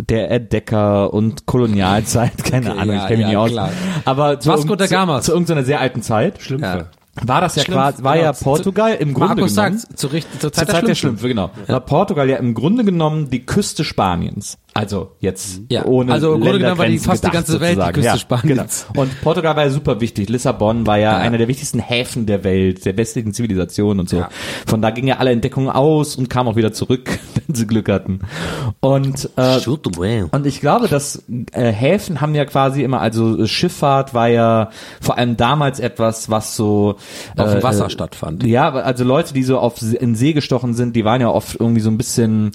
der 0.09 0.31
Entdecker 0.31 1.15
und 1.15 1.47
Kolonialzeit, 1.47 2.43
keine 2.45 2.71
Okay, 2.73 2.81
Ahnung, 2.81 2.97
ja, 2.97 3.03
ich 3.03 3.09
kenne 3.09 3.25
mich 3.25 3.33
ja, 3.33 3.45
nicht 3.45 3.51
aus. 3.51 3.51
klar. 3.51 3.71
Aber 4.05 4.41
zu, 4.41 4.49
Vasco 4.49 4.75
da 4.75 4.87
zu, 4.87 4.91
Gama. 4.95 5.21
zu 5.21 5.33
irgendeiner 5.33 5.63
sehr 5.65 5.81
alten 5.81 6.03
Zeit. 6.03 6.41
Schlümpfe. 6.43 6.89
War 7.23 7.41
das 7.41 7.55
ja 7.57 7.63
Schlimm, 7.63 7.77
quasi, 7.77 8.03
war 8.03 8.15
genau. 8.15 8.25
ja 8.25 8.33
Portugal 8.33 8.95
im 8.95 9.15
Grunde 9.15 9.37
Markus 9.37 9.55
genommen. 9.55 9.79
sagt, 9.79 9.99
zur, 9.99 10.13
Richt- 10.13 10.29
zur 10.33 10.41
Zur 10.41 10.53
Zeit, 10.53 10.71
Zeit 10.71 10.89
der 10.89 10.95
Schlümpfe, 10.97 11.29
genau. 11.29 11.51
War 11.69 11.81
Portugal 11.81 12.29
ja 12.29 12.37
im 12.39 12.55
Grunde 12.55 12.85
genommen 12.85 13.31
die 13.31 13.47
Küste 13.47 13.85
Spaniens. 13.85 14.59
Also 14.77 15.13
jetzt 15.21 15.61
Ja, 15.69 15.85
ohne 15.85 16.13
also 16.13 16.35
im 16.35 16.41
Grunde 16.41 16.59
genommen 16.59 16.79
war 16.79 16.87
die 16.87 16.99
fast 16.99 17.25
die 17.25 17.31
ganze 17.31 17.61
Welt 17.61 17.73
die 17.73 17.75
sozusagen. 17.77 17.95
Küste 17.95 18.11
ja, 18.11 18.19
Spaniens. 18.19 18.87
Genau. 18.93 19.03
Und 19.03 19.21
Portugal 19.21 19.55
war 19.55 19.63
ja 19.65 19.71
super 19.71 20.01
wichtig. 20.01 20.29
Lissabon 20.29 20.85
war 20.85 20.99
ja, 20.99 21.17
einer 21.17 21.39
der 21.39 21.47
wichtigsten 21.47 21.79
Häfen 21.79 22.27
der 22.27 22.43
Welt, 22.43 22.85
der 22.85 22.97
westlichen 22.97 23.33
Zivilisation 23.33 24.01
und 24.01 24.09
so. 24.09 24.17
Ja. 24.17 24.29
Von 24.67 24.83
da 24.83 24.91
gingen 24.91 25.07
ja 25.07 25.19
alle 25.19 25.31
Entdeckungen 25.31 25.69
aus 25.71 26.17
und 26.17 26.29
kamen 26.29 26.49
auch 26.49 26.57
wieder 26.57 26.73
zurück, 26.73 27.21
wenn 27.47 27.55
sie 27.55 27.69
Glück 27.69 27.89
hatten. 27.89 28.21
Und 28.81 29.31
äh, 29.37 29.61
und 30.33 30.47
ich 30.47 30.61
glaube, 30.61 30.89
dass 30.89 31.23
äh, 31.53 31.71
Häfen 31.71 32.21
haben 32.21 32.35
ja 32.35 32.45
quasi 32.45 32.83
immer, 32.83 33.01
also 33.01 33.47
Schifffahrt 33.47 34.13
war 34.13 34.27
ja 34.29 34.71
vor 35.01 35.19
allem 35.19 35.37
damals 35.37 35.79
etwas, 35.79 36.31
was 36.31 36.57
so 36.57 36.97
Auf 37.37 37.51
dem 37.51 37.59
äh, 37.59 37.63
Wasser 37.63 37.87
äh, 37.87 37.91
stattfand. 37.91 38.45
Ja, 38.45 38.73
also 38.73 39.05
Leute, 39.05 39.35
die 39.35 39.43
so 39.43 39.59
auf 39.59 39.81
in 39.83 40.15
See 40.15 40.33
gestochen 40.33 40.75
sind, 40.75 40.97
die 40.97 41.05
waren 41.05 41.21
ja 41.21 41.29
oft 41.29 41.59
irgendwie 41.59 41.81
so 41.81 41.91
ein 41.91 41.97
bisschen, 41.99 42.53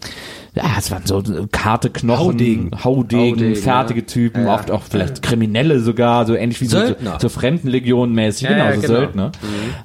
ja, 0.55 0.63
es 0.77 0.91
waren 0.91 1.05
so 1.05 1.21
harte 1.57 1.89
Knochen, 1.89 2.19
Haudegen. 2.25 2.71
Haudegen, 2.83 3.31
Haudegen, 3.37 3.55
fertige 3.55 4.01
ja. 4.01 4.05
Typen, 4.05 4.45
Ja. 4.45 4.55
oft 4.55 4.71
auch 4.71 4.83
vielleicht 4.83 5.21
Kriminelle 5.21 5.79
sogar, 5.79 6.25
so 6.25 6.35
ähnlich 6.35 6.61
wie 6.61 6.65
so, 6.65 6.79
so, 6.79 6.85
Söldner. 6.85 7.17
so 7.19 7.29
Fremdenlegion 7.29 8.13
mäßig, 8.13 8.49
Ja, 8.49 8.49
genau, 8.71 8.75
so 8.75 8.81
genau. 8.81 8.93
Söldner. 8.99 9.31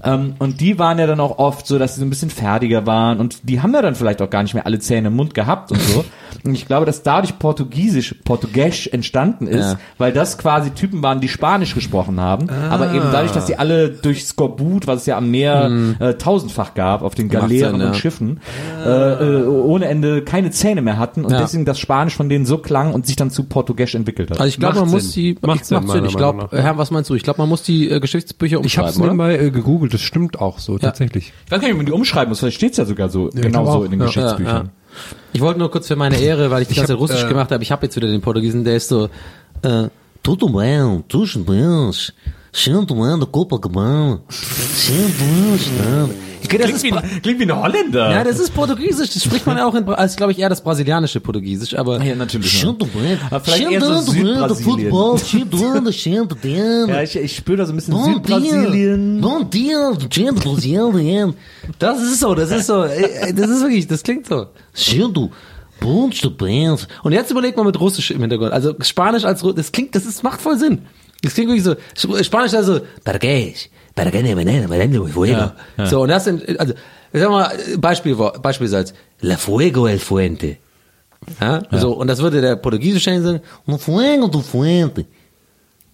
Ähm, 0.02 0.34
und 0.38 0.60
die 0.60 0.78
waren 0.78 0.98
ja 0.98 1.06
dann 1.06 1.20
auch 1.20 1.38
oft 1.38 1.66
so, 1.66 1.78
dass 1.78 1.94
sie 1.94 2.00
so 2.00 2.06
ein 2.06 2.10
bisschen 2.10 2.30
fertiger 2.30 2.86
waren 2.86 3.18
und 3.20 3.48
die 3.48 3.60
haben 3.60 3.74
ja 3.74 3.82
dann 3.82 3.94
vielleicht 3.94 4.22
auch 4.22 4.30
gar 4.30 4.42
nicht 4.42 4.54
mehr 4.54 4.66
alle 4.66 4.78
Zähne 4.78 5.08
im 5.08 5.16
Mund 5.16 5.34
gehabt 5.34 5.70
und 5.72 5.80
so. 5.80 6.04
Und 6.44 6.54
ich 6.54 6.66
glaube, 6.66 6.86
dass 6.86 7.02
dadurch 7.02 7.38
Portugiesisch, 7.38 8.14
Portugiesisch 8.24 8.88
entstanden 8.88 9.46
ist, 9.46 9.72
Ja. 9.72 9.78
weil 9.98 10.12
das 10.12 10.38
quasi 10.38 10.70
Typen 10.70 11.02
waren, 11.02 11.20
die 11.20 11.28
Spanisch 11.28 11.74
gesprochen 11.74 12.20
haben, 12.20 12.48
aber 12.50 12.92
eben 12.92 13.06
dadurch, 13.12 13.32
dass 13.32 13.46
sie 13.46 13.56
alle 13.56 13.88
durch 13.90 14.26
Skorbut, 14.26 14.86
was 14.86 15.00
es 15.00 15.06
ja 15.06 15.16
am 15.16 15.30
Meer 15.30 15.70
äh, 16.00 16.14
tausendfach 16.14 16.74
gab, 16.74 17.02
auf 17.02 17.14
den 17.14 17.28
Galeeren 17.28 17.80
ja. 17.80 17.86
und 17.88 17.96
Schiffen, 17.96 18.40
äh, 18.84 18.88
äh, 19.40 19.46
ohne 19.46 19.86
Ende 19.86 20.22
keine 20.22 20.50
Zähne 20.50 20.82
mehr 20.82 20.98
hatten 20.98 21.24
und 21.24 21.32
Ja. 21.32 21.38
deswegen 21.40 21.64
das 21.64 21.78
Spanisch 21.78 22.14
von 22.16 22.28
denen 22.28 22.46
so 22.46 22.58
klang 22.58 22.92
und 22.94 23.06
sich 23.06 23.16
dann 23.16 23.30
zu 23.30 23.44
Portugiesisch 23.44 23.94
entwickelt 23.94 24.30
hat. 24.30 24.38
Also 24.40 24.48
ich 24.48 24.58
glaube, 24.58 24.80
man 24.80 24.90
muss 24.90 25.12
Sinn. 25.12 25.22
die, 25.40 25.46
Macht 25.46 25.60
ich, 25.62 25.64
Sinn, 25.66 25.76
macht 25.76 25.86
Sinn. 25.88 25.96
meiner 25.96 26.08
Ich 26.08 26.16
glaube. 26.16 26.48
Herr, 26.50 26.78
was 26.78 26.90
meinst 26.90 27.10
du? 27.10 27.14
Ich 27.14 27.22
glaube, 27.22 27.38
man 27.40 27.48
muss 27.48 27.62
die 27.62 27.90
äh, 27.90 28.00
Geschichtsbücher 28.00 28.60
Ich 28.64 28.78
habe 28.78 28.88
es 28.88 28.96
umschreiben, 28.96 29.16
nebenbei 29.16 29.38
äh, 29.46 29.50
gegoogelt, 29.50 29.94
das 29.94 30.00
stimmt 30.02 30.40
auch 30.40 30.58
so, 30.58 30.78
tatsächlich. 30.78 31.32
ich 31.46 31.50
weiß 31.52 31.60
gar 31.60 31.66
nicht, 31.68 31.74
wie 31.74 31.76
man 31.78 31.86
die 31.86 31.92
umschreiben 31.92 32.28
muss, 32.28 32.40
vielleicht 32.40 32.56
steht's 32.56 32.76
ja 32.76 32.84
sogar 32.84 33.08
so, 33.08 33.30
genau 33.34 33.70
so 33.70 33.84
in 33.84 33.90
den 33.92 34.00
Ja, 34.00 34.06
Geschichtsbüchern. 34.06 34.70
Ich 35.32 35.40
wollte 35.40 35.58
nur 35.58 35.70
kurz 35.70 35.88
für 35.88 35.96
meine 35.96 36.18
Ehre, 36.18 36.50
weil 36.50 36.62
ich 36.62 36.68
die 36.68 36.74
ganze 36.74 36.92
Zeit 36.92 37.00
Russisch 37.00 37.24
äh, 37.24 37.28
gemacht 37.28 37.50
habe, 37.50 37.62
ich 37.62 37.72
habe 37.72 37.86
jetzt 37.86 37.96
wieder 37.96 38.08
den 38.08 38.20
Portugiesen, 38.20 38.64
der 38.64 38.76
ist 38.76 38.88
so, 38.88 39.08
äh, 39.62 39.88
tudo 40.22 40.48
bem, 40.48 41.04
tudo 41.08 41.40
bem, 41.40 41.92
sinto 42.54 42.94
mando 42.94 43.26
Copacabana, 43.26 44.20
sinto 44.30 45.24
mando. 45.82 46.14
Das 46.58 46.70
ist, 46.70 46.88
Bra- 46.90 47.02
klingt 47.22 47.40
wie 47.40 47.44
ein 47.50 47.62
Holländer. 47.62 48.10
ja, 48.12 48.22
das 48.22 48.38
ist 48.38 48.52
Portugiesisch, 48.54 49.10
das 49.14 49.24
spricht 49.24 49.46
man 49.46 49.58
auch 49.58 49.74
in, 49.74 49.88
als 49.88 50.14
glaube 50.14 50.30
ich 50.32 50.38
eher 50.38 50.50
das 50.50 50.62
brasilianische 50.62 51.18
Portugiesisch, 51.18 51.74
aber 51.74 52.00
Ja, 52.04 52.14
natürlich. 52.14 52.62
Ja. 52.62 52.70
Bem, 52.72 53.18
Aber 53.30 53.40
vielleicht 53.40 53.70
eher 53.72 53.80
so 53.80 54.12
Südbrasilien. 54.12 54.90
Ja, 56.90 57.02
ich, 57.02 57.16
ich 57.16 57.34
spüre 57.36 57.56
da 57.58 57.66
so 57.66 57.72
ein 57.72 57.76
bisschen 57.76 57.94
Bom 57.94 58.04
Südbrasilien. 58.14 59.20
Bom 59.22 59.50
dia, 59.50 59.92
gente 60.10 60.34
Brasilien. 60.42 61.34
Das 61.78 62.00
ist 62.02 62.20
so, 62.20 62.34
das 62.34 62.50
ist 62.50 62.66
so, 62.66 62.84
äh, 62.84 63.32
das 63.32 63.48
ist 63.50 63.62
wirklich, 63.62 63.86
das 63.88 64.02
klingt 64.02 64.26
so. 64.26 64.46
Bands. 66.30 66.86
Und 67.02 67.12
jetzt 67.12 67.30
überlegt 67.30 67.56
man 67.56 67.66
mit 67.66 67.80
Russisch 67.80 68.10
im 68.10 68.20
Hintergrund. 68.20 68.52
Also 68.52 68.74
Spanisch 68.80 69.24
als 69.24 69.42
das 69.56 69.72
klingt, 69.72 69.94
das 69.96 70.04
ist, 70.06 70.22
macht 70.22 70.40
voll 70.40 70.58
Sinn. 70.58 70.80
Das 71.24 71.34
klingt 71.34 71.48
wirklich 71.50 71.64
so, 71.64 71.74
Sp- 71.96 72.22
Spanisch 72.24 72.54
also, 72.54 72.80
Parqués, 73.04 73.68
Parqués, 73.96 74.36
veneno, 74.36 74.68
veneno, 74.68 75.06
fuego. 75.06 75.52
So, 75.84 76.02
und 76.02 76.08
das 76.08 76.24
sind, 76.24 76.58
also, 76.60 76.74
sag 77.12 77.30
mal, 77.30 77.52
Beispiel, 77.78 78.14
Beispielsatz, 78.42 78.92
La 79.20 79.36
Fuego 79.36 79.86
el 79.86 79.98
Fuente. 79.98 80.56
Ja? 81.40 81.62
So, 81.72 81.92
und 81.92 82.06
das 82.08 82.18
würde 82.20 82.40
der 82.40 82.56
Portugiesische 82.56 83.22
sagen, 83.22 83.40
"No 83.66 83.78
fuego 83.78 84.28
tu 84.28 84.40
fuente. 84.42 85.06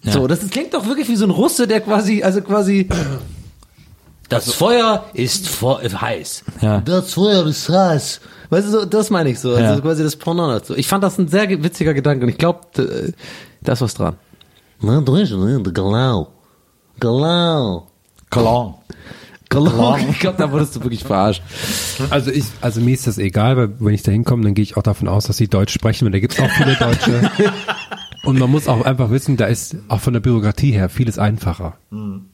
So, 0.02 0.26
das 0.26 0.42
ist- 0.42 0.50
klingt 0.50 0.74
doch 0.74 0.86
wirklich 0.86 1.08
wie 1.08 1.16
so 1.16 1.26
ein 1.26 1.30
Russe, 1.30 1.66
der 1.68 1.80
quasi, 1.82 2.22
also 2.22 2.40
quasi, 2.40 2.88
das 4.28 4.52
Feuer 4.54 5.04
ist 5.12 5.46
vo- 5.48 5.78
heiß. 5.80 6.44
Ja. 6.60 6.80
Das 6.80 7.14
Feuer 7.14 7.46
ist 7.46 7.68
heiß. 7.68 8.20
Weißt 8.48 8.66
du, 8.68 8.70
so, 8.72 8.84
das 8.84 9.10
meine 9.10 9.30
ich 9.30 9.38
so. 9.38 9.50
Also 9.50 9.62
Ja. 9.74 9.80
quasi 9.80 10.02
das 10.02 10.16
Pendant 10.16 10.52
dazu. 10.52 10.74
Ich 10.76 10.88
fand 10.88 11.02
das 11.04 11.18
ein 11.18 11.28
sehr 11.28 11.46
ge- 11.46 11.62
witziger 11.62 11.94
Gedanke 11.94 12.24
und 12.24 12.30
ich 12.30 12.38
glaube, 12.38 12.60
da 13.62 13.72
ist 13.72 13.80
was 13.82 13.94
dran. 13.94 14.16
Na, 14.82 15.00
du 15.00 15.16
hast 15.16 15.30
ne, 15.32 15.62
de 15.62 15.72
Galau. 15.72 16.28
Galau. 16.98 17.86
Cologne. 18.30 18.74
Ich 20.10 20.20
glaube, 20.20 20.38
da 20.38 20.50
wurdest 20.52 20.76
du 20.76 20.82
wirklich 20.84 21.02
verarscht. 21.02 21.42
Also 22.10 22.30
ich, 22.30 22.44
also 22.60 22.80
mir 22.80 22.94
ist 22.94 23.06
das 23.08 23.18
egal, 23.18 23.56
weil 23.56 23.72
wenn 23.80 23.94
ich 23.94 24.02
da 24.02 24.12
hinkomme, 24.12 24.44
dann 24.44 24.54
gehe 24.54 24.62
ich 24.62 24.76
auch 24.76 24.82
davon 24.82 25.08
aus, 25.08 25.26
dass 25.26 25.36
sie 25.38 25.48
Deutsch 25.48 25.72
sprechen, 25.74 26.06
und 26.06 26.12
da 26.12 26.20
gibt 26.20 26.34
es 26.34 26.40
auch 26.40 26.50
viele 26.50 26.76
Deutsche. 26.76 27.30
Und 28.22 28.38
man 28.38 28.50
muss 28.50 28.68
auch 28.68 28.84
einfach 28.84 29.10
wissen, 29.10 29.38
da 29.38 29.46
ist 29.46 29.76
auch 29.88 30.00
von 30.00 30.12
der 30.12 30.20
Bürokratie 30.20 30.72
her 30.72 30.90
vieles 30.90 31.18
einfacher. 31.18 31.78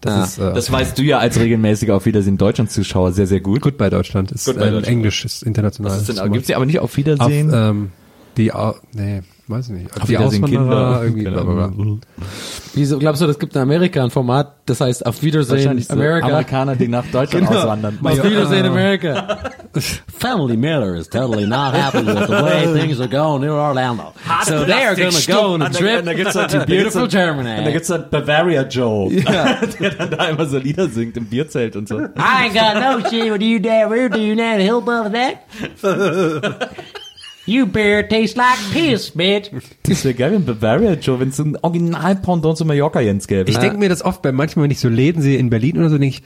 Das 0.01 0.31
ist 0.33 0.39
äh, 0.39 0.53
Das 0.53 0.73
weißt 0.73 0.99
du 0.99 1.03
ja 1.05 1.19
als 1.19 1.39
regelmäßiger 1.39 1.95
auf 1.95 2.07
Wiedersehen 2.07 2.37
Deutschland-Zuschauer 2.39 3.13
sehr, 3.13 3.29
sehr 3.29 3.39
gut. 3.41 3.61
gut 3.63 3.79
bei 3.79 3.89
Deutschland. 3.89 4.33
Ist, 4.33 4.47
Gut 4.47 4.57
bei 4.57 4.65
Deutschland. 4.65 4.89
Englisch 4.89 5.25
ist 5.25 5.45
international. 5.45 5.97
Denn, 6.03 6.33
gibt's 6.33 6.49
ja 6.49 6.57
aber 6.57 6.67
nicht 6.67 6.81
auf 6.81 6.87
auf, 6.91 6.97
Wiedersehen. 6.97 7.53
ähm, 7.55 7.93
die, 8.37 8.53
Au- 8.53 8.75
nee, 8.95 9.23
weiß 9.49 9.69
ich 9.69 9.73
nicht. 9.75 9.97
Auf 9.97 10.03
die 10.05 10.09
Wiedersehen 10.11 10.45
Auswanderer 10.45 11.01
Kinder. 11.05 11.05
irgendwie. 11.05 11.25
Bla, 11.25 11.43
bla. 11.43 11.99
Wieso 12.75 12.99
glaubst 12.99 13.23
du, 13.23 13.27
das 13.27 13.39
gibt 13.39 13.55
in 13.55 13.63
Amerika 13.63 14.03
ein 14.05 14.11
Format, 14.11 14.55
das 14.67 14.81
heißt 14.81 15.07
auf 15.07 15.23
Wiedersehen 15.23 15.81
so 15.81 15.93
America? 15.93 16.27
Amerikaner, 16.27 16.77
die 16.77 16.89
nach 16.89 17.07
Deutschland 17.07 17.47
Genau. 17.47 17.61
auswandern. 17.61 17.99
Auf 18.03 18.23
Wiedersehen 18.25 18.67
America. 18.67 19.39
Family 20.19 20.57
Miller 20.57 20.95
is 20.95 21.09
totally 21.09 21.47
not 21.47 21.75
happy 21.75 21.99
with 22.07 22.27
the 22.27 22.33
way 22.33 22.67
things 22.81 22.99
are 23.01 23.09
going 23.09 23.43
in 23.43 23.51
Orlando. 23.51 24.13
So 24.45 24.65
they 24.65 24.85
are 24.85 24.95
gonna 24.97 25.21
go 25.27 25.55
on 25.55 25.63
a 25.63 25.71
trip 25.71 26.05
da 26.05 26.13
gibt's 26.15 26.33
dann, 26.35 26.49
to 26.49 26.65
beautiful 26.67 27.03
Und 27.03 27.15
da 27.15 27.19
Germany. 27.25 27.73
gibt's 27.73 27.89
dann 27.89 28.11
Bavaria 28.11 28.63
Joe, 28.63 29.11
der 29.81 29.91
dann 29.91 30.11
da 30.11 30.25
immer 30.29 30.47
so 30.47 30.59
Lieder 30.59 30.89
singt 30.89 31.17
im 31.17 31.27
Bierzelt 31.27 31.77
und 31.77 31.89
so. 31.89 31.99
I 32.01 32.49
ain't 32.49 32.55
got 32.55 32.75
no 32.81 33.09
shit 33.09 33.31
with 33.33 33.43
you 33.43 33.59
down 33.59 33.93
here 33.93 34.09
doing 34.09 34.39
that 34.39 34.61
hill 34.61 34.79
above 34.79 35.13
that. 35.13 35.41
You 37.47 37.67
beer 37.67 38.09
tastes 38.09 38.37
like 38.37 38.59
piss, 38.73 39.13
bitch. 39.13 39.51
Das 39.85 40.05
wäre 40.05 40.15
geil, 40.15 40.33
wenn 40.33 40.45
Bavaria 40.45 40.95
Joe, 40.95 41.21
wenn 41.21 41.29
es 41.29 41.37
so 41.37 41.45
ein 41.45 41.57
Original-Pendant 41.63 42.59
zu 42.59 42.65
Mallorca 42.65 43.01
Jens 43.01 43.29
gäbe. 43.29 43.49
Ich 43.51 43.59
denke 43.59 43.79
mir 43.79 43.89
das 43.89 44.03
oft, 44.05 44.21
bei 44.23 44.33
manchmal, 44.33 44.65
wenn 44.65 44.71
ich 44.73 44.81
so 44.81 44.89
Läden 44.89 45.23
sehe 45.23 45.39
in 45.39 45.49
Berlin 45.51 45.79
oder 45.79 45.89
so, 45.89 45.99
denke 45.99 46.17
ich, 46.17 46.23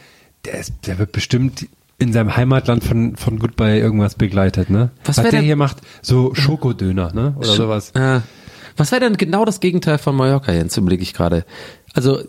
der, 0.47 0.59
ist, 0.59 0.73
der 0.87 0.99
wird 0.99 1.13
bestimmt 1.13 1.67
in 1.99 2.15
seinem 2.15 2.35
Heimatland 2.35 2.83
von, 2.83 3.17
von 3.17 3.39
Goodbye 3.39 3.79
irgendwas 3.79 4.15
begleitet, 4.15 4.71
ne? 4.71 4.91
Was 5.05 5.19
Was 5.19 5.23
der 5.25 5.33
denn- 5.33 5.45
hier 5.45 5.57
macht, 5.57 5.79
so 6.01 6.35
Schokodöner, 6.35 7.13
ne? 7.13 7.35
Oder 7.37 7.47
sowas. 7.49 7.91
Äh, 7.91 8.21
was 8.79 8.91
wäre 8.91 9.03
denn 9.03 9.19
genau 9.19 9.45
das 9.45 9.61
Gegenteil 9.61 9.99
von 9.99 10.17
Mallorca 10.17 10.53
jetzt, 10.53 10.77
überlege 10.79 11.03
ich 11.03 11.13
gerade. 11.13 11.45
Also, 11.93 12.21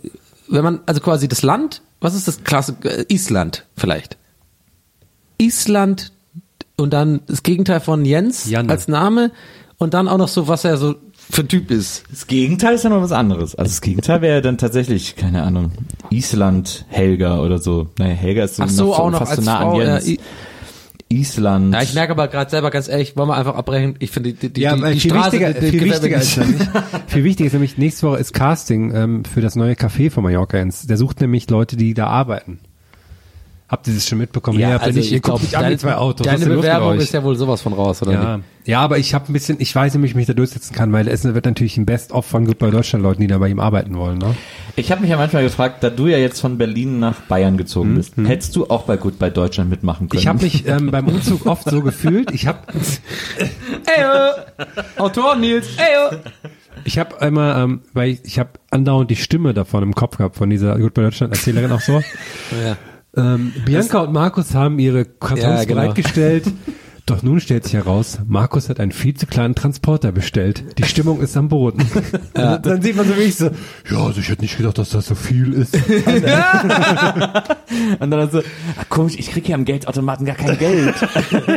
wenn 0.49 0.63
man, 0.65 0.81
also 0.85 0.99
quasi 0.99 1.29
das 1.29 1.43
Land, 1.43 1.81
was 2.01 2.13
ist 2.13 2.27
das 2.27 2.43
klasse, 2.43 2.75
äh, 2.83 3.05
Island 3.07 3.65
vielleicht. 3.77 4.17
Island 5.37 6.11
und 6.81 6.91
dann 6.91 7.21
das 7.27 7.43
Gegenteil 7.43 7.79
von 7.79 8.03
Jens 8.05 8.49
Janne. 8.49 8.69
als 8.69 8.87
Name 8.87 9.31
und 9.77 9.93
dann 9.93 10.07
auch 10.07 10.17
noch 10.17 10.27
so, 10.27 10.47
was 10.47 10.65
er 10.65 10.77
so 10.77 10.95
für 11.29 11.41
ein 11.43 11.47
Typ 11.47 11.71
ist. 11.71 12.03
Das 12.09 12.27
Gegenteil 12.27 12.75
ist 12.75 12.83
ja 12.83 12.89
noch 12.89 13.01
was 13.01 13.11
anderes. 13.13 13.55
Also 13.55 13.69
das 13.69 13.81
Gegenteil 13.81 14.21
wäre 14.21 14.41
dann 14.41 14.57
tatsächlich, 14.57 15.15
keine 15.15 15.43
Ahnung, 15.43 15.71
Island 16.09 16.85
Helga 16.89 17.39
oder 17.39 17.57
so. 17.57 17.87
Naja, 17.97 18.13
Helga 18.13 18.43
ist 18.43 18.57
so, 18.57 18.63
Ach 18.63 18.69
so, 18.69 18.85
noch, 18.87 18.99
auch 18.99 19.11
noch 19.11 19.19
fast 19.19 19.31
als 19.31 19.39
so 19.39 19.45
nah 19.45 19.61
Frau. 19.61 19.79
an 19.79 19.87
Jens. 19.87 20.07
I- 20.07 20.19
Island. 21.09 21.73
ja, 21.73 21.81
ich 21.81 21.93
merke 21.93 22.13
aber 22.13 22.29
gerade 22.29 22.49
selber 22.49 22.69
ganz 22.71 22.87
ehrlich, 22.87 23.17
wollen 23.17 23.27
wir 23.27 23.35
einfach 23.35 23.55
abbrechen. 23.55 23.95
Ich 23.99 24.11
finde 24.11 24.31
die, 24.33 24.47
die, 24.49 24.61
Ja, 24.61 24.75
die, 24.77 24.93
die 24.93 24.99
viel 25.01 25.11
Straße, 25.11 25.31
wichtiger, 25.33 25.53
die, 25.53 25.71
die 25.71 25.79
viel 25.79 25.89
wichtiger 25.91 26.17
ist 26.21 26.37
nämlich, 26.37 26.57
viel 27.07 27.23
wichtiger 27.25 27.47
ist 27.47 27.53
nämlich, 27.53 27.77
nächste 27.77 28.07
Woche 28.07 28.17
ist 28.19 28.33
Casting 28.33 28.95
ähm, 28.95 29.25
für 29.25 29.41
das 29.41 29.57
neue 29.57 29.73
Café 29.73 30.09
von 30.09 30.23
Mallorca. 30.23 30.57
Jens. 30.57 30.87
Der 30.87 30.95
sucht 30.95 31.19
nämlich 31.19 31.49
Leute, 31.49 31.75
die 31.75 31.93
da 31.93 32.07
arbeiten. 32.07 32.59
Habt 33.71 33.87
ihr 33.87 33.93
das 33.93 34.05
schon 34.05 34.17
mitbekommen? 34.17 34.59
Ja, 34.59 34.71
ihr 34.71 34.81
also 34.81 34.99
ihr 34.99 35.15
ich 35.15 35.21
glaube, 35.21 35.39
die 35.39 35.77
zwei 35.77 35.95
Autos. 35.95 36.27
Deine 36.27 36.45
Bewerbung 36.45 36.95
ist 36.97 37.13
ja 37.13 37.23
wohl 37.23 37.37
sowas 37.37 37.61
von 37.61 37.71
raus, 37.71 38.01
oder 38.01 38.11
Ja, 38.11 38.37
nicht? 38.37 38.47
ja, 38.65 38.81
aber 38.81 38.97
ich 38.97 39.13
habe 39.13 39.31
ein 39.31 39.33
bisschen, 39.33 39.61
ich 39.61 39.73
weiß 39.73 39.93
nicht, 39.93 40.03
wie 40.03 40.07
ich 40.07 40.13
mich 40.15 40.27
da 40.27 40.33
durchsetzen 40.33 40.75
kann, 40.75 40.91
weil 40.91 41.07
es 41.07 41.23
wird 41.23 41.45
natürlich 41.45 41.77
ein 41.77 41.85
Best-of 41.85 42.25
von 42.25 42.43
Goodbye 42.45 42.69
Deutschland 42.69 43.01
Leuten, 43.01 43.21
die 43.21 43.27
da 43.27 43.37
bei 43.37 43.47
ihm 43.47 43.61
arbeiten 43.61 43.95
wollen. 43.97 44.17
Ne? 44.17 44.35
Ich 44.75 44.91
habe 44.91 44.99
mich 44.99 45.09
ja 45.09 45.15
manchmal 45.15 45.43
gefragt, 45.43 45.81
da 45.85 45.89
du 45.89 46.07
ja 46.07 46.17
jetzt 46.17 46.41
von 46.41 46.57
Berlin 46.57 46.99
nach 46.99 47.21
Bayern 47.21 47.55
gezogen 47.55 47.95
bist, 47.95 48.17
Mhm. 48.17 48.25
hättest 48.25 48.57
du 48.57 48.67
auch 48.69 48.83
bei 48.83 48.97
Goodbye 48.97 49.31
Deutschland 49.31 49.69
mitmachen 49.69 50.09
können? 50.09 50.19
Ich 50.19 50.27
habe 50.27 50.43
mich 50.43 50.67
ähm, 50.67 50.91
beim 50.91 51.07
Umzug 51.07 51.45
oft 51.45 51.69
so 51.69 51.81
gefühlt. 51.81 52.31
Ich 52.31 52.47
habe, 52.47 52.59
Eyo! 53.85 54.33
Autor 54.97 55.35
Nils, 55.37 55.67
eyo! 55.77 56.19
ich 56.83 56.99
habe 56.99 57.21
einmal, 57.21 57.63
ähm, 57.63 57.81
weil 57.93 58.09
ich, 58.09 58.19
ich 58.25 58.37
habe 58.39 58.49
andauernd 58.69 59.09
die 59.09 59.15
Stimme 59.15 59.53
davon 59.53 59.81
im 59.83 59.95
Kopf 59.95 60.17
gehabt 60.17 60.35
von 60.35 60.49
dieser 60.49 60.77
Goodbye 60.77 61.03
Deutschland 61.05 61.33
Erzählerin 61.33 61.71
auch 61.71 61.81
so. 61.81 61.93
Ja. 62.63 62.77
Ähm, 63.15 63.53
Bianca 63.65 63.99
und 63.99 64.13
Markus 64.13 64.53
haben 64.55 64.79
ihre 64.79 65.05
Kartons 65.05 65.41
Ja, 65.43 65.63
genau. 65.63 65.81
bereitgestellt. 65.81 66.45
Doch 67.05 67.23
nun 67.23 67.39
stellt 67.39 67.63
sich 67.63 67.73
heraus, 67.73 68.19
Markus 68.25 68.69
hat 68.69 68.79
einen 68.79 68.91
viel 68.91 69.15
zu 69.15 69.25
kleinen 69.25 69.55
Transporter 69.55 70.11
bestellt. 70.11 70.77
Die 70.77 70.83
Stimmung 70.83 71.19
ist 71.19 71.35
am 71.35 71.49
Boden. 71.49 71.81
Und 72.33 72.65
Dann 72.65 72.81
sieht 72.81 72.95
man 72.95 73.07
so 73.07 73.15
wirklich 73.15 73.35
so, 73.35 73.49
ja, 73.89 73.97
also 73.97 74.19
ich 74.19 74.29
hätte 74.29 74.43
nicht 74.43 74.57
gedacht, 74.57 74.77
dass 74.77 74.91
das 74.91 75.07
so 75.07 75.15
viel 75.15 75.53
ist. 75.53 75.75
Und 77.99 78.11
dann 78.11 78.31
so, 78.31 78.39
ah, 78.39 78.83
komisch, 78.87 79.15
ich 79.17 79.31
krieg 79.31 79.45
hier 79.45 79.55
am 79.55 79.65
Geldautomaten 79.65 80.25
gar 80.25 80.35
kein 80.35 80.57
Geld. 80.57 80.95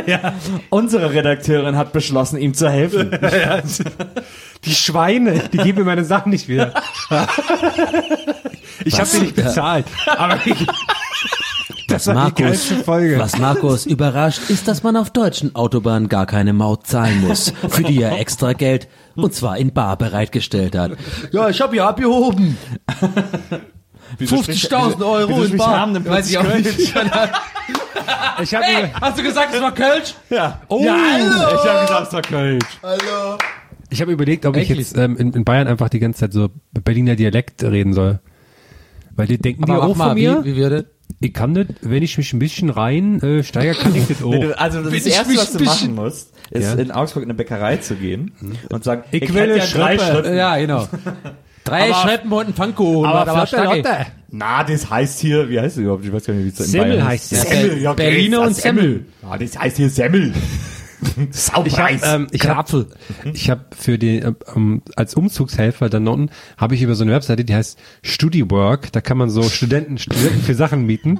Unsere 0.69 1.13
Redakteurin 1.13 1.77
hat 1.77 1.93
beschlossen, 1.93 2.37
ihm 2.37 2.53
zu 2.53 2.69
helfen. 2.69 3.11
Die 4.65 4.73
Schweine, 4.73 5.43
die 5.53 5.57
geben 5.57 5.79
mir 5.79 5.85
meine 5.85 6.05
Sachen 6.05 6.31
nicht 6.31 6.47
wieder. 6.47 6.73
Ich 8.83 8.95
habe 8.95 9.05
sie 9.05 9.21
nicht 9.21 9.35
bezahlt. 9.35 9.85
Aber 10.07 10.39
ich, 10.45 10.65
das 11.87 12.07
war 12.07 12.31
die 12.31 12.43
geilste 12.43 12.75
Folge. 12.83 13.19
was 13.19 13.37
Markus 13.37 13.85
überrascht, 13.85 14.49
ist, 14.49 14.67
dass 14.67 14.83
man 14.83 14.95
auf 14.97 15.09
deutschen 15.11 15.55
Autobahnen 15.55 16.09
gar 16.09 16.25
keine 16.25 16.53
Maut 16.53 16.87
zahlen 16.87 17.21
muss, 17.21 17.53
für 17.69 17.83
die 17.83 18.01
er 18.01 18.19
extra 18.19 18.53
Geld, 18.53 18.87
und 19.15 19.33
zwar 19.33 19.57
in 19.57 19.73
bar 19.73 19.97
bereitgestellt 19.97 20.75
hat. 20.75 20.91
Ja, 21.31 21.49
ich 21.49 21.61
habe 21.61 21.73
hier 21.73 21.85
abgehoben. 21.85 22.57
50.000 24.19 25.05
Euro 25.05 25.43
in 25.43 25.57
bar. 25.57 26.05
Weiß 26.05 26.29
ich 26.29 26.37
auch 26.37 26.43
nicht. 26.43 26.93
Ich 28.41 28.53
habe 28.53 28.65
Hey, 28.65 28.91
hast 29.01 29.17
du 29.17 29.23
gesagt, 29.23 29.53
es 29.55 29.61
war 29.61 29.73
Kölsch? 29.73 30.13
Ja. 30.29 30.61
oh, 30.67 30.81
Ich 30.83 30.89
habe 30.89 31.81
gesagt, 31.81 32.07
es 32.07 32.13
war 32.13 32.21
Kölsch. 32.21 32.65
ich 33.89 34.01
habe 34.01 34.11
überlegt, 34.11 34.45
ob 34.45 34.55
ich 34.57 34.69
Wirklich? 34.69 34.87
jetzt 34.89 34.97
ähm, 34.97 35.17
in, 35.17 35.33
in 35.33 35.43
Bayern 35.45 35.67
einfach 35.67 35.89
die 35.89 35.99
ganze 35.99 36.19
Zeit 36.19 36.33
so 36.33 36.49
Berliner 36.71 37.15
Dialekt 37.15 37.63
reden 37.63 37.93
soll. 37.93 38.19
Weil 39.15 39.27
die 39.27 39.37
denken 39.37 39.65
die 39.65 39.71
Aber 39.71 39.83
auch 39.83 39.87
mach 39.95 39.97
mal, 39.97 40.07
von 40.09 40.17
mir. 40.19 40.43
wie, 40.43 40.53
wie 40.53 40.57
würde? 40.57 40.85
Ich 41.21 41.33
kann 41.33 41.53
das, 41.53 41.65
wenn 41.81 42.03
ich 42.03 42.17
mich 42.17 42.33
ein 42.33 42.39
bisschen 42.39 42.69
rein 42.69 43.21
äh, 43.21 43.43
steigere, 43.43 43.75
kann 43.75 43.95
ich 43.95 44.07
das 44.09 44.21
auch. 44.23 44.29
Nee, 44.31 44.41
du- 44.41 44.59
Also 44.59 44.81
das 44.83 44.93
ich 44.93 45.07
Erste, 45.13 45.35
was 45.37 45.51
du 45.53 45.63
machen 45.63 45.95
musst, 45.95 46.33
ist 46.51 46.63
Ja. 46.63 46.73
in 46.73 46.91
Augsburg 46.91 47.23
in 47.23 47.29
eine 47.29 47.33
Bäckerei 47.37 47.77
zu 47.77 47.95
gehen 47.95 48.31
und 48.69 48.83
sagen, 48.83 49.03
Ich 49.11 49.21
hätte 49.21 49.33
will 49.33 49.57
ja 49.57 49.65
drei. 49.65 49.97
Schrippen. 49.97 50.35
Ja, 50.35 50.57
genau. 50.57 50.87
Drei 51.63 51.89
Aber- 51.91 51.95
Schrippen 52.07 52.31
und 52.31 52.47
ein 52.49 52.53
Pfannkuchen. 52.53 53.09
aber 53.09 53.25
war 53.25 53.37
aber 53.37 53.47
flotte. 53.47 53.77
Lotte. 53.77 53.89
Na, 54.29 54.63
das 54.63 54.87
heißt 54.87 55.19
hier, 55.19 55.49
wie 55.49 55.59
heißt 55.59 55.77
es 55.77 55.81
überhaupt? 55.81 56.05
Ich 56.05 56.13
weiß 56.13 56.25
gar 56.25 56.33
nicht, 56.35 56.45
wie 56.45 56.49
es 56.49 56.59
in 56.59 56.65
Semmel 56.67 56.89
Bayern 56.91 57.07
heißt 57.07 57.31
es. 57.33 57.41
Semmel, 57.41 57.81
ja, 57.81 57.91
okay, 57.91 58.03
Berliner 58.03 58.37
das 58.41 58.47
und 58.49 58.55
Semmel. 58.57 59.05
Ja, 59.23 59.35
das 59.37 59.57
heißt 59.57 59.77
hier 59.77 59.89
Semmel. 59.89 60.33
Ich 61.31 61.51
habe 61.53 61.69
Saupreis. 61.69 62.01
ähm, 62.03 62.27
ich 62.31 62.47
hab, 62.47 62.67
ich 63.33 63.49
hab 63.49 63.75
für 63.75 63.97
die 63.97 64.19
äh, 64.19 64.33
ähm, 64.55 64.81
als 64.95 65.13
Umzugshelfer 65.15 65.89
dann 65.89 66.07
unten 66.07 66.29
habe 66.57 66.75
ich 66.75 66.81
über 66.81 66.95
so 66.95 67.03
eine 67.03 67.11
Webseite, 67.13 67.43
die 67.45 67.53
heißt 67.55 67.77
StudiWork, 68.03 68.91
da 68.91 69.01
kann 69.01 69.17
man 69.17 69.29
so 69.29 69.43
Studenten, 69.43 69.97
Studenten 69.97 70.41
für 70.41 70.55
Sachen 70.55 70.85
mieten. 70.85 71.19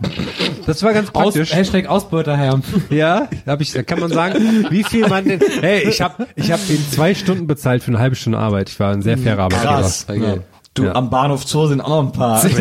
Das 0.66 0.82
war 0.84 0.94
ganz 0.94 1.10
Aus, 1.10 1.34
praktisch. 1.34 1.54
Hashtag 1.54 1.88
Ausbeuterherr. 1.88 2.60
Ja, 2.90 3.28
da 3.46 3.52
hab 3.54 3.62
ich, 3.62 3.72
da 3.74 3.84
kann 3.84 4.00
man 4.00 4.12
sagen, 4.12 4.66
wie 4.70 4.84
viel 4.84 5.08
man 5.08 5.26
denn. 5.28 5.40
Hey, 5.62 5.88
ich 5.88 6.02
habe 6.02 6.28
ich 6.36 6.52
hab 6.52 6.66
den 6.68 6.80
zwei 6.92 7.14
Stunden 7.14 7.48
bezahlt 7.48 7.84
für 7.84 7.90
eine 7.92 8.00
halbe 8.00 8.16
Stunde 8.16 8.40
Arbeit. 8.40 8.70
Ich 8.70 8.80
war 8.80 8.92
ein 8.92 9.02
sehr 9.02 9.18
fairer 9.18 9.44
Arbeitgeber. 9.44 9.74
Krass. 9.82 10.06
Okay. 10.10 10.40
Du, 10.74 10.84
Ja. 10.86 10.96
am 10.96 11.10
Bahnhof 11.10 11.46
Zoo 11.48 11.68
sind 11.68 11.80
auch 11.82 11.90
noch 11.90 12.04
ein 12.08 12.12
paar. 12.12 12.42
10 12.42 12.54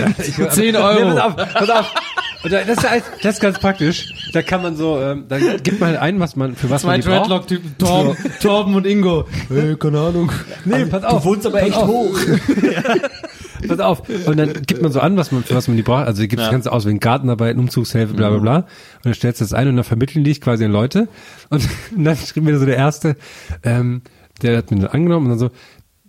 Nee, 0.72 0.76
Euro. 0.76 1.14
pass 1.16 1.18
auf, 1.18 1.36
pass 1.54 1.70
auf. 1.70 1.94
Und 2.44 2.52
da- 2.52 2.62
das, 2.62 2.78
ist, 2.78 2.84
alles- 2.84 3.04
das 3.22 3.34
ist 3.36 3.40
ganz 3.40 3.58
praktisch. 3.58 4.12
Da 4.32 4.42
kann 4.42 4.62
man 4.62 4.76
so, 4.76 5.00
ähm, 5.00 5.24
da 5.28 5.38
gibt 5.38 5.80
man 5.80 5.90
halt 5.90 5.98
ein, 6.00 6.20
was 6.20 6.36
man 6.36 6.54
für 6.54 6.68
was 6.70 6.82
Zwei 6.82 6.92
man 6.92 7.00
die 7.00 7.06
braucht. 7.08 7.20
Dreadlock-Typen, 7.22 7.78
Torben, 7.78 8.16
Torben 8.40 8.74
und 8.74 8.86
Ingo. 8.86 9.26
Hey, 9.48 9.76
keine 9.76 10.00
Ahnung. 10.00 10.30
Nee, 10.64 10.84
pass 10.86 11.04
auf. 11.04 11.22
Du 11.22 11.28
wohnst 11.30 11.46
aber 11.46 11.62
echt 11.62 11.76
auf. 11.76 11.88
hoch. 11.88 12.18
Pass 13.68 13.80
auf. 13.80 14.02
Und 14.26 14.36
dann 14.36 14.52
gibt 14.66 14.82
man 14.82 14.92
so 14.92 15.00
an, 15.00 15.16
was 15.16 15.32
man, 15.32 15.42
für 15.42 15.54
was 15.54 15.68
man 15.68 15.76
die 15.76 15.82
braucht. 15.82 16.06
Also 16.06 16.20
gibt 16.26 16.40
das 16.40 16.50
Ganze 16.50 16.70
aus 16.70 16.86
wie 16.86 16.94
Gartenarbeit, 16.98 17.56
Umzugshilfe, 17.56 18.12
bla 18.14 18.28
bla 18.28 18.38
bla. 18.38 18.56
Und 18.58 18.66
dann 19.04 19.14
stellst 19.14 19.40
du 19.40 19.44
das 19.44 19.54
ein 19.54 19.68
und 19.68 19.76
dann 19.76 19.84
vermitteln 19.84 20.22
die 20.24 20.30
dich 20.30 20.40
quasi 20.40 20.64
an 20.66 20.72
Leute. 20.72 21.08
Und 21.50 21.66
dann 21.96 22.16
schrieb 22.16 22.44
mir 22.44 22.58
so 22.58 22.66
der 22.66 22.76
Erste, 22.76 23.16
ähm, 23.62 24.02
der 24.42 24.58
hat 24.58 24.70
mir 24.70 24.80
das 24.80 24.90
angenommen 24.92 25.26
und 25.26 25.30
dann 25.30 25.38
so, 25.38 25.50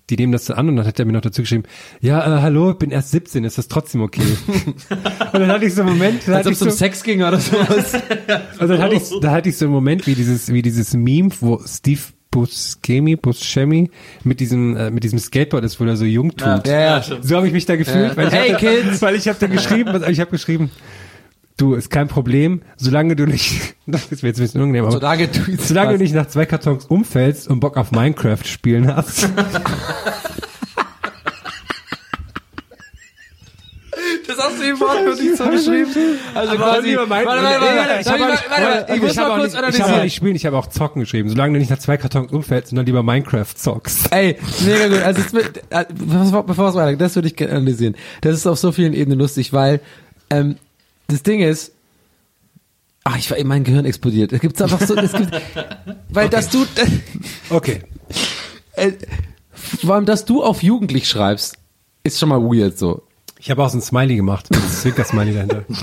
die 0.09 0.17
nehmen 0.17 0.31
das 0.31 0.45
dann 0.45 0.57
an 0.57 0.69
und 0.69 0.75
dann 0.75 0.85
hat 0.85 0.99
er 0.99 1.05
mir 1.05 1.13
noch 1.13 1.21
dazu 1.21 1.41
geschrieben, 1.41 1.63
ja, 1.99 2.19
äh, 2.19 2.41
hallo, 2.41 2.71
ich 2.71 2.77
bin 2.77 2.91
erst 2.91 3.11
17, 3.11 3.43
ist 3.43 3.57
das 3.57 3.67
trotzdem 3.67 4.01
okay? 4.01 4.21
und 5.33 5.39
dann 5.39 5.47
hatte 5.47 5.65
ich 5.65 5.73
so 5.73 5.81
einen 5.81 5.91
Moment, 5.91 6.27
Als 6.29 6.45
ob 6.47 6.53
es 6.53 6.61
um 6.61 6.69
so, 6.69 6.75
Sex 6.75 7.03
ging 7.03 7.23
oder 7.23 7.39
sowas. 7.39 7.93
und 8.59 8.67
dann 8.67 8.79
hatte 8.81 8.95
ich, 8.95 9.03
da 9.21 9.31
hatte 9.31 9.49
ich 9.49 9.57
so 9.57 9.65
einen 9.65 9.73
Moment 9.73 10.05
wie 10.07 10.15
dieses, 10.15 10.51
wie 10.53 10.61
dieses 10.61 10.93
Meme, 10.93 11.29
wo 11.39 11.61
Steve 11.65 12.01
Buscemi, 12.31 13.15
Buscemi 13.15 13.89
mit 14.25 14.41
diesem 14.41 14.75
äh, 14.75 14.91
mit 14.91 15.05
diesem 15.05 15.19
Skateboard 15.19 15.63
ist, 15.63 15.79
wo 15.79 15.85
er 15.85 15.95
so 15.95 16.03
jung 16.03 16.35
tut. 16.35 16.67
Ja, 16.67 16.99
ja. 16.99 17.01
So 17.01 17.37
habe 17.37 17.47
ich 17.47 17.53
mich 17.53 17.65
da 17.65 17.77
gefühlt, 17.77 18.09
Ja. 18.09 18.17
weil 18.17 18.27
ich 18.27 18.33
Hey, 18.33 18.49
hab, 18.51 18.59
Kids! 18.59 19.01
weil 19.01 19.15
ich 19.15 19.29
habe 19.29 19.37
da 19.39 19.47
geschrieben, 19.47 20.03
ich 20.09 20.19
habe 20.19 20.31
geschrieben, 20.31 20.69
du 21.57 21.73
ist 21.75 21.89
kein 21.89 22.07
Problem, 22.07 22.61
solange 22.77 23.15
du 23.15 23.25
nicht, 23.25 23.75
das 23.87 24.11
ist 24.11 24.23
mir 24.23 24.29
jetzt 24.29 24.39
ein 24.39 24.43
bisschen 24.43 24.61
unangenehm, 24.61 24.85
aber 24.85 24.93
Solange 24.93 25.27
du 25.27 25.57
solange 25.57 25.97
du 25.97 26.03
nicht 26.03 26.13
nach 26.13 26.27
zwei 26.27 26.45
Kartons 26.45 26.85
umfällst 26.85 27.47
und 27.47 27.59
Bock 27.59 27.77
auf 27.77 27.91
Minecraft 27.91 28.43
spielen 28.45 28.93
hast. 28.93 29.29
Das 34.27 34.37
hast 34.37 34.59
du 34.59 34.67
ihm 34.67 34.79
wortwörtlich 34.79 35.37
so 35.37 35.45
geschrieben. 35.49 36.17
Also 36.33 36.55
quasi, 36.55 36.95
warte, 36.95 37.09
warte, 37.09 37.25
warte, 37.25 37.77
warte, 37.77 38.01
ich 38.01 38.07
habe 38.07 38.23
auch 38.23 38.27
nicht, 38.27 38.43
ich 39.07 39.17
habe 39.17 39.67
nicht, 39.67 39.77
ich 39.77 39.81
habe 39.81 40.03
nicht 40.03 40.15
spielen, 40.15 40.35
ich 40.35 40.45
habe 40.45 40.57
auch 40.57 40.67
zocken 40.67 41.01
geschrieben. 41.01 41.29
Solange 41.29 41.53
du 41.53 41.59
nicht 41.59 41.69
nach 41.69 41.79
zwei 41.79 41.97
Kartons 41.97 42.31
umfällst, 42.31 42.69
sondern 42.69 42.85
lieber 42.85 43.03
Minecraft 43.03 43.45
zockst. 43.55 44.11
Ey, 44.11 44.37
mega 44.65 44.87
gut. 44.87 45.01
Also, 45.03 45.21
äh, 45.69 45.85
bevor 45.93 46.69
es 46.69 46.75
weitergeht, 46.75 47.01
das 47.01 47.15
würde 47.15 47.27
ich 47.27 47.35
gerne 47.35 47.53
analysieren. 47.53 47.95
Das 48.21 48.35
ist 48.35 48.47
auf 48.47 48.57
so 48.57 48.71
vielen 48.71 48.93
Ebenen 48.93 49.19
lustig, 49.19 49.53
weil 49.53 49.79
ähm, 50.29 50.57
das 51.07 51.23
Ding 51.23 51.41
ist, 51.41 51.71
ach, 53.03 53.17
ich 53.17 53.29
war, 53.31 53.37
mein 53.43 53.63
Gehirn 53.63 53.85
explodiert. 53.85 54.33
Es 54.33 54.39
gibt 54.41 54.61
einfach 54.61 54.81
so, 54.81 54.95
es 54.95 55.11
gibt, 55.13 55.31
weil 56.09 56.29
dass 56.29 56.49
du, 56.49 56.65
Okay. 57.49 57.81
äh, 58.73 58.91
vor 59.53 59.95
allem, 59.95 60.05
dass 60.05 60.25
du 60.25 60.43
auf 60.43 60.63
Jugendlich 60.63 61.07
schreibst, 61.07 61.55
ist 62.03 62.19
schon 62.19 62.29
mal 62.29 62.41
weird 62.41 62.77
so. 62.77 63.03
Ich 63.39 63.49
habe 63.51 63.63
auch 63.63 63.69
so 63.69 63.77
ein 63.77 63.81
Smiley 63.81 64.15
gemacht. 64.15 64.47
Das 64.49 64.63
ist 64.63 64.81
Zwinker-Smiley 64.81 65.33
dahinter. 65.33 65.65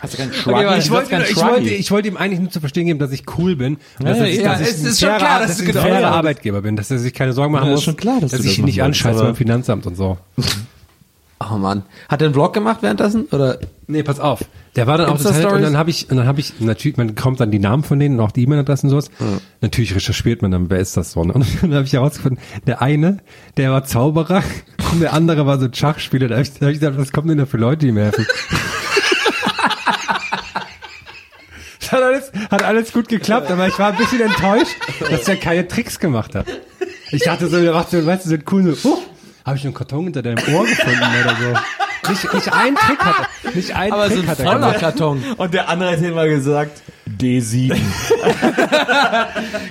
Hast 0.00 0.14
du 0.14 0.18
keinen 0.18 0.30
Okay, 0.30 0.52
warte, 0.64 0.78
Ich 0.78 0.90
wollte, 0.90 1.26
ich, 1.28 1.36
wollte, 1.36 1.68
ich 1.74 1.90
wollte 1.90 2.06
ihm 2.08 2.16
eigentlich 2.16 2.38
nur 2.38 2.50
zu 2.50 2.60
verstehen 2.60 2.86
geben, 2.86 3.00
dass 3.00 3.10
ich 3.10 3.24
cool 3.36 3.56
bin. 3.56 3.78
Dass, 3.98 4.18
ja, 4.18 4.24
ich, 4.26 4.36
ja, 4.36 4.52
dass 4.52 4.60
ich 4.60 4.68
es 4.68 4.80
ein 4.80 4.86
ist 4.86 5.00
schon 5.00 5.08
fairer- 5.08 5.18
klar, 5.18 5.38
dass 5.40 5.48
dass 5.48 5.56
ich 5.60 5.66
ein 5.66 5.72
genau- 5.72 5.82
fairer 5.82 6.00
ja. 6.02 6.10
Arbeitgeber 6.12 6.62
bin, 6.62 6.76
dass 6.76 6.90
er 6.92 7.00
sich 7.00 7.12
keine 7.12 7.32
Sorgen 7.32 7.52
machen 7.52 7.66
Ja, 7.66 7.72
ist 7.72 7.78
muss, 7.78 7.84
schon 7.84 7.96
klar, 7.96 8.20
dass 8.20 8.30
dass 8.30 8.40
ich 8.40 8.46
das 8.46 8.58
ihn 8.58 8.64
nicht 8.66 8.76
machen 8.76 8.86
anscheiße 8.86 9.24
beim 9.24 9.34
Finanzamt 9.34 9.86
und 9.86 9.96
so. 9.96 10.16
Oh 11.40 11.54
Mann. 11.56 11.82
Hat 12.08 12.22
er 12.22 12.26
einen 12.26 12.34
Vlog 12.34 12.52
gemacht 12.54 12.78
währenddessen? 12.82 13.24
Oder? 13.26 13.58
Nee, 13.90 14.02
pass 14.02 14.20
auf. 14.20 14.44
Der 14.76 14.86
war 14.86 14.98
dann 14.98 15.06
auch 15.08 15.16
total, 15.16 15.32
Insta-Stories? 15.32 15.56
und 15.56 15.62
dann 15.62 15.78
habe 15.78 15.88
ich, 15.88 16.10
und 16.10 16.18
dann 16.18 16.26
habe 16.26 16.40
ich, 16.40 16.60
natürlich, 16.60 16.98
man 16.98 17.14
kommt 17.14 17.40
dann 17.40 17.50
die 17.50 17.58
Namen 17.58 17.84
von 17.84 17.98
denen 17.98 18.18
und 18.18 18.24
auch 18.24 18.32
die 18.32 18.42
E-Mail-Adressen 18.42 18.86
und 18.86 18.90
sowas. 18.90 19.10
Natürlich 19.62 19.94
recherchiert 19.94 20.42
man 20.42 20.50
dann, 20.50 20.68
wer 20.68 20.78
ist 20.78 20.94
das 20.98 21.12
so, 21.12 21.24
ne? 21.24 21.32
Und 21.32 21.46
dann 21.62 21.72
habe 21.72 21.84
ich 21.84 21.94
herausgefunden, 21.94 22.38
der 22.66 22.82
eine, 22.82 23.18
der 23.56 23.72
war 23.72 23.84
Zauberer 23.84 24.42
und 24.92 25.00
der 25.00 25.14
andere 25.14 25.46
war 25.46 25.58
so 25.58 25.68
Schachspieler. 25.72 26.28
Da 26.28 26.34
habe 26.34 26.42
ich, 26.42 26.52
da 26.52 26.66
hab 26.66 26.72
ich 26.72 26.80
gedacht, 26.80 26.98
was 26.98 27.12
kommen 27.12 27.28
denn 27.28 27.38
da 27.38 27.46
für 27.46 27.56
Leute, 27.56 27.86
die 27.86 27.92
mir 27.92 28.04
helfen? 28.04 28.26
Das 31.80 31.92
hat 31.92 32.02
alles, 32.02 32.32
hat 32.50 32.62
alles 32.62 32.92
gut 32.92 33.08
geklappt, 33.08 33.50
aber 33.50 33.68
ich 33.68 33.78
war 33.78 33.92
ein 33.92 33.96
bisschen 33.96 34.20
enttäuscht, 34.20 34.76
dass 35.10 35.26
er 35.26 35.36
keine 35.36 35.66
Tricks 35.66 35.98
gemacht 35.98 36.34
hat. 36.34 36.44
Ich 37.10 37.22
dachte 37.22 37.48
so, 37.48 37.58
der 37.58 37.72
macht 37.72 37.88
so, 37.88 38.04
weißt 38.04 38.26
du, 38.26 38.28
so 38.28 38.36
cool 38.52 38.74
so, 38.74 38.90
oh, 38.90 38.98
habe 39.46 39.56
ich 39.56 39.64
einen 39.64 39.72
Karton 39.72 40.04
hinter 40.04 40.20
deinem 40.20 40.54
Ohr 40.54 40.66
gefunden 40.66 41.00
oder 41.22 41.36
so. 41.40 41.58
Nicht, 42.08 42.32
nicht 42.34 42.52
ein 42.52 42.74
Trick 42.74 42.98
hat 42.98 43.28
er, 43.44 43.50
nicht 43.54 43.74
ein 43.74 43.92
Aber 43.92 44.08
so 44.08 44.14
Trick 44.16 44.24
ein 44.24 44.28
hat 44.28 44.38
voller. 44.38 44.72
Karton. 44.74 45.24
Und 45.36 45.54
der 45.54 45.68
andere 45.68 45.92
hat 45.92 46.02
immer 46.02 46.26
gesagt, 46.26 46.82
D7. 47.18 47.74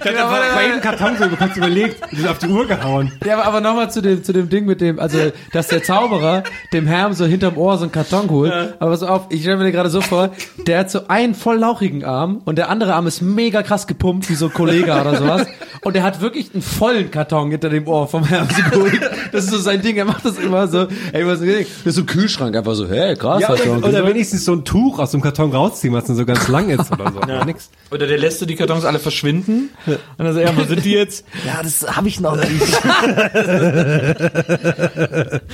Ich 0.03 0.17
habe 0.17 0.55
bei 0.55 0.65
jedem 0.65 0.81
Karton 0.81 1.17
so 1.17 1.27
kurz 1.35 1.57
überlegt, 1.57 2.01
und 2.11 2.19
ist 2.19 2.27
auf 2.27 2.37
die 2.39 2.47
Uhr 2.47 2.65
gehauen. 2.65 3.11
Ja, 3.25 3.35
aber, 3.35 3.45
aber 3.45 3.61
nochmal 3.61 3.91
zu 3.91 4.01
dem, 4.01 4.23
zu 4.23 4.31
dem 4.33 4.49
Ding 4.49 4.65
mit 4.65 4.79
dem, 4.81 4.99
also, 4.99 5.17
dass 5.51 5.67
der 5.67 5.83
Zauberer 5.83 6.43
dem 6.73 6.87
Herrn 6.87 7.13
so 7.13 7.25
hinterm 7.25 7.57
Ohr 7.57 7.77
so 7.77 7.83
einen 7.83 7.91
Karton 7.91 8.29
holt. 8.29 8.51
Aber 8.79 8.91
pass 8.91 9.03
auf, 9.03 9.27
ich 9.29 9.41
stelle 9.41 9.57
mir 9.57 9.71
gerade 9.71 9.89
so 9.89 10.01
vor, 10.01 10.31
der 10.65 10.79
hat 10.79 10.91
so 10.91 11.07
einen 11.07 11.35
voll 11.35 11.57
lauchigen 11.57 12.03
Arm 12.05 12.41
und 12.45 12.57
der 12.57 12.69
andere 12.69 12.95
Arm 12.95 13.05
ist 13.07 13.21
mega 13.21 13.63
krass 13.63 13.85
gepumpt, 13.87 14.29
wie 14.29 14.35
so 14.35 14.47
ein 14.47 14.53
Kollege 14.53 14.91
oder 14.93 15.17
sowas. 15.17 15.47
Und 15.81 15.95
der 15.95 16.03
hat 16.03 16.21
wirklich 16.21 16.53
einen 16.53 16.63
vollen 16.63 17.11
Karton 17.11 17.51
hinter 17.51 17.69
dem 17.69 17.87
Ohr 17.87 18.07
vom 18.07 18.23
Herrn 18.25 18.47
so 18.49 18.63
geholt. 18.69 19.01
Das 19.31 19.43
ist 19.43 19.51
so 19.51 19.57
sein 19.57 19.81
Ding, 19.81 19.97
er 19.97 20.05
macht 20.05 20.25
das 20.25 20.37
immer 20.37 20.67
so, 20.67 20.87
ey, 21.11 21.25
was 21.27 21.41
ist 21.41 21.59
das? 21.59 21.67
Das 21.83 21.85
ist 21.87 21.95
so 21.95 22.01
ein 22.01 22.05
Kühlschrank, 22.27 22.57
einfach 22.57 22.75
so, 22.75 22.89
hey, 22.89 23.15
krass. 23.15 23.41
Ja, 23.41 23.51
oder, 23.51 23.87
oder 23.87 24.05
wenigstens 24.05 24.43
so 24.43 24.51
ein 24.51 24.65
Tuch 24.65 24.99
aus 24.99 25.11
dem 25.11 25.21
Karton 25.21 25.53
rausziehen, 25.53 25.93
was 25.93 26.03
dann 26.05 26.17
so 26.17 26.25
ganz 26.25 26.49
lang 26.49 26.69
ist 26.69 26.91
oder 26.91 27.11
so. 27.11 27.21
Ja. 27.27 27.43
Nix. 27.45 27.69
Oder 27.91 28.07
der 28.07 28.17
lässt 28.17 28.39
so 28.39 28.45
die 28.45 28.55
Kartons 28.55 28.85
alle 28.85 28.99
verschwinden. 28.99 29.69
Und 29.85 29.97
dann 30.17 30.33
sagt 30.33 30.45
er, 30.45 30.51
ja, 30.51 30.57
wo 30.57 30.63
sind 30.63 30.83
die 30.83 30.91
jetzt? 30.91 31.25
Ja, 31.45 31.61
das 31.61 31.95
habe 31.95 32.07
ich 32.09 32.19
noch 32.19 32.35
nicht. 32.35 32.49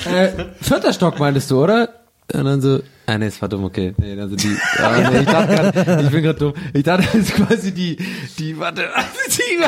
Äh, 0.06 0.30
vierter 0.62 0.94
Stock 0.94 1.20
meintest 1.20 1.50
du, 1.52 1.64
oder? 1.64 1.90
Und 2.34 2.46
dann 2.46 2.62
so, 2.62 2.82
ah 3.06 3.18
nee, 3.18 3.28
es 3.28 3.42
war 3.42 3.50
dumm, 3.50 3.64
okay. 3.64 3.94
Nee, 3.98 4.20
also 4.20 4.36
die, 4.36 4.56
ah, 4.78 5.10
nee, 5.10 5.20
ich 5.20 5.26
dachte 5.26 5.56
grad, 5.56 6.02
ich 6.04 6.10
bin 6.10 6.24
gerade 6.24 6.40
dumm. 6.40 6.54
Ich 6.74 6.84
dachte, 6.84 7.06
das 7.06 7.16
ist 7.16 7.36
quasi 7.36 7.74
die, 7.74 7.98
die, 8.38 8.58
warte, 8.60 8.82
die, 9.28 9.64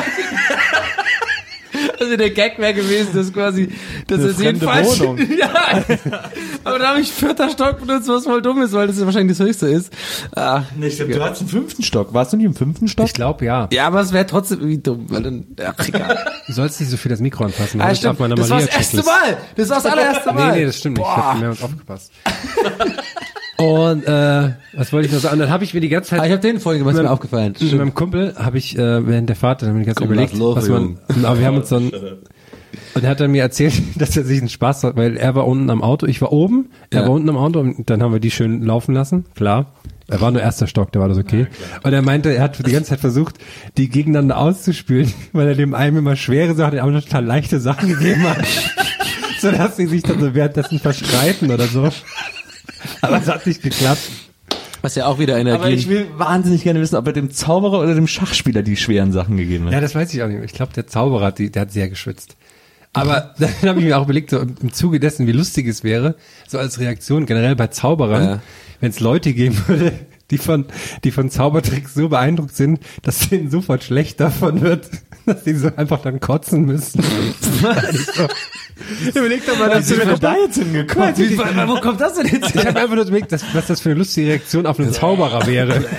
also 1.98 2.16
der 2.16 2.30
Gag 2.30 2.58
wäre 2.58 2.74
gewesen, 2.74 3.10
dass 3.14 3.32
quasi, 3.32 3.70
dass 4.06 4.20
er 4.20 4.56
falschen, 4.56 5.00
Wohnung. 5.00 5.18
ja, 5.38 5.84
aber 6.64 6.78
da 6.78 6.88
habe 6.88 7.00
ich 7.00 7.10
vierter 7.12 7.50
Stock 7.50 7.80
benutzt, 7.80 8.08
was 8.08 8.24
voll 8.24 8.42
dumm 8.42 8.62
ist, 8.62 8.72
weil 8.72 8.86
das 8.86 8.98
ja 8.98 9.06
wahrscheinlich 9.06 9.36
das 9.36 9.46
höchste 9.46 9.66
ist. 9.68 9.92
Ach, 10.34 10.64
Nee, 10.76 10.88
ich 10.88 10.96
glaub, 10.96 11.10
du 11.10 11.22
hast 11.22 11.40
einen 11.40 11.48
fünften 11.48 11.82
Stock. 11.82 12.12
Warst 12.12 12.32
du 12.32 12.36
nicht 12.36 12.46
im 12.46 12.54
fünften 12.54 12.88
Stock? 12.88 13.06
Ich 13.06 13.14
glaube 13.14 13.44
ja. 13.44 13.68
ja, 13.72 13.86
aber 13.86 14.00
es 14.00 14.12
wäre 14.12 14.26
trotzdem 14.26 14.60
irgendwie 14.60 14.78
dumm, 14.78 15.06
weil 15.08 15.22
dann, 15.22 15.46
ach, 15.64 15.88
egal. 15.88 16.32
Du 16.46 16.52
sollst 16.52 16.80
nicht 16.80 16.90
so 16.90 16.96
viel 16.96 17.10
das 17.10 17.20
Mikro 17.20 17.44
anpassen. 17.44 17.80
Ah, 17.80 17.92
ich 17.92 17.98
stimmt. 17.98 18.14
auf 18.14 18.18
meiner 18.18 18.34
Das 18.34 18.50
war 18.50 18.60
das 18.60 18.68
erste. 18.68 18.96
Mal. 18.98 19.36
Das 19.56 19.68
war 19.68 19.76
das 19.76 19.86
allererste 19.86 20.32
Mal. 20.32 20.52
Nee, 20.52 20.58
nee, 20.60 20.66
das 20.66 20.78
stimmt 20.78 20.98
nicht. 20.98 21.06
Ich 21.06 21.16
habe 21.16 21.38
mehrmals 21.38 21.62
aufgepasst. 21.62 22.12
Und 23.58 24.04
äh, 24.06 24.50
was 24.74 24.92
wollte 24.92 25.06
ich 25.06 25.12
noch 25.12 25.20
sagen? 25.20 25.38
Dann 25.38 25.48
habe 25.50 25.64
ich 25.64 25.72
mir 25.72 25.80
die 25.80 25.88
ganze 25.88 26.10
Zeit 26.10 26.20
Ah, 26.20 26.26
ich 26.26 26.32
habe 26.32 26.42
den 26.42 26.60
vorhin 26.60 26.80
gemacht, 26.82 26.96
ist 26.96 27.02
mir 27.02 27.10
aufgefallen. 27.10 27.54
mit 27.58 27.72
meinem 27.72 27.94
Kumpel 27.94 28.34
habe 28.36 28.58
ich 28.58 28.76
äh, 28.76 29.06
während 29.06 29.28
der 29.28 29.36
Fahrt 29.36 29.62
dann 29.62 29.70
haben 29.70 29.76
wir 29.76 29.80
die 29.80 29.86
ganze 29.86 30.00
Zeit 30.00 30.08
Kumpel 30.08 30.24
überlegt, 30.24 30.38
Love, 30.38 30.56
was 30.60 30.68
man. 30.68 30.98
Aber 31.24 31.38
wir 31.38 31.46
haben 31.46 31.56
uns 31.56 31.68
dann 31.70 31.90
und 32.94 33.04
er 33.04 33.08
hat 33.10 33.20
dann 33.20 33.30
mir 33.30 33.42
erzählt, 33.42 33.74
dass 33.96 34.16
er 34.16 34.24
sich 34.24 34.40
einen 34.40 34.50
Spaß 34.50 34.84
hat, 34.84 34.96
weil 34.96 35.16
er 35.16 35.34
war 35.34 35.46
unten 35.46 35.70
am 35.70 35.82
Auto, 35.82 36.06
ich 36.06 36.20
war 36.20 36.32
oben, 36.32 36.68
er 36.90 37.00
Ja. 37.00 37.06
war 37.06 37.14
unten 37.14 37.28
am 37.30 37.36
Auto 37.38 37.60
und 37.60 37.88
dann 37.88 38.02
haben 38.02 38.12
wir 38.12 38.20
die 38.20 38.30
schön 38.30 38.62
laufen 38.62 38.94
lassen, 38.94 39.24
klar. 39.34 39.72
Er 40.08 40.20
war 40.20 40.30
nur 40.30 40.40
erster 40.40 40.68
Stock, 40.68 40.92
da 40.92 41.00
war 41.00 41.08
das 41.08 41.18
okay. 41.18 41.48
Und 41.82 41.92
er 41.92 42.00
meinte, 42.00 42.32
er 42.32 42.42
hat 42.44 42.58
die 42.64 42.70
ganze 42.70 42.90
Zeit 42.90 43.00
versucht, 43.00 43.38
die 43.76 43.88
gegeneinander 43.88 44.38
auszuspülen, 44.38 45.12
weil 45.32 45.48
er 45.48 45.54
dem 45.56 45.74
einen 45.74 45.96
immer 45.96 46.14
schwere 46.14 46.54
Sachen, 46.54 46.76
dem 46.76 46.84
anderen 46.84 47.04
total 47.04 47.24
leichte 47.24 47.58
Sachen 47.58 47.88
gegeben 47.88 48.22
hat. 48.22 48.38
so 49.40 49.50
dass 49.50 49.76
sie 49.76 49.86
sich 49.86 50.02
dann 50.04 50.20
so 50.20 50.32
währenddessen 50.34 50.78
verstreiten 50.78 51.50
oder 51.50 51.64
so. 51.66 51.88
Aber 53.00 53.18
es 53.20 53.28
hat 53.28 53.46
nicht 53.46 53.62
geklappt. 53.62 54.02
Was 54.82 54.94
ja 54.94 55.06
auch 55.06 55.18
wieder 55.18 55.36
Energie. 55.38 55.58
Aber 55.58 55.70
ich 55.70 55.88
will 55.88 56.06
wahnsinnig 56.16 56.62
gerne 56.62 56.80
wissen, 56.80 56.96
ob 56.96 57.06
er 57.06 57.12
dem 57.12 57.30
Zauberer 57.30 57.80
oder 57.80 57.94
dem 57.94 58.06
Schachspieler 58.06 58.62
die 58.62 58.76
schweren 58.76 59.10
Sachen 59.12 59.36
gegeben 59.36 59.66
hat. 59.66 59.72
Ja, 59.72 59.80
das 59.80 59.94
weiß 59.94 60.12
ich 60.14 60.22
auch 60.22 60.28
nicht. 60.28 60.44
Ich 60.44 60.52
glaube, 60.52 60.72
der 60.74 60.86
Zauberer, 60.86 61.32
die, 61.32 61.50
der 61.50 61.62
hat 61.62 61.72
sehr 61.72 61.88
geschwitzt. 61.88 62.36
Aber 62.92 63.34
dann 63.38 63.50
habe 63.62 63.80
ich 63.80 63.86
mir 63.86 63.98
auch 63.98 64.04
überlegt, 64.04 64.30
so 64.30 64.38
im 64.38 64.54
im 64.62 64.72
Zuge 64.72 65.00
dessen, 65.00 65.26
wie 65.26 65.32
lustig 65.32 65.66
es 65.66 65.82
wäre, 65.82 66.14
so 66.46 66.58
als 66.58 66.78
Reaktion 66.78 67.26
generell 67.26 67.56
bei 67.56 67.66
Zauberern, 67.68 68.22
Ja. 68.24 68.40
wenn 68.80 68.90
es 68.90 69.00
Leute 69.00 69.32
geben 69.32 69.60
würde, 69.66 69.92
die 70.30 70.38
von, 70.38 70.66
die 71.04 71.10
von 71.10 71.30
Zaubertricks 71.30 71.94
so 71.94 72.08
beeindruckt 72.08 72.54
sind, 72.54 72.80
dass 73.02 73.28
denen 73.28 73.50
sofort 73.50 73.82
schlecht 73.84 74.20
davon 74.20 74.60
wird, 74.60 74.88
dass 75.34 75.44
sie 75.44 75.54
so 75.54 75.70
einfach 75.76 76.00
dann 76.02 76.20
kotzen 76.20 76.64
müssen. 76.64 77.02
Überleg 79.14 79.44
doch 79.46 79.58
mal, 79.58 79.70
dass 79.70 79.88
du 79.88 79.98
wir 79.98 80.16
da 80.18 80.36
jetzt 80.36 80.56
hingekommen? 80.56 81.16
Wie- 81.16 81.38
wo 81.38 81.80
kommt 81.80 82.00
das 82.00 82.14
denn 82.14 82.26
jetzt? 82.26 82.54
Ich 82.54 82.66
habe 82.66 82.80
einfach 82.80 82.94
nur 82.94 83.06
überlegt, 83.06 83.32
dass, 83.32 83.42
was 83.52 83.66
das 83.66 83.80
für 83.80 83.90
eine 83.90 83.98
lustige 83.98 84.28
Reaktion 84.28 84.66
auf 84.66 84.78
einen 84.78 84.92
Zauberer 84.92 85.46
wäre. 85.46 85.84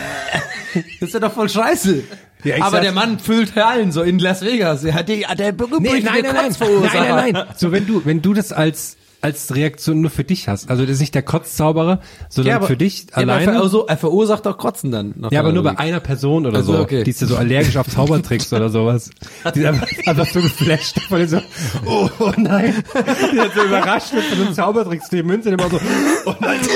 Das 1.00 1.08
ist 1.10 1.14
ja 1.14 1.20
doch 1.22 1.34
voll 1.34 1.50
scheiße. 1.50 2.04
Ja, 2.44 2.62
Aber 2.62 2.82
der 2.82 2.92
Mann 2.92 3.18
füllt 3.18 3.56
Hallen 3.56 3.92
so 3.92 4.04
in 4.04 4.20
Las 4.20 4.44
Vegas. 4.44 4.84
Er 4.84 4.94
hat 4.94 5.10
die, 5.10 5.26
der 5.36 5.54
Nee, 5.54 6.02
nein, 6.02 6.04
nein, 6.04 6.24
nein, 6.24 6.56
nein, 6.60 6.90
nein, 6.94 7.34
nein. 7.34 7.46
So, 7.56 7.72
wenn 7.72 7.88
du, 7.88 8.06
wenn 8.06 8.22
du 8.22 8.36
das 8.36 8.52
als, 8.52 8.96
als 9.22 9.56
Reaktion 9.56 10.02
nur 10.02 10.12
für 10.12 10.24
dich 10.24 10.48
hast, 10.48 10.70
also 10.70 10.84
das 10.84 10.94
ist 10.96 11.00
nicht 11.00 11.16
der 11.16 11.24
Kotzzauberer, 11.24 12.02
sondern 12.30 12.64
für 12.64 12.78
dich 12.78 13.08
ja, 13.12 13.18
aber 13.24 13.34
alleine. 13.34 13.52
Er, 13.54 13.84
er 13.88 13.98
verursacht 13.98 14.46
doch 14.46 14.58
Kotzen 14.58 14.92
dann. 14.92 15.16
Ja, 15.32 15.40
aber 15.40 15.52
nur 15.52 15.64
bei 15.64 15.78
einer 15.78 16.00
Person 16.00 16.46
oder 16.46 16.58
Also, 16.58 16.74
so. 16.74 16.80
okay. 16.82 17.04
Die 17.04 17.10
ist 17.10 17.22
ja 17.22 17.28
so 17.28 17.36
allergisch 17.36 17.78
auf 17.78 17.88
Zaubertricks 17.88 18.54
oder 18.54 18.70
sowas. 18.70 19.10
Die 19.56 19.60
ist 19.60 19.66
einfach, 19.66 19.88
einfach 20.06 20.28
so 20.28 20.42
geflasht 20.42 20.98
davon, 20.98 21.28
so, 21.28 21.42
oh, 21.86 22.10
oh 22.20 22.32
nein. 22.38 22.76
Die 23.34 23.40
hat 23.40 23.54
so 23.56 23.64
überrascht 23.64 24.14
wird 24.14 24.26
von 24.26 24.38
den 24.40 24.54
Zaubertricks, 24.54 25.10
die 25.10 25.24
Münze 25.24 25.50
immer 25.50 25.70
so, 25.70 25.80
oh 26.26 26.34
nein. 26.40 26.60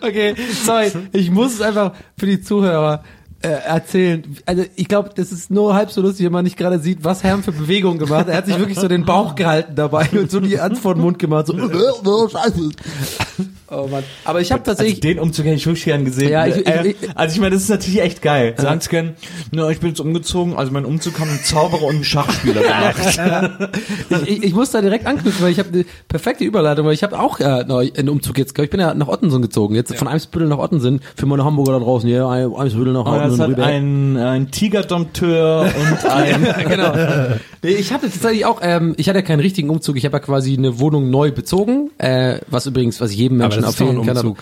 Okay, 0.00 0.34
sorry. 0.64 0.90
Ich 1.12 1.30
muss 1.30 1.54
es 1.54 1.60
einfach 1.60 1.92
für 2.16 2.26
die 2.26 2.40
Zuhörer 2.40 3.02
äh, 3.44 3.48
erzählen. 3.66 4.24
Also 4.46 4.64
ich 4.74 4.88
glaube, 4.88 5.10
das 5.14 5.30
ist 5.32 5.50
nur 5.50 5.74
halb 5.74 5.90
so 5.90 6.00
lustig, 6.00 6.24
wenn 6.26 6.32
man 6.32 6.44
nicht 6.44 6.56
gerade 6.56 6.78
sieht, 6.78 7.04
was 7.04 7.22
Herrn 7.22 7.42
für 7.42 7.52
Bewegungen 7.52 7.98
gemacht 7.98 8.20
hat. 8.20 8.28
Er 8.28 8.36
hat 8.38 8.46
sich 8.46 8.58
wirklich 8.58 8.78
so 8.78 8.88
den 8.88 9.04
Bauch 9.04 9.34
gehalten 9.34 9.74
dabei 9.76 10.08
und 10.12 10.30
so 10.30 10.40
die 10.40 10.60
Hand 10.60 10.78
vor 10.78 10.94
den 10.94 11.02
Mund 11.02 11.18
gemacht. 11.18 11.46
So, 11.46 11.54
oh, 12.04 12.28
scheiße. 12.28 12.70
Oh 13.70 13.88
Mann. 13.90 14.04
Aber 14.24 14.40
ich 14.40 14.52
habe 14.52 14.62
tatsächlich 14.62 15.00
den 15.00 15.18
Umzug 15.18 15.46
hätte 15.46 15.56
ich 15.56 15.66
wirklich 15.66 15.84
gern 15.84 16.04
gesehen. 16.04 16.30
Ja, 16.30 16.46
ich- 16.46 16.58
ich- 16.58 16.66
Äh, 16.66 16.88
ich- 16.88 16.96
also 17.14 17.34
ich 17.34 17.40
meine, 17.40 17.54
das 17.54 17.62
ist 17.64 17.70
natürlich 17.70 18.00
echt 18.02 18.22
geil. 18.22 18.54
Sagen 18.56 18.80
zu 18.80 18.88
können, 18.90 19.14
na, 19.50 19.68
ich 19.70 19.80
bin 19.80 19.88
jetzt 19.88 20.00
umgezogen, 20.00 20.54
also 20.56 20.70
mein 20.70 20.84
Umzug 20.84 21.18
haben 21.18 21.30
ein 21.30 21.40
Zauberer 21.42 21.84
und 21.84 21.96
ein 21.96 22.04
Schachspieler 22.04 22.62
gemacht. 22.62 23.70
ich, 24.10 24.28
ich, 24.28 24.42
ich 24.44 24.54
muss 24.54 24.70
da 24.70 24.80
direkt 24.80 25.06
anknüpfen, 25.06 25.42
weil 25.44 25.50
ich 25.50 25.58
habe 25.58 25.70
eine 25.72 25.84
perfekte 26.08 26.44
Überleitung, 26.44 26.86
weil 26.86 26.94
ich 26.94 27.02
habe 27.02 27.18
auch 27.18 27.40
äh, 27.40 27.44
einen 27.44 28.08
Umzug 28.08 28.38
jetzt, 28.38 28.56
ich 28.58 28.70
bin 28.70 28.80
ja 28.80 28.94
nach 28.94 29.08
Ottensen 29.08 29.42
gezogen, 29.42 29.74
jetzt 29.74 29.94
von 29.96 30.08
Eimsbüttel 30.08 30.46
nach 30.48 30.58
Ottensen, 30.58 31.00
für 31.16 31.26
meine 31.26 31.44
Hamburger 31.44 31.72
da 31.72 31.78
draußen, 31.80 32.08
ja, 32.08 32.28
Eimsbüttel 32.28 32.92
nach 32.92 33.06
Und 33.06 33.33
Ottensen 33.40 33.64
hat 33.64 33.72
ein, 33.72 34.16
ein 34.16 34.50
Tigerdompteur 34.50 35.62
und 35.62 36.10
ein... 36.10 36.46
genau. 36.68 36.92
Nee, 37.62 37.70
ich 37.70 37.92
hatte 37.92 38.10
tatsächlich 38.10 38.44
auch, 38.46 38.60
ähm, 38.62 38.94
ich 38.96 39.08
hatte 39.08 39.22
keinen 39.22 39.40
richtigen 39.40 39.70
Umzug, 39.70 39.96
ich 39.96 40.04
habe 40.04 40.16
ja 40.16 40.20
quasi 40.20 40.56
eine 40.56 40.78
Wohnung 40.78 41.10
neu 41.10 41.32
bezogen, 41.32 41.90
äh, 41.98 42.38
was 42.48 42.66
übrigens, 42.66 43.00
was 43.00 43.10
ich 43.10 43.18
jedem 43.18 43.40
Aber 43.40 43.54
Menschen 43.54 43.64
empfehlen 43.64 44.04
kann. 44.04 44.16
Umzug. 44.16 44.38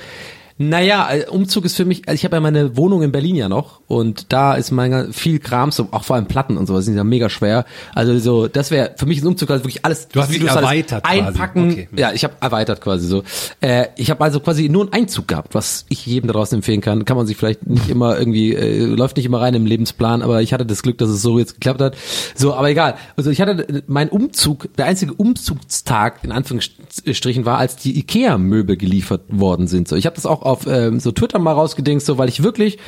Naja, 0.58 1.08
äh, 1.10 1.26
Umzug 1.28 1.64
ist 1.64 1.76
für 1.76 1.84
mich, 1.84 2.08
also 2.08 2.14
ich 2.14 2.24
habe 2.24 2.36
ja 2.36 2.40
meine 2.40 2.76
Wohnung 2.76 3.02
in 3.02 3.12
Berlin 3.12 3.36
ja 3.36 3.48
noch 3.48 3.80
und 3.86 4.32
da 4.32 4.54
ist 4.54 4.70
mein 4.70 5.12
viel 5.12 5.38
Kram, 5.38 5.70
so, 5.72 5.88
auch 5.90 6.04
vor 6.04 6.16
allem 6.16 6.26
Platten 6.26 6.56
und 6.56 6.66
sowas, 6.66 6.84
sind 6.84 6.96
ja 6.96 7.04
mega 7.04 7.28
schwer. 7.28 7.64
Also 7.94 8.18
so, 8.18 8.48
das 8.48 8.70
wäre 8.70 8.94
für 8.96 9.06
mich 9.06 9.22
ein 9.22 9.26
Umzug, 9.26 9.50
also 9.50 9.64
wirklich 9.64 9.84
alles, 9.84 10.08
Du 10.08 10.20
hast 10.20 10.32
dich 10.32 10.42
erweitert 10.42 11.04
quasi. 11.04 11.20
einpacken. 11.20 11.70
Okay. 11.72 11.88
Ja, 11.96 12.12
ich 12.12 12.24
habe 12.24 12.34
erweitert 12.40 12.80
quasi 12.80 13.06
so. 13.06 13.22
Äh, 13.60 13.86
ich 13.96 14.10
habe 14.10 14.22
also 14.22 14.40
quasi 14.40 14.68
nur 14.68 14.82
einen 14.84 14.92
Einzug 14.92 15.28
gehabt, 15.28 15.54
was 15.54 15.86
ich 15.88 16.04
jedem 16.06 16.28
da 16.28 16.34
draußen 16.34 16.56
empfehlen 16.56 16.80
kann. 16.80 17.04
Kann 17.04 17.16
man 17.16 17.26
sich 17.26 17.36
vielleicht 17.36 17.66
nicht 17.66 17.88
immer 17.88 18.18
irgendwie, 18.18 18.54
äh, 18.54 18.84
läuft 18.84 19.16
nicht 19.16 19.26
immer 19.26 19.40
rein 19.40 19.54
im 19.54 19.66
Lebensplan, 19.66 20.22
aber 20.22 20.42
ich 20.42 20.52
hatte 20.52 20.66
das 20.66 20.82
Glück, 20.82 20.98
dass 20.98 21.08
es 21.08 21.22
so 21.22 21.38
jetzt 21.38 21.54
geklappt 21.54 21.80
hat. 21.80 21.96
So, 22.34 22.54
aber 22.54 22.68
egal. 22.70 22.94
Also 23.16 23.30
ich 23.30 23.40
hatte 23.40 23.68
äh, 23.68 23.82
mein 23.86 24.08
Umzug, 24.08 24.68
der 24.76 24.86
einzige 24.86 25.14
Umzugstag 25.14 26.20
in 26.22 26.32
Anführungsstrichen 26.32 27.44
war, 27.44 27.58
als 27.58 27.76
die 27.76 27.98
Ikea-Möbel 27.98 28.76
geliefert 28.76 29.22
worden 29.28 29.66
sind. 29.66 29.88
So, 29.88 29.96
ich 29.96 30.06
habe 30.06 30.16
das 30.16 30.26
auch 30.42 30.52
auf 30.52 30.66
ähm, 30.66 31.00
so 31.00 31.12
Twitter 31.12 31.38
mal 31.38 31.52
rausgedingst, 31.52 32.06
so, 32.06 32.18
weil 32.18 32.28
ich 32.28 32.42
wirklich 32.42 32.78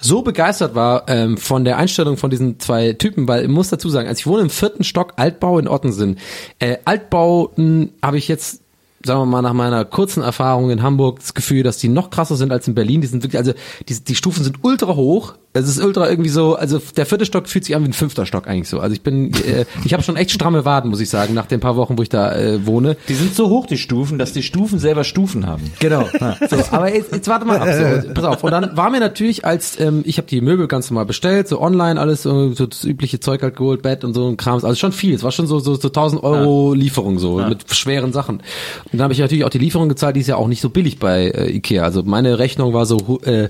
so 0.00 0.22
begeistert 0.22 0.74
war 0.74 1.04
ähm, 1.08 1.38
von 1.38 1.64
der 1.64 1.78
Einstellung 1.78 2.16
von 2.16 2.30
diesen 2.30 2.60
zwei 2.60 2.92
Typen, 2.92 3.26
weil 3.26 3.44
ich 3.44 3.48
muss 3.48 3.70
dazu 3.70 3.88
sagen, 3.88 4.08
als 4.08 4.20
ich 4.20 4.26
wohne 4.26 4.42
im 4.42 4.50
vierten 4.50 4.84
Stock 4.84 5.14
Altbau 5.16 5.58
in 5.58 5.68
Ottensen. 5.68 6.18
Äh, 6.58 6.78
Altbauten 6.84 7.92
habe 8.02 8.18
ich 8.18 8.28
jetzt 8.28 8.60
sagen 9.06 9.20
wir 9.20 9.26
mal, 9.26 9.42
nach 9.42 9.52
meiner 9.52 9.84
kurzen 9.84 10.22
Erfahrung 10.22 10.70
in 10.70 10.82
Hamburg 10.82 11.20
das 11.20 11.34
Gefühl, 11.34 11.62
dass 11.62 11.76
die 11.76 11.88
noch 11.88 12.08
krasser 12.08 12.36
sind 12.36 12.52
als 12.52 12.66
in 12.68 12.74
Berlin. 12.74 13.02
Die 13.02 13.06
sind 13.06 13.22
wirklich, 13.22 13.38
also 13.38 13.52
die, 13.86 14.02
die 14.02 14.14
Stufen 14.14 14.42
sind 14.42 14.64
ultra 14.64 14.94
hoch. 14.94 15.34
Es 15.56 15.68
ist 15.68 15.80
ultra 15.80 16.10
irgendwie 16.10 16.30
so, 16.30 16.56
also 16.56 16.80
der 16.96 17.06
vierte 17.06 17.24
Stock 17.24 17.48
fühlt 17.48 17.64
sich 17.64 17.76
an 17.76 17.84
wie 17.84 17.88
ein 17.88 17.92
fünfter 17.92 18.26
Stock 18.26 18.48
eigentlich 18.48 18.68
so. 18.68 18.80
Also 18.80 18.92
ich 18.92 19.02
bin, 19.02 19.32
äh, 19.34 19.66
ich 19.84 19.92
habe 19.92 20.02
schon 20.02 20.16
echt 20.16 20.32
stramme 20.32 20.64
Waden, 20.64 20.90
muss 20.90 21.00
ich 21.00 21.08
sagen, 21.08 21.32
nach 21.32 21.46
den 21.46 21.60
paar 21.60 21.76
Wochen, 21.76 21.96
wo 21.96 22.02
ich 22.02 22.08
da 22.08 22.34
äh, 22.34 22.66
wohne. 22.66 22.96
Die 23.06 23.14
sind 23.14 23.36
so 23.36 23.48
hoch, 23.48 23.66
die 23.66 23.78
Stufen, 23.78 24.18
dass 24.18 24.32
die 24.32 24.42
Stufen 24.42 24.80
selber 24.80 25.04
Stufen 25.04 25.46
haben. 25.46 25.72
Genau. 25.78 26.08
So, 26.50 26.56
aber 26.72 26.92
jetzt, 26.92 27.12
jetzt 27.12 27.28
warte 27.28 27.44
mal 27.44 27.58
ab. 27.58 27.68
So, 28.02 28.12
pass 28.14 28.24
auf. 28.24 28.42
Und 28.42 28.50
dann 28.50 28.76
war 28.76 28.90
mir 28.90 28.98
natürlich, 28.98 29.44
als 29.44 29.78
ähm, 29.78 30.02
ich 30.04 30.18
habe 30.18 30.26
die 30.26 30.40
Möbel 30.40 30.66
ganz 30.66 30.90
normal 30.90 31.06
bestellt, 31.06 31.46
so 31.46 31.60
online 31.60 32.00
alles, 32.00 32.22
so, 32.22 32.52
so 32.52 32.66
das 32.66 32.84
übliche 32.84 33.20
Zeug 33.20 33.42
halt 33.42 33.56
geholt, 33.56 33.82
Bett 33.82 34.02
und 34.02 34.12
so 34.14 34.28
ein 34.28 34.36
Krams. 34.36 34.64
Also 34.64 34.76
schon 34.76 34.92
viel. 34.92 35.14
Es 35.14 35.22
war 35.22 35.30
schon 35.30 35.46
so 35.46 35.60
so, 35.60 35.76
so 35.76 35.88
1000 35.88 36.22
Euro 36.24 36.74
Lieferung 36.74 37.18
so 37.20 37.38
mit 37.38 37.72
schweren 37.72 38.12
Sachen. 38.12 38.38
Und 38.38 38.92
dann 38.92 39.02
habe 39.02 39.12
ich 39.12 39.20
natürlich 39.20 39.44
auch 39.44 39.50
die 39.50 39.58
Lieferung 39.58 39.88
gezahlt. 39.88 40.16
Die 40.16 40.20
ist 40.20 40.26
ja 40.26 40.36
auch 40.36 40.48
nicht 40.48 40.60
so 40.60 40.70
billig 40.70 40.98
bei 40.98 41.28
äh, 41.28 41.54
Ikea. 41.56 41.84
Also 41.84 42.02
meine 42.02 42.38
Rechnung 42.38 42.74
war 42.74 42.86
so 42.86 43.20
äh, 43.24 43.48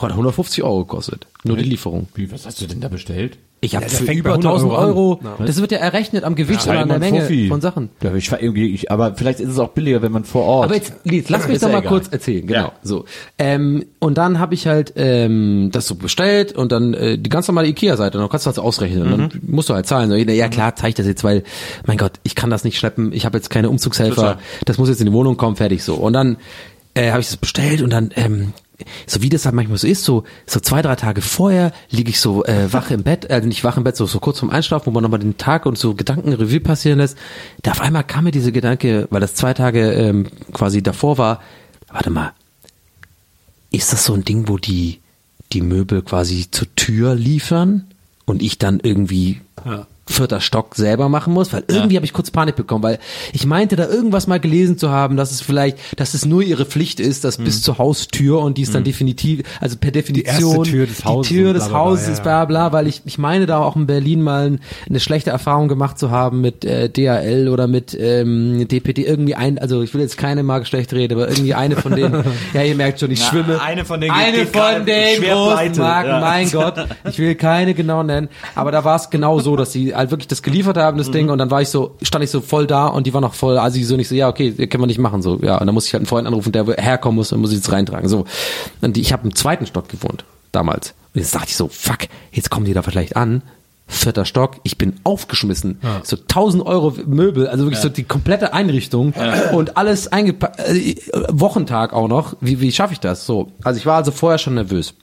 hat 0.00 0.10
150 0.10 0.62
Euro 0.64 0.80
gekostet. 0.84 1.26
Nur 1.44 1.56
die 1.56 1.64
Lieferung. 1.64 2.08
Wie, 2.14 2.30
was 2.30 2.46
hast 2.46 2.60
du 2.60 2.66
denn 2.66 2.80
da 2.80 2.88
bestellt? 2.88 3.36
Ich 3.64 3.76
habe 3.76 3.86
der 3.86 3.96
für 3.96 4.04
fängt 4.06 4.18
über 4.18 4.30
bei 4.30 4.34
100 4.34 4.52
1000 4.54 4.72
Euro. 4.72 5.20
Euro. 5.22 5.44
Das 5.46 5.60
wird 5.60 5.70
ja 5.70 5.78
errechnet 5.78 6.24
am 6.24 6.34
Gewicht 6.34 6.66
Ja, 6.66 6.72
oder 6.72 6.80
an 6.80 6.88
der 6.88 6.98
Menge 6.98 7.20
Fuffi. 7.22 7.46
von 7.46 7.60
Sachen. 7.60 7.90
Ja, 8.02 8.12
ich 8.12 8.30
war 8.32 8.42
irgendwie, 8.42 8.74
ich, 8.74 8.90
aber 8.90 9.14
vielleicht 9.14 9.38
ist 9.38 9.50
es 9.50 9.58
auch 9.60 9.68
billiger, 9.68 10.02
wenn 10.02 10.10
man 10.10 10.24
vor 10.24 10.42
Ort. 10.42 10.64
Aber 10.64 10.74
jetzt, 10.74 10.92
jetzt 11.04 11.30
lass 11.30 11.46
mich 11.46 11.60
doch 11.60 11.68
ja 11.68 11.72
mal 11.74 11.78
egal. 11.78 11.88
kurz 11.92 12.08
erzählen, 12.08 12.44
genau. 12.44 12.58
Ja. 12.60 12.72
So. 12.82 13.04
Ähm, 13.38 13.84
und 14.00 14.18
dann 14.18 14.40
habe 14.40 14.54
ich 14.54 14.66
halt 14.66 14.94
ähm, 14.96 15.70
das 15.72 15.86
so 15.86 15.94
bestellt 15.94 16.52
und 16.56 16.72
dann 16.72 16.92
äh, 16.94 17.18
die 17.18 17.30
ganz 17.30 17.46
normale 17.46 17.68
Ikea-Seite, 17.68 18.18
dann 18.18 18.28
kannst 18.28 18.46
du 18.46 18.50
das 18.50 18.58
ausrechnen. 18.58 19.02
Und 19.04 19.10
dann 19.12 19.20
Mhm. 19.20 19.54
musst 19.54 19.68
du 19.68 19.74
halt 19.74 19.86
zahlen. 19.86 20.10
So, 20.10 20.16
ja 20.16 20.48
klar, 20.48 20.74
zeig 20.74 20.88
ich 20.90 20.94
das 20.96 21.06
jetzt, 21.06 21.22
weil, 21.22 21.44
mein 21.86 21.98
Gott, 21.98 22.14
ich 22.24 22.34
kann 22.34 22.50
das 22.50 22.64
nicht 22.64 22.78
schleppen, 22.78 23.12
ich 23.12 23.26
habe 23.26 23.38
jetzt 23.38 23.48
keine 23.48 23.70
Umzugshelfer, 23.70 24.38
das 24.64 24.78
muss 24.78 24.88
jetzt 24.88 25.00
in 25.00 25.06
die 25.06 25.12
Wohnung 25.12 25.36
kommen, 25.36 25.54
fertig 25.54 25.84
so. 25.84 25.94
Und 25.94 26.14
dann 26.14 26.36
äh, 26.94 27.10
habe 27.12 27.20
ich 27.20 27.28
das 27.28 27.36
bestellt 27.36 27.80
und 27.80 27.90
dann 27.90 28.10
ähm, 28.16 28.52
so 29.06 29.22
wie 29.22 29.28
das 29.28 29.44
halt 29.44 29.54
manchmal 29.54 29.78
so 29.78 29.86
ist, 29.86 30.04
so 30.04 30.24
so 30.46 30.60
zwei 30.60 30.82
drei 30.82 30.96
Tage 30.96 31.22
vorher 31.22 31.72
liege 31.90 32.10
ich 32.10 32.20
so 32.20 32.44
äh, 32.44 32.72
wach 32.72 32.90
im 32.90 33.02
Bett, 33.02 33.26
äh, 33.26 33.40
nicht 33.40 33.64
wach 33.64 33.76
im 33.76 33.84
Bett, 33.84 33.96
so 33.96 34.06
so 34.06 34.20
kurz 34.20 34.40
vorm 34.40 34.50
Einschlafen, 34.50 34.86
wo 34.86 34.90
man 34.90 35.02
nochmal 35.02 35.20
den 35.20 35.36
Tag 35.36 35.66
und 35.66 35.78
so 35.78 35.94
Gedanken 35.94 36.32
Revue 36.32 36.60
passieren 36.60 36.98
lässt. 36.98 37.16
Da 37.62 37.72
auf 37.72 37.80
einmal 37.80 38.04
kam 38.04 38.24
mir 38.24 38.30
diese 38.30 38.52
Gedanke, 38.52 39.06
weil 39.10 39.20
das 39.20 39.34
zwei 39.34 39.54
Tage 39.54 39.92
ähm, 39.92 40.26
quasi 40.52 40.82
davor 40.82 41.18
war. 41.18 41.40
Warte 41.88 42.10
mal, 42.10 42.32
ist 43.70 43.92
das 43.92 44.04
so 44.04 44.14
ein 44.14 44.24
Ding, 44.24 44.48
wo 44.48 44.58
die 44.58 45.00
die 45.52 45.60
Möbel 45.60 46.02
quasi 46.02 46.50
zur 46.50 46.74
Tür 46.76 47.14
liefern 47.14 47.86
und 48.24 48.42
ich 48.42 48.58
dann 48.58 48.80
irgendwie 48.80 49.40
vierter 50.06 50.40
Stock 50.40 50.74
selber 50.74 51.08
machen 51.08 51.32
muss, 51.32 51.52
weil 51.52 51.64
irgendwie 51.68 51.96
habe 51.96 52.04
ich 52.04 52.12
kurz 52.12 52.30
Panik 52.30 52.56
bekommen, 52.56 52.82
weil 52.82 52.98
ich 53.32 53.46
meinte 53.46 53.76
da 53.76 53.88
irgendwas 53.88 54.26
mal 54.26 54.40
gelesen 54.40 54.76
zu 54.76 54.90
haben, 54.90 55.16
dass 55.16 55.30
es 55.30 55.40
vielleicht, 55.40 55.78
dass 55.96 56.14
es 56.14 56.26
nur 56.26 56.42
ihre 56.42 56.64
Pflicht 56.64 56.98
ist, 56.98 57.24
dass 57.24 57.38
bis 57.38 57.62
zur 57.62 57.78
Haustür 57.78 58.40
und 58.40 58.58
die 58.58 58.62
ist 58.62 58.74
dann 58.74 58.84
definitiv, 58.84 59.42
also 59.60 59.76
per 59.76 59.92
Definition 59.92 60.56
erste 60.56 60.70
Tür 60.70 60.86
des 60.86 61.04
Hauses 61.04 61.28
die 61.28 61.34
Tür 61.36 61.52
des 61.52 61.64
bla, 61.64 61.68
bla, 61.68 61.78
bla, 61.78 61.90
Hauses, 61.90 62.18
ja. 62.18 62.22
bla 62.22 62.44
bla, 62.46 62.72
weil 62.72 62.88
ich 62.88 63.02
ich 63.04 63.18
meine 63.18 63.46
da 63.46 63.58
auch 63.58 63.76
in 63.76 63.86
Berlin 63.86 64.22
mal 64.22 64.46
ein, 64.50 64.60
eine 64.88 64.98
schlechte 64.98 65.30
Erfahrung 65.30 65.68
gemacht 65.68 65.98
zu 65.98 66.10
haben 66.10 66.40
mit 66.40 66.64
äh, 66.64 66.88
DHL 66.88 67.48
oder 67.48 67.68
mit 67.68 67.96
ähm, 67.98 68.66
DPD 68.66 69.04
irgendwie 69.04 69.36
ein, 69.36 69.58
also 69.58 69.82
ich 69.82 69.94
will 69.94 70.00
jetzt 70.00 70.18
keine 70.18 70.42
Marke 70.42 70.66
schlecht 70.66 70.92
reden, 70.92 71.14
aber 71.14 71.28
irgendwie 71.28 71.54
eine 71.54 71.76
von 71.76 71.94
denen, 71.94 72.24
ja 72.52 72.62
ihr 72.62 72.74
merkt 72.74 72.98
schon, 72.98 73.10
ich 73.12 73.20
Ja, 73.20 73.26
schwimme, 73.26 73.60
eine 73.62 73.84
von 73.84 74.00
denen 74.00 74.12
eine 74.12 74.38
geht 74.38 74.56
von 74.56 74.84
den 74.84 75.22
großen 75.22 75.76
Marken, 75.78 76.08
ja. 76.10 76.20
mein 76.20 76.50
Gott, 76.50 76.74
ich 77.08 77.18
will 77.18 77.36
keine 77.36 77.74
genau 77.74 78.02
nennen, 78.02 78.28
aber 78.56 78.72
da 78.72 78.84
war 78.84 78.96
es 78.96 79.08
genau 79.08 79.38
so, 79.38 79.54
dass 79.54 79.72
sie 79.72 79.94
halt 80.02 80.10
wirklich 80.10 80.28
das 80.28 80.42
geliefert 80.42 80.76
haben, 80.76 80.98
das 80.98 81.10
Ding, 81.10 81.30
und 81.30 81.38
dann 81.38 81.50
war 81.50 81.62
ich 81.62 81.68
so, 81.68 81.96
stand 82.02 82.22
ich 82.24 82.30
so 82.30 82.40
voll 82.40 82.66
da 82.66 82.86
und 82.86 83.06
die 83.06 83.14
war 83.14 83.20
noch 83.20 83.34
voll, 83.34 83.56
also 83.58 83.78
ich 83.78 83.86
so 83.86 83.96
nicht 83.96 84.08
so, 84.08 84.14
ja 84.14 84.28
okay, 84.28 84.52
können 84.52 84.82
wir 84.82 84.86
nicht 84.86 84.98
machen, 84.98 85.22
so, 85.22 85.38
ja, 85.40 85.58
und 85.58 85.66
dann 85.66 85.74
muss 85.74 85.86
ich 85.86 85.92
halt 85.94 86.00
einen 86.00 86.06
Freund 86.06 86.26
anrufen, 86.26 86.52
der 86.52 86.66
herkommen 86.66 87.16
muss, 87.16 87.32
und 87.32 87.40
muss 87.40 87.50
ich 87.50 87.56
jetzt 87.56 87.72
reintragen, 87.72 88.08
so, 88.08 88.24
und 88.80 88.98
ich 88.98 89.12
habe 89.12 89.24
im 89.24 89.34
zweiten 89.34 89.66
Stock 89.66 89.88
gewohnt, 89.88 90.24
damals, 90.52 90.94
und 91.14 91.20
jetzt 91.20 91.34
dachte 91.34 91.48
ich 91.48 91.56
so, 91.56 91.68
fuck, 91.68 92.00
jetzt 92.32 92.50
kommen 92.50 92.66
die 92.66 92.74
da 92.74 92.82
vielleicht 92.82 93.16
an, 93.16 93.42
vierter 93.86 94.24
Stock, 94.24 94.56
ich 94.62 94.78
bin 94.78 94.94
aufgeschmissen. 95.04 95.78
So 96.02 96.16
1000 96.16 96.64
Euro 96.64 96.94
Möbel, 97.04 97.46
also 97.48 97.64
wirklich 97.64 97.80
so 97.80 97.90
die 97.90 98.04
komplette 98.04 98.54
Einrichtung 98.54 99.12
und 99.52 99.76
alles 99.76 100.10
eingepackt, 100.10 100.60
äh, 100.60 100.96
Wochentag 101.28 101.92
auch 101.92 102.08
noch. 102.08 102.36
Wie, 102.40 102.60
wie 102.60 102.72
schaffe 102.72 102.94
ich 102.94 103.00
das? 103.00 103.26
So, 103.26 103.52
also 103.62 103.78
ich 103.78 103.84
war 103.84 103.96
also 103.96 104.10
vorher 104.10 104.38
schon 104.38 104.54
nervös. 104.54 104.94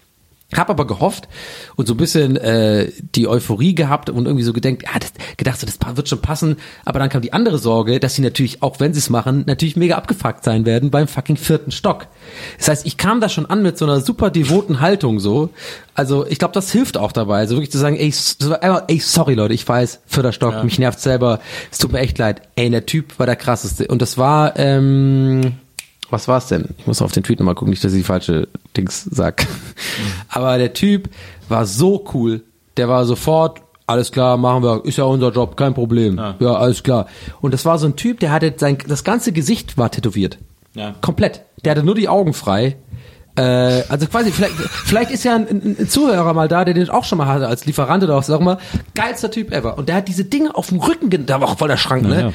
Hab 0.56 0.72
aber 0.72 0.88
gehofft 0.88 1.28
und 1.76 1.88
so 1.88 1.94
ein 1.94 1.98
bisschen 1.98 2.36
äh, 2.36 2.92
die 3.16 3.28
Euphorie 3.28 3.76
gehabt 3.76 4.10
und 4.10 4.26
irgendwie 4.26 4.44
so 4.44 4.52
gedenkt, 4.52 4.84
ja, 4.84 4.98
das, 5.00 5.14
gedacht, 5.38 5.60
so, 5.60 5.68
das 5.68 5.78
wird 5.96 6.10
schon 6.10 6.22
passen. 6.22 6.58
Aber 6.86 6.98
dann 6.98 7.10
kam 7.10 7.22
die 7.22 7.34
andere 7.34 7.60
Sorge, 7.60 8.00
dass 8.00 8.16
sie 8.16 8.24
natürlich, 8.24 8.64
auch 8.64 8.80
wenn 8.80 8.94
sie 8.94 9.00
es 9.00 9.12
machen, 9.12 9.44
natürlich 9.46 9.76
mega 9.76 9.96
abgefuckt 9.96 10.44
sein 10.44 10.66
werden 10.66 10.90
beim 10.90 11.08
fucking 11.08 11.38
vierten 11.38 11.72
Stock. 11.72 12.08
Das 12.58 12.68
heißt, 12.68 12.88
ich 12.88 12.98
kam 12.98 13.22
da 13.22 13.30
schon 13.30 13.46
an 13.46 13.62
mit 13.62 13.78
so 13.78 13.86
einer 13.86 14.02
super 14.02 14.32
devoten 14.32 14.80
Haltung 14.80 15.20
so. 15.20 15.50
Also 15.94 16.26
ich 16.26 16.40
glaube, 16.40 16.54
das 16.54 16.72
hilft 16.72 16.98
auch 16.98 17.12
dabei, 17.12 17.46
so 17.46 17.56
wirklich 17.56 17.72
zu 17.72 17.78
sagen, 17.78 17.96
ey, 17.96 18.12
ey 18.88 19.00
sorry 19.00 19.36
Leute, 19.36 19.54
ich 19.54 19.68
weiß, 19.68 20.02
vierter 20.08 20.32
Stock, 20.32 20.64
mich 20.64 20.80
nervt 20.80 21.00
selber, 21.00 21.42
es 21.72 21.78
tut 21.78 21.92
mir 21.92 22.00
echt 22.00 22.18
leid. 22.18 22.42
Ey, 22.56 22.70
der 22.70 22.86
Typ 22.86 23.20
war 23.20 23.26
der 23.26 23.36
krasseste. 23.36 23.88
Und 23.88 24.02
das 24.02 24.18
war, 24.18 24.58
ähm, 24.58 25.58
was 26.10 26.28
war's 26.28 26.48
denn? 26.48 26.70
Ich 26.78 26.88
muss 26.88 27.02
auf 27.02 27.12
den 27.12 27.24
Tweet 27.24 27.40
nochmal 27.40 27.56
gucken, 27.56 27.70
nicht, 27.70 27.84
dass 27.84 27.94
ich 27.94 28.00
die 28.00 28.06
falsche 28.06 28.48
Dings 28.76 29.04
sag. 29.04 29.46
Aber 30.30 30.58
der 30.58 30.74
Typ 30.74 31.10
war 31.48 31.66
so 31.66 32.06
cool. 32.14 32.42
Der 32.78 32.88
war 32.90 33.06
sofort, 33.06 33.62
alles 33.88 34.12
klar, 34.12 34.38
machen 34.38 34.64
wir, 34.64 34.86
ist 34.86 34.98
ja 34.98 35.04
unser 35.04 35.32
Job, 35.32 35.58
kein 35.58 35.74
Problem. 35.74 36.20
Ja, 36.40 36.56
alles 36.56 36.84
klar. 36.84 37.08
Und 37.42 37.54
das 37.54 37.66
war 37.66 37.78
so 37.78 37.88
ein 37.88 37.96
Typ, 37.96 38.20
der 38.20 38.32
hatte 38.32 38.54
sein, 38.58 38.78
das 38.88 39.04
ganze 39.04 39.32
Gesicht 39.32 39.78
war 39.78 39.92
tätowiert. 39.92 40.38
Ja. 40.76 40.96
Komplett. 41.02 41.42
Der 41.64 41.72
hatte 41.72 41.84
nur 41.84 41.96
die 41.96 42.08
Augen 42.08 42.34
frei. 42.34 42.78
Äh, 43.40 43.84
also 43.88 44.06
quasi, 44.08 44.32
vielleicht, 44.32 44.54
vielleicht 44.54 45.12
ist 45.12 45.24
ja 45.24 45.36
ein, 45.36 45.48
ein, 45.48 45.76
ein 45.80 45.90
Zuhörer 45.90 46.34
mal 46.34 46.50
da, 46.50 46.66
der 46.66 46.74
den 46.74 46.90
auch 46.90 47.06
schon 47.06 47.18
mal 47.18 47.28
hatte 47.28 47.48
als 47.48 47.66
Lieferant 47.66 48.04
oder 48.04 48.18
auch, 48.18 48.24
sag 48.24 48.42
mal, 48.42 48.58
geilster 48.96 49.32
Typ 49.32 49.54
ever. 49.54 49.78
Und 49.78 49.88
der 49.88 49.96
hat 49.96 50.08
diese 50.10 50.26
Dinge 50.26 50.56
auf 50.56 50.68
dem 50.70 50.80
Rücken, 50.80 51.26
da 51.26 51.40
war 51.40 51.48
auch 51.50 51.58
voll 51.58 51.70
der 51.70 51.78
Schrank, 51.78 52.04
ne? 52.04 52.34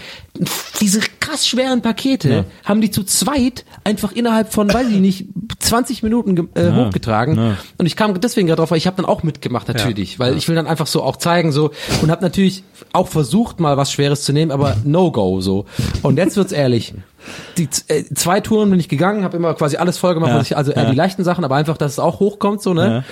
Diese 0.80 1.00
krass 1.20 1.46
schweren 1.46 1.80
Pakete 1.82 2.44
haben 2.64 2.80
die 2.80 2.90
zu 2.90 3.04
zweit 3.04 3.64
einfach 3.84 4.12
innerhalb 4.12 4.52
von, 4.52 4.72
weiß 4.72 4.88
ich 4.88 4.98
nicht, 5.00 5.26
20 5.60 6.02
Minuten 6.02 6.48
äh, 6.54 6.72
hochgetragen. 6.72 7.36
Und 7.78 7.86
ich 7.86 7.94
kam 7.96 8.18
deswegen 8.20 8.46
gerade 8.48 8.60
drauf, 8.60 8.70
weil 8.72 8.78
ich 8.78 8.86
habe 8.86 8.96
dann 8.96 9.04
auch 9.06 9.22
mitgemacht 9.22 9.68
natürlich, 9.68 10.18
weil 10.18 10.36
ich 10.36 10.48
will 10.48 10.56
dann 10.56 10.66
einfach 10.66 10.86
so 10.88 11.02
auch 11.02 11.16
zeigen 11.16 11.52
so 11.52 11.70
und 12.02 12.10
habe 12.10 12.22
natürlich 12.22 12.64
auch 12.92 13.08
versucht 13.08 13.60
mal 13.60 13.76
was 13.76 13.92
Schweres 13.92 14.22
zu 14.24 14.32
nehmen, 14.32 14.50
aber 14.50 14.76
no 14.84 15.12
go 15.12 15.40
so. 15.40 15.66
Und 16.02 16.16
jetzt 16.16 16.36
wird's 16.36 16.52
ehrlich. 16.52 16.94
Die 17.56 17.68
äh, 17.88 18.04
zwei 18.14 18.40
Touren 18.40 18.70
bin 18.70 18.80
ich 18.80 18.88
gegangen, 18.88 19.24
habe 19.24 19.36
immer 19.36 19.54
quasi 19.54 19.76
alles 19.76 19.98
voll 19.98 20.14
gemacht, 20.14 20.32
was 20.34 20.46
ich, 20.50 20.56
also 20.56 20.72
äh, 20.72 20.90
die 20.90 20.96
leichten 20.96 21.24
Sachen, 21.24 21.44
aber 21.44 21.56
einfach, 21.56 21.76
dass 21.76 21.92
es 21.92 21.98
auch 21.98 22.20
hochkommt 22.20 22.62
so, 22.62 22.74
ne? 22.74 23.04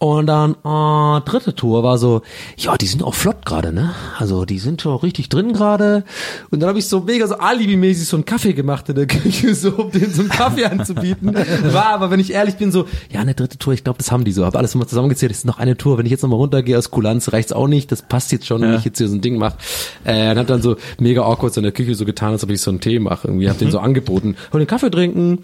Und 0.00 0.28
dann 0.28 0.52
äh, 0.64 1.20
dritte 1.28 1.54
Tour 1.54 1.82
war 1.82 1.98
so, 1.98 2.22
ja, 2.56 2.74
die 2.78 2.86
sind 2.86 3.02
auch 3.02 3.12
flott 3.12 3.44
gerade, 3.44 3.70
ne? 3.70 3.94
Also 4.18 4.46
die 4.46 4.58
sind 4.58 4.80
schon 4.80 4.96
richtig 4.96 5.28
drin 5.28 5.52
gerade. 5.52 6.04
Und 6.50 6.60
dann 6.60 6.70
habe 6.70 6.78
ich 6.78 6.88
so 6.88 7.00
mega 7.00 7.26
so 7.26 7.34
alibimäßig 7.34 8.08
so 8.08 8.16
einen 8.16 8.24
Kaffee 8.24 8.54
gemacht 8.54 8.88
in 8.88 8.94
der 8.94 9.06
Küche, 9.06 9.54
so 9.54 9.72
um 9.72 9.90
denen 9.90 10.10
so 10.10 10.22
einen 10.22 10.30
Kaffee 10.30 10.64
anzubieten. 10.64 11.34
War 11.64 11.88
aber, 11.88 12.10
wenn 12.10 12.18
ich 12.18 12.32
ehrlich 12.32 12.56
bin, 12.56 12.72
so, 12.72 12.86
ja, 13.12 13.20
eine 13.20 13.34
dritte 13.34 13.58
Tour, 13.58 13.74
ich 13.74 13.84
glaube, 13.84 13.98
das 13.98 14.10
haben 14.10 14.24
die 14.24 14.32
so. 14.32 14.46
Habe 14.46 14.56
alles 14.56 14.74
mal 14.74 14.86
zusammengezählt, 14.86 15.32
es 15.32 15.38
ist 15.40 15.44
noch 15.44 15.58
eine 15.58 15.76
Tour. 15.76 15.98
Wenn 15.98 16.06
ich 16.06 16.12
jetzt 16.12 16.22
nochmal 16.22 16.38
runtergehe 16.38 16.78
aus 16.78 16.90
Kulanz, 16.90 17.34
reicht's 17.34 17.52
auch 17.52 17.68
nicht. 17.68 17.92
Das 17.92 18.00
passt 18.00 18.32
jetzt 18.32 18.46
schon, 18.46 18.62
wenn 18.62 18.76
ich 18.76 18.86
jetzt 18.86 18.96
hier 18.96 19.08
so 19.08 19.14
ein 19.14 19.20
Ding 19.20 19.36
mache. 19.36 19.58
Äh, 20.04 20.30
und 20.30 20.38
hab 20.38 20.46
dann 20.46 20.62
so 20.62 20.76
mega 20.98 21.24
awkward 21.24 21.52
so 21.52 21.60
in 21.60 21.64
der 21.64 21.72
Küche 21.72 21.94
so 21.94 22.06
getan, 22.06 22.32
als 22.32 22.42
ob 22.42 22.48
ich 22.48 22.62
so 22.62 22.70
einen 22.70 22.80
Tee 22.80 23.00
mache. 23.00 23.28
Irgendwie 23.28 23.50
hab 23.50 23.58
den 23.58 23.70
so 23.70 23.78
angeboten. 23.80 24.36
Hol 24.50 24.60
den 24.60 24.66
Kaffee 24.66 24.90
trinken. 24.90 25.40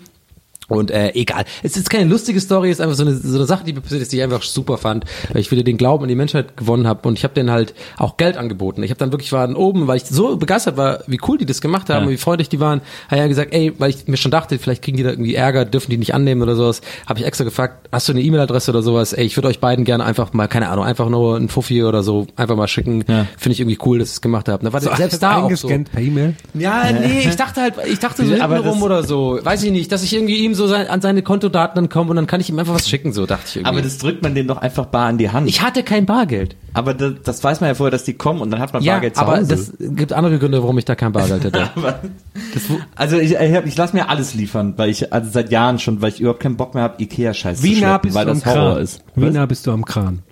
Und 0.69 0.91
äh, 0.91 1.13
egal, 1.15 1.45
es 1.63 1.77
ist 1.77 1.91
keine 1.91 2.11
lustige 2.11 2.41
Story, 2.41 2.71
es 2.71 2.79
ist 2.79 2.81
einfach 2.81 2.97
so 2.97 3.03
eine, 3.05 3.15
so 3.17 3.37
eine 3.37 3.47
Sache, 3.47 3.65
die 3.65 3.73
mir 3.73 3.81
passiert 3.81 4.03
ist, 4.03 4.13
die 4.13 4.17
ich 4.17 4.23
einfach 4.23 4.43
super 4.43 4.79
fand, 4.79 5.05
weil 5.33 5.41
ich 5.41 5.51
wieder 5.51 5.63
den 5.63 5.77
Glauben 5.77 6.03
an 6.05 6.09
die 6.09 6.15
Menschheit 6.17 6.57
gewonnen 6.57 6.87
habe 6.89 7.07
und 7.09 7.17
ich 7.19 7.25
habe 7.25 7.35
denen 7.35 7.51
halt 7.51 7.75
auch 7.99 8.17
Geld 8.17 8.37
angeboten. 8.37 8.83
Ich 8.83 8.91
habe 8.91 8.99
dann 8.99 9.13
wirklich 9.13 9.33
war 9.33 9.47
dann 9.47 9.55
oben, 9.57 9.87
weil 9.87 9.99
ich 9.99 10.05
so 10.07 10.37
begeistert 10.37 10.77
war, 10.77 11.01
wie 11.07 11.19
cool 11.29 11.39
die 11.39 11.47
das 11.47 11.61
gemacht 11.61 11.89
haben 11.89 12.03
Ja. 12.03 12.07
und 12.07 12.13
wie 12.13 12.17
freundlich 12.17 12.49
die 12.49 12.59
waren, 12.61 12.81
habe 13.09 13.21
ja 13.21 13.27
gesagt, 13.29 13.55
ey, 13.55 13.73
weil 13.79 13.91
ich 13.91 14.09
mir 14.09 14.17
schon 14.17 14.31
dachte, 14.33 14.59
vielleicht 14.59 14.83
kriegen 14.83 14.97
die 14.97 15.03
da 15.05 15.11
irgendwie 15.11 15.35
Ärger, 15.35 15.65
dürfen 15.65 15.91
die 15.91 15.99
nicht 15.99 16.15
annehmen 16.15 16.43
oder 16.43 16.57
sowas, 16.57 16.81
habe 17.07 17.21
ich 17.21 17.27
extra 17.27 17.45
gefragt, 17.45 17.89
hast 17.93 18.09
du 18.09 18.13
eine 18.13 18.23
E-Mail-Adresse 18.23 18.71
oder 18.73 18.83
sowas? 18.83 19.13
Ey, 19.13 19.25
ich 19.25 19.37
würde 19.37 19.49
euch 19.49 19.61
beiden 19.61 19.85
gerne 19.85 20.05
einfach 20.05 20.33
mal, 20.33 20.49
keine 20.49 20.69
Ahnung, 20.71 20.85
einfach 20.85 21.09
nur 21.09 21.37
ein 21.37 21.49
Fuffi 21.49 21.85
oder 21.85 22.03
so 22.03 22.27
einfach 22.37 22.57
mal 22.57 22.67
schicken. 22.69 23.05
Ja. 23.07 23.27
Finde 23.39 23.53
ich 23.53 23.61
irgendwie 23.61 23.79
cool, 23.87 23.99
dass 24.01 24.09
ihr 24.09 24.13
es 24.15 24.21
gemacht 24.21 24.49
habt. 24.49 24.65
Da 24.65 24.73
war 24.73 24.81
selbst 24.81 25.23
da 25.23 25.37
auch 25.37 25.41
so. 25.55 25.69
eingescannt 25.69 25.93
per 25.93 26.03
E-Mail. 26.03 26.35
Ja, 26.55 26.91
nee, 26.93 27.21
ich 27.21 27.37
dachte 27.37 27.61
halt, 27.63 27.75
ich 27.89 27.99
dachte 28.01 28.25
so 28.27 28.35
Aber 28.41 28.55
hintenrum 28.57 28.79
das- 28.81 28.83
oder 28.85 29.03
so, 29.05 29.39
weiß 29.43 29.63
ich 29.63 29.71
nicht, 29.71 29.93
dass 29.93 30.03
ich 30.03 30.13
irgendwie 30.13 30.45
ihm 30.45 30.55
so 30.57 30.67
sein, 30.67 30.89
an 30.89 31.01
seine 31.01 31.23
Kontodaten 31.23 31.77
dann 31.77 31.89
komme 31.89 32.11
und 32.11 32.17
dann 32.17 32.27
kann 32.27 32.41
ich 32.41 32.49
ihm 32.51 32.59
einfach 32.59 32.75
was 32.75 32.89
schicken, 32.89 33.13
so 33.13 33.25
dachte 33.27 33.45
ich 33.47 33.57
irgendwie. 33.57 33.69
Aber 33.69 33.83
das 33.83 33.99
drückt 33.99 34.23
man 34.25 34.35
denen 34.35 34.49
doch 34.49 34.57
einfach 34.57 34.87
bar 34.87 35.09
in 35.09 35.19
die 35.19 35.31
Hand. 35.31 35.49
ich 35.49 35.63
hatte 35.63 35.85
kein 35.85 36.05
Bargeld. 36.07 36.57
aber 36.75 36.93
das, 36.95 37.13
das 37.23 37.45
weiß 37.45 37.61
man 37.61 37.69
ja 37.69 37.75
vorher, 37.75 37.93
dass 37.93 38.03
die 38.03 38.15
kommen 38.15 38.41
und 38.41 38.51
dann 38.51 38.59
hat 38.61 38.73
man 38.73 38.83
Ja, 38.83 38.95
Bargeld 38.95 39.15
zu 39.15 39.23
aber 39.23 39.37
Hause. 39.37 39.47
das 39.47 39.73
gibt 39.79 40.13
andere 40.13 40.39
Gründe, 40.41 40.61
warum 40.63 40.77
ich 40.79 40.85
da 40.85 40.97
kein 40.97 41.13
Bargeld 41.13 41.45
hätte. 41.45 41.71
Aber- 41.77 42.01
also 42.97 43.17
ich, 43.19 43.35
ich, 43.35 43.55
ich 43.67 43.77
lasse 43.77 43.95
mir 43.97 44.09
alles 44.09 44.35
liefern, 44.35 44.75
weil 44.77 44.91
ich 44.91 45.13
also 45.13 45.31
seit 45.31 45.51
Jahren 45.53 45.79
schon, 45.79 46.03
weil 46.03 46.11
ich 46.11 46.21
überhaupt 46.21 46.41
keinen 46.41 46.57
Bock 46.57 46.75
mehr 46.75 46.83
habe, 46.83 47.03
Ikea 47.03 47.33
Scheiß 47.35 47.63
Wie 47.63 47.75
zu 47.75 47.81
nah 47.83 47.87
schleppen, 47.89 48.03
bist 48.03 48.15
weil 48.17 48.25
du 48.27 48.31
am 48.33 48.41
das 48.41 48.47
Horror 48.47 48.73
Kran? 48.75 48.83
ist. 48.83 49.05
Wie 49.15 49.27
Was? 49.27 49.35
nah 49.35 49.47
bist 49.47 49.67
du 49.67 49.73
am 49.73 49.85
Kran? 49.85 50.23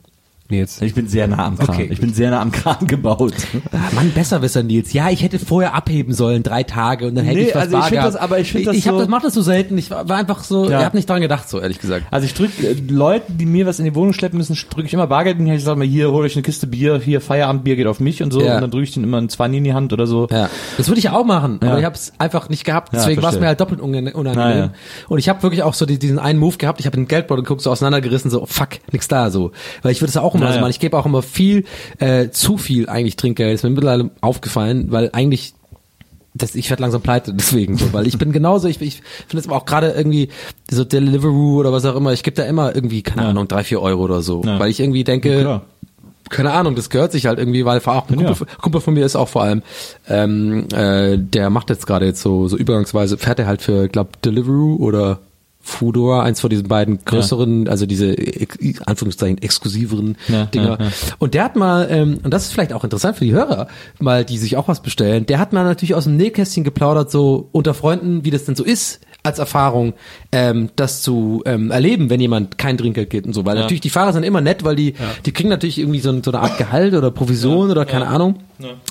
Jetzt. 0.58 0.82
Ich 0.82 0.94
bin 0.94 1.08
sehr 1.08 1.26
nah 1.26 1.46
am 1.46 1.58
Kran. 1.58 1.68
Okay, 1.70 1.88
ich 1.90 2.00
bin 2.00 2.12
sehr 2.14 2.30
nah 2.30 2.40
am 2.40 2.52
Kran 2.52 2.86
gebaut. 2.86 3.34
Ah, 3.72 3.78
Mann, 3.94 4.12
Besserwisser, 4.14 4.62
Nils. 4.62 4.92
Ja, 4.92 5.10
ich 5.10 5.22
hätte 5.22 5.38
vorher 5.38 5.74
abheben 5.74 6.12
sollen, 6.12 6.42
drei 6.42 6.62
Tage, 6.62 7.06
und 7.08 7.14
dann 7.14 7.24
hätte 7.24 7.38
Nee, 7.38 7.48
ich 7.48 7.54
was 7.54 7.62
also 7.62 7.68
ich 7.76 7.80
bar 7.80 7.82
find 7.88 7.92
gehabt. 8.00 8.14
das- 8.14 8.20
aber 8.20 8.38
ich 8.38 8.52
find 8.52 8.66
das 8.66 8.76
Ich 8.76 8.86
hab 8.88 8.94
so- 8.94 9.00
das, 9.00 9.08
mach 9.08 9.22
das 9.22 9.34
so 9.34 9.42
selten. 9.42 9.76
Ich 9.78 9.90
war, 9.90 10.08
einfach 10.10 10.44
so, 10.44 10.68
Ja. 10.70 10.78
ich 10.80 10.84
habe 10.84 10.96
nicht 10.96 11.08
dran 11.08 11.20
gedacht, 11.20 11.48
so 11.48 11.60
ehrlich 11.60 11.80
gesagt. 11.80 12.06
Also 12.10 12.26
ich 12.26 12.34
drücke 12.34 12.66
äh, 12.66 12.74
Leuten, 12.88 13.38
die 13.38 13.46
mir 13.46 13.66
was 13.66 13.78
in 13.78 13.84
die 13.84 13.94
Wohnung 13.94 14.12
schleppen 14.12 14.38
müssen, 14.38 14.56
drücke 14.70 14.86
ich 14.86 14.94
immer 14.94 15.06
Bargeld 15.06 15.38
Hand. 15.38 15.48
Ich 15.48 15.64
sage 15.64 15.78
mal, 15.78 15.86
hier, 15.86 16.10
hol 16.12 16.24
euch 16.24 16.34
eine 16.36 16.42
Kiste 16.42 16.66
Bier, 16.66 17.00
hier, 17.02 17.20
Feierabendbier 17.20 17.76
geht 17.76 17.86
auf 17.86 18.00
mich 18.00 18.22
und 18.22 18.32
so. 18.32 18.40
Ja. 18.42 18.54
Und 18.56 18.60
dann 18.62 18.70
drücke 18.70 18.84
ich 18.84 18.92
denen 18.92 19.04
immer 19.04 19.18
ein 19.20 19.28
Zwanni 19.28 19.58
in 19.58 19.64
die 19.64 19.74
Hand 19.74 19.92
oder 19.92 20.06
so. 20.06 20.28
Ja, 20.30 20.48
das 20.76 20.88
würde 20.88 20.98
ich 20.98 21.10
auch 21.10 21.24
machen, 21.24 21.60
Ja. 21.62 21.70
aber 21.70 21.78
ich 21.78 21.84
habe 21.84 21.94
es 21.96 22.12
einfach 22.18 22.48
nicht 22.48 22.64
gehabt. 22.64 22.92
Deswegen 22.92 23.22
war 23.22 23.32
es 23.32 23.40
mir 23.40 23.46
halt 23.46 23.60
doppelt 23.60 23.80
unangenehm. 23.80 24.14
Ja. 24.24 24.70
Und 25.08 25.18
ich 25.18 25.28
habe 25.28 25.42
wirklich 25.42 25.62
auch 25.62 25.74
so 25.74 25.86
die, 25.86 25.98
diesen 25.98 26.18
einen 26.18 26.38
Move 26.38 26.56
gehabt. 26.56 26.80
Ich 26.80 26.86
habe 26.86 26.96
den 26.96 27.08
Geldbeutel 27.08 27.42
geguckt, 27.42 27.62
so 27.62 27.70
auseinandergerissen, 27.70 28.30
so 28.30 28.46
fuck, 28.46 28.68
nix 28.92 29.08
da, 29.08 29.30
so. 29.30 29.50
Weil 29.82 29.92
ich 29.92 30.00
würde 30.00 30.10
es 30.10 30.16
auch 30.16 30.34
immer 30.34 30.43
Ja, 30.44 30.52
so 30.52 30.56
ja. 30.56 30.60
machen. 30.62 30.70
Ich 30.70 30.80
gebe 30.80 30.96
auch 30.98 31.06
immer 31.06 31.22
viel, 31.22 31.64
äh, 31.98 32.30
zu 32.30 32.56
viel 32.58 32.88
eigentlich 32.88 33.16
Trinkgeld. 33.16 33.54
Ist 33.54 33.64
mir 33.64 33.70
mittlerweile 33.70 34.10
aufgefallen, 34.20 34.86
weil 34.90 35.10
eigentlich 35.12 35.54
das, 36.36 36.56
ich 36.56 36.68
werde 36.68 36.82
langsam 36.82 37.00
pleite 37.00 37.32
deswegen 37.32 37.76
so, 37.76 37.92
weil 37.92 38.08
ich 38.08 38.18
bin 38.18 38.32
genauso, 38.32 38.66
ich, 38.66 38.80
ich 38.82 39.02
finde 39.28 39.38
es 39.40 39.46
aber 39.46 39.56
auch 39.56 39.66
gerade 39.66 39.92
irgendwie 39.92 40.30
so 40.68 40.82
Deliveroo 40.84 41.60
oder 41.60 41.72
was 41.72 41.84
auch 41.84 41.94
immer, 41.94 42.12
ich 42.12 42.24
gebe 42.24 42.36
da 42.36 42.42
immer 42.44 42.74
irgendwie, 42.74 43.02
keine 43.02 43.22
Ja. 43.22 43.28
Ahnung, 43.28 43.46
drei, 43.46 43.62
vier 43.62 43.80
Euro 43.80 44.02
oder 44.02 44.20
so, 44.20 44.42
Ja. 44.44 44.58
weil 44.58 44.68
ich 44.68 44.80
irgendwie 44.80 45.04
denke, 45.04 45.60
keine 46.30 46.52
Ahnung, 46.52 46.74
das 46.74 46.90
gehört 46.90 47.12
sich 47.12 47.26
halt 47.26 47.38
irgendwie, 47.38 47.64
weil 47.64 47.78
auch 47.86 48.08
ein 48.10 48.18
Ja. 48.18 48.26
Kumpel, 48.26 48.46
Kumpel 48.60 48.80
von 48.80 48.94
mir 48.94 49.06
ist 49.06 49.14
auch 49.14 49.28
vor 49.28 49.42
allem, 49.44 49.62
ähm, 50.08 50.66
äh, 50.74 51.16
der 51.18 51.50
macht 51.50 51.70
jetzt 51.70 51.86
gerade 51.86 52.06
jetzt 52.06 52.20
so, 52.22 52.48
so 52.48 52.56
übergangsweise, 52.56 53.16
fährt 53.16 53.38
er 53.38 53.46
halt 53.46 53.62
für, 53.62 53.88
glaub, 53.88 54.20
Deliveroo 54.22 54.76
oder 54.76 55.20
Foodora, 55.64 56.22
eins 56.22 56.40
von 56.40 56.50
diesen 56.50 56.68
beiden 56.68 57.04
größeren, 57.04 57.68
also 57.68 57.86
diese 57.86 58.14
Anführungszeichen 58.84 59.38
exklusiveren 59.42 60.16
Ja, 60.28 60.44
Dinger. 60.46 60.78
ja, 60.78 60.84
ja. 60.86 60.90
Und 61.18 61.34
der 61.34 61.42
hat 61.44 61.56
mal, 61.56 61.88
ähm, 61.90 62.18
und 62.22 62.32
das 62.32 62.44
ist 62.44 62.52
vielleicht 62.52 62.74
auch 62.74 62.84
interessant 62.84 63.16
für 63.16 63.24
die 63.24 63.32
Hörer, 63.32 63.68
mal 63.98 64.24
die 64.24 64.36
sich 64.38 64.56
auch 64.58 64.68
was 64.68 64.82
bestellen, 64.82 65.24
der 65.26 65.38
hat 65.38 65.52
mal 65.54 65.64
natürlich 65.64 65.94
aus 65.94 66.04
dem 66.04 66.16
Nähkästchen 66.16 66.64
geplaudert, 66.64 67.10
so 67.10 67.48
unter 67.52 67.72
Freunden, 67.72 68.24
wie 68.24 68.30
das 68.30 68.44
denn 68.44 68.54
so 68.56 68.62
ist, 68.62 69.00
als 69.24 69.38
Erfahrung, 69.38 69.94
ähm, 70.32 70.68
das 70.76 71.00
zu 71.00 71.42
ähm, 71.46 71.70
erleben, 71.70 72.10
wenn 72.10 72.20
jemand 72.20 72.58
kein 72.58 72.76
Trinkgeld 72.76 73.08
gibt 73.08 73.26
und 73.26 73.32
so. 73.32 73.46
Weil 73.46 73.56
natürlich 73.56 73.80
die 73.80 73.90
Fahrer 73.90 74.12
sind 74.12 74.22
immer 74.22 74.42
nett, 74.42 74.64
weil 74.64 74.76
die, 74.76 74.94
die 75.24 75.32
kriegen 75.32 75.48
natürlich 75.48 75.78
irgendwie 75.78 76.00
so, 76.00 76.22
so 76.22 76.30
eine 76.30 76.40
Art 76.40 76.58
Gehalt 76.58 76.92
oder 76.92 77.10
Provision 77.10 77.70
oder 77.70 77.86
keine 77.86 78.06
Ahnung. 78.06 78.40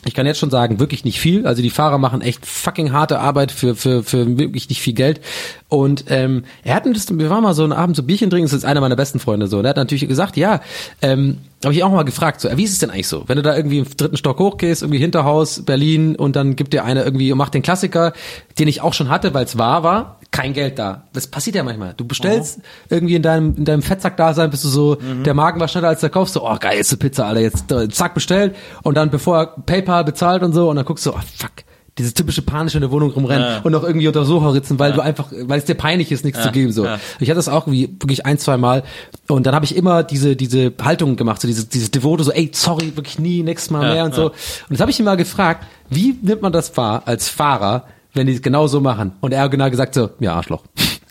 Ich 0.06 0.16
kann 0.16 0.26
jetzt 0.26 0.40
schon 0.40 0.50
sagen, 0.50 0.80
wirklich 0.80 1.06
nicht 1.06 1.20
viel. 1.20 1.46
Also 1.46 1.62
die 1.62 1.70
Fahrer 1.70 2.00
machen 2.00 2.22
echt 2.22 2.46
fucking 2.48 2.92
harte 2.92 3.20
Arbeit 3.20 3.52
für, 3.52 3.76
für, 3.76 4.04
für 4.04 4.38
wirklich 4.40 4.70
nicht 4.70 4.82
viel 4.82 4.94
Geld. 4.94 5.22
Und 5.70 6.06
ähm, 6.10 6.46
er 6.64 6.76
hat 6.76 6.86
wir 6.86 7.30
waren 7.30 7.44
mal 7.44 7.54
so 7.54 7.64
einen 7.64 7.72
Abend 7.72 7.96
so 7.96 8.04
Bierchen 8.04 8.30
trinken, 8.30 8.48
das 8.48 8.54
ist 8.54 8.66
einer 8.66 8.82
meiner 8.82 8.96
besten 8.96 9.20
Freunde 9.20 9.48
so. 9.48 9.60
Und 9.60 9.66
er 9.66 9.70
hat 9.70 9.78
natürlich 9.78 10.08
gesagt, 10.08 10.36
ja, 10.36 10.62
ähm, 11.02 11.38
habe 11.66 11.74
ich 11.74 11.84
auch 11.84 11.92
mal 11.92 12.04
gefragt, 12.04 12.42
so, 12.42 12.50
wie 12.56 12.64
ist 12.64 12.72
es 12.72 12.80
denn 12.80 12.90
eigentlich 12.90 13.08
so? 13.08 13.24
Wenn 13.28 13.38
du 13.38 13.44
da 13.44 13.56
irgendwie 13.56 13.80
im 13.80 13.86
dritten 13.86 14.18
Stock 14.18 14.40
hochgehst, 14.40 14.82
irgendwie 14.82 15.00
Hinterhaus, 15.00 15.64
Berlin, 15.64 16.16
und 16.16 16.36
dann 16.36 16.56
gibt 16.56 16.74
dir 16.74 16.84
einer 16.84 17.06
irgendwie 17.06 17.32
und 17.32 17.38
macht 17.38 17.54
den 17.54 17.62
Klassiker, 17.62 18.14
den 18.60 18.68
ich 18.68 18.82
auch 18.82 18.94
schon 18.94 19.10
hatte, 19.10 19.34
weil 19.34 19.46
es 19.46 19.58
wahr 19.58 19.84
war, 19.84 20.20
kein 20.32 20.54
Geld 20.54 20.80
da. 20.80 21.04
Das 21.14 21.28
passiert 21.28 21.56
ja 21.56 21.64
manchmal. 21.64 21.94
Du 21.96 22.06
bestellst 22.06 22.62
irgendwie 22.90 23.16
in 23.16 23.22
deinem, 23.22 23.56
in 23.56 23.66
deinem 23.66 23.82
Fettsack-Dasein, 23.82 24.50
bist 24.50 24.64
du 24.64 24.70
so, 24.70 24.96
der 24.96 25.34
Magen 25.34 25.60
war 25.60 25.68
schneller 25.68 25.90
als 25.90 26.02
der 26.02 26.10
Kauf, 26.10 26.30
so, 26.30 26.48
oh, 26.48 26.58
geilste 26.60 26.98
Pizza, 26.98 27.28
Alter, 27.28 27.42
jetzt 27.42 27.72
äh, 27.72 27.88
zack, 27.90 28.14
bestellt. 28.14 28.56
Und 28.82 28.96
dann, 28.96 29.10
bevor 29.10 29.38
er 29.38 29.46
PayPal 29.48 30.04
bezahlt 30.04 30.44
und 30.44 30.54
so, 30.54 30.70
und 30.70 30.76
dann 30.76 30.86
guckst 30.86 31.06
du, 31.06 31.12
oh, 31.12 31.20
fuck. 31.38 31.52
Dieses 32.00 32.16
typische 32.16 32.42
panische 32.42 32.78
in 32.78 32.82
der 32.82 32.90
Wohnung 32.90 33.12
rumrennen 33.12 33.62
und 33.64 33.72
noch 33.72 33.84
irgendwie 33.84 34.08
unter 34.08 34.26
Sofa 34.26 34.50
ritzen, 34.50 34.80
weil 34.80 34.94
du 34.94 35.02
einfach, 35.02 35.32
weil 35.32 35.60
es 35.60 35.66
dir 35.66 35.76
peinlich 35.76 36.12
ist, 36.12 36.26
nichts 36.26 36.42
zu 36.42 36.52
geben. 36.52 36.72
So, 36.72 36.88
ich 37.20 37.30
hatte 37.30 37.36
das 37.36 37.50
auch 37.50 37.68
wie 37.68 37.88
wirklich 38.00 38.26
ein, 38.26 38.40
zwei 38.40 38.58
Mal 38.58 38.84
und 39.28 39.46
dann 39.46 39.54
habe 39.54 39.66
ich 39.66 39.76
immer 39.76 40.02
diese 40.04 40.36
diese 40.36 40.74
Haltung 40.82 41.16
gemacht, 41.18 41.40
so 41.40 41.48
dieses 41.48 41.70
dieses 41.70 41.92
Devote, 41.92 42.24
so 42.24 42.32
ey 42.32 42.50
sorry 42.52 42.96
wirklich 42.96 43.20
nie, 43.20 43.44
nächstes 43.44 43.70
Mal 43.70 43.94
mehr 43.94 44.06
und 44.06 44.16
so. 44.16 44.28
Und 44.28 44.34
jetzt 44.72 44.82
habe 44.82 44.90
ich 44.90 45.00
ihn 45.00 45.06
mal 45.06 45.18
gefragt, 45.18 45.68
wie 45.90 46.18
nimmt 46.22 46.42
man 46.42 46.52
das 46.52 46.76
wahr 46.76 47.04
als 47.06 47.30
Fahrer, 47.30 47.86
wenn 48.14 48.26
die 48.26 48.34
es 48.34 48.42
genau 48.42 48.66
so 48.66 48.82
machen? 48.82 49.14
Und 49.22 49.32
er 49.32 49.44
hat 49.44 49.52
genau 49.52 49.70
gesagt 49.70 49.94
so, 49.94 50.10
ja 50.20 50.34
Arschloch. 50.34 50.64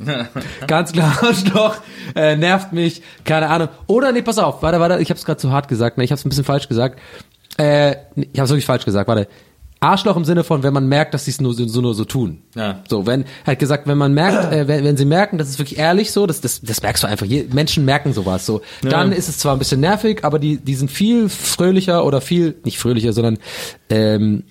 Ganz 0.67 0.93
klar, 0.93 1.17
Arschloch, 1.23 1.77
äh, 2.17 2.37
nervt 2.37 2.73
mich, 2.73 3.03
keine 3.25 3.49
Ahnung. 3.49 3.69
Oder 3.87 4.13
nee, 4.13 4.23
pass 4.23 4.39
auf, 4.39 4.63
warte, 4.63 4.81
warte, 4.81 5.01
ich 5.01 5.11
habe 5.11 5.19
es 5.19 5.25
gerade 5.25 5.39
zu 5.39 5.53
hart 5.53 5.69
gesagt, 5.69 5.99
ne, 5.99 6.05
ich 6.05 6.11
habe 6.11 6.19
es 6.19 6.25
ein 6.25 6.29
bisschen 6.29 6.45
falsch 6.45 6.69
gesagt. 6.69 6.99
Äh, 7.59 7.93
ich 8.17 8.39
habe 8.39 8.45
es 8.45 8.51
wirklich 8.51 8.67
falsch 8.67 8.85
gesagt, 8.85 9.09
warte. 9.09 9.29
Arschloch 9.83 10.17
im 10.17 10.25
Sinne 10.25 10.45
von, 10.45 10.63
wenn 10.63 10.73
man 10.73 10.87
merkt, 10.87 11.13
dass 11.13 11.25
sie 11.25 11.33
es 11.33 11.41
nur 11.41 11.55
so, 11.55 11.81
nur 11.81 11.95
so 11.95 12.05
tun. 12.05 12.43
Ja. 12.55 12.83
So, 12.89 13.07
wenn, 13.07 13.25
halt 13.47 13.59
gesagt, 13.59 13.87
wenn 13.87 13.99
man 13.99 14.15
merkt, 14.15 14.53
äh, 14.53 14.69
wenn, 14.69 14.85
wenn 14.85 14.97
sie 14.97 15.05
merken, 15.05 15.39
das 15.39 15.49
ist 15.49 15.59
wirklich 15.59 15.79
ehrlich 15.79 16.13
so, 16.13 16.27
das, 16.27 16.41
das, 16.41 16.61
das 16.61 16.83
merkst 16.83 17.03
du 17.03 17.09
einfach. 17.09 17.27
Je, 17.27 17.47
Menschen 17.53 17.85
merken 17.85 18.13
sowas 18.13 18.47
so. 18.47 18.63
Dann 18.83 19.13
ist 19.13 19.29
es 19.29 19.39
zwar 19.39 19.55
ein 19.55 19.59
bisschen 19.59 19.81
nervig, 19.81 20.25
aber 20.25 20.39
die, 20.39 20.59
die 20.59 20.75
sind 20.75 20.91
viel 20.91 21.29
fröhlicher 21.29 22.05
oder 22.05 22.21
viel, 22.21 22.57
nicht 22.65 22.79
fröhlicher, 22.79 23.13
sondern 23.13 23.39
ähm, 23.91 24.45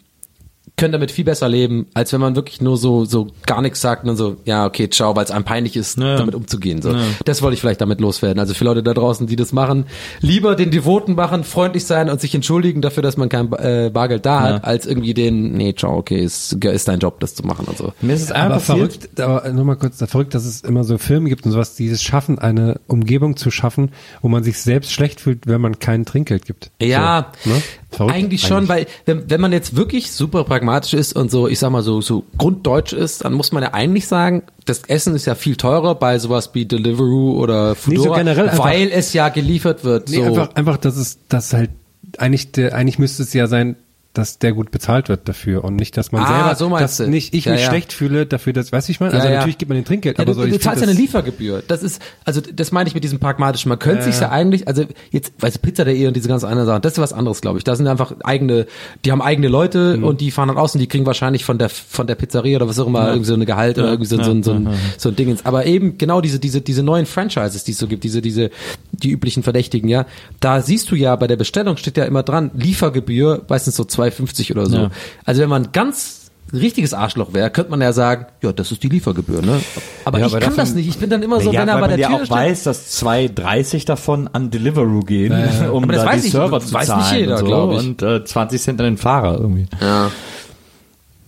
können 0.81 0.91
damit 0.91 1.11
viel 1.11 1.23
besser 1.23 1.47
leben, 1.47 1.85
als 1.93 2.11
wenn 2.11 2.19
man 2.19 2.35
wirklich 2.35 2.59
nur 2.59 2.75
so 2.75 3.05
so 3.05 3.27
gar 3.45 3.61
nichts 3.61 3.79
sagt 3.81 4.03
und 4.03 4.07
dann 4.07 4.17
so, 4.17 4.35
ja, 4.45 4.65
okay, 4.65 4.89
ciao, 4.89 5.15
weil 5.15 5.23
es 5.23 5.31
einem 5.31 5.45
peinlich 5.45 5.77
ist, 5.77 5.97
Ja. 5.99 6.17
damit 6.17 6.35
umzugehen. 6.35 6.81
So. 6.81 6.93
Das 7.23 7.41
wollte 7.41 7.53
ich 7.53 7.61
vielleicht 7.61 7.79
damit 7.81 8.01
loswerden. 8.01 8.39
Also 8.39 8.53
für 8.53 8.65
Leute 8.65 8.83
da 8.83 8.93
draußen, 8.93 9.27
die 9.27 9.35
das 9.35 9.53
machen, 9.53 9.85
lieber 10.19 10.55
den 10.55 10.71
Devoten 10.71 11.15
machen, 11.15 11.43
freundlich 11.43 11.85
sein 11.85 12.09
und 12.09 12.19
sich 12.19 12.33
entschuldigen 12.35 12.81
dafür, 12.81 13.03
dass 13.03 13.15
man 13.15 13.29
kein 13.29 13.51
äh, 13.53 13.89
Bargeld 13.93 14.25
da 14.25 14.41
hat, 14.41 14.63
als 14.65 14.85
irgendwie 14.85 15.13
den, 15.13 15.53
nee, 15.53 15.73
ciao, 15.73 15.95
okay, 15.97 16.19
ist, 16.23 16.53
ist 16.53 16.87
dein 16.87 16.99
Job, 16.99 17.19
das 17.19 17.35
zu 17.35 17.43
machen 17.43 17.65
und 17.67 17.77
so. 17.77 17.93
Mir 18.01 18.13
ist 18.15 18.23
es 18.23 18.29
passiert. 18.29 18.61
verrückt, 18.63 19.19
aber 19.19 19.49
nochmal 19.53 19.75
kurz, 19.75 19.97
da 19.99 20.07
verrückt, 20.07 20.33
dass 20.33 20.45
es 20.45 20.61
immer 20.61 20.83
so 20.83 20.97
Filme 20.97 21.29
gibt 21.29 21.45
und 21.45 21.51
sowas, 21.51 21.75
dieses 21.75 22.01
Schaffen, 22.01 22.39
eine 22.39 22.79
Umgebung 22.87 23.37
zu 23.37 23.51
schaffen, 23.51 23.91
wo 24.21 24.27
man 24.29 24.43
sich 24.43 24.57
selbst 24.59 24.91
schlecht 24.91 25.21
fühlt, 25.21 25.45
wenn 25.47 25.61
man 25.61 25.77
kein 25.79 26.05
Trinkgeld 26.05 26.45
gibt. 26.45 26.71
Ja, 26.81 27.31
So, 27.43 27.51
ne? 27.51 27.61
Verrückt 27.91 28.15
eigentlich 28.15 28.41
schon, 28.41 28.69
weil 28.69 28.88
wenn, 29.05 29.30
wenn 29.30 29.41
man 29.41 29.51
jetzt 29.51 29.76
wirklich 29.76 30.11
super 30.11 30.45
pragmatisch 30.45 30.93
ist 30.93 31.13
und 31.13 31.30
so, 31.30 31.47
ich 31.49 31.59
sag 31.59 31.72
mal 31.72 31.81
so, 31.84 31.99
so 31.99 32.23
grunddeutsch 32.38 32.93
ist, 32.93 33.26
dann 33.26 33.34
muss 33.34 33.51
man 33.51 33.63
ja 33.63 33.73
eigentlich 33.73 34.07
sagen, 34.07 34.43
das 34.65 34.84
Essen 34.88 35.13
ist 35.13 35.26
ja 35.26 35.35
viel 35.35 35.57
teurer 35.57 35.95
bei 35.95 36.18
sowas 36.18 36.51
wie 36.53 36.65
Deliveroo 36.65 37.38
oder 37.38 37.72
Nee, 37.85 37.95
so 37.97 38.03
Foodora, 38.03 38.18
generell 38.18 38.49
einfach- 38.49 38.63
weil 38.63 38.89
es 38.91 39.11
ja 39.13 39.27
geliefert 39.30 39.84
wird. 39.84 40.09
Nee, 40.09 40.18
so. 40.18 40.23
einfach, 40.23 40.55
einfach, 40.55 40.77
dass 40.77 40.95
es, 40.95 41.19
dass 41.27 41.51
halt, 41.53 41.72
eigentlich, 42.18 42.49
eigentlich 42.73 42.97
müsste 42.97 43.23
es 43.23 43.34
ja 43.34 43.47
sein, 43.47 43.76
dass 44.13 44.39
der 44.39 44.51
gut 44.51 44.71
bezahlt 44.71 45.07
wird 45.07 45.29
dafür 45.29 45.63
und 45.63 45.75
nicht, 45.77 45.95
dass 45.95 46.11
man 46.11 46.23
Ah, 46.23 46.27
selber, 46.27 46.55
so 46.55 46.69
dass 46.77 46.97
du. 46.97 47.07
nicht 47.07 47.33
ich 47.33 47.45
Ja, 47.45 47.53
mich 47.53 47.61
ja. 47.61 47.67
schlecht 47.69 47.93
fühle 47.93 48.25
dafür, 48.25 48.51
dass, 48.51 48.71
weißt 48.71 48.89
du, 48.89 48.91
ich 48.91 48.99
meine, 48.99 49.13
also 49.13 49.25
Ja, 49.27 49.35
natürlich 49.35 49.57
gibt 49.57 49.69
man 49.69 49.77
den 49.77 49.85
Trinkgeld, 49.85 50.19
aber 50.19 50.25
du, 50.25 50.33
so, 50.33 50.41
du 50.41 50.47
ich 50.47 50.61
zahlst 50.61 50.79
find 50.79 50.88
ja 50.91 50.91
eine 50.91 50.99
Liefergebühr. 50.99 51.63
Das 51.67 51.81
ist, 51.81 52.01
also 52.25 52.41
das 52.41 52.71
meine 52.73 52.88
ich 52.89 52.93
mit 52.93 53.03
diesem 53.05 53.19
pragmatischen. 53.19 53.69
Man 53.69 53.79
könnte 53.79 54.03
sich 54.03 54.19
ja 54.19 54.29
eigentlich, 54.29 54.67
also 54.67 54.83
jetzt, 55.11 55.33
weißt 55.39 55.55
du, 55.55 55.59
Pizza.de 55.61 56.07
und 56.07 56.15
diese 56.15 56.27
ganz 56.27 56.43
anderen 56.43 56.65
Sachen, 56.67 56.81
das 56.81 56.93
ist 56.93 56.99
was 56.99 57.13
anderes, 57.13 57.39
glaube 57.41 57.57
ich. 57.57 57.63
Da 57.63 57.75
sind 57.75 57.88
einfach 57.88 58.13
eigene, 58.23 58.65
die 59.05 59.11
haben 59.13 59.21
eigene 59.21 59.47
Leute 59.47 59.95
Mhm. 59.97 60.03
und 60.03 60.19
die 60.21 60.31
fahren 60.31 60.49
dann 60.49 60.57
aus 60.57 60.73
und 60.75 60.79
die 60.81 60.88
kriegen 60.88 61.05
wahrscheinlich 61.05 61.45
von 61.45 61.57
der 61.57 61.69
von 61.69 62.05
der 62.05 62.15
Pizzeria 62.15 62.57
oder 62.57 62.67
was 62.67 62.79
auch 62.79 62.88
immer 62.88 63.07
irgendwie 63.07 63.25
so 63.27 63.33
eine 63.33 63.45
Gehalt 63.45 63.77
oder 63.77 63.88
irgendwie 63.91 64.07
so, 64.07 64.21
so, 64.21 64.31
ein- 64.31 64.43
so, 64.43 64.51
ein, 64.53 64.67
so 64.97 65.09
ein 65.09 65.15
Dingens. 65.15 65.45
Aber 65.45 65.65
eben 65.65 65.97
genau 65.97 66.19
diese 66.19 66.39
diese 66.39 66.59
diese 66.61 66.83
neuen 66.83 67.05
Franchises, 67.05 67.63
die 67.63 67.71
es 67.71 67.77
so 67.77 67.88
gibt, 67.88 68.03
diese 68.03 68.21
diese 68.21 68.49
die 68.91 69.09
üblichen 69.11 69.41
Verdächtigen, 69.43 69.88
ja, 69.89 70.05
da 70.41 70.61
siehst 70.61 70.91
du 70.91 70.95
ja 70.95 71.15
bei 71.15 71.27
der 71.27 71.38
Bestellung 71.38 71.77
steht 71.77 71.95
ja 71.97 72.03
immer 72.03 72.23
dran 72.23 72.51
Liefergebühr, 72.53 73.45
meistens 73.47 73.75
so 73.75 73.83
2,50 74.01 74.51
oder 74.51 74.65
so. 74.65 74.77
Ja. 74.77 74.89
Also 75.25 75.41
wenn 75.41 75.49
man 75.49 75.71
ganz 75.71 76.17
richtiges 76.53 76.93
Arschloch 76.93 77.33
wäre, 77.33 77.49
könnte 77.49 77.71
man 77.71 77.79
ja 77.81 77.93
sagen, 77.93 78.25
ja, 78.41 78.51
das 78.51 78.71
ist 78.73 78.83
die 78.83 78.89
Liefergebühr, 78.89 79.41
ne? 79.41 79.61
Aber 80.03 80.19
Ja, 80.19 80.25
ich 80.27 80.33
aber 80.33 80.39
kann 80.41 80.49
davon- 80.49 80.57
das 80.65 80.73
nicht. 80.73 80.89
Ich 80.89 80.97
bin 80.97 81.09
dann 81.09 81.23
immer 81.23 81.39
so, 81.39 81.51
ja, 81.53 81.61
wenn 81.61 81.69
er 81.69 81.79
bei 81.79 81.87
der 81.87 81.97
ja 81.99 82.07
Tür 82.07 82.15
auch 82.17 82.19
steht. 82.25 82.31
weiß, 82.31 82.63
dass 82.63 83.01
2,30 83.01 83.85
davon 83.85 84.27
an 84.33 84.49
Deliveroo 84.51 84.99
gehen, 85.01 85.31
um 85.71 85.83
Aber 85.85 85.93
das 85.93 86.03
da 86.03 86.09
weiß 86.09 86.21
die 86.21 86.27
ich- 86.27 86.33
Server 86.33 86.59
das 86.59 86.67
zu 86.67 86.73
weiß 86.73 86.87
nicht 86.89 87.05
zahlen 87.07 87.19
jeder, 87.19 87.39
und 87.39 87.47
so. 87.47 87.71
ich. 87.71 87.79
Und 87.87 88.01
äh, 88.01 88.25
20 88.25 88.61
Cent 88.61 88.79
an 88.81 88.85
den 88.85 88.97
Fahrer 88.97 89.39
irgendwie. 89.39 89.67
Ja. 89.79 90.11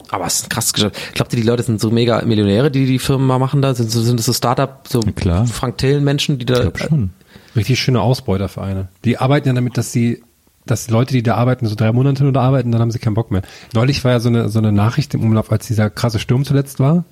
Aber 0.10 0.26
es 0.28 0.36
ist 0.36 0.46
ein 0.46 0.50
krasses 0.50 0.74
Geschäft. 0.74 0.96
Glaubt 1.16 1.34
ihr, 1.34 1.38
die 1.42 1.48
Leute 1.48 1.64
sind 1.64 1.80
so 1.82 1.90
mega 1.90 2.22
Millionäre, 2.24 2.70
die 2.70 2.86
die 2.86 3.00
Firmen 3.00 3.26
mal 3.26 3.40
machen 3.40 3.62
da? 3.62 3.74
Sind, 3.74 3.90
so- 3.92 4.02
sind 4.02 4.20
das 4.20 4.26
so 4.28 4.34
Startup, 4.34 4.80
so 4.88 5.00
klar. 5.00 5.48
Frank 5.48 5.78
Thelen 5.78 6.04
Menschen, 6.04 6.38
die 6.38 6.46
da... 6.46 6.56
Ich 6.56 6.62
glaube 6.62 6.80
schon. 6.80 7.10
Richtig 7.56 7.80
schöne 7.80 8.02
Ausbeutervereine. 8.02 8.90
Die 9.06 9.18
arbeiten 9.20 9.48
ja 9.48 9.54
damit, 9.54 9.78
dass 9.78 9.92
sie, 9.92 10.22
dass 10.66 10.90
Leute, 10.90 11.14
die 11.14 11.24
da 11.24 11.36
arbeiten, 11.36 11.66
so 11.68 11.76
drei 11.76 11.92
Monate 11.92 12.24
nur 12.24 12.34
da 12.34 12.42
arbeiten, 12.42 12.72
dann 12.72 12.82
haben 12.82 12.92
sie 12.92 13.00
keinen 13.00 13.14
Bock 13.16 13.32
mehr. 13.32 13.42
Neulich 13.74 14.04
war 14.04 14.12
ja 14.12 14.20
so 14.20 14.30
eine, 14.30 14.50
so 14.50 14.60
eine 14.60 14.72
Nachricht 14.72 15.14
im 15.14 15.24
Umlauf, 15.24 15.52
als 15.52 15.68
dieser 15.68 15.90
krasse 15.90 16.20
Sturm 16.20 16.46
zuletzt 16.46 16.80
war. 16.80 17.06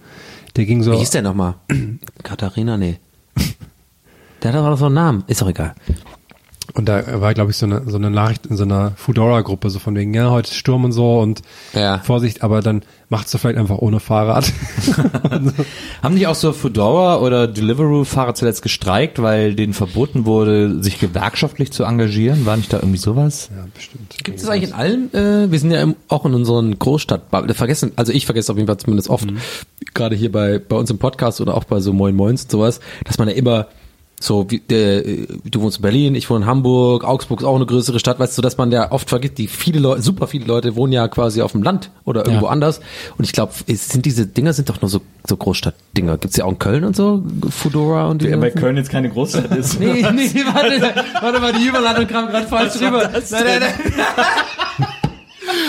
Der 0.56 0.65
ging 0.65 0.84
so. 0.84 0.94
Wie 0.94 0.98
hieß 0.98 1.11
der 1.11 1.22
nochmal? 1.22 1.56
Katharina? 2.23 2.78
Nee. 2.78 2.99
Der 4.44 4.53
hat 4.53 4.60
doch 4.60 4.78
so 4.78 4.86
einen 4.88 4.95
Namen. 4.95 5.23
Ist 5.28 5.41
doch 5.41 5.49
egal. 5.49 5.76
Und 6.73 6.88
da 6.88 7.22
war, 7.22 7.34
glaube 7.34 7.52
ich, 7.52 7.57
so 7.57 7.65
eine, 7.65 7.84
so 7.88 7.98
eine 7.98 8.10
Nachricht 8.10 8.45
in 8.45 8.56
so 8.57 8.64
einer 8.64 8.91
Foodora-Gruppe, 8.95 9.69
so 9.69 9.80
von 9.80 9.95
wegen, 9.95 10.14
ja, 10.14 10.30
heute 10.30 10.49
ist 10.49 10.57
Sturm 10.57 10.85
und 10.85 10.91
so 10.91 11.19
und 11.19 11.41
Ja. 11.73 11.99
Vorsicht, 11.99 12.43
aber 12.43 12.61
dann 12.61 12.84
macht's 13.10 13.31
doch 13.31 13.39
vielleicht 13.39 13.60
einfach 13.60 13.77
ohne 13.77 13.99
Fahrrad. 13.99 14.52
Haben 16.02 16.14
nicht 16.14 16.27
auch 16.27 16.35
so 16.35 16.53
Foodora 16.53 17.19
oder 17.19 17.48
Deliveroo-Fahrer 17.48 18.35
zuletzt 18.35 18.61
gestreikt, 18.61 19.22
weil 19.22 19.53
denen 19.53 19.73
verboten 19.73 20.26
wurde, 20.26 20.81
sich 20.81 20.99
gewerkschaftlich 20.99 21.72
zu 21.72 21.84
engagieren? 21.84 22.45
War 22.45 22.56
nicht 22.56 22.72
da 22.72 22.77
irgendwie 22.77 22.98
sowas? 22.98 23.49
ja, 23.56 23.65
bestimmt. 23.73 24.15
Gibt 24.23 24.39
es 24.39 24.48
eigentlich 24.48 24.69
in 24.69 24.76
allen, 24.76 25.14
äh, 25.14 25.52
wir 25.52 25.60
sind 25.60 25.72
ja 25.72 25.81
im, 25.81 25.95
auch 26.07 26.26
in 26.26 26.34
unseren 26.34 26.77
Großstadt, 26.80 27.23
vergessen, 27.53 27.91
also 27.98 28.14
ich 28.14 28.26
vergesse 28.26 28.52
auf 28.52 28.57
jeden 28.57 28.68
Fall 28.68 28.77
zumindest 28.77 29.10
oft, 29.10 29.27
gerade 29.93 30.15
hier 30.15 30.31
bei, 30.31 30.60
bei 30.60 30.76
uns 30.77 30.89
im 30.89 30.98
Podcast 30.98 31.41
oder 31.41 31.56
auch 31.56 31.65
bei 31.65 31.80
so 31.81 31.91
Moin 31.91 32.15
Moins 32.15 32.43
und 32.43 32.52
sowas, 32.52 32.80
dass 33.03 33.18
man 33.18 33.27
ja 33.27 33.35
immer 33.35 33.68
so, 34.23 34.45
wie, 34.49 34.60
der, 34.60 35.06
äh, 35.06 35.27
du 35.49 35.61
wohnst 35.61 35.77
in 35.80 35.81
Berlin, 35.81 36.15
ich 36.15 36.30
wohne 36.30 36.41
in 36.45 36.45
Hamburg, 36.45 37.03
Augsburg 37.03 37.41
ist 37.41 37.45
auch 37.45 37.56
eine 37.56 37.65
größere 37.65 37.99
Stadt, 37.99 38.19
weißt 38.19 38.38
du, 38.38 38.41
dass 38.41 38.56
man 38.57 38.72
ja 38.72 38.91
oft 38.91 39.10
vergisst, 39.10 39.38
die 39.39 39.48
viele 39.48 39.80
Leute, 39.80 40.02
super 40.03 40.27
viele 40.27 40.45
Leute 40.45 40.76
wohnen 40.76 40.93
ja 40.93 41.07
quasi 41.07 41.41
auf 41.41 41.53
dem 41.53 41.64
Land 41.64 41.89
oder 42.06 42.26
irgendwo 42.26 42.45
anders. 42.48 42.80
Und 43.18 43.26
ich 43.26 43.31
glaube, 43.34 43.52
sind 43.68 44.06
diese 44.06 44.27
Dinger 44.27 44.53
sind 44.53 44.69
doch 44.69 44.80
nur 44.81 44.89
so, 44.89 45.02
so 45.27 45.35
Großstadtdinger. 45.38 46.18
Gibt's 46.18 46.38
ja 46.38 46.45
auch 46.45 46.52
in 46.52 46.60
Köln 46.60 46.84
und 46.84 46.95
so, 46.95 47.23
Fudora 47.49 48.07
und 48.07 48.22
die 48.22 48.27
Ja, 48.27 48.38
bei 48.38 48.49
ganzen- 48.49 48.60
Köln 48.61 48.77
jetzt 48.77 48.89
keine 48.91 49.10
Großstadt 49.10 49.52
ist. 49.57 49.80
Nee, 49.80 50.06
nee, 50.14 50.31
warte, 50.53 50.93
warte 51.22 51.39
mal, 51.39 51.53
die 51.53 51.65
Überladung 51.65 52.06
kam 52.07 52.27
gerade 52.27 52.48
falsch 52.48 52.76
rüber. 52.80 53.10
Nein, 53.11 53.23
nein, 53.31 53.60
nein. 53.98 54.88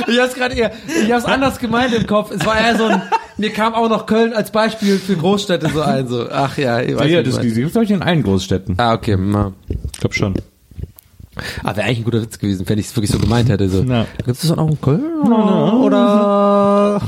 Ich 0.08 0.18
hab's 0.18 0.34
gerade 0.34 0.54
eher, 0.54 0.72
ich 1.02 1.10
hab's 1.12 1.24
anders 1.24 1.58
gemeint 1.58 1.94
im 1.94 2.06
Kopf. 2.06 2.30
Es 2.30 2.44
war 2.44 2.58
eher 2.58 2.76
so 2.76 2.84
ein, 2.84 3.02
mir 3.38 3.50
kam 3.52 3.74
auch 3.74 3.88
noch 3.88 4.06
Köln 4.06 4.32
als 4.32 4.50
Beispiel 4.50 4.98
für 4.98 5.16
Großstädte 5.16 5.68
so 5.70 5.80
ein, 5.80 6.06
so, 6.08 6.28
ach 6.30 6.56
ja, 6.58 6.80
ich 6.80 6.96
weiß 6.96 7.10
Ja, 7.10 7.18
nicht, 7.18 7.28
das 7.28 7.36
was. 7.36 7.42
gibt 7.54 7.72
glaube 7.72 7.84
ich 7.84 7.90
in 7.90 8.02
allen 8.02 8.22
Großstädten. 8.22 8.74
Ah, 8.78 8.92
okay, 8.94 9.16
na. 9.18 9.52
Ich 9.68 9.98
glaube 10.00 10.14
schon. 10.14 10.34
Ah, 11.64 11.74
wäre 11.74 11.86
eigentlich 11.86 12.00
ein 12.00 12.04
guter 12.04 12.20
Witz 12.20 12.38
gewesen, 12.38 12.68
wenn 12.68 12.78
ich 12.78 12.86
es 12.86 12.96
wirklich 12.96 13.10
so 13.10 13.18
gemeint 13.18 13.48
hätte, 13.48 13.66
so. 13.68 13.82
Ja. 13.82 14.06
Gibt 14.18 14.28
es 14.28 14.40
das 14.42 14.50
auch 14.56 14.68
in 14.68 14.78
Köln? 14.80 15.22
Oder? 15.82 17.00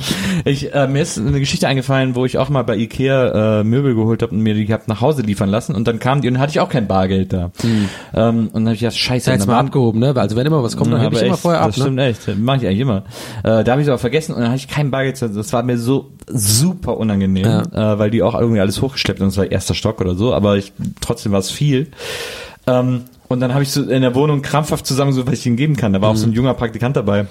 Ich, 0.47 0.75
äh, 0.75 0.87
mir 0.87 1.03
ist 1.03 1.19
eine 1.19 1.39
Geschichte 1.41 1.69
eingefallen, 1.69 2.15
wo 2.15 2.25
ich 2.25 2.39
auch 2.39 2.49
mal 2.49 2.63
bei 2.63 2.77
Ikea 2.77 3.61
äh, 3.61 3.65
Möbel 3.65 3.95
geholt 3.95 4.23
habe 4.23 4.33
und 4.33 4.41
mir 4.41 4.55
die 4.55 4.71
hab 4.73 4.89
nach 4.89 5.01
Hause 5.03 5.23
liefern 5.23 5.51
lassen 5.51 5.75
und 5.75 5.87
dann 5.87 5.99
kam 5.99 6.23
die 6.23 6.29
und 6.29 6.35
dann 6.35 6.43
hatte 6.43 6.53
ich 6.53 6.61
auch 6.61 6.71
kein 6.71 6.87
Bargeld 6.89 7.33
da. 7.35 7.51
Ähm, 8.15 8.49
und 8.49 8.55
dann 8.55 8.65
habe 8.67 8.75
ich 8.75 8.81
gedacht, 8.81 8.97
scheiße, 8.97 9.29
ja 9.31 9.37
jetzt 9.37 9.47
mal 9.47 9.59
abgehoben, 9.59 10.01
ne? 10.01 10.15
Also 10.17 10.37
wenn 10.37 10.47
immer 10.47 10.63
was 10.63 10.77
kommt, 10.77 10.91
dann 10.93 11.01
Ja, 11.01 11.05
heb 11.05 11.13
ich 11.13 11.19
aber 11.19 11.27
immer 11.27 11.35
echt, 11.35 11.43
vorher 11.43 11.61
ab, 11.61 11.67
Das 11.69 11.77
ne? 11.77 11.83
stimmt 11.85 12.01
echt. 12.01 12.29
Das 12.29 12.37
mache 12.37 12.57
ich 12.59 12.67
eigentlich 12.67 12.81
immer. 12.81 13.05
Äh, 13.43 13.65
da 13.65 13.73
habe 13.73 13.81
ich 13.83 13.87
es 13.87 13.89
aber 13.89 13.99
vergessen 13.99 14.33
und 14.35 14.41
dann 14.41 14.49
hatte 14.49 14.59
ich 14.59 14.69
kein 14.69 14.91
Bargeld. 14.91 15.21
Das 15.21 15.53
war 15.53 15.63
mir 15.63 15.77
so 15.79 16.11
super 16.29 16.97
unangenehm, 16.97 17.45
äh, 17.47 17.99
weil 17.99 18.11
die 18.11 18.23
auch 18.23 18.35
irgendwie 18.35 18.61
alles 18.61 18.81
hochgeschleppt 18.81 19.21
haben. 19.21 19.29
Das 19.29 19.37
war 19.37 19.51
erster 19.51 19.75
Stock 19.75 20.01
oder 20.01 20.15
so, 20.15 20.33
aber 20.35 20.57
ich, 20.57 20.73
trotzdem 21.01 21.33
war 21.33 21.41
es 21.41 21.51
viel. 21.51 21.89
Ähm, 22.67 23.03
und 23.29 23.41
dann 23.41 23.53
habe 23.55 23.63
ich 23.63 23.71
so 23.71 23.83
in 23.83 24.03
der 24.03 24.15
Wohnung 24.15 24.43
krampfhaft 24.43 24.87
zusammengesucht, 24.87 25.27
was 25.27 25.35
ich 25.39 25.47
ihnen 25.47 25.57
geben 25.57 25.77
kann. 25.77 25.93
Da 25.93 26.01
war 26.01 26.11
auch 26.11 26.17
so 26.17 26.27
ein 26.27 26.31
Mhm. 26.31 26.37
junger 26.37 26.55
Praktikant 26.55 26.97
dabei. 26.97 27.27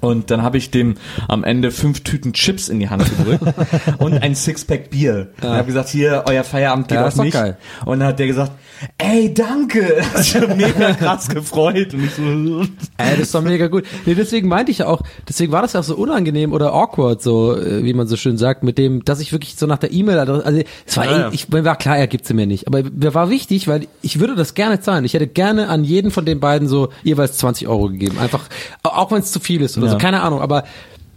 Und 0.00 0.30
dann 0.30 0.42
habe 0.42 0.58
ich 0.58 0.70
dem 0.70 0.96
am 1.26 1.42
Ende 1.42 1.70
fünf 1.70 2.04
Tüten 2.04 2.32
Chips 2.32 2.68
in 2.68 2.78
die 2.80 2.90
Hand 2.90 3.04
gedrückt 3.18 3.42
und 3.98 4.22
ein 4.22 4.34
Sixpack 4.34 4.90
Bier. 4.90 5.28
Und 5.42 5.48
habe 5.48 5.64
gesagt, 5.66 5.88
hier, 5.88 6.24
euer 6.26 6.44
Feierabend 6.44 6.88
geht 6.88 6.96
Ja, 6.98 7.06
auf 7.06 7.16
mich. 7.16 7.32
geil. 7.32 7.56
Und 7.86 7.98
dann 8.00 8.08
hat 8.08 8.18
der 8.18 8.26
gesagt, 8.26 8.52
ey, 8.98 9.32
danke. 9.34 10.02
Das 10.12 10.34
hat 10.34 10.46
sich 10.48 10.56
mega 10.56 10.92
krass 10.94 11.28
gefreut. 11.28 11.94
Und 11.94 12.04
ich 12.04 12.10
so, 12.12 12.22
Ey, 12.98 13.10
das 13.12 13.20
ist 13.20 13.34
doch 13.34 13.42
mega 13.42 13.66
gut. 13.68 13.84
Nee, 14.06 14.14
deswegen 14.14 14.48
meinte 14.48 14.70
ich 14.72 14.78
ja 14.78 14.86
auch, 14.86 15.02
deswegen 15.28 15.52
war 15.52 15.62
das 15.62 15.72
ja 15.74 15.80
auch 15.80 15.84
so 15.84 15.96
unangenehm 15.96 16.52
oder 16.52 16.72
awkward, 16.72 17.22
so 17.22 17.56
äh, 17.56 17.84
wie 17.84 17.92
man 17.94 18.06
so 18.08 18.16
schön 18.16 18.36
sagt, 18.38 18.62
mit 18.62 18.78
dem, 18.78 19.04
dass 19.04 19.20
ich 19.20 19.32
wirklich 19.32 19.56
so 19.56 19.66
nach 19.66 19.78
der 19.78 19.92
E-Mail, 19.92 20.18
also 20.18 20.42
es 20.86 20.96
war, 20.96 21.04
Ja, 21.04 21.18
ja. 21.18 21.28
eh- 21.28 21.34
ich 21.34 21.48
mir 21.48 21.64
war 21.64 21.76
klar, 21.76 21.96
er 21.98 22.06
gibt 22.06 22.26
sie 22.26 22.34
mir 22.34 22.46
nicht, 22.46 22.66
aber 22.66 22.82
mir 22.82 23.14
war 23.14 23.30
wichtig, 23.30 23.68
weil 23.68 23.86
ich 24.02 24.20
würde 24.20 24.34
das 24.34 24.54
gerne 24.54 24.80
zahlen. 24.80 25.04
Ich 25.04 25.14
hätte 25.14 25.26
gerne 25.26 25.68
an 25.68 25.84
jeden 25.84 26.10
von 26.10 26.24
den 26.24 26.40
beiden 26.40 26.68
so 26.68 26.88
jeweils 27.02 27.36
20 27.38 27.68
Euro 27.68 27.88
gegeben, 27.88 28.18
einfach, 28.18 28.44
auch 28.82 29.10
wenn 29.12 29.18
es 29.20 29.32
zu 29.32 29.40
viel 29.40 29.62
ist 29.62 29.76
oder 29.78 29.86
Ja. 29.86 29.92
so, 29.92 29.98
keine 29.98 30.22
Ahnung, 30.22 30.40
aber 30.40 30.64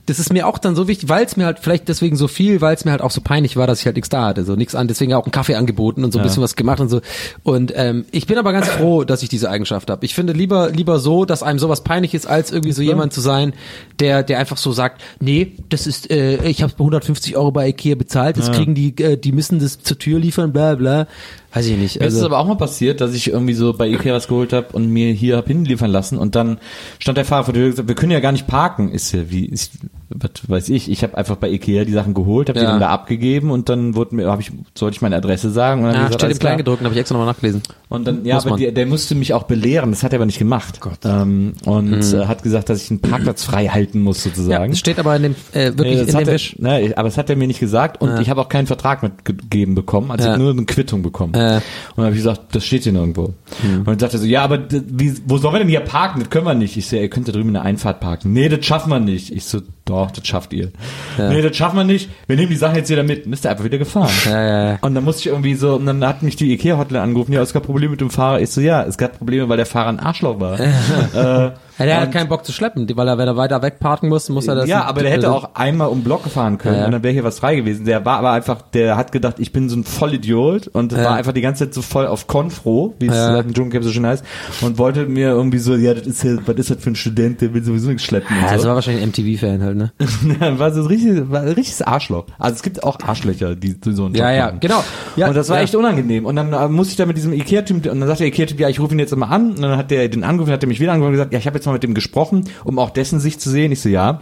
das 0.06 0.20
ist 0.20 0.34
mir 0.34 0.48
auch 0.48 0.58
dann 0.58 0.76
so 0.76 0.88
wichtig, 0.88 1.08
weil 1.08 1.26
es 1.26 1.38
mir 1.38 1.46
halt 1.46 1.60
vielleicht 1.60 1.88
deswegen 1.88 2.18
so 2.18 2.28
viel, 2.28 2.60
weil 2.60 2.76
es 2.76 2.84
mir 2.84 2.92
halt 2.92 3.02
auch 3.02 3.12
so 3.12 3.22
peinlich 3.22 3.56
war, 3.56 3.68
dass 3.68 3.80
ich 3.80 3.86
halt 3.86 3.96
nichts 3.96 4.10
da 4.10 4.26
hatte, 4.26 4.44
so 4.44 4.56
nichts 4.56 4.76
an, 4.76 4.88
deswegen 4.88 5.14
auch 5.14 5.24
einen 5.24 5.32
Kaffee 5.32 5.56
angeboten 5.56 6.04
und 6.04 6.12
so 6.12 6.20
ein 6.20 6.24
bisschen 6.24 6.44
was 6.44 6.56
gemacht 6.56 6.82
und 6.82 6.90
so. 6.90 7.02
Und 7.44 7.72
ähm, 7.76 8.06
ich 8.12 8.28
bin 8.28 8.38
aber 8.38 8.52
ganz 8.52 8.68
froh, 8.68 9.06
dass 9.06 9.24
ich 9.24 9.30
diese 9.30 9.50
Eigenschaft 9.50 9.90
habe. 9.90 10.06
Ich 10.06 10.14
finde 10.14 10.34
lieber 10.34 10.70
lieber 10.72 11.00
so, 11.00 11.24
dass 11.24 11.42
einem 11.42 11.58
sowas 11.58 11.84
peinlich 11.84 12.14
ist, 12.14 12.26
als 12.26 12.52
irgendwie 12.52 12.74
so 12.74 12.82
jemand 12.82 13.14
zu 13.14 13.22
sein, 13.22 13.54
der 14.00 14.24
der 14.24 14.40
einfach 14.40 14.58
so 14.58 14.74
sagt, 14.74 15.02
nee, 15.22 15.54
das 15.70 15.88
ist, 15.88 16.12
äh, 16.12 16.44
ich 16.48 16.64
habe 16.64 16.74
150 16.74 17.38
Euro 17.38 17.52
bei 17.52 17.70
Ikea 17.70 17.96
bezahlt, 17.96 18.38
das 18.38 18.52
kriegen 18.52 18.76
die, 18.76 18.96
äh, 19.02 19.18
die 19.18 19.32
müssen 19.32 19.60
das 19.60 19.82
zur 19.82 19.98
Tür 19.98 20.20
liefern, 20.20 20.52
bla 20.52 20.76
bla. 20.76 21.08
Weiß 21.54 21.68
ich 21.68 21.78
nicht. 21.78 22.00
Mir 22.00 22.08
ist 22.08 22.14
es 22.14 22.20
Also, 22.20 22.26
aber 22.26 22.40
auch 22.40 22.48
mal 22.48 22.56
passiert, 22.56 23.00
dass 23.00 23.14
ich 23.14 23.30
irgendwie 23.30 23.54
so 23.54 23.74
bei 23.74 23.88
Ikea 23.88 24.14
was 24.14 24.28
geholt 24.28 24.54
habe 24.54 24.68
und 24.72 24.90
mir 24.90 25.12
hier 25.14 25.38
hab 25.38 25.48
hinliefern 25.48 25.92
lassen 25.92 26.18
und 26.18 26.36
dann 26.36 26.58
stand 26.98 27.18
der 27.18 27.26
Fahrer 27.26 27.44
vor 27.46 27.54
der 27.54 27.62
Tür 27.62 27.66
und 27.68 27.72
gesagt, 27.72 27.88
wir 27.88 27.96
können 27.96 28.12
ja 28.12 28.20
gar 28.20 28.32
nicht 28.32 28.48
parken. 28.48 28.90
Ist 28.90 29.12
ja 29.12 29.30
wie, 29.30 29.46
ist, 29.46 29.74
was 30.16 30.32
weiß 30.48 30.70
ich, 30.70 30.90
ich 30.92 31.04
habe 31.04 31.18
einfach 31.18 31.36
bei 31.38 31.50
Ikea 31.50 31.86
die 31.86 31.92
Sachen 31.92 32.14
geholt, 32.14 32.50
habe 32.50 32.60
die 32.60 32.66
Ja. 32.66 32.72
dann 32.72 32.80
da 32.80 32.90
abgegeben 32.90 33.50
und 33.52 33.70
dann 33.70 33.96
wurde 33.96 34.16
mir, 34.16 34.28
habe 34.30 34.42
ich, 34.42 34.52
sollte 34.76 34.96
ich 34.96 35.02
meine 35.02 35.16
Adresse 35.16 35.50
sagen 35.50 35.82
und 35.82 35.88
dann 35.88 35.96
ja, 35.96 36.02
ich 36.02 36.08
gesagt, 36.08 36.22
steht 36.22 36.32
im. 36.34 36.40
Kleingedruckten, 36.40 36.86
habe 36.86 36.94
ich 36.96 37.00
extra 37.00 37.16
nochmal 37.18 37.34
nachgelesen. 37.34 37.62
Und 37.90 38.08
dann, 38.08 38.26
ja, 38.26 38.36
Muss 38.36 38.46
aber 38.48 38.58
man. 38.60 38.74
der, 38.74 38.86
musste 38.86 39.16
mich 39.16 39.34
auch 39.34 39.44
belehren, 39.44 39.92
das 39.92 40.04
hat 40.04 40.14
er 40.14 40.18
aber 40.20 40.26
nicht 40.26 40.40
gemacht. 40.40 40.80
Ähm, 41.06 41.54
und 41.66 41.90
Mhm. 41.92 42.02
äh, 42.20 42.26
hat 42.26 42.44
gesagt, 42.44 42.70
dass 42.70 42.84
ich 42.84 42.90
einen 42.92 43.00
Parkplatz 43.02 43.44
frei 43.46 43.68
halten 43.68 44.02
muss 44.02 44.24
Ja, 44.24 44.32
sozusagen. 44.32 44.72
das 44.72 44.80
steht 44.80 45.00
aber 45.00 45.16
in 45.16 45.24
dem, 45.24 45.36
äh, 45.54 45.66
wirklich 45.78 45.96
Nee, 46.06 46.12
in 46.12 46.18
dem 46.18 46.28
Wisch. 46.28 46.56
ne, 46.60 46.94
aber 46.96 47.08
das 47.08 47.18
hat 47.18 47.30
er 47.30 47.36
mir 47.36 47.48
nicht 47.48 47.60
gesagt 47.60 48.02
und 48.02 48.10
Ja. 48.10 48.20
ich 48.20 48.30
habe 48.30 48.42
auch 48.42 48.50
keinen 48.50 48.68
Vertrag 48.68 49.04
mitgegeben 49.04 49.76
bekommen, 49.76 50.12
also 50.12 50.24
ich 50.26 50.32
Ja. 50.32 50.38
nur 50.38 50.52
eine 50.52 50.66
Quittung 50.66 51.02
bekommen. 51.04 51.34
Ja. 51.36 51.58
Und 51.58 51.64
dann 51.98 52.06
habe 52.06 52.16
ich 52.16 52.22
gesagt, 52.22 52.56
das 52.56 52.66
steht 52.66 52.84
hier 52.84 52.94
nirgendwo. 52.94 53.34
Und 53.64 53.88
dann 53.88 54.00
sagte 54.00 54.18
er 54.18 54.20
so, 54.22 54.26
ja, 54.26 54.44
aber 54.44 54.60
wie, 54.70 55.14
wo 55.26 55.38
sollen 55.38 55.54
wir 55.56 55.60
denn 55.60 55.70
hier 55.70 55.80
parken? 55.82 56.20
Das 56.22 56.30
können 56.30 56.46
wir 56.46 56.54
nicht. 56.56 56.78
Ich 56.78 56.88
so, 56.88 56.96
ihr 56.96 57.10
könnt 57.10 57.28
da 57.28 57.32
drüben 57.32 57.50
in 57.50 57.54
der 57.54 57.64
Einfahrt 57.64 58.00
parken. 58.00 58.34
Nee, 58.34 58.50
das 58.50 58.66
schaffen 58.66 58.90
wir 58.90 59.00
nicht. 59.00 59.32
Ich 59.32 59.46
so, 59.46 59.62
doch, 59.86 60.03
das 60.12 60.28
schafft 60.28 60.54
ihr. 60.54 60.72
Nee, 61.18 61.42
das 61.42 61.56
schaffen 61.56 61.78
wir 61.78 61.84
nicht. 61.84 62.10
Wir 62.28 62.36
nehmen 62.36 62.50
die 62.50 62.56
Sachen 62.56 62.76
jetzt 62.76 62.90
wieder 62.90 63.04
mit. 63.04 63.26
Dann 63.26 63.34
ist 63.34 63.46
er 63.46 63.52
einfach 63.52 63.64
wieder 63.64 63.78
gefahren. 63.78 64.12
Ja, 64.26 64.42
ja, 64.42 64.70
ja. 64.72 64.78
Und 64.82 64.96
dann 64.96 65.04
musste 65.04 65.22
ich 65.22 65.28
irgendwie 65.28 65.56
so, 65.56 65.76
und 65.76 65.86
dann 65.86 66.06
hat 66.06 66.24
mich 66.24 66.36
die 66.36 66.52
Ikea-Hotline 66.54 67.02
angerufen, 67.02 67.34
ja, 67.34 67.42
es 67.42 67.54
gab 67.54 67.64
Probleme 67.64 67.92
mit 67.92 68.02
dem 68.02 68.10
Fahrer. 68.10 68.42
Ich 68.42 68.50
so, 68.50 68.62
ja, 68.62 68.84
es 68.84 68.98
gab 68.98 69.18
Probleme, 69.18 69.50
weil 69.50 69.58
der 69.58 69.66
Fahrer 69.66 69.90
ein 69.90 70.00
Arschloch 70.00 70.40
war. 70.40 70.60
äh, 70.60 71.52
Der 71.80 72.02
hat 72.02 72.12
keinen 72.12 72.28
Bock 72.30 72.46
zu 72.46 72.52
schleppen, 72.52 72.88
weil 72.96 73.08
er, 73.08 73.18
wenn 73.18 73.28
er 73.28 73.36
weiter 73.38 73.62
wegparken 73.62 74.10
muss, 74.10 74.30
muss 74.30 74.48
er 74.48 74.56
das. 74.56 74.68
ja, 74.68 74.84
aber 74.86 75.02
der 75.02 75.12
hätte 75.12 75.28
also- 75.28 75.40
auch 75.48 75.56
einmal 75.56 75.88
um 75.90 76.04
Block 76.04 76.24
gefahren 76.24 76.58
können 76.58 76.78
Ja, 76.80 76.86
und 76.86 76.92
dann 76.92 77.04
wäre 77.04 77.14
hier 77.14 77.24
was 77.24 77.40
frei 77.40 77.56
gewesen. 77.56 77.86
Der 77.86 78.06
war 78.06 78.18
aber 78.20 78.32
einfach, 78.32 78.62
der 78.74 78.96
hat 78.98 79.12
gedacht, 79.12 79.36
ich 79.40 79.52
bin 79.52 79.70
so 79.70 79.76
ein 79.78 79.84
Vollidiot 79.84 80.68
und 80.68 80.92
Ja. 80.92 81.04
war 81.04 81.16
einfach 81.16 81.34
die 81.34 81.42
ganze 81.42 81.66
Zeit 81.66 81.74
so 81.74 81.82
voll 81.82 82.08
auf 82.08 82.28
Konfro, 82.28 82.94
wie 83.00 83.08
es 83.08 83.16
Ja. 83.16 83.40
im 83.40 83.54
Dschungelcamp 83.54 83.84
so 83.84 83.92
schön 83.92 84.06
heißt, 84.06 84.24
und 84.62 84.78
wollte 84.78 85.06
mir 85.06 85.30
irgendwie 85.30 85.58
so, 85.58 85.76
ja, 85.76 85.94
das 85.94 86.06
ist 86.08 86.24
ja, 86.24 86.38
was 86.46 86.56
ist 86.56 86.70
das 86.70 86.78
für 86.84 86.92
ein 86.92 86.96
Student, 86.96 87.42
der 87.42 87.54
will 87.54 87.64
sowieso 87.64 87.88
nichts 87.90 88.04
schleppen 88.04 88.36
Ja, 88.36 88.44
und 88.48 88.54
das 88.54 88.62
so. 88.62 88.68
war 88.68 88.76
wahrscheinlich 88.76 89.04
ein 89.04 89.10
MTV-Fan 89.10 89.64
halt, 89.64 89.78
ne? 89.78 89.92
war 90.60 90.72
so 90.72 90.82
ein 90.82 90.88
richtig, 90.88 91.30
war 91.32 91.42
ein 91.42 91.48
richtiges 91.48 91.82
Arschloch. 91.82 92.26
Also 92.40 92.56
es 92.56 92.64
gibt 92.64 92.84
auch 92.84 92.98
Arschlöcher, 93.06 93.56
die 93.56 93.76
so 93.84 94.06
einen 94.06 94.14
Job 94.14 94.18
Ja, 94.18 94.32
ja, 94.32 94.46
machen. 94.46 94.60
genau. 94.62 94.84
Ja, 95.16 95.28
und 95.28 95.36
das 95.36 95.50
war 95.50 95.60
echt 95.62 95.76
unangenehm. 95.76 96.26
Und 96.26 96.36
dann 96.36 96.54
äh, 96.54 96.68
musste 96.68 96.92
ich 96.92 96.98
da 96.98 97.06
mit 97.06 97.18
diesem 97.18 97.34
Ikea-Typ, 97.34 97.78
und 97.78 98.00
dann 98.00 98.08
sagte 98.08 98.24
der 98.24 98.28
Ikea-Typ, 98.28 98.60
ja, 98.60 98.70
ich 98.70 98.80
rufe 98.80 98.94
ihn 98.94 99.00
jetzt 99.00 99.14
immer 99.14 99.30
an. 99.32 99.52
Und 99.52 99.62
dann 99.62 99.78
hat 99.78 99.92
der 99.92 100.08
den 100.10 100.24
angerufen, 100.24 100.52
hat 100.52 100.64
er 100.64 100.68
mich 100.68 100.80
wieder 100.80 100.92
angerufen 100.92 101.10
und 101.14 101.18
gesagt, 101.18 101.34
ja, 101.34 101.40
ich 101.40 101.46
habe 101.48 101.58
jetzt 101.58 101.63
mal 101.66 101.74
mit 101.74 101.84
dem 101.84 101.94
gesprochen, 101.94 102.50
um 102.64 102.80
auch 102.80 102.90
dessen 102.90 103.20
Sicht 103.20 103.42
zu 103.42 103.50
sehen. 103.50 103.72
Ich 103.72 103.82
so, 103.82 103.90
ja. 103.90 104.22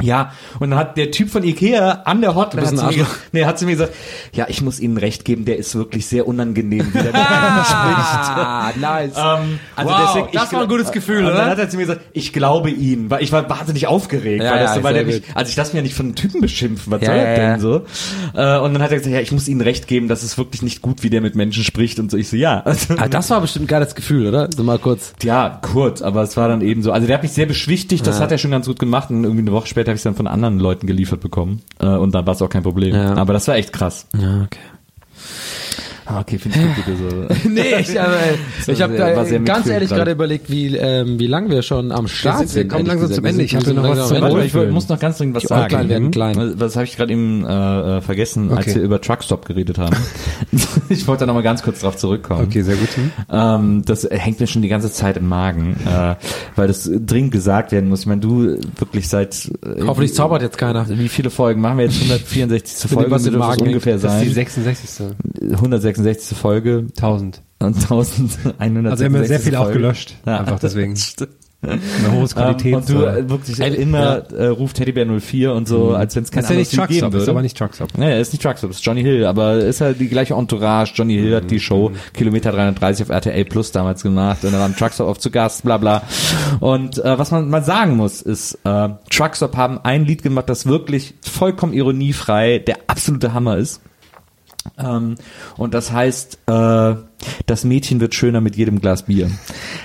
Ja, 0.00 0.32
und 0.60 0.70
dann 0.70 0.78
hat 0.78 0.96
der 0.96 1.10
Typ 1.10 1.30
von 1.30 1.42
Ikea 1.42 2.02
an 2.04 2.20
der 2.20 2.34
Hotline 2.34 2.66
hat 2.66 2.76
zu, 2.78 2.86
mir, 2.98 3.06
nee, 3.32 3.44
hat 3.44 3.58
zu 3.58 3.64
mir 3.64 3.72
gesagt, 3.72 3.94
ja, 4.32 4.46
ich 4.48 4.62
muss 4.62 4.78
Ihnen 4.80 4.96
recht 4.96 5.24
geben, 5.24 5.44
der 5.44 5.56
ist 5.58 5.74
wirklich 5.74 6.06
sehr 6.06 6.26
unangenehm, 6.28 6.86
wie 6.88 6.98
der 6.98 7.06
miteinander 7.06 7.64
spricht. 7.64 8.38
Ah, 8.38 8.72
nice. 8.80 9.12
Ähm, 9.16 9.58
also 9.76 9.90
Wow, 9.90 10.00
deswegen, 10.06 10.28
das 10.32 10.52
war 10.52 10.62
ein 10.62 10.68
gutes 10.68 10.92
Gefühl, 10.92 11.18
und 11.18 11.26
oder? 11.26 11.34
Dann 11.36 11.50
hat 11.50 11.58
er 11.58 11.68
zu 11.68 11.76
mir 11.76 11.82
gesagt, 11.86 12.02
ich 12.12 12.32
glaube 12.32 12.70
ihn, 12.70 13.10
weil 13.10 13.22
ich 13.22 13.32
war 13.32 13.48
wahnsinnig 13.48 13.86
aufgeregt, 13.86 14.42
Ja, 14.44 14.52
weil, 14.52 14.58
das 14.60 14.70
ja, 14.70 14.76
so, 14.76 14.82
weil 14.84 14.94
der 14.94 15.04
mich, 15.04 15.22
also 15.34 15.50
ich 15.50 15.56
lasse 15.56 15.70
mich 15.72 15.76
ja 15.76 15.82
nicht 15.82 15.94
von 15.94 16.06
einem 16.06 16.14
Typen 16.14 16.40
beschimpfen, 16.40 16.92
was 16.92 17.02
Ja, 17.02 17.08
soll 17.08 17.16
das 17.24 17.36
denn 17.36 17.60
so? 17.60 17.76
Äh, 18.34 18.58
und 18.60 18.74
dann 18.74 18.82
hat 18.82 18.90
er 18.92 18.98
gesagt, 18.98 19.14
ja, 19.14 19.20
ich 19.20 19.32
muss 19.32 19.48
Ihnen 19.48 19.60
recht 19.60 19.86
geben, 19.88 20.08
das 20.08 20.22
ist 20.22 20.38
wirklich 20.38 20.62
nicht 20.62 20.82
gut, 20.82 21.02
wie 21.02 21.10
der 21.10 21.20
mit 21.20 21.34
Menschen 21.34 21.64
spricht 21.64 21.98
und 21.98 22.10
so. 22.10 22.16
Ich 22.16 22.28
so, 22.28 22.36
ja. 22.36 22.60
Also, 22.64 22.94
Ah, 22.98 23.08
das 23.08 23.30
war 23.30 23.40
bestimmt 23.40 23.64
ein 23.64 23.68
geiles 23.68 23.94
Gefühl, 23.94 24.26
oder? 24.28 24.48
So 24.54 24.62
mal 24.62 24.78
kurz. 24.78 25.12
ja, 25.22 25.60
kurz, 25.62 26.02
aber 26.02 26.22
es 26.22 26.36
war 26.36 26.48
dann 26.48 26.60
eben 26.60 26.82
so. 26.82 26.92
Also 26.92 27.06
der 27.06 27.14
hat 27.16 27.22
mich 27.22 27.32
sehr 27.32 27.46
beschwichtigt, 27.46 28.06
das 28.06 28.20
hat 28.20 28.30
er 28.32 28.38
schon 28.38 28.50
ganz 28.50 28.66
gut 28.66 28.78
gemacht 28.78 29.10
und 29.10 29.24
irgendwie 29.24 29.42
eine 29.42 29.52
Woche 29.52 29.66
später 29.66 29.87
habe 29.88 29.94
ich 29.94 30.00
es 30.00 30.04
dann 30.04 30.14
von 30.14 30.26
anderen 30.26 30.58
Leuten 30.58 30.86
geliefert 30.86 31.20
bekommen 31.20 31.62
äh, 31.80 31.86
und 31.86 32.14
dann 32.14 32.26
war 32.26 32.34
es 32.34 32.42
auch 32.42 32.48
kein 32.48 32.62
Problem. 32.62 32.94
Ja. 32.94 33.14
Aber 33.14 33.32
das 33.32 33.48
war 33.48 33.56
echt 33.56 33.72
krass. 33.72 34.06
Ja, 34.18 34.42
okay. 34.44 34.60
Ah, 36.10 36.20
okay, 36.20 36.38
finde 36.38 36.58
ich 36.58 36.74
gut, 36.76 36.86
du 36.86 37.36
so. 37.44 37.48
Nee, 37.50 37.80
ich, 37.80 38.00
aber, 38.00 38.16
So 38.64 38.72
ich 38.72 38.80
habe 38.80 38.96
sehr 38.96 39.40
ganz 39.40 39.66
ehrlich 39.66 39.90
gerade. 39.90 40.12
überlegt, 40.12 40.50
wie, 40.50 40.74
ähm, 40.74 41.18
wie 41.18 41.26
lange 41.26 41.50
wir 41.50 41.60
schon 41.60 41.92
am 41.92 42.08
Start 42.08 42.48
sind- 42.48 42.54
wir 42.56 42.68
kommen 42.68 42.86
langsam 42.86 43.08
gesagt. 43.10 43.16
zum 43.16 43.24
Ende. 43.26 43.42
Ich 43.42 43.54
hab 43.54 43.60
wir 43.66 43.72
hier 43.74 43.82
sind 43.82 43.82
noch 43.82 43.96
was 43.96 44.08
zum 44.08 44.16
Ende. 44.16 44.44
ich 44.44 44.54
muss 44.72 44.88
noch 44.88 44.98
ganz 44.98 45.18
dringend 45.18 45.36
was 45.36 45.42
Die 45.42 45.48
sagen. 45.48 45.64
Äuglein 45.66 45.88
werden 45.90 46.10
klein. 46.10 46.54
Was, 46.56 46.76
habe 46.76 46.86
ich 46.86 46.96
gerade 46.96 47.12
eben 47.12 47.44
äh, 47.44 47.98
äh, 47.98 48.00
vergessen, 48.00 48.50
als 48.52 48.74
wir 48.74 48.80
über 48.80 49.02
Truckstop 49.02 49.44
geredet 49.44 49.76
haben? 49.76 49.94
ich 50.88 51.06
wollte 51.06 51.20
da 51.20 51.26
noch 51.26 51.34
mal 51.34 51.42
ganz 51.42 51.62
kurz 51.62 51.80
drauf 51.80 51.96
zurückkommen. 51.96 52.44
Okay, 52.46 52.62
sehr 52.62 52.76
gut. 52.76 52.88
Ähm, 53.30 53.82
das 53.84 54.08
hängt 54.10 54.40
mir 54.40 54.46
schon 54.46 54.62
die 54.62 54.68
ganze 54.68 54.90
Zeit 54.90 55.18
im 55.18 55.28
Magen, 55.28 55.76
äh, 55.86 56.14
weil 56.56 56.68
das 56.68 56.90
dringend 56.90 57.32
gesagt 57.32 57.70
werden 57.72 57.90
muss. 57.90 58.00
Ich 58.00 58.06
meine, 58.06 58.22
du 58.22 58.56
wirklich 58.78 59.08
seit 59.08 59.50
äh, 59.62 59.82
Hoffentlich 59.86 60.14
zaubert 60.14 60.40
jetzt 60.40 60.56
keiner. 60.56 60.88
Wie 60.88 61.08
viele 61.08 61.28
Folgen 61.28 61.60
machen 61.60 61.76
wir 61.76 61.84
jetzt? 61.84 61.96
164. 61.96 62.88
Bin 62.88 62.98
Folge 62.98 63.10
müsste 63.10 63.30
das 63.30 63.56
ungefähr 63.58 63.98
Das 63.98 64.14
ist 64.14 64.20
die 64.22 64.26
sein. 64.28 64.34
66. 64.34 65.06
166. 65.98 66.38
Folge 66.38 66.86
1000. 66.96 67.42
und 67.60 67.74
1166. 67.76 68.90
Also 68.90 69.04
wir 69.04 69.18
haben 69.18 69.26
sehr 69.26 69.40
viel 69.40 69.56
auch 69.56 69.64
Folge. 69.64 69.78
gelöscht. 69.80 70.14
Ja. 70.26 70.38
Einfach 70.40 70.58
deswegen. 70.58 70.94
Eine 71.60 72.12
hohe 72.12 72.20
Ähm, 72.20 72.28
Qualität. 72.28 72.74
und 72.76 72.88
du 72.88 73.02
äh, 73.04 73.28
wirklich 73.28 73.58
immer 73.58 74.30
äh, 74.32 74.46
ruft 74.46 74.76
Teddybär 74.76 75.06
04 75.06 75.52
und 75.54 75.66
so, 75.66 75.92
als 75.92 76.14
wenn 76.14 76.22
es 76.22 76.30
kein 76.30 76.42
das 76.44 76.52
ist 76.52 76.72
ja 76.72 76.82
nicht 76.86 76.88
geben 77.00 77.12
würde. 77.12 77.24
ist 77.24 77.28
aber 77.28 77.42
nicht 77.42 77.58
Truckstop. 77.58 77.98
Nee, 77.98 78.12
er 78.12 78.20
ist 78.20 78.32
nicht 78.32 78.42
Truckstop, 78.44 78.70
ist 78.70 78.86
Johnny 78.86 79.02
Hill, 79.02 79.24
aber 79.26 79.56
ist 79.56 79.80
halt 79.80 79.98
die 79.98 80.06
gleiche 80.06 80.34
Entourage. 80.34 80.92
Johnny 80.94 81.14
Hill 81.14 81.34
hat 81.34 81.50
die 81.50 81.58
Show 81.58 81.90
Kilometer 82.14 82.52
330 82.52 83.06
auf 83.06 83.10
RTL 83.10 83.44
Plus 83.44 83.72
damals 83.72 84.04
gemacht 84.04 84.44
und 84.44 84.52
da 84.52 84.60
war 84.60 84.66
ein 84.66 84.76
Truckstop 84.76 85.08
auf 85.08 85.18
zu 85.18 85.32
Gast, 85.32 85.64
bla 85.64 85.78
bla. 85.78 86.02
Und 86.60 87.04
äh, 87.04 87.18
was 87.18 87.32
man 87.32 87.50
mal 87.50 87.64
sagen 87.64 87.96
muss, 87.96 88.22
ist, 88.22 88.56
äh, 88.62 88.90
Truckstop 89.10 89.56
haben 89.56 89.80
ein 89.82 90.04
Lied 90.04 90.22
gemacht, 90.22 90.48
das 90.48 90.64
wirklich 90.66 91.14
vollkommen 91.22 91.72
ironiefrei 91.72 92.60
der 92.60 92.76
absolute 92.86 93.32
Hammer 93.34 93.56
ist. 93.56 93.80
Ähm, 94.78 95.16
und 95.56 95.74
das 95.74 95.92
heißt, 95.92 96.38
äh, 96.46 96.94
das 97.46 97.64
Mädchen 97.64 98.00
wird 98.00 98.14
schöner 98.14 98.40
mit 98.40 98.56
jedem 98.56 98.80
Glas 98.80 99.04
Bier. 99.04 99.30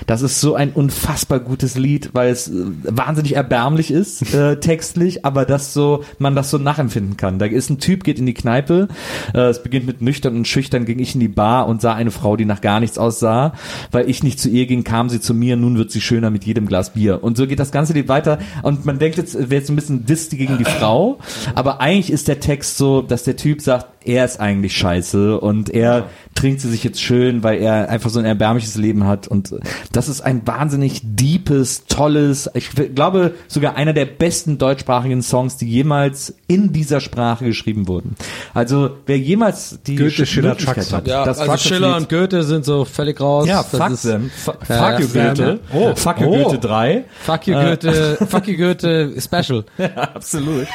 Das 0.06 0.22
ist 0.22 0.40
so 0.40 0.54
ein 0.54 0.70
unfassbar 0.70 1.40
gutes 1.40 1.76
Lied, 1.76 2.10
weil 2.12 2.30
es 2.30 2.48
äh, 2.48 2.52
wahnsinnig 2.82 3.34
erbärmlich 3.34 3.90
ist, 3.90 4.34
äh, 4.34 4.56
textlich, 4.60 5.24
aber 5.24 5.44
das 5.44 5.72
so, 5.72 6.04
man 6.18 6.34
das 6.34 6.50
so 6.50 6.58
nachempfinden 6.58 7.16
kann. 7.16 7.38
Da 7.38 7.46
ist 7.46 7.70
ein 7.70 7.78
Typ, 7.78 8.04
geht 8.04 8.18
in 8.18 8.26
die 8.26 8.34
Kneipe, 8.34 8.88
äh, 9.34 9.40
es 9.40 9.62
beginnt 9.62 9.86
mit 9.86 10.02
nüchtern 10.02 10.36
und 10.36 10.48
schüchtern, 10.48 10.84
ging 10.84 10.98
ich 10.98 11.14
in 11.14 11.20
die 11.20 11.28
Bar 11.28 11.66
und 11.66 11.80
sah 11.80 11.94
eine 11.94 12.10
Frau, 12.10 12.36
die 12.36 12.44
nach 12.44 12.60
gar 12.60 12.80
nichts 12.80 12.98
aussah. 12.98 13.54
Weil 13.90 14.08
ich 14.08 14.22
nicht 14.22 14.38
zu 14.38 14.48
ihr 14.48 14.66
ging, 14.66 14.84
kam 14.84 15.08
sie 15.08 15.20
zu 15.20 15.34
mir, 15.34 15.56
nun 15.56 15.76
wird 15.76 15.90
sie 15.90 16.00
schöner 16.00 16.30
mit 16.30 16.44
jedem 16.44 16.66
Glas 16.66 16.92
Bier. 16.92 17.22
Und 17.22 17.36
so 17.36 17.46
geht 17.46 17.58
das 17.58 17.72
ganze 17.72 17.92
Lied 17.92 18.08
weiter 18.08 18.38
und 18.62 18.84
man 18.84 18.98
denkt 18.98 19.18
jetzt, 19.18 19.34
wäre 19.34 19.54
jetzt 19.54 19.70
ein 19.70 19.76
bisschen 19.76 20.06
Diss 20.06 20.28
gegen 20.30 20.58
die 20.58 20.64
Frau, 20.64 21.18
aber 21.54 21.80
eigentlich 21.80 22.10
ist 22.10 22.28
der 22.28 22.40
Text 22.40 22.76
so, 22.76 23.02
dass 23.02 23.24
der 23.24 23.36
Typ 23.36 23.60
sagt, 23.60 23.86
er 24.04 24.24
ist 24.24 24.40
eigentlich 24.40 24.76
scheiße 24.76 25.40
und 25.40 25.70
er 25.70 26.10
trinkt 26.34 26.60
sie 26.60 26.70
sich 26.70 26.84
jetzt 26.84 27.00
schön, 27.00 27.23
weil 27.42 27.60
er 27.60 27.88
einfach 27.88 28.10
so 28.10 28.18
ein 28.18 28.24
erbärmliches 28.24 28.76
Leben 28.76 29.06
hat 29.06 29.26
und 29.28 29.54
das 29.92 30.08
ist 30.08 30.20
ein 30.20 30.46
wahnsinnig 30.46 31.00
deepes, 31.02 31.84
tolles, 31.86 32.50
ich 32.54 32.70
glaube 32.94 33.34
sogar 33.48 33.76
einer 33.76 33.92
der 33.92 34.04
besten 34.06 34.58
deutschsprachigen 34.58 35.22
Songs, 35.22 35.56
die 35.56 35.68
jemals 35.68 36.34
in 36.46 36.72
dieser 36.72 37.00
Sprache 37.00 37.44
geschrieben 37.44 37.88
wurden. 37.88 38.16
Also 38.52 38.90
wer 39.06 39.18
jemals 39.18 39.78
die 39.86 39.96
Goethe, 39.96 40.26
Schiller, 40.26 40.50
Möglichkeit 40.50 40.92
hat, 40.92 41.06
Ja, 41.08 41.24
das 41.24 41.38
also 41.38 41.50
Truckstop 41.52 41.72
Schiller 41.74 41.96
und 41.96 42.08
Goethe 42.08 42.42
sind 42.44 42.64
so 42.64 42.84
völlig 42.84 43.20
raus. 43.20 43.46
ja, 43.48 43.62
Das 43.62 43.80
fuck 43.80 43.90
ist- 43.90 44.02
them. 44.02 44.30
Fuck 44.34 44.58
Ja, 44.68 44.98
you 44.98 45.06
ja, 45.14 45.28
Goethe. 45.28 45.60
ja. 45.72 45.78
Oh, 45.78 45.94
fuck 45.94 46.20
you 46.20 46.26
Oh. 46.28 46.44
Goethe 46.44 46.58
3. 46.58 47.04
Fuck 47.24 47.46
you 47.46 47.54
Goethe, 47.54 48.18
fuck 48.28 48.46
you 48.48 48.56
Goethe 48.56 49.14
Special. 49.20 49.64
Absolut. 49.96 50.66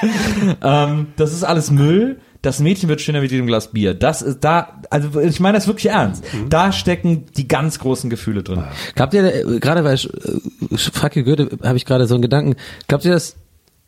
ähm, 0.63 1.07
das 1.15 1.33
ist 1.33 1.43
alles 1.43 1.71
Müll. 1.71 2.19
Das 2.41 2.59
Mädchen 2.59 2.87
wird 2.87 3.01
schöner 3.01 3.19
mit 3.19 3.31
jedem 3.31 3.47
Glas 3.47 3.71
Bier. 3.71 3.93
Das 3.93 4.21
ist 4.21 4.39
da, 4.45 4.79
also 4.89 5.19
ich 5.19 5.39
meine 5.41 5.57
das 5.57 5.67
wirklich 5.67 5.87
ernst. 5.91 6.23
Da 6.49 6.71
stecken 6.71 7.25
die 7.35 7.47
ganz 7.49 7.79
großen 7.79 8.09
Gefühle 8.09 8.43
drin. 8.43 8.63
Glaubt 8.95 9.13
ihr, 9.13 9.25
äh, 9.45 9.59
gerade 9.59 9.83
bei 9.83 9.95
Sch- 9.95 10.09
äh, 10.09 11.19
you 11.19 11.23
Goethe 11.25 11.49
habe 11.63 11.75
ich 11.77 11.85
gerade 11.85 12.07
so 12.07 12.15
einen 12.15 12.21
Gedanken, 12.21 12.55
glaubt 12.87 13.03
ihr, 13.03 13.11
dass 13.11 13.35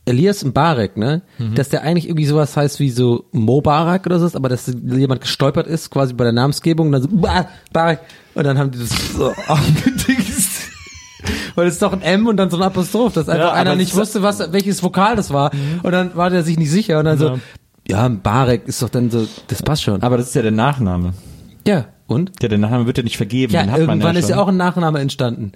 Elias 0.03 0.43
Mbarek, 0.43 0.97
ne, 0.97 1.21
dass 1.55 1.69
der 1.69 1.83
eigentlich 1.83 2.07
irgendwie 2.07 2.25
sowas 2.25 2.57
heißt 2.57 2.79
wie 2.79 2.89
so 2.89 3.25
Mobarak 3.31 4.05
oder 4.07 4.19
so, 4.19 4.35
aber 4.35 4.49
dass 4.49 4.65
jemand 4.83 5.21
gestolpert 5.21 5.67
ist, 5.67 5.91
quasi 5.91 6.13
bei 6.13 6.23
der 6.23 6.33
Namensgebung, 6.33 6.87
und 6.87 6.93
dann 6.93 7.01
so, 7.03 7.07
"Bah, 7.11 7.47
Barek, 7.71 7.99
und 8.33 8.43
dann 8.43 8.57
haben 8.57 8.71
die 8.71 8.79
das 8.79 8.89
so 9.13 9.31
aufgedingst. 9.47 10.69
Weil 11.53 11.67
es 11.67 11.73
ist 11.75 11.81
doch 11.83 11.93
ein 11.93 12.01
M 12.01 12.25
und 12.25 12.37
dann 12.37 12.49
so 12.49 12.57
ein 12.57 12.63
Apostroph, 12.63 13.13
dass 13.13 13.29
einfach 13.29 13.49
Ja, 13.49 13.53
einer 13.53 13.75
nicht 13.75 13.95
wusste, 13.95 14.23
was, 14.23 14.51
welches 14.51 14.81
Vokal 14.81 15.15
das 15.15 15.31
war. 15.31 15.51
Und 15.83 15.91
dann 15.91 16.15
war 16.15 16.29
der 16.31 16.43
sich 16.43 16.57
nicht 16.57 16.71
sicher 16.71 16.97
und 16.97 17.05
dann 17.05 17.19
so, 17.19 17.39
ja, 17.87 18.07
Barek 18.07 18.67
ist 18.67 18.81
doch 18.81 18.89
dann 18.89 19.09
so, 19.11 19.27
das 19.47 19.61
passt 19.63 19.83
schon. 19.83 20.01
Aber 20.03 20.17
das 20.17 20.27
ist 20.27 20.35
ja 20.35 20.41
der 20.41 20.51
Nachname. 20.51 21.13
ja, 21.67 21.85
und? 22.07 22.31
Ja, 22.41 22.49
der 22.49 22.57
Nachname 22.57 22.85
wird 22.87 22.97
ja 22.97 23.03
nicht 23.03 23.15
vergeben. 23.17 23.53
Ja, 23.53 23.61
den 23.63 23.71
hat 23.71 23.79
man 23.79 23.89
irgendwann 23.89 24.15
ist 24.17 24.27
schon. 24.27 24.37
ja 24.37 24.43
auch 24.43 24.49
ein 24.49 24.57
Nachname 24.57 24.99
entstanden. 24.99 25.53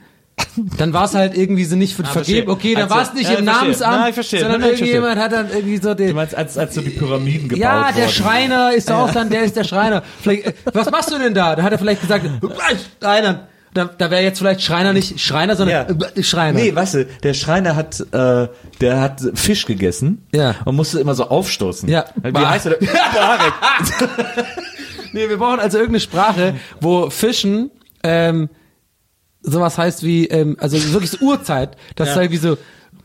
Dann 0.77 0.91
war 0.93 1.05
es 1.05 1.13
halt 1.13 1.35
irgendwie 1.37 1.63
so 1.65 1.75
nicht 1.77 1.95
für 1.95 2.03
vergeben. 2.03 2.47
verstehe. 2.47 2.47
Okay, 2.49 2.73
dann 2.73 2.83
Also, 2.83 2.95
war 2.95 3.01
es 3.03 3.13
nicht 3.13 3.29
ja, 3.29 3.37
im 3.37 3.43
ich 3.45 3.51
verstehe. 3.51 3.61
Namensamt, 3.61 3.97
Nein, 3.99 4.09
ich 4.09 4.13
verstehe. 4.15 4.39
sondern 4.41 4.61
Nein, 4.61 4.69
irgendjemand 4.71 5.19
hat 5.19 5.31
dann 5.33 5.49
irgendwie 5.49 5.77
so 5.77 5.89
Du 5.89 5.95
den. 5.95 6.15
meinst, 6.15 6.35
als, 6.35 6.57
als 6.57 6.75
so 6.75 6.81
die 6.81 6.89
Pyramiden 6.91 7.47
gebaut 7.49 7.61
Ja, 7.61 7.91
der 7.91 8.03
wurden. 8.05 8.09
Schreiner 8.13 8.73
ist 8.73 8.91
auch 8.91 9.11
dann, 9.11 9.29
der 9.29 9.43
ist 9.43 9.55
der 9.55 9.63
Schreiner. 9.65 10.01
Vielleicht, 10.21 10.45
äh, 10.47 10.53
was 10.73 10.89
machst 10.91 11.11
du 11.13 11.17
denn 11.19 11.33
da? 11.33 11.55
Da 11.55 11.63
hat 11.63 11.71
er 11.73 11.77
vielleicht 11.77 12.01
gesagt, 12.01 12.25
Schreiner. 13.01 13.47
Da, 13.75 13.85
da 13.85 14.09
wäre 14.09 14.23
jetzt 14.23 14.39
vielleicht 14.39 14.61
Schreiner 14.63 14.93
nicht 14.93 15.19
Schreiner, 15.19 15.55
sondern 15.55 15.99
äh, 16.15 16.23
Schreiner. 16.23 16.57
Nee, 16.59 16.73
weißt 16.73 16.93
du, 16.95 17.05
der 17.05 17.33
Schreiner 17.33 17.75
hat, 17.75 17.99
äh, 18.13 18.47
der 18.81 19.01
hat 19.01 19.21
Fisch 19.35 19.65
gegessen 19.65 20.25
Ja. 20.33 20.55
und 20.65 20.75
musste 20.75 20.99
immer 20.99 21.13
so 21.13 21.27
aufstoßen. 21.27 21.87
Ja. 21.89 22.05
Wie 22.23 22.31
Bar- 22.31 22.49
heißt 22.51 22.65
er? 22.67 22.77
Barek. 22.79 23.53
Nee, 25.13 25.29
wir 25.29 25.37
brauchen 25.37 25.59
also 25.61 25.77
irgendeine 25.77 26.01
Sprache, 26.01 26.55
wo 26.81 27.09
Fischen 27.09 27.71
ähm, 28.03 28.49
sowas 29.41 29.77
heißt 29.77 30.03
wie, 30.03 30.27
ähm, 30.27 30.57
also 30.59 30.75
wirklich 30.91 31.11
so 31.11 31.17
Urzeit, 31.19 31.77
das 31.95 32.09
ist 32.09 32.15
irgendwie 32.17 32.37
so 32.37 32.57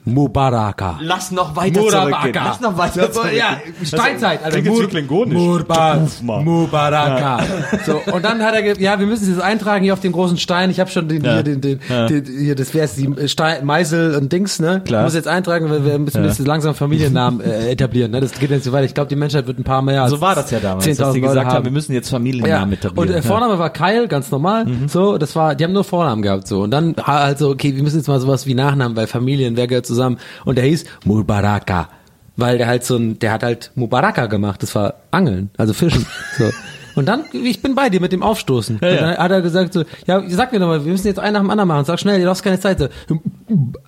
Mubaraka. 0.05 0.99
Lass 1.03 1.31
noch 1.31 1.55
weiter 1.57 1.81
Mubaraka. 1.81 2.11
zurückgehen. 2.21 2.45
Lass 2.45 2.61
noch 2.61 2.79
weiter 2.79 3.03
Ja, 3.03 3.13
zurückgehen. 3.13 3.39
Ja, 3.39 3.87
Steinzeit. 3.87 4.45
Also 4.45 4.61
Mur- 4.63 4.89
klingonisch. 4.89 5.35
Murba, 5.35 5.97
Tufma. 5.97 6.41
Mubaraka. 6.41 7.41
So, 7.87 8.01
und 8.13 8.25
dann 8.25 8.43
hat 8.43 8.55
er, 8.55 8.63
ge- 8.63 8.83
ja, 8.83 8.99
wir 8.99 9.07
müssen 9.07 9.25
es 9.25 9.29
jetzt 9.31 9.43
eintragen 9.43 9.85
hier 9.85 9.93
auf 9.93 10.01
dem 10.01 10.13
großen 10.13 10.37
Stein. 10.39 10.71
Ich 10.71 10.81
habe 10.81 10.91
schon 10.91 11.09
den, 11.09 11.23
Ja. 11.25 11.35
hier, 11.35 11.43
den, 11.43 11.61
den, 11.61 11.81
den, 12.09 12.25
hier, 12.25 12.55
das 12.55 12.73
wäre 12.75 12.89
die 12.97 13.29
Stein, 13.29 13.65
Meißel 13.65 14.15
und 14.17 14.33
Dings, 14.33 14.59
ne? 14.61 14.81
Klar. 14.85 15.05
Muss 15.05 15.15
jetzt 15.15 15.29
eintragen, 15.29 15.71
weil 15.71 15.85
wir 15.85 15.99
müssen 15.99 16.25
jetzt 16.25 16.39
langsam 16.47 16.75
Familiennamen 16.75 17.41
äh, 17.41 17.71
etablieren, 17.73 18.11
ne? 18.11 18.21
Das 18.21 18.33
geht 18.33 18.51
jetzt 18.51 18.65
so 18.65 18.73
weit. 18.73 18.85
Ich 18.85 18.95
glaube, 18.95 19.09
die 19.09 19.17
Menschheit 19.17 19.47
wird 19.47 19.59
ein 19.59 19.65
paar 19.65 19.83
mehr 19.83 20.09
So 20.09 20.21
war 20.21 20.35
das 20.35 20.51
ja 20.51 20.61
damals, 20.61 20.87
dass 20.87 20.99
10.000 20.99 21.13
die 21.13 21.21
gesagt 21.21 21.53
haben, 21.53 21.65
wir 21.65 21.73
müssen 21.73 21.93
jetzt 21.93 22.09
Familiennamen 22.11 22.73
etablieren. 22.75 23.09
Und 23.11 23.15
äh, 23.15 23.23
Vorname 23.23 23.59
war 23.59 23.71
Kyle, 23.71 24.09
ganz 24.09 24.31
normal. 24.31 24.67
So, 24.89 25.19
das 25.19 25.37
war, 25.37 25.55
die 25.55 25.65
haben 25.65 25.73
nur 25.73 25.85
Vornamen 25.85 26.23
gehabt 26.23 26.47
so. 26.49 26.63
Und 26.63 26.71
dann 26.71 26.95
halt 27.03 27.39
so, 27.39 27.51
okay, 27.51 27.75
wir 27.77 27.83
müssen 27.83 27.99
jetzt 27.99 28.09
mal 28.09 28.19
sowas 28.21 28.47
wie 28.47 28.55
Nachnamen, 28.55 28.97
weil 28.97 29.07
Familien, 29.07 29.57
wer 29.57 29.67
gehört 29.67 29.87
zusammen? 29.91 30.19
Und 30.45 30.57
der 30.57 30.65
hieß 30.65 30.85
Mubaraka. 31.05 31.89
Weil 32.37 32.57
der 32.59 32.69
halt 32.69 32.85
so 32.85 32.97
ein, 32.97 33.19
der 33.19 33.33
hat 33.33 33.43
halt 33.43 33.71
Mubaraka 33.75 34.27
gemacht. 34.27 34.63
Das 34.63 34.75
war 34.75 34.95
Angeln, 35.11 35.51
also 35.59 35.75
Fischen. 35.75 36.07
So. 36.39 36.51
Und 36.97 37.07
dann, 37.07 37.25
ich 37.33 37.63
bin 37.63 37.77
bei 37.77 37.89
dir 37.89 38.01
mit 38.01 38.13
dem 38.13 38.23
Aufstoßen. 38.23 38.77
Und 38.77 38.83
dann 38.83 39.17
hat 39.17 39.31
er 39.31 39.43
gesagt 39.43 39.73
so, 39.73 39.85
ja, 40.07 40.23
sag 40.29 40.53
mir 40.53 40.59
doch 40.59 40.67
mal, 40.67 40.85
wir 40.85 40.91
müssen 40.91 41.07
jetzt 41.07 41.21
einen 41.21 41.35
nach 41.35 41.41
dem 41.41 41.51
anderen 41.51 41.69
machen. 41.69 41.85
Sag 41.85 42.01
schnell, 42.01 42.21
du 42.21 42.29
hast 42.29 42.43
keine 42.43 42.59
Zeit. 42.59 42.79
So, 42.79 42.89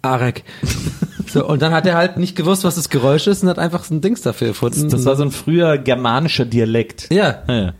Arek. 0.02 0.44
So, 1.26 1.46
und 1.46 1.62
dann 1.62 1.72
hat 1.72 1.84
er 1.86 1.96
halt 1.96 2.16
nicht 2.18 2.36
gewusst, 2.36 2.62
was 2.62 2.76
das 2.76 2.90
Geräusch 2.90 3.26
ist 3.26 3.42
und 3.42 3.48
hat 3.48 3.58
einfach 3.58 3.84
so 3.84 3.94
ein 3.94 4.00
Dings 4.00 4.22
dafür 4.22 4.48
erfunden. 4.48 4.88
Das 4.88 5.04
war 5.04 5.16
so 5.16 5.24
ein 5.24 5.30
früher 5.32 5.78
germanischer 5.78 6.44
Dialekt. 6.44 7.08
ja. 7.10 7.42
Ja, 7.48 7.54
ja. 7.54 7.74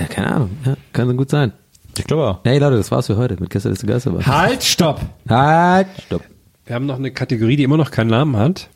ja. 0.00 0.06
Keine 0.08 0.34
Ahnung. 0.34 0.50
Ja, 0.64 0.76
kann 0.92 1.16
gut 1.16 1.30
sein. 1.30 1.52
Ich 1.98 2.04
glaube 2.04 2.26
auch. 2.26 2.38
Hey 2.44 2.58
Leute, 2.58 2.76
das 2.76 2.90
war's 2.90 3.06
für 3.06 3.16
heute 3.16 3.36
mit 3.40 3.50
Gestern 3.50 3.72
ist 3.72 3.82
der 3.82 3.88
Geisterbahn. 3.90 4.24
Halt, 4.26 4.62
stopp! 4.62 5.00
Halt, 5.28 5.88
stopp. 6.06 6.22
Wir 6.68 6.74
haben 6.74 6.84
noch 6.84 6.98
eine 6.98 7.10
Kategorie, 7.10 7.56
die 7.56 7.62
immer 7.62 7.78
noch 7.78 7.90
keinen 7.90 8.10
Namen 8.10 8.36
hat. 8.36 8.68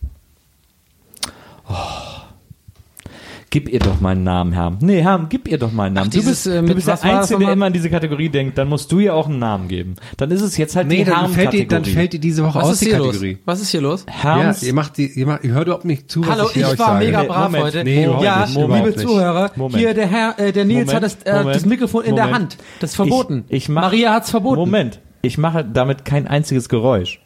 Gib 3.51 3.69
ihr 3.69 3.81
doch 3.81 4.01
mal 4.01 4.13
einen 4.13 4.25
Namen, 4.25 4.55
Herm. 4.55 4.79
Nee, 4.81 5.03
Herm, 5.03 5.27
gib 5.29 5.47
ihr 5.47 5.59
doch 5.59 5.73
mal 5.73 5.85
einen 5.85 5.97
Namen. 5.97 6.11
du 6.11 6.17
dieses, 6.17 6.45
bist, 6.45 6.57
äh, 6.57 6.63
du 6.63 6.75
bist 6.75 6.87
was 6.87 7.03
der 7.03 7.19
Einzige, 7.19 7.41
der 7.41 7.53
immer 7.53 7.67
in 7.67 7.75
diese 7.75 7.91
Kategorie 7.91 8.31
denkt. 8.31 8.57
Dann 8.57 8.71
musst 8.71 8.91
du 8.91 8.99
ihr 8.99 9.15
auch 9.15 9.29
einen 9.29 9.41
Namen 9.41 9.69
geben. 9.69 9.97
Dann 10.17 10.31
ist 10.31 10.41
es 10.41 10.57
jetzt 10.57 10.75
halt 10.75 10.89
Nee, 10.89 11.05
die 11.05 11.05
dann 11.05 11.29
fällt, 11.29 11.53
die, 11.53 11.69
dann 11.69 11.85
Herm-Kategorie. 11.85 11.95
fällt 11.95 12.13
die 12.15 12.19
diese 12.19 12.45
Woche 12.45 12.61
Was 12.61 12.65
aus, 12.65 12.73
ist 12.73 12.81
die 12.81 12.87
hier 12.87 12.97
los? 12.97 13.07
Kategorie. 13.09 13.39
Was 13.45 13.61
ist 13.61 13.69
hier 13.69 13.81
los? 13.83 14.07
Ja, 14.09 14.37
Herms, 14.37 14.63
ihr 14.63 14.73
macht 14.73 14.97
die, 14.97 15.09
ihr, 15.09 15.27
macht, 15.27 15.45
ihr 15.45 15.53
hört 15.53 15.67
überhaupt 15.67 15.85
nicht 15.85 16.11
zu, 16.11 16.23
was 16.23 16.31
Hallo, 16.31 16.47
ich 16.47 16.53
hier 16.53 16.63
ich 16.63 16.73
euch 16.73 16.79
war 16.79 16.99
mega 16.99 17.25
brav 17.25 17.51
Moment. 17.51 17.65
heute. 17.65 17.85
Nee, 17.85 18.05
überhaupt 18.07 18.25
ja, 18.25 18.41
nicht, 18.47 18.55
überhaupt 18.55 18.75
liebe 18.75 18.89
nicht. 18.89 19.01
Zuhörer, 19.01 19.51
Moment. 19.57 19.79
hier 19.79 19.93
der 19.93 20.07
Herr, 20.07 20.39
äh, 20.39 20.53
der 20.53 20.65
Nils 20.65 20.87
Moment, 20.87 20.95
hat 20.95 21.03
das, 21.03 21.23
äh, 21.25 21.39
Moment, 21.41 21.57
das 21.57 21.67
Mikrofon 21.67 22.05
in 22.05 22.17
der 22.17 22.25
Moment. 22.25 22.41
Hand. 22.41 22.59
Das 22.81 22.91
ist 22.93 22.97
verboten. 22.97 23.45
Ich, 23.51 23.65
ich 23.65 23.69
mach, 23.69 23.83
Maria 23.83 24.15
hat's 24.15 24.31
verboten. 24.31 24.61
Moment. 24.61 25.01
Ich 25.21 25.37
mache 25.37 25.63
damit 25.63 26.07
kein 26.07 26.27
einziges 26.27 26.71
Geräusch. 26.71 27.21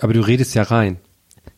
Aber 0.00 0.12
du 0.12 0.20
redest 0.20 0.54
ja 0.54 0.62
rein. 0.62 0.96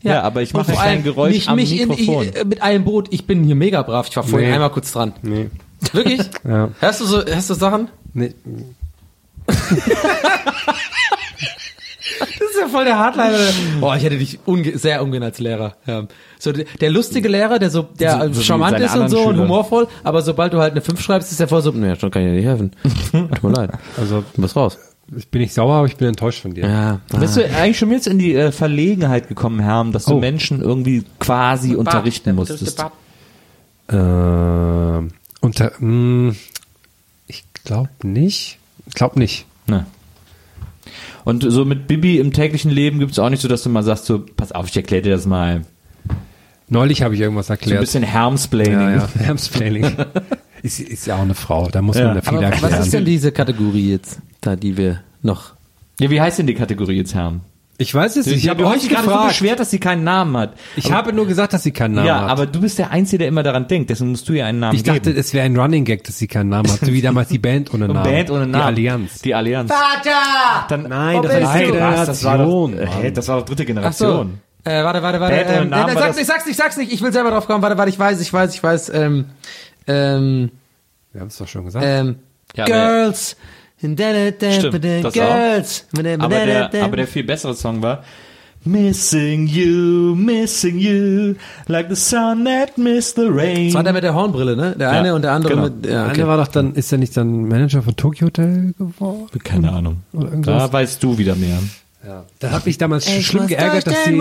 Ja, 0.03 0.23
aber 0.23 0.41
ich 0.43 0.55
Und 0.55 0.67
mache 0.67 0.77
kein 0.77 1.03
Geräusch 1.05 1.35
mich, 1.35 1.49
am 1.49 1.57
mich 1.57 1.71
Mikrofon. 1.79 2.25
In, 2.29 2.35
äh, 2.35 2.45
mit 2.45 2.63
einem 2.63 2.85
Boot. 2.85 3.09
Ich 3.11 3.27
bin 3.27 3.45
hier 3.45 3.55
mega 3.55 3.83
brav. 3.83 4.07
Ich 4.09 4.17
war 4.17 4.23
vorhin 4.25 4.49
Nee. 4.49 4.55
einmal 4.55 4.71
kurz 4.71 4.93
dran. 4.93 5.13
Nee. 5.23 5.51
Wirklich? 5.93 6.21
Ja. 6.49 6.71
Hörst 6.81 7.01
du 7.01 7.05
so, 7.05 7.25
hörst 7.25 7.51
du 7.51 7.55
Sachen? 7.55 7.89
Nee. 8.15 8.35
Das 12.19 12.51
ist 12.51 12.61
ja 12.61 12.69
voll 12.69 12.85
der 12.85 12.99
Hardliner. 12.99 13.39
Boah, 13.81 13.97
ich 13.97 14.03
hätte 14.03 14.19
dich 14.19 14.41
unge 14.45 14.77
sehr 14.77 15.03
ungern 15.03 15.23
als 15.23 15.39
Lehrer. 15.39 15.75
Ja. 15.87 16.07
So 16.39 16.53
der, 16.53 16.65
der 16.81 16.91
lustige 16.91 17.29
Lehrer, 17.29 17.59
der 17.59 17.71
so, 17.71 17.83
der 17.83 18.27
So- 18.29 18.33
so 18.35 18.43
charmant 18.43 18.79
ist 18.81 18.95
und 18.97 19.09
so 19.09 19.21
und 19.21 19.35
Schüler. 19.35 19.45
humorvoll, 19.45 19.89
aber 20.05 20.21
sobald 20.23 20.53
du 20.53 20.59
halt 20.59 20.73
eine 20.73 20.81
5 20.81 21.01
schreibst, 21.01 21.31
ist 21.31 21.41
der 21.41 21.49
voll 21.49 21.63
so, 21.63 21.71
nee, 21.71 21.95
schon 21.97 22.11
kann 22.11 22.23
ich 22.23 22.29
dir 22.29 22.35
nicht 22.35 22.45
helfen. 22.47 22.73
Tut 23.13 23.43
mir 23.43 23.51
leid. 23.53 23.71
Also, 23.97 24.25
Du 24.35 24.43
bist 24.43 24.57
raus. 24.57 24.79
Ich 25.17 25.29
bin 25.29 25.41
nicht 25.43 25.53
sauer, 25.55 25.75
aber 25.75 25.87
ich 25.87 25.97
bin 25.97 26.09
enttäuscht 26.09 26.41
von 26.43 26.55
dir. 26.55 26.67
Ja. 26.69 27.01
Bist 27.19 27.37
du 27.37 27.45
eigentlich 27.45 27.79
schon 27.79 27.91
jetzt 27.91 28.07
in 28.07 28.19
die 28.19 28.35
äh, 28.35 28.53
Verlegenheit 28.53 29.29
gekommen, 29.29 29.61
Herm, 29.61 29.93
dass 29.93 30.05
du 30.05 30.15
Oh. 30.15 30.21
Menschen 30.21 30.61
irgendwie 30.61 31.05
quasi 31.19 31.75
unterrichten 31.75 32.35
musstest? 32.35 32.85
Ähm, 33.89 35.09
unter, 35.41 35.73
mh, 35.79 36.35
ich 37.27 37.45
glaube 37.65 37.91
nicht. 38.03 38.59
Ich 38.87 38.95
glaube 38.95 39.19
nicht. 39.19 39.47
Ne. 39.67 39.87
Und 41.25 41.45
so 41.49 41.65
mit 41.65 41.87
Bibi 41.87 42.19
im 42.19 42.33
täglichen 42.33 42.71
Leben 42.71 42.99
gibt 42.99 43.13
es 43.13 43.19
auch 43.19 43.29
nicht 43.31 43.41
so, 43.43 43.49
dass 43.49 43.63
du 43.63 43.69
mal 43.69 43.83
sagst, 43.83 44.07
so, 44.07 44.25
pass 44.37 44.53
auf, 44.53 44.69
ich 44.69 44.77
erkläre 44.77 45.03
dir 45.03 45.13
das 45.13 45.27
mal. 45.27 45.63
Neulich 46.69 47.03
habe 47.03 47.15
ich 47.15 47.21
irgendwas 47.21 47.49
So 47.49 47.53
ein 47.55 47.59
erklärt. 47.59 47.81
bisschen 47.81 48.03
Hermsplaining. 48.05 48.79
ja, 48.79 49.09
ja. 49.21 49.27
Hamsplaining. 49.27 49.93
ist, 50.63 50.81
ist 50.81 51.07
ja 51.07 51.17
auch 51.17 51.23
eine 51.23 51.35
Frau, 51.35 51.69
da 51.71 51.83
muss 51.83 51.97
Ja. 51.97 52.07
man 52.07 52.15
da 52.17 52.23
viel 52.23 52.37
Aber 52.39 52.47
erklären. 52.47 52.73
was 52.73 52.87
ist 52.87 52.93
denn 52.95 53.05
diese 53.05 53.33
Kategorie 53.33 53.91
jetzt, 53.91 54.21
da 54.41 54.57
die 54.57 54.77
wir 54.77 55.01
noch 55.23 55.53
Ja, 56.01 56.11
wie 56.11 56.21
heißt 56.21 56.39
denn 56.39 56.47
die 56.47 56.55
Kategorie 56.55 56.97
jetzt, 56.97 57.15
Herm? 57.15 57.41
ich 57.79 57.95
weiß 57.95 58.17
es 58.17 58.27
nicht. 58.27 58.37
Ich 58.37 58.45
Ja, 58.45 58.51
habe 58.51 58.67
euch 58.67 58.87
gerade 58.91 59.09
so 59.09 59.25
beschwert, 59.27 59.59
dass 59.59 59.71
sie 59.71 59.79
keinen 59.79 60.05
Namen 60.05 60.37
hat. 60.37 60.53
ich 60.77 60.85
aber, 60.87 60.97
habe 60.97 61.13
nur 61.15 61.27
gesagt, 61.27 61.55
dass 61.55 61.63
sie 61.63 61.71
keinen 61.73 61.95
Namen 61.95 62.07
ja, 62.09 62.21
hat. 62.23 62.29
aber 62.31 62.45
du 62.47 62.61
bist 62.61 62.79
der 62.79 62.91
Einzige, 62.91 63.21
der 63.21 63.29
immer 63.29 63.43
daran 63.43 63.69
denkt, 63.69 63.89
deswegen 63.89 64.11
musst 64.11 64.29
du 64.29 64.35
ihr 64.35 64.45
einen 64.45 64.61
Namen 64.61 64.77
ich 64.77 64.83
dachte, 64.83 65.01
geben. 65.01 65.17
es 65.19 65.33
wäre 65.33 65.47
ein 65.47 65.57
Running 65.59 65.87
Gag, 65.87 66.05
dass 66.05 66.19
sie 66.19 66.27
keinen 66.27 66.51
Namen 66.51 66.71
hat. 66.71 66.81
So 66.81 66.93
wie 66.93 67.01
damals 67.01 67.31
die 67.31 67.39
Band 67.39 67.73
ohne 67.73 67.89
Namen. 67.93 68.03
Band 68.03 68.31
ohne 68.31 68.47
Namen. 68.47 68.75
Die 68.77 68.91
Allianz. 68.91 69.23
Die 69.23 69.35
Allianz. 69.35 69.73
Vater! 69.73 70.67
Dann, 70.69 70.83
Nein, 70.91 71.23
das 71.23 71.33
Nein, 71.33 71.73
war 71.73 71.93
was? 71.99 72.07
Das 72.07 72.25
war 72.25 72.37
doch, 72.39 72.69
Generation, 72.69 73.05
äh, 73.05 73.13
das 73.13 73.29
war 73.29 73.39
doch 73.39 73.45
dritte 73.47 73.63
Ach 73.83 73.93
so. 73.95 74.05
Generation. 74.05 74.41
Äh, 74.63 74.85
warte, 74.85 75.03
warte, 75.03 75.21
warte. 75.21 75.37
Band 75.37 75.49
ohne 75.49 75.59
Ähm, 75.63 75.69
Namen 75.71 75.89
äh, 75.89 75.93
sag's 75.95 76.07
das- 76.09 76.17
nicht, 76.19 76.27
sag's 76.27 76.47
nicht, 76.47 76.57
sag's 76.59 76.77
nicht. 76.77 76.93
Ich 76.93 77.01
will 77.01 77.13
selber 77.15 77.31
drauf 77.31 77.47
kommen. 77.47 77.63
Warte, 77.63 77.79
warte, 77.79 77.89
ich 77.89 77.99
weiß, 77.99 78.21
ich 78.21 78.31
weiß, 78.31 78.55
ich 78.55 78.63
weiß. 78.63 78.91
Ähm, 78.95 79.25
ähm, 79.87 80.51
Wir 81.13 81.21
haben 81.21 81.29
es 81.29 81.39
doch 81.39 81.49
schon 81.49 81.65
gesagt. 81.65 81.85
ähm, 81.87 82.17
Ja, 82.55 82.65
Girls. 82.65 83.37
Stimmt, 83.79 83.99
das 84.85 85.15
Girls. 85.15 85.87
Aber 85.93 86.03
der, 86.03 86.21
aber 86.85 86.97
der 86.97 87.07
viel 87.07 87.25
bessere 87.25 87.55
Song 87.55 87.81
war 87.83 88.05
Missing 88.63 89.47
you, 89.47 90.15
missing 90.15 90.79
you, 90.79 91.35
like 91.67 91.89
the 91.89 91.97
sun 91.97 92.45
that 92.45 92.77
missed 92.77 93.17
the 93.17 93.27
rain. 93.27 93.69
Das 93.69 93.75
war 93.75 93.83
der 93.85 93.95
mit 93.95 94.03
der 94.03 94.15
Hornbrille, 94.15 94.55
ne? 94.55 94.75
Der 94.79 94.93
Ja, 94.93 94.99
eine 94.99 95.15
und 95.15 95.23
der 95.23 95.33
andere 95.33 95.55
genau. 95.55 95.65
mit. 95.71 95.87
Ja, 95.87 96.09
okay. 96.09 96.27
war 96.27 96.37
doch 96.37 96.49
dann, 96.49 96.75
ist 96.75 96.93
er 96.93 96.99
nicht 96.99 97.17
dann 97.17 97.49
Manager 97.49 97.81
von 97.81 97.97
Tokyo 97.97 98.27
Hotel 98.27 98.75
geworden? 98.77 99.29
Keine 99.43 99.73
Ahnung. 99.73 100.03
Oder 100.13 100.29
irgendwas? 100.29 100.65
Da 100.65 100.73
weißt 100.75 101.03
du 101.03 101.17
wieder 101.17 101.37
mehr. 101.37 101.59
Da 102.39 102.51
hat 102.51 102.65
mich 102.65 102.79
damals 102.79 103.11
schlimm 103.11 103.47
geärgert, 103.47 103.87
dass 103.87 104.05
sie, 104.07 104.19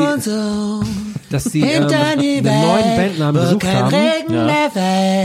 dass 1.29 1.43
sie 1.45 1.61
ähm, 1.61 1.87
einen 1.87 2.43
neuen 2.43 2.97
Bandnamen 2.97 3.41
gesucht 3.41 3.65
haben. 3.67 3.95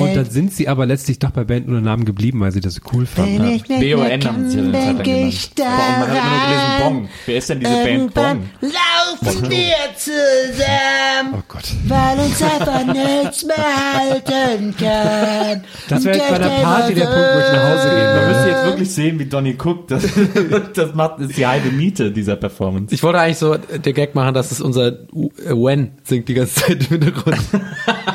Und 0.01 0.15
dann 0.15 0.31
sind 0.31 0.53
sie 0.53 0.69
aber 0.69 0.87
letztlich 0.87 1.19
doch 1.19 1.31
bei 1.31 1.43
Band 1.43 1.67
ohne 1.69 1.81
Namen 1.81 2.05
geblieben, 2.05 2.39
weil 2.39 2.53
sie 2.53 2.61
das 2.61 2.75
so 2.75 2.81
cool 2.93 3.07
fanden. 3.07 3.61
B.O.N. 3.67 4.25
haben 4.25 4.49
sie 4.49 4.59
ja 4.59 4.65
lang 4.67 5.03
genannt. 5.03 5.51
Boah, 5.57 5.65
man 5.99 6.09
hat 6.11 6.17
immer 6.17 6.31
nur 6.31 6.47
gelesen 6.47 6.81
Bong. 6.81 7.09
Wer 7.27 7.37
ist 7.39 7.51
denn 7.51 7.59
diese 7.61 7.73
Band 7.73 8.15
Bong? 8.15 8.51
Laufen 8.61 9.51
wir 9.51 9.75
zusammen, 9.97 11.35
Oh 11.35 11.43
Gott. 11.49 11.65
weil 11.89 12.19
uns 12.21 12.41
einfach 12.41 12.85
nichts 12.87 13.45
mehr 13.45 13.57
halten 13.95 14.75
kann. 14.79 15.65
Das 15.89 16.05
wäre 16.05 16.19
jetzt 16.19 16.29
bei 16.31 16.39
der 16.39 16.49
Party 16.49 16.95
der 16.95 17.07
Punkt, 17.07 17.19
wo 17.35 17.39
ich 17.41 17.53
nach 17.53 17.69
Hause 17.71 17.89
gehen 17.89 17.99
Da 17.99 18.15
würde. 18.15 18.29
müsst 18.29 18.47
ihr 18.47 18.53
jetzt 18.53 18.65
wirklich 18.67 18.91
sehen, 18.93 19.19
wie 19.19 19.27
Donny 19.27 19.55
guckt. 19.55 19.91
Das, 19.91 20.05
das 20.75 20.95
macht, 20.95 21.19
ist 21.19 21.37
die 21.37 21.47
halbe 21.47 21.71
Miete 21.71 22.13
dieser 22.13 22.37
Performance. 22.49 22.95
Ich 22.95 23.03
wollte 23.03 23.21
eigentlich 23.21 23.39
so 23.39 23.57
der 23.57 23.93
Gag 23.95 24.15
machen, 24.15 24.35
dass 24.35 24.53
es 24.53 24.61
unser 24.61 24.89
äh, 24.89 25.51
Wen 25.51 25.93
singt 26.05 26.29
die 26.29 26.35
ganze 26.35 26.55
Zeit 26.61 26.83
im 26.83 26.87
Hintergrund. 26.89 27.39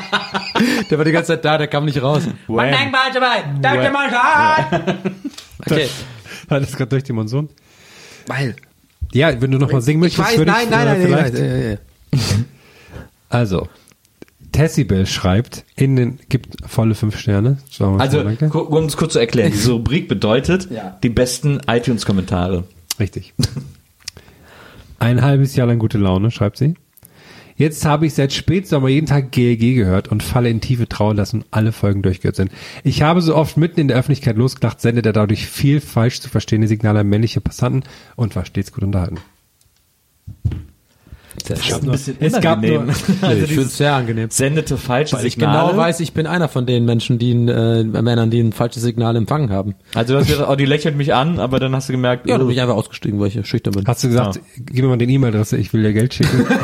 der 0.90 0.98
war 0.98 1.04
die 1.04 1.10
ganze 1.10 1.28
Zeit 1.32 1.44
da, 1.44 1.58
der 1.58 1.66
kam 1.66 1.84
nicht 1.84 2.00
raus. 2.00 2.22
Danke 3.60 3.90
mal 3.90 4.08
an. 4.14 4.98
Okay. 5.66 5.88
War 6.48 6.60
das 6.60 6.76
gerade 6.76 6.88
durch 6.88 7.02
die 7.04 7.12
Monsun? 7.12 7.48
Weil. 8.26 8.56
Ja, 9.12 9.40
wenn 9.40 9.50
du 9.50 9.58
noch 9.58 9.70
mal 9.70 9.82
singen 9.82 10.02
Ich 10.04 10.16
möchtest, 10.16 10.32
weiß, 10.32 10.38
würde 10.38 10.52
nein, 10.52 10.64
ich 10.64 10.70
nein, 10.70 10.86
äh, 10.86 10.90
nein, 10.90 11.02
vielleicht. 11.02 11.34
nein, 11.34 11.48
nein, 11.50 11.78
nein. 12.12 12.44
Also, 13.28 13.68
Tessibel 14.52 15.06
schreibt, 15.06 15.64
in 15.76 15.94
den, 15.94 16.18
gibt 16.28 16.56
volle 16.68 16.94
fünf 16.96 17.18
Sterne. 17.18 17.58
Also, 17.78 18.20
um 18.20 18.84
es 18.86 18.96
kurz 18.96 19.12
zu 19.12 19.18
erklären, 19.20 19.52
diese 19.52 19.72
Rubrik 19.72 20.08
bedeutet 20.08 20.68
Ja. 20.70 20.98
die 21.02 21.10
besten 21.10 21.60
iTunes-Kommentare. 21.68 22.64
Richtig. 22.98 23.34
Ein 25.00 25.22
halbes 25.22 25.56
Jahr 25.56 25.66
lang 25.66 25.78
gute 25.78 25.98
Laune, 25.98 26.30
schreibt 26.30 26.58
sie. 26.58 26.74
Jetzt 27.56 27.84
habe 27.84 28.06
ich 28.06 28.14
seit 28.14 28.32
Spätsommer 28.32 28.88
jeden 28.88 29.06
Tag 29.06 29.32
GLG 29.32 29.74
gehört 29.74 30.08
und 30.08 30.22
falle 30.22 30.48
in 30.48 30.60
tiefe 30.60 30.88
Trauer, 30.88 31.14
dass 31.14 31.32
nun 31.32 31.44
alle 31.50 31.72
Folgen 31.72 32.02
durchgehört 32.02 32.36
sind. 32.36 32.52
Ich 32.84 33.02
habe 33.02 33.20
so 33.20 33.34
oft 33.34 33.56
mitten 33.56 33.80
in 33.80 33.88
der 33.88 33.96
Öffentlichkeit 33.96 34.36
losgelacht, 34.36 34.80
sendet 34.80 35.06
er 35.06 35.12
dadurch 35.12 35.46
viel 35.46 35.80
falsch 35.80 36.20
zu 36.20 36.28
verstehende 36.28 36.68
Signale 36.68 37.00
an 37.00 37.08
männliche 37.08 37.40
Passanten 37.40 37.82
und 38.16 38.36
war 38.36 38.46
stets 38.46 38.72
gut 38.72 38.84
unterhalten. 38.84 39.18
Das 41.46 41.60
ist 41.60 41.72
ein 41.82 41.90
bisschen 41.90 42.16
es 42.20 42.40
gab 42.40 42.60
nur- 42.60 42.80
also 42.88 42.92
ich 42.96 43.04
finde 43.22 43.46
dieses 43.46 43.66
es 43.66 43.76
sehr 43.76 43.94
angenehm. 43.94 44.28
sendete 44.30 44.76
falsche 44.76 45.16
Weil 45.16 45.26
ich 45.26 45.34
Signale. 45.34 45.70
genau 45.70 45.78
weiß, 45.80 46.00
ich 46.00 46.12
bin 46.12 46.26
einer 46.26 46.48
von 46.48 46.66
den 46.66 46.84
Menschen, 46.84 47.18
die 47.18 47.32
ein, 47.32 47.48
äh, 47.48 47.84
Männern, 47.84 48.30
die 48.30 48.40
ein 48.40 48.52
falsches 48.52 48.82
Signal 48.82 49.16
empfangen 49.16 49.50
haben. 49.50 49.74
Also 49.94 50.14
du 50.14 50.20
hast 50.20 50.28
gesagt, 50.28 50.48
oh, 50.50 50.56
die 50.56 50.64
lächelt 50.64 50.96
mich 50.96 51.14
an, 51.14 51.38
aber 51.38 51.60
dann 51.60 51.74
hast 51.74 51.88
du 51.88 51.92
gemerkt, 51.92 52.28
Ja, 52.28 52.36
oh, 52.36 52.38
bin 52.40 52.50
ich 52.50 52.60
einfach 52.60 52.74
ausgestiegen, 52.74 53.20
weil 53.20 53.28
ich 53.28 53.46
schüchtern 53.46 53.74
bin. 53.74 53.84
Hast 53.86 54.02
du 54.04 54.08
gesagt, 54.08 54.40
gib 54.56 54.84
mir 54.84 54.88
mal 54.90 54.98
den 54.98 55.08
E-Mail-Adresse, 55.08 55.56
ich 55.56 55.72
will 55.72 55.82
dir 55.82 55.92
Geld 55.92 56.14
schicken. 56.14 56.46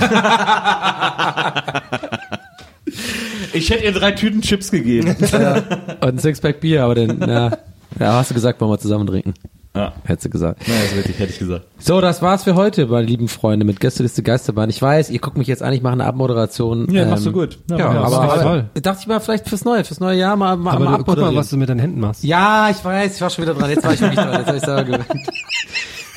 ich 3.52 3.70
hätte 3.70 3.84
ihr 3.84 3.92
drei 3.92 4.12
Tüten 4.12 4.42
Chips 4.42 4.70
gegeben. 4.70 5.16
Und 5.16 6.02
ein 6.02 6.18
Sixpack 6.18 6.60
Bier, 6.60 6.84
aber 6.84 6.94
den, 6.94 7.20
ja, 7.20 7.58
ja, 7.98 8.12
hast 8.14 8.30
du 8.30 8.34
gesagt, 8.34 8.60
wollen 8.60 8.70
wir 8.72 8.78
zusammen 8.78 9.06
trinken. 9.06 9.34
Ja. 9.76 9.92
Hättest 10.04 10.26
du 10.26 10.30
gesagt. 10.30 10.66
Naja, 10.66 10.80
das 10.82 10.96
wirklich, 10.96 11.18
hätte 11.18 11.32
ich 11.32 11.38
gesagt. 11.38 11.64
So, 11.78 12.00
das 12.00 12.22
war's 12.22 12.44
für 12.44 12.54
heute, 12.54 12.86
meine 12.86 13.06
lieben 13.06 13.28
Freunde, 13.28 13.64
mit 13.66 13.80
Gästeliste 13.80 14.22
Geisterbahn. 14.22 14.70
Ich 14.70 14.80
weiß, 14.80 15.10
ihr 15.10 15.18
guckt 15.18 15.36
mich 15.36 15.46
jetzt 15.48 15.62
an, 15.62 15.72
ich 15.72 15.82
mache 15.82 15.92
eine 15.92 16.04
Abmoderation. 16.04 16.90
Ja, 16.90 17.06
machst 17.06 17.26
du 17.26 17.32
gut. 17.32 17.58
Ja, 17.70 17.76
Ja, 17.78 17.88
aber, 17.90 18.06
ist 18.08 18.14
aber 18.14 18.42
toll. 18.42 18.64
dachte 18.82 18.98
ich 19.02 19.06
mal, 19.06 19.20
vielleicht 19.20 19.48
fürs 19.48 19.64
Neue, 19.64 19.84
fürs 19.84 20.00
neue 20.00 20.18
Jahr 20.18 20.36
mal, 20.36 20.56
mal, 20.56 20.74
Aber 20.76 20.84
mal 20.84 20.98
du, 20.98 21.04
guck 21.04 21.18
mal, 21.18 21.34
was 21.34 21.50
du 21.50 21.56
mit 21.56 21.68
deinen 21.68 21.80
Händen 21.80 22.00
machst. 22.00 22.24
Ja, 22.24 22.68
ich 22.70 22.84
weiß, 22.84 23.16
ich 23.16 23.20
war 23.20 23.30
schon 23.30 23.44
wieder 23.44 23.54
dran. 23.54 23.70
Jetzt 23.70 23.84
war 23.84 23.92
ich 23.94 24.00
wirklich 24.00 24.18
dran. 24.20 24.32
Jetzt 24.32 24.46
habe 24.46 24.56
ich 24.56 24.64
selber 24.64 24.84
gewöhnt. 24.84 25.06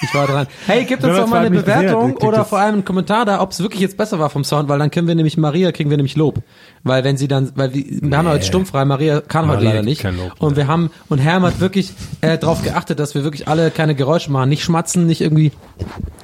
Ich 0.01 0.13
war 0.13 0.27
dran. 0.27 0.47
Hey, 0.67 0.85
gebt 0.85 1.03
uns 1.03 1.15
doch 1.17 1.27
mal 1.27 1.39
eine 1.45 1.49
gesehen 1.49 1.65
Bewertung 1.65 2.11
kriegt 2.11 2.23
oder 2.23 2.45
vor 2.45 2.59
allem 2.59 2.75
einen 2.75 2.85
Kommentar 2.85 3.25
da, 3.25 3.41
ob 3.41 3.51
es 3.51 3.59
wirklich 3.61 3.81
jetzt 3.81 3.97
besser 3.97 4.19
war 4.19 4.29
vom 4.29 4.43
Sound, 4.43 4.69
weil 4.69 4.79
dann 4.79 4.91
können 4.91 5.07
wir 5.07 5.15
nämlich 5.15 5.37
Maria, 5.37 5.71
kriegen 5.71 5.89
wir 5.89 5.97
nämlich 5.97 6.15
Lob. 6.15 6.39
Weil 6.83 7.03
wenn 7.03 7.17
sie 7.17 7.27
dann, 7.27 7.51
weil 7.55 7.73
wir, 7.73 7.83
wir 8.01 8.17
haben 8.17 8.27
heute 8.27 8.45
stummfrei, 8.45 8.85
Maria 8.85 9.21
kann 9.21 9.47
heute 9.47 9.55
Maria 9.63 9.69
leider 9.69 9.77
kriegt 9.79 9.85
nicht. 9.89 10.01
kein 10.01 10.17
Lob, 10.17 10.31
und 10.39 10.55
wir 10.55 10.67
haben, 10.67 10.91
und 11.09 11.19
Herm 11.19 11.43
hat 11.43 11.59
wirklich 11.59 11.91
äh, 12.21 12.37
darauf 12.37 12.61
geachtet, 12.63 12.99
dass 12.99 13.15
wir 13.15 13.23
wirklich 13.23 13.47
alle 13.47 13.71
keine 13.71 13.95
Geräusche 13.95 14.31
machen, 14.31 14.49
nicht 14.49 14.63
schmatzen, 14.63 15.05
nicht 15.05 15.21
irgendwie 15.21 15.51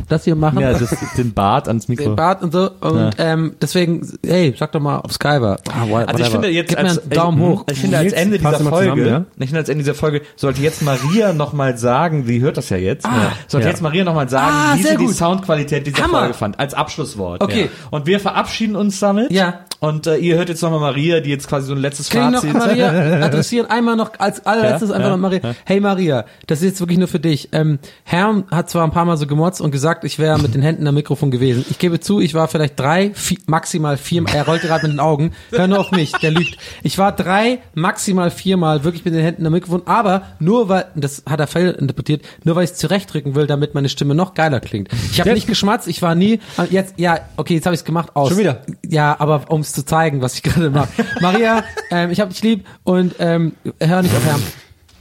das 0.07 0.23
hier 0.23 0.35
machen. 0.35 0.59
Ja, 0.59 0.71
das, 0.73 0.95
den 1.17 1.33
Bart 1.33 1.67
ans 1.67 1.87
Mikro. 1.87 2.03
den 2.09 2.15
Bart 2.15 2.43
und 2.43 2.53
so. 2.53 2.69
Und 2.79 3.15
ähm, 3.17 3.55
deswegen, 3.61 4.07
hey, 4.25 4.53
sag 4.57 4.71
doch 4.71 4.79
mal, 4.79 4.99
ob 4.99 5.11
Sky 5.11 5.41
war. 5.41 5.57
Ah, 5.69 5.85
wha- 5.89 6.03
Also 6.03 6.23
ich 6.23 6.27
whatever. 6.27 6.29
finde 6.31 6.47
jetzt 6.49 6.69
Gib 6.69 6.77
mir 6.79 6.85
als, 6.89 6.99
einen 6.99 7.09
Daumen 7.09 7.37
ich, 7.41 7.47
hoch. 7.47 7.63
Ich 7.71 7.79
finde 7.79 7.97
als 7.97 8.13
Ende 8.13 8.37
dieser 8.37 8.59
Folge, 8.59 9.03
zusammen, 9.03 9.25
ich 9.37 9.45
finde 9.47 9.59
als 9.59 9.69
Ende 9.69 9.83
dieser 9.83 9.95
Folge 9.95 10.21
sollte 10.35 10.61
jetzt 10.61 10.81
Maria 10.83 11.33
noch 11.33 11.53
mal 11.53 11.77
sagen, 11.77 12.23
sie 12.25 12.39
hört 12.41 12.57
das 12.57 12.69
ja 12.69 12.77
jetzt, 12.77 13.07
sollte 13.47 13.64
Ja. 13.65 13.71
jetzt 13.71 13.81
Maria 13.81 14.03
noch 14.03 14.15
mal 14.15 14.29
sagen, 14.29 14.51
Ah, 14.55 14.75
wie 14.75 14.83
sie 14.83 14.97
die 14.97 15.05
gut. 15.05 15.15
Soundqualität 15.15 15.85
dieser 15.85 16.03
Hammer. 16.03 16.19
Folge 16.19 16.33
fand 16.35 16.59
als 16.59 16.73
Abschlusswort. 16.73 17.41
Okay. 17.43 17.63
Ja. 17.63 17.87
Und 17.91 18.05
wir 18.05 18.19
verabschieden 18.19 18.75
uns 18.75 18.99
damit. 18.99 19.31
Ja. 19.31 19.64
Und 19.79 20.07
äh, 20.07 20.17
ihr 20.17 20.37
hört 20.37 20.49
jetzt 20.49 20.61
nochmal 20.61 20.79
Maria, 20.79 21.19
die 21.19 21.29
jetzt 21.29 21.47
quasi 21.47 21.67
so 21.67 21.73
ein 21.73 21.79
letztes 21.79 22.09
Kann 22.09 22.33
ich 22.33 22.43
noch 22.43 22.51
Fazit. 22.51 22.77
Maria 22.77 22.89
adressieren? 23.25 23.69
Einmal 23.69 23.95
noch 23.95 24.11
als 24.19 24.45
allerletztes 24.45 24.89
Ja, 24.89 24.95
einfach 24.95 25.09
ja, 25.09 25.17
noch 25.17 25.21
Maria. 25.21 25.41
Hey 25.65 25.79
Maria, 25.79 26.25
das 26.47 26.59
ist 26.59 26.65
jetzt 26.65 26.79
wirklich 26.79 26.97
nur 26.97 27.07
für 27.07 27.19
dich. 27.19 27.49
Ähm, 27.51 27.79
Herm 28.03 28.45
hat 28.51 28.69
zwar 28.69 28.83
ein 28.83 28.91
paar 28.91 29.05
Mal 29.05 29.17
so 29.17 29.27
gemotzt 29.27 29.61
und 29.61 29.71
gesagt, 29.71 30.03
ich 30.03 30.19
wäre 30.19 30.39
mit 30.39 30.55
den 30.55 30.61
Händen 30.61 30.87
am 30.87 30.95
Mikrofon 30.95 31.31
gewesen. 31.31 31.65
Ich 31.69 31.79
gebe 31.79 31.99
zu, 31.99 32.19
ich 32.19 32.33
war 32.33 32.47
vielleicht 32.47 32.79
drei, 32.79 33.11
vier, 33.13 33.37
maximal 33.47 33.97
vier, 33.97 34.23
er 34.33 34.45
rollte 34.45 34.67
gerade 34.67 34.87
mit 34.87 34.93
den 34.93 34.99
Augen. 34.99 35.31
Hör 35.51 35.67
nur 35.67 35.79
auf 35.79 35.91
mich, 35.91 36.11
der 36.13 36.31
lügt. 36.31 36.57
Ich 36.83 36.97
war 36.97 37.11
drei, 37.11 37.59
maximal 37.73 38.31
viermal 38.31 38.83
wirklich 38.83 39.05
mit 39.05 39.13
den 39.13 39.21
Händen 39.21 39.45
am 39.45 39.53
Mikrofon, 39.53 39.83
aber 39.85 40.23
nur 40.39 40.69
weil, 40.69 40.85
das 40.95 41.23
hat 41.27 41.39
er 41.39 41.47
fehl 41.47 41.71
interpretiert, 41.71 42.23
nur 42.43 42.55
weil 42.55 42.63
ich 42.63 42.71
es 42.71 42.77
zurechtrücken 42.77 43.35
will, 43.35 43.47
damit 43.47 43.75
meine 43.75 43.89
Stimme 43.89 44.15
noch 44.15 44.33
geiler 44.33 44.59
klingt. 44.59 44.89
Ich 45.11 45.19
habe 45.19 45.33
nicht 45.33 45.47
geschmatzt, 45.47 45.87
ich 45.87 46.01
war 46.01 46.15
nie, 46.15 46.39
jetzt, 46.69 46.95
ja, 46.97 47.19
okay, 47.37 47.55
jetzt 47.55 47.65
habe 47.65 47.73
ich 47.73 47.81
es 47.81 47.85
gemacht, 47.85 48.15
aus. 48.15 48.29
Schon 48.29 48.37
wieder? 48.37 48.61
Ja, 48.87 49.15
aber 49.19 49.43
um 49.49 49.63
es 49.65 49.73
zu 49.73 49.85
zeigen, 49.85 50.21
was 50.21 50.35
ich 50.35 50.43
gerade 50.43 50.69
mache. 50.69 50.89
Maria, 51.21 51.63
ähm, 51.91 52.11
ich 52.11 52.19
hab 52.19 52.29
dich 52.29 52.41
lieb 52.43 52.65
und 52.83 53.15
ähm, 53.19 53.55
hör 53.79 54.01
nicht 54.01 54.15
auf 54.15 54.25
Herrn. 54.25 54.43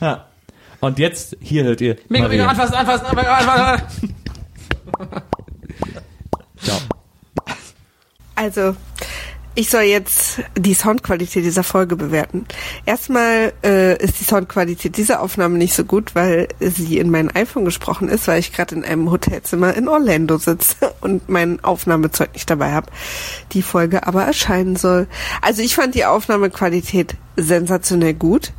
Ja. 0.00 0.26
Und 0.80 0.98
jetzt, 0.98 1.36
hier 1.40 1.64
hört 1.64 1.80
ihr 1.80 1.96
Mikro, 2.08 2.24
Maria. 2.28 2.46
anfassen, 2.48 2.74
anfassen, 2.74 3.06
anfassen, 3.06 3.48
anfassen. 3.48 4.14
Also, 8.34 8.76
ich 9.56 9.70
soll 9.70 9.82
jetzt 9.82 10.40
die 10.58 10.74
Soundqualität 10.74 11.44
dieser 11.44 11.62
Folge 11.62 11.94
bewerten. 11.96 12.46
Erstmal 12.86 13.52
äh, 13.62 13.96
ist 14.02 14.18
die 14.18 14.24
Soundqualität 14.24 14.96
dieser 14.96 15.20
Aufnahme 15.20 15.58
nicht 15.58 15.74
so 15.74 15.84
gut, 15.84 16.14
weil 16.14 16.48
sie 16.58 16.98
in 16.98 17.10
mein 17.10 17.30
iPhone 17.30 17.64
gesprochen 17.64 18.08
ist, 18.08 18.26
weil 18.26 18.40
ich 18.40 18.52
gerade 18.52 18.74
in 18.74 18.84
einem 18.84 19.10
Hotelzimmer 19.10 19.74
in 19.74 19.88
Orlando 19.88 20.38
sitze 20.38 20.94
und 21.00 21.28
mein 21.28 21.62
Aufnahmezeug 21.62 22.32
nicht 22.32 22.50
dabei 22.50 22.72
habe. 22.72 22.90
Die 23.52 23.62
Folge 23.62 24.06
aber 24.06 24.24
erscheinen 24.24 24.74
soll. 24.76 25.06
Also 25.40 25.62
ich 25.62 25.76
fand 25.76 25.94
die 25.94 26.04
Aufnahmequalität 26.04 27.14
sensationell 27.36 28.14
gut. 28.14 28.52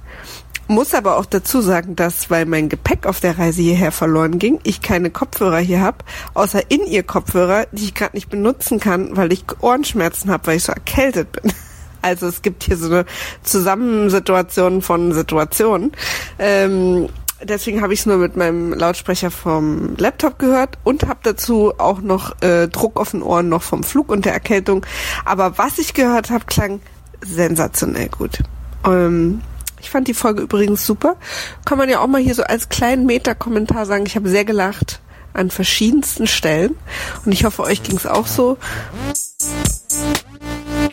Muss 0.68 0.96
aber 0.96 1.18
auch 1.18 1.26
dazu 1.26 1.62
sagen, 1.62 1.96
dass, 1.96 2.32
weil 2.32 2.46
mein 2.46 2.70
Gepäck 2.70 3.06
auf 3.06 3.20
der 3.20 3.38
Reise 3.38 3.62
hierher 3.62 3.92
verloren 3.92 4.40
ging, 4.40 4.60
ich 4.64 4.82
keine 4.82 5.12
Kopfhörer 5.12 5.60
hier 5.60 5.82
habe, 5.82 6.00
außer 6.34 6.72
in 6.72 6.86
ihr 6.88 7.04
Kopfhörer, 7.04 7.68
die 7.72 7.86
ich 7.86 7.94
gerade 7.94 8.16
nicht 8.16 8.30
benutzen 8.30 8.80
kann, 8.80 9.16
weil 9.16 9.32
ich 9.32 9.46
Ohrenschmerzen 9.62 10.32
habe, 10.32 10.48
weil 10.48 10.58
ich 10.58 10.64
so 10.64 10.72
erkältet 10.72 11.32
bin. 11.32 11.52
Also 12.02 12.28
es 12.28 12.44
gibt 12.44 12.62
hier 12.62 12.78
so 12.78 12.86
eine 12.86 13.06
Zusammensituation 13.42 14.84
von 14.84 15.12
Situationen. 15.12 15.92
Ähm, 16.38 17.10
deswegen 17.42 17.82
habe 17.82 17.96
ich 17.96 18.02
es 18.02 18.06
nur 18.06 18.18
mit 18.18 18.36
meinem 18.36 18.74
Lautsprecher 18.74 19.32
vom 19.32 19.96
Laptop 19.98 20.38
gehört 20.38 20.78
und 20.84 21.08
habe 21.08 21.22
dazu 21.24 21.74
auch 21.80 22.02
noch 22.02 22.40
äh, 22.44 22.68
Druck 22.68 23.00
auf 23.00 23.10
den 23.10 23.24
Ohren 23.24 23.50
noch 23.50 23.64
vom 23.64 23.84
Flug 23.84 24.12
und 24.12 24.26
der 24.26 24.34
Erkältung. 24.34 24.86
Aber 25.26 25.58
was 25.58 25.80
ich 25.80 25.96
gehört 25.96 26.30
habe, 26.30 26.46
klang 26.46 26.80
sensationell 27.22 28.10
gut. 28.10 28.38
Ähm, 28.86 29.42
ich 29.86 29.91
fand 29.91 30.07
die 30.07 30.16
Folge 30.16 30.41
übrigens 30.41 30.84
super. 30.84 31.16
Kann 31.64 31.78
man 31.78 31.90
ja 31.90 31.99
auch 31.99 32.07
mal 32.07 32.20
hier 32.20 32.34
so 32.34 32.41
als 32.41 32.70
kleinen 32.70 33.06
Meta-Kommentar 33.06 33.86
sagen, 33.86 34.07
ich 34.07 34.16
habe 34.16 34.30
sehr 34.30 34.44
gelacht 34.44 34.99
an 35.34 35.52
verschiedensten 35.52 36.26
Stellen. 36.26 36.76
Und 37.24 37.32
ich 37.32 37.45
hoffe, 37.45 37.62
euch 37.62 37.84
ging 37.84 37.95
es 37.95 38.07
auch 38.07 38.26
so. 38.26 38.57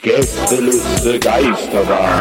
Gästeliste 0.03 1.19
Geisterbahn. 1.21 2.21